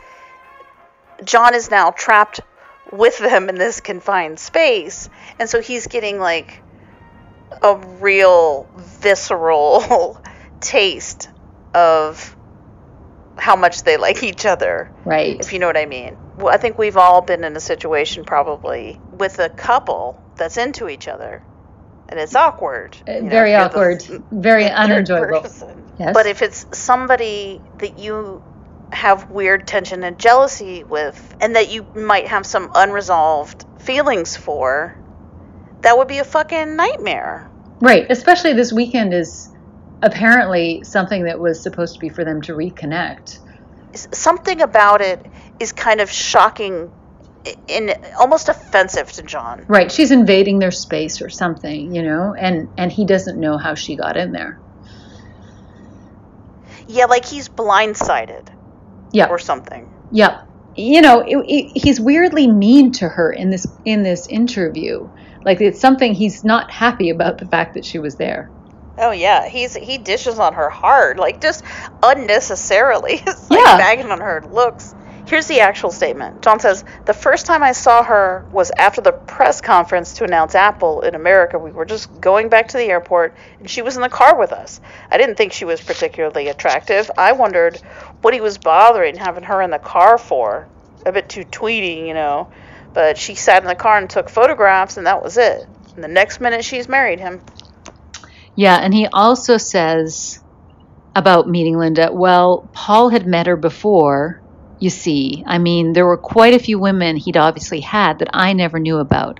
John 1.23 1.53
is 1.55 1.69
now 1.69 1.91
trapped 1.91 2.41
with 2.91 3.17
them 3.19 3.49
in 3.49 3.55
this 3.55 3.81
confined 3.81 4.39
space, 4.39 5.09
and 5.37 5.49
so 5.49 5.61
he's 5.61 5.87
getting 5.87 6.19
like 6.19 6.61
a 7.61 7.75
real 7.75 8.67
visceral 8.77 10.19
taste 10.61 11.29
of 11.73 12.35
how 13.37 13.55
much 13.55 13.83
they 13.83 13.97
like 13.97 14.23
each 14.23 14.45
other 14.45 14.91
Right. 15.05 15.37
if 15.39 15.53
you 15.53 15.59
know 15.59 15.67
what 15.67 15.77
I 15.77 15.85
mean. 15.85 16.17
Well, 16.37 16.53
I 16.53 16.57
think 16.57 16.77
we've 16.77 16.97
all 16.97 17.21
been 17.21 17.43
in 17.43 17.55
a 17.55 17.59
situation 17.59 18.23
probably 18.23 18.99
with 19.17 19.39
a 19.39 19.49
couple 19.49 20.17
that's 20.37 20.57
into 20.57 20.89
each 20.89 21.07
other, 21.07 21.41
and 22.09 22.19
it's 22.19 22.35
awkward. 22.35 22.97
Uh, 23.07 23.13
you 23.13 23.21
know, 23.21 23.29
very 23.29 23.55
awkward, 23.55 24.01
the- 24.01 24.21
very 24.31 24.65
unenjoyable. 24.65 25.47
Yes. 25.99 26.13
But 26.13 26.25
if 26.25 26.41
it's 26.41 26.65
somebody 26.77 27.61
that 27.77 27.99
you 27.99 28.43
have 28.91 29.29
weird 29.29 29.67
tension 29.67 30.03
and 30.03 30.17
jealousy 30.17 30.83
with, 30.83 31.35
and 31.39 31.55
that 31.55 31.69
you 31.71 31.85
might 31.95 32.27
have 32.27 32.45
some 32.45 32.71
unresolved 32.73 33.65
feelings 33.79 34.35
for, 34.35 34.97
that 35.81 35.97
would 35.97 36.07
be 36.07 36.17
a 36.17 36.23
fucking 36.23 36.75
nightmare. 36.75 37.49
Right, 37.79 38.07
especially 38.09 38.53
this 38.53 38.73
weekend 38.73 39.13
is 39.13 39.49
apparently 40.01 40.83
something 40.83 41.25
that 41.25 41.39
was 41.39 41.61
supposed 41.61 41.93
to 41.93 41.99
be 41.99 42.09
for 42.09 42.25
them 42.25 42.41
to 42.43 42.53
reconnect. 42.53 43.39
Something 43.93 44.61
about 44.61 45.01
it 45.01 45.23
is 45.59 45.71
kind 45.71 46.01
of 46.01 46.09
shocking 46.09 46.91
i- 47.49 47.55
and 47.71 47.95
almost 48.19 48.49
offensive 48.49 49.11
to 49.13 49.23
John. 49.23 49.65
Right, 49.67 49.91
she's 49.91 50.11
invading 50.11 50.59
their 50.59 50.71
space 50.71 51.21
or 51.21 51.29
something, 51.29 51.93
you 51.95 52.03
know, 52.03 52.33
and 52.37 52.69
and 52.77 52.91
he 52.91 53.05
doesn't 53.05 53.39
know 53.39 53.57
how 53.57 53.75
she 53.75 53.95
got 53.95 54.17
in 54.17 54.31
there. 54.31 54.59
Yeah, 56.87 57.05
like 57.05 57.25
he's 57.25 57.49
blindsided 57.49 58.47
Yeah. 59.11 59.27
or 59.27 59.37
something. 59.39 59.91
Yeah, 60.11 60.41
you 60.75 61.01
know, 61.01 61.19
it, 61.21 61.37
it, 61.47 61.77
he's 61.81 61.99
weirdly 61.99 62.47
mean 62.47 62.91
to 62.93 63.07
her 63.07 63.31
in 63.31 63.49
this 63.49 63.67
in 63.85 64.03
this 64.03 64.27
interview. 64.27 65.07
Like 65.45 65.61
it's 65.61 65.79
something 65.79 66.13
he's 66.13 66.43
not 66.43 66.71
happy 66.71 67.09
about 67.11 67.37
the 67.37 67.45
fact 67.45 67.75
that 67.75 67.85
she 67.85 67.99
was 67.99 68.15
there. 68.15 68.49
Oh 68.97 69.11
yeah, 69.11 69.47
he's 69.47 69.75
he 69.75 69.97
dishes 69.97 70.39
on 70.39 70.53
her 70.55 70.69
hard, 70.69 71.19
like 71.19 71.41
just 71.41 71.63
unnecessarily. 72.03 73.21
Like 73.49 73.59
Yeah. 73.65 73.77
bagging 73.77 74.11
on 74.11 74.19
her 74.21 74.43
looks. 74.51 74.93
Here's 75.29 75.45
the 75.45 75.59
actual 75.59 75.91
statement. 75.91 76.41
John 76.41 76.59
says, 76.59 76.83
"The 77.05 77.13
first 77.13 77.45
time 77.45 77.61
I 77.61 77.73
saw 77.73 78.01
her 78.01 78.45
was 78.51 78.71
after 78.75 78.99
the 78.99 79.11
press 79.11 79.61
conference 79.61 80.13
to 80.13 80.23
announce 80.23 80.55
Apple 80.55 81.01
in 81.01 81.13
America. 81.13 81.59
We 81.59 81.69
were 81.69 81.85
just 81.85 82.19
going 82.19 82.49
back 82.49 82.69
to 82.69 82.77
the 82.77 82.85
airport, 82.85 83.35
and 83.59 83.69
she 83.69 83.83
was 83.83 83.95
in 83.95 84.01
the 84.01 84.09
car 84.09 84.35
with 84.35 84.51
us. 84.51 84.81
I 85.11 85.19
didn't 85.19 85.35
think 85.35 85.53
she 85.53 85.65
was 85.65 85.81
particularly 85.81 86.47
attractive. 86.47 87.11
I 87.15 87.33
wondered 87.33 87.77
what 88.23 88.33
he 88.33 88.41
was 88.41 88.57
bothering 88.57 89.17
having 89.17 89.43
her 89.43 89.61
in 89.61 89.69
the 89.69 89.77
car 89.77 90.17
for. 90.17 90.67
A 91.05 91.11
bit 91.11 91.29
too 91.29 91.43
tweety, 91.43 92.07
you 92.07 92.15
know. 92.15 92.47
But 92.95 93.15
she 93.15 93.35
sat 93.35 93.61
in 93.61 93.67
the 93.67 93.75
car 93.75 93.99
and 93.99 94.09
took 94.09 94.29
photographs, 94.29 94.97
and 94.97 95.05
that 95.05 95.23
was 95.23 95.37
it. 95.37 95.63
And 95.93 96.03
the 96.03 96.07
next 96.07 96.41
minute, 96.41 96.65
she's 96.65 96.89
married 96.89 97.19
him. 97.19 97.41
Yeah, 98.55 98.77
and 98.77 98.95
he 98.95 99.05
also 99.05 99.57
says 99.57 100.39
about 101.15 101.47
meeting 101.47 101.77
Linda, 101.77 102.09
well, 102.11 102.67
Paul 102.73 103.09
had 103.09 103.27
met 103.27 103.45
her 103.45 103.55
before, 103.55 104.38
you 104.79 104.89
see. 104.89 105.43
I 105.45 105.57
mean, 105.57 105.93
there 105.93 106.05
were 106.05 106.17
quite 106.17 106.53
a 106.53 106.59
few 106.59 106.79
women 106.79 107.17
he'd 107.17 107.37
obviously 107.37 107.81
had 107.81 108.19
that 108.19 108.29
I 108.33 108.53
never 108.53 108.79
knew 108.79 108.97
about. 108.97 109.39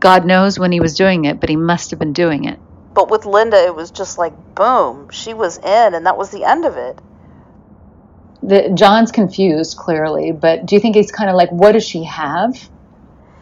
God 0.00 0.24
knows 0.24 0.58
when 0.58 0.72
he 0.72 0.80
was 0.80 0.94
doing 0.94 1.24
it, 1.24 1.40
but 1.40 1.48
he 1.48 1.56
must 1.56 1.90
have 1.90 1.98
been 1.98 2.12
doing 2.12 2.44
it. 2.44 2.58
But 2.94 3.10
with 3.10 3.26
Linda, 3.26 3.56
it 3.64 3.74
was 3.74 3.90
just 3.90 4.18
like 4.18 4.32
boom, 4.54 5.10
she 5.10 5.34
was 5.34 5.58
in, 5.58 5.94
and 5.94 6.06
that 6.06 6.18
was 6.18 6.30
the 6.30 6.44
end 6.44 6.64
of 6.64 6.76
it. 6.76 6.98
The, 8.42 8.70
John's 8.74 9.12
confused, 9.12 9.76
clearly, 9.76 10.32
but 10.32 10.66
do 10.66 10.74
you 10.74 10.80
think 10.80 10.96
he's 10.96 11.12
kind 11.12 11.28
of 11.28 11.36
like, 11.36 11.50
what 11.50 11.72
does 11.72 11.86
she 11.86 12.04
have? 12.04 12.54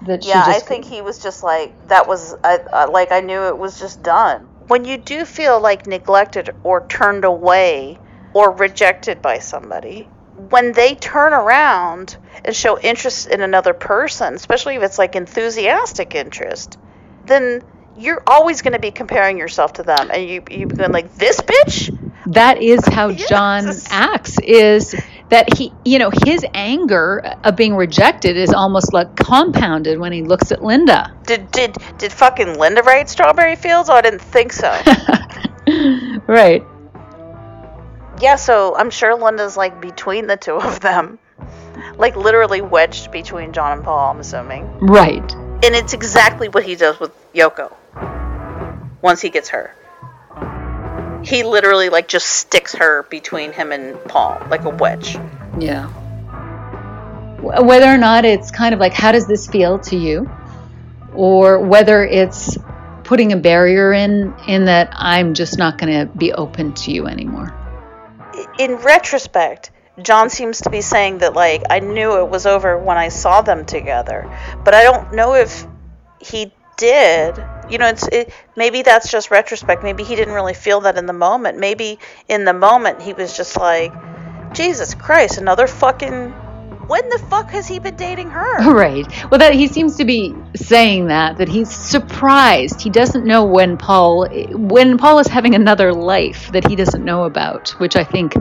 That 0.03 0.25
yeah, 0.25 0.45
I 0.47 0.61
think 0.61 0.85
he 0.85 1.01
was 1.01 1.19
just 1.23 1.43
like, 1.43 1.89
that 1.89 2.07
was, 2.07 2.35
I, 2.45 2.59
uh, 2.59 2.91
like, 2.91 3.13
I 3.13 3.21
knew 3.21 3.45
it 3.45 3.57
was 3.57 3.79
just 3.79 4.03
done. 4.03 4.47
When 4.69 4.85
you 4.85 4.97
do 4.97 5.25
feel 5.25 5.61
like 5.61 5.87
neglected 5.87 6.55
or 6.65 6.87
turned 6.87 7.25
away 7.25 7.99
or 8.35 8.51
rejected 8.53 9.23
by 9.23 9.39
somebody, 9.39 10.09
when 10.37 10.73
they 10.73 10.95
turn 10.95 11.33
around 11.33 12.17
and 12.45 12.55
show 12.55 12.79
interest 12.79 13.29
in 13.29 13.41
another 13.41 13.73
person, 13.73 14.35
especially 14.35 14.77
if 14.77 14.83
it's 14.83 14.99
like 14.99 15.17
enthusiastic 15.17 16.15
interest, 16.15 16.79
then 17.25 17.63
you're 17.99 18.23
always 18.27 18.63
going 18.63 18.75
to 18.75 18.79
be 18.79 18.91
comparing 18.91 19.39
yourself 19.39 19.75
to 19.75 19.83
them, 19.83 20.11
and 20.13 20.29
you 20.29 20.43
you're 20.51 20.69
going 20.69 20.93
like 20.93 21.15
this 21.15 21.41
bitch. 21.41 21.97
That 22.27 22.63
is 22.63 22.87
how 22.87 23.09
yes. 23.09 23.29
John 23.29 23.73
acts. 23.91 24.39
Is 24.41 24.95
that 25.31 25.57
he, 25.57 25.73
you 25.85 25.99
know, 25.99 26.11
his 26.25 26.45
anger 26.55 27.37
of 27.43 27.57
being 27.57 27.75
rejected 27.75 28.37
is 28.37 28.53
almost 28.53 28.93
like 28.93 29.17
compounded 29.17 29.99
when 29.99 30.13
he 30.13 30.23
looks 30.23 30.53
at 30.53 30.63
Linda. 30.63 31.15
Did 31.25 31.51
did 31.51 31.77
did 31.99 32.13
fucking 32.13 32.59
Linda 32.59 32.83
write 32.83 33.09
Strawberry 33.09 33.57
Fields? 33.57 33.89
Oh, 33.89 33.95
I 33.95 34.03
didn't 34.03 34.23
think 34.23 34.53
so. 34.53 34.71
right. 36.27 36.65
Yeah, 38.21 38.37
so 38.37 38.77
I'm 38.77 38.91
sure 38.91 39.15
Linda's 39.15 39.57
like 39.57 39.81
between 39.81 40.27
the 40.27 40.37
two 40.37 40.57
of 40.57 40.81
them. 40.81 41.19
Like 41.97 42.17
literally 42.17 42.61
wedged 42.61 43.11
between 43.11 43.53
John 43.53 43.73
and 43.73 43.85
Paul, 43.85 44.11
I'm 44.11 44.21
assuming. 44.21 44.79
Right. 44.79 45.33
And 45.33 45.75
it's 45.75 45.93
exactly 45.93 46.49
what 46.49 46.65
he 46.65 46.75
does 46.75 46.99
with 46.99 47.13
Yoko 47.35 47.75
once 49.03 49.21
he 49.21 49.31
gets 49.31 49.51
her. 49.51 49.75
He 51.25 51.43
literally 51.43 51.89
like 51.89 52.09
just 52.09 52.27
sticks 52.27 52.75
her 52.75 53.03
between 53.05 53.53
him 53.53 53.73
and 53.73 54.03
Paul 54.05 54.41
like 54.51 54.65
a 54.65 54.71
wedge. 54.71 55.19
Yeah. 55.59 55.89
Whether 57.41 57.87
or 57.87 57.99
not 57.99 58.25
it's 58.25 58.51
kind 58.51 58.75
of 58.75 58.81
like 58.81 58.93
how 58.93 59.13
does 59.13 59.27
this 59.27 59.47
feel 59.47 59.79
to 59.81 59.97
you 59.97 60.31
or 61.15 61.59
whether 61.61 62.05
it's 62.05 62.57
putting 63.05 63.33
a 63.33 63.37
barrier 63.37 63.93
in 63.93 64.35
in 64.49 64.65
that 64.67 64.91
I'm 64.93 65.35
just 65.35 65.59
not 65.59 65.79
going 65.79 66.07
to 66.07 66.13
be 66.17 66.33
open 66.33 66.75
to 66.75 66.91
you 66.91 67.07
anymore. 67.07 67.55
In 68.59 68.77
retrospect, 68.77 69.71
John 70.03 70.31
seems 70.31 70.61
to 70.63 70.71
be 70.71 70.81
saying 70.81 71.19
that 71.19 71.35
like 71.35 71.63
I 71.71 71.81
knew 71.81 72.19
it 72.19 72.29
was 72.29 72.47
over 72.47 72.79
when 72.79 72.97
I 72.97 73.09
saw 73.09 73.43
them 73.43 73.65
together, 73.65 74.31
but 74.65 74.75
I 74.75 74.83
don't 74.83 75.15
know 75.15 75.35
if 75.35 75.67
he 76.21 76.53
did. 76.77 77.43
You 77.69 77.79
know, 77.79 77.89
it's 77.89 78.07
it, 78.09 78.33
maybe 78.57 78.83
that's 78.83 79.11
just 79.11 79.31
retrospect. 79.31 79.83
Maybe 79.83 80.05
he 80.05 80.17
didn't 80.17 80.35
really 80.35 80.55
feel 80.55 80.83
that 80.83 80.97
in 80.97 81.07
the 81.07 81.13
moment. 81.13 81.59
Maybe 81.59 81.99
in 82.29 82.45
the 82.45 82.53
moment 82.53 83.03
he 83.03 83.13
was 83.13 83.37
just 83.37 83.57
like, 83.57 83.93
Jesus 84.55 84.95
Christ, 84.95 85.39
another 85.39 85.67
fucking. 85.67 86.35
When 86.87 87.09
the 87.09 87.19
fuck 87.19 87.51
has 87.51 87.67
he 87.67 87.79
been 87.79 87.97
dating 87.97 88.31
her? 88.31 88.73
Right. 88.77 89.07
Well, 89.31 89.39
that 89.39 89.55
he 89.55 89.67
seems 89.69 89.97
to 89.97 90.05
be 90.05 90.35
saying 90.55 91.07
that 91.07 91.39
that 91.39 91.49
he's 91.49 91.71
surprised. 91.71 92.81
He 92.81 92.91
doesn't 92.91 93.25
know 93.25 93.45
when 93.45 93.77
Paul 93.77 94.29
when 94.53 94.99
Paul 94.99 95.19
is 95.19 95.27
having 95.27 95.55
another 95.55 95.93
life 95.93 96.53
that 96.53 96.67
he 96.69 96.77
doesn't 96.77 97.05
know 97.05 97.25
about, 97.25 97.71
which 97.81 97.97
I 97.97 98.05
think 98.05 98.35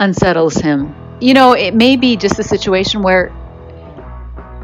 unsettles 0.00 0.56
him. 0.56 0.94
You 1.20 1.34
know, 1.34 1.52
it 1.52 1.74
may 1.74 1.96
be 1.96 2.16
just 2.16 2.38
a 2.38 2.42
situation 2.42 3.02
where 3.02 3.32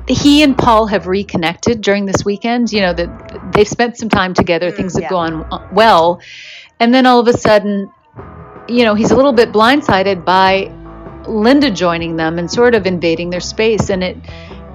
he 0.09 0.43
and 0.43 0.57
Paul 0.57 0.87
have 0.89 1.07
reconnected 1.07 1.81
during 1.81 2.07
this 2.07 2.25
weekend. 2.25 2.73
You 2.73 2.81
know, 2.83 2.93
that 2.93 3.53
they've 3.53 3.69
spent 3.69 3.97
some 3.97 4.09
time 4.09 4.35
together, 4.35 4.71
mm, 4.71 4.77
things 4.77 4.95
have 4.95 5.03
yeah. 5.03 5.11
gone 5.11 5.71
well. 5.73 6.21
And 6.81 6.93
then 6.93 7.07
all 7.07 7.21
of 7.21 7.29
a 7.29 7.37
sudden, 7.39 7.91
you 8.69 8.85
know, 8.85 8.95
he's 8.95 9.13
a 9.13 9.17
little 9.17 9.33
bit 9.33 9.53
blindsided 9.53 10.25
by 10.25 10.74
Linda 11.27 11.71
joining 11.71 12.17
them 12.17 12.39
and 12.39 12.51
sort 12.51 12.75
of 12.75 12.87
invading 12.87 13.31
their 13.31 13.41
space. 13.41 13.91
And 13.91 14.03
it, 14.03 14.17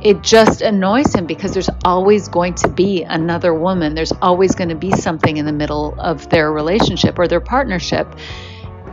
it 0.01 0.21
just 0.21 0.61
annoys 0.61 1.13
him 1.13 1.26
because 1.26 1.53
there's 1.53 1.69
always 1.84 2.27
going 2.27 2.55
to 2.55 2.67
be 2.67 3.03
another 3.03 3.53
woman. 3.53 3.95
There's 3.95 4.13
always 4.21 4.55
going 4.55 4.69
to 4.69 4.76
be 4.76 4.91
something 4.91 5.38
in 5.38 5.45
the 5.45 5.53
middle 5.53 5.95
of 5.99 6.30
their 6.30 6.51
relationship 6.51 7.19
or 7.19 7.27
their 7.27 7.41
partnership. 7.41 8.07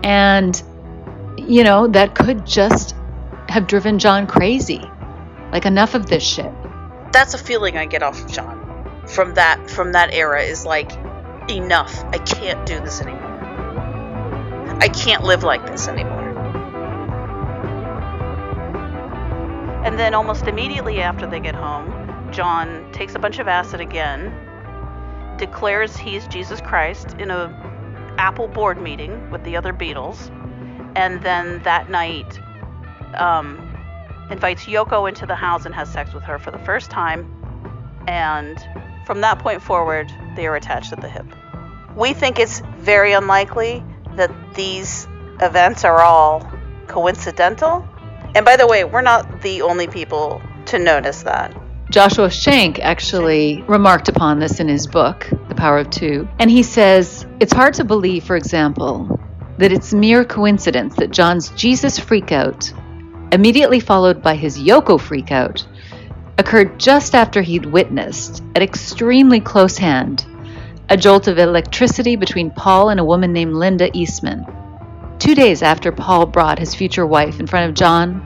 And 0.02 0.60
you 1.38 1.64
know, 1.64 1.86
that 1.88 2.14
could 2.14 2.46
just 2.46 2.96
have 3.48 3.66
driven 3.66 3.98
John 3.98 4.26
crazy. 4.26 4.82
Like 5.52 5.64
enough 5.64 5.94
of 5.94 6.06
this 6.06 6.24
shit. 6.24 6.52
That's 7.12 7.34
a 7.34 7.38
feeling 7.38 7.76
I 7.76 7.86
get 7.86 8.02
off 8.02 8.20
of 8.24 8.30
John 8.30 8.66
from 9.06 9.34
that 9.34 9.70
from 9.70 9.92
that 9.92 10.12
era 10.12 10.42
is 10.42 10.66
like 10.66 10.90
enough. 11.48 12.04
I 12.06 12.18
can't 12.18 12.66
do 12.66 12.80
this 12.80 13.00
anymore. 13.00 13.34
I 14.80 14.88
can't 14.88 15.22
live 15.22 15.42
like 15.42 15.64
this 15.66 15.88
anymore. 15.88 16.25
And 19.84 19.98
then 19.98 20.14
almost 20.14 20.46
immediately 20.46 21.00
after 21.00 21.26
they 21.26 21.40
get 21.40 21.54
home, 21.54 22.30
John 22.32 22.90
takes 22.92 23.14
a 23.14 23.18
bunch 23.18 23.38
of 23.38 23.48
acid 23.48 23.80
again, 23.80 24.32
declares 25.38 25.96
he's 25.96 26.26
Jesus 26.26 26.60
Christ 26.60 27.14
in 27.18 27.30
a 27.30 28.14
Apple 28.18 28.48
board 28.48 28.80
meeting 28.80 29.30
with 29.30 29.44
the 29.44 29.56
other 29.56 29.72
Beatles 29.72 30.30
and 30.96 31.20
then 31.22 31.62
that 31.62 31.90
night 31.90 32.40
um, 33.14 33.58
invites 34.30 34.64
Yoko 34.64 35.06
into 35.06 35.26
the 35.26 35.34
house 35.34 35.66
and 35.66 35.74
has 35.74 35.92
sex 35.92 36.14
with 36.14 36.24
her 36.24 36.38
for 36.38 36.50
the 36.50 36.58
first 36.58 36.90
time. 36.90 37.30
And 38.08 38.58
from 39.04 39.20
that 39.20 39.38
point 39.38 39.62
forward, 39.62 40.10
they 40.36 40.46
are 40.46 40.56
attached 40.56 40.92
at 40.92 41.02
the 41.02 41.08
hip. 41.08 41.26
We 41.94 42.14
think 42.14 42.38
it's 42.38 42.60
very 42.78 43.12
unlikely 43.12 43.84
that 44.16 44.30
these 44.54 45.06
events 45.42 45.84
are 45.84 46.00
all 46.00 46.50
coincidental. 46.86 47.86
And 48.36 48.44
by 48.44 48.56
the 48.56 48.66
way, 48.66 48.84
we're 48.84 49.00
not 49.00 49.40
the 49.40 49.62
only 49.62 49.86
people 49.86 50.42
to 50.66 50.78
notice 50.78 51.22
that. 51.22 51.56
Joshua 51.88 52.28
Shenk 52.28 52.78
actually 52.80 53.62
remarked 53.62 54.10
upon 54.10 54.40
this 54.40 54.60
in 54.60 54.68
his 54.68 54.86
book, 54.86 55.26
The 55.48 55.54
Power 55.54 55.78
of 55.78 55.88
Two. 55.88 56.28
And 56.38 56.50
he 56.50 56.62
says, 56.62 57.24
It's 57.40 57.54
hard 57.54 57.72
to 57.74 57.84
believe, 57.84 58.24
for 58.24 58.36
example, 58.36 59.18
that 59.56 59.72
it's 59.72 59.94
mere 59.94 60.22
coincidence 60.22 60.96
that 60.96 61.12
John's 61.12 61.48
Jesus 61.50 61.98
freakout, 61.98 62.74
immediately 63.32 63.80
followed 63.80 64.20
by 64.22 64.34
his 64.34 64.58
Yoko 64.58 65.00
freakout, 65.00 65.64
occurred 66.36 66.78
just 66.78 67.14
after 67.14 67.40
he'd 67.40 67.64
witnessed, 67.64 68.42
at 68.54 68.62
extremely 68.62 69.40
close 69.40 69.78
hand, 69.78 70.26
a 70.90 70.96
jolt 70.98 71.26
of 71.26 71.38
electricity 71.38 72.16
between 72.16 72.50
Paul 72.50 72.90
and 72.90 73.00
a 73.00 73.04
woman 73.04 73.32
named 73.32 73.54
Linda 73.54 73.88
Eastman. 73.96 74.44
Two 75.18 75.34
days 75.34 75.62
after 75.62 75.90
Paul 75.93 76.26
brought 76.26 76.59
his 76.59 76.74
future 76.74 77.06
wife 77.06 77.40
in 77.40 77.47
front 77.47 77.70
of 77.70 77.74
John, 77.74 78.20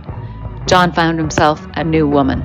John 0.66 0.92
found 0.92 1.18
himself 1.18 1.64
a 1.74 1.84
new 1.84 2.08
woman. 2.08 2.42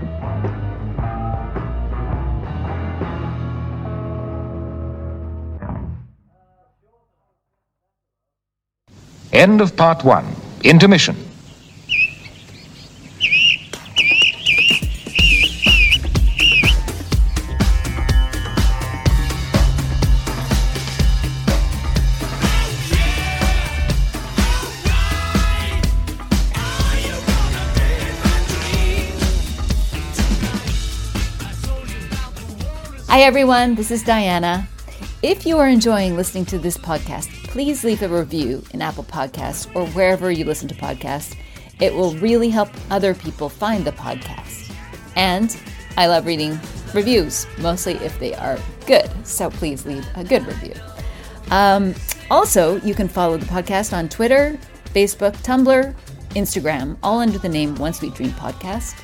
End 9.34 9.62
of 9.62 9.76
part 9.76 10.04
one. 10.04 10.26
Intermission. 10.64 11.25
Hi, 33.16 33.22
everyone. 33.22 33.76
This 33.76 33.92
is 33.92 34.04
Diana. 34.04 34.68
If 35.24 35.46
you 35.46 35.58
are 35.58 35.70
enjoying 35.70 36.18
listening 36.18 36.44
to 36.48 36.60
this 36.60 36.78
podcast, 36.78 37.30
please 37.46 37.86
leave 37.86 38.02
a 38.02 38.10
review 38.10 38.62
in 38.72 38.82
Apple 38.82 39.06
Podcasts 39.06 39.74
or 39.74 39.88
wherever 39.92 40.30
you 40.30 40.44
listen 40.44 40.68
to 40.68 40.76
podcasts. 40.76 41.34
It 41.80 41.96
will 41.96 42.14
really 42.16 42.50
help 42.50 42.68
other 42.92 43.14
people 43.16 43.48
find 43.48 43.86
the 43.86 43.94
podcast. 43.94 44.70
And 45.16 45.58
I 45.96 46.08
love 46.08 46.26
reading 46.26 46.60
reviews, 46.94 47.48
mostly 47.58 47.94
if 47.94 48.20
they 48.20 48.36
are 48.36 48.60
good. 48.86 49.10
So 49.26 49.50
please 49.50 49.86
leave 49.86 50.06
a 50.16 50.24
good 50.26 50.46
review. 50.46 50.74
Um, 51.52 51.96
also, 52.30 52.82
you 52.82 52.94
can 52.94 53.08
follow 53.08 53.38
the 53.38 53.46
podcast 53.46 53.96
on 53.96 54.10
Twitter, 54.10 54.60
Facebook, 54.94 55.38
Tumblr, 55.38 55.96
Instagram, 56.32 56.98
all 57.02 57.20
under 57.22 57.38
the 57.38 57.48
name 57.48 57.76
One 57.76 57.94
Sweet 57.94 58.14
Dream 58.14 58.32
Podcast. 58.32 59.02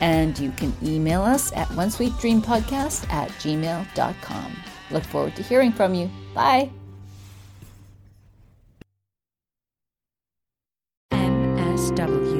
And 0.00 0.38
you 0.38 0.50
can 0.52 0.72
email 0.82 1.22
us 1.22 1.52
at 1.52 1.68
one 1.72 1.90
sweet 1.90 2.16
dream 2.18 2.40
podcast 2.40 3.10
at 3.12 3.30
gmail.com. 3.30 4.56
Look 4.90 5.04
forward 5.04 5.36
to 5.36 5.42
hearing 5.42 5.72
from 5.72 5.94
you. 5.94 6.10
Bye. 6.34 6.70
MSW 11.12 12.37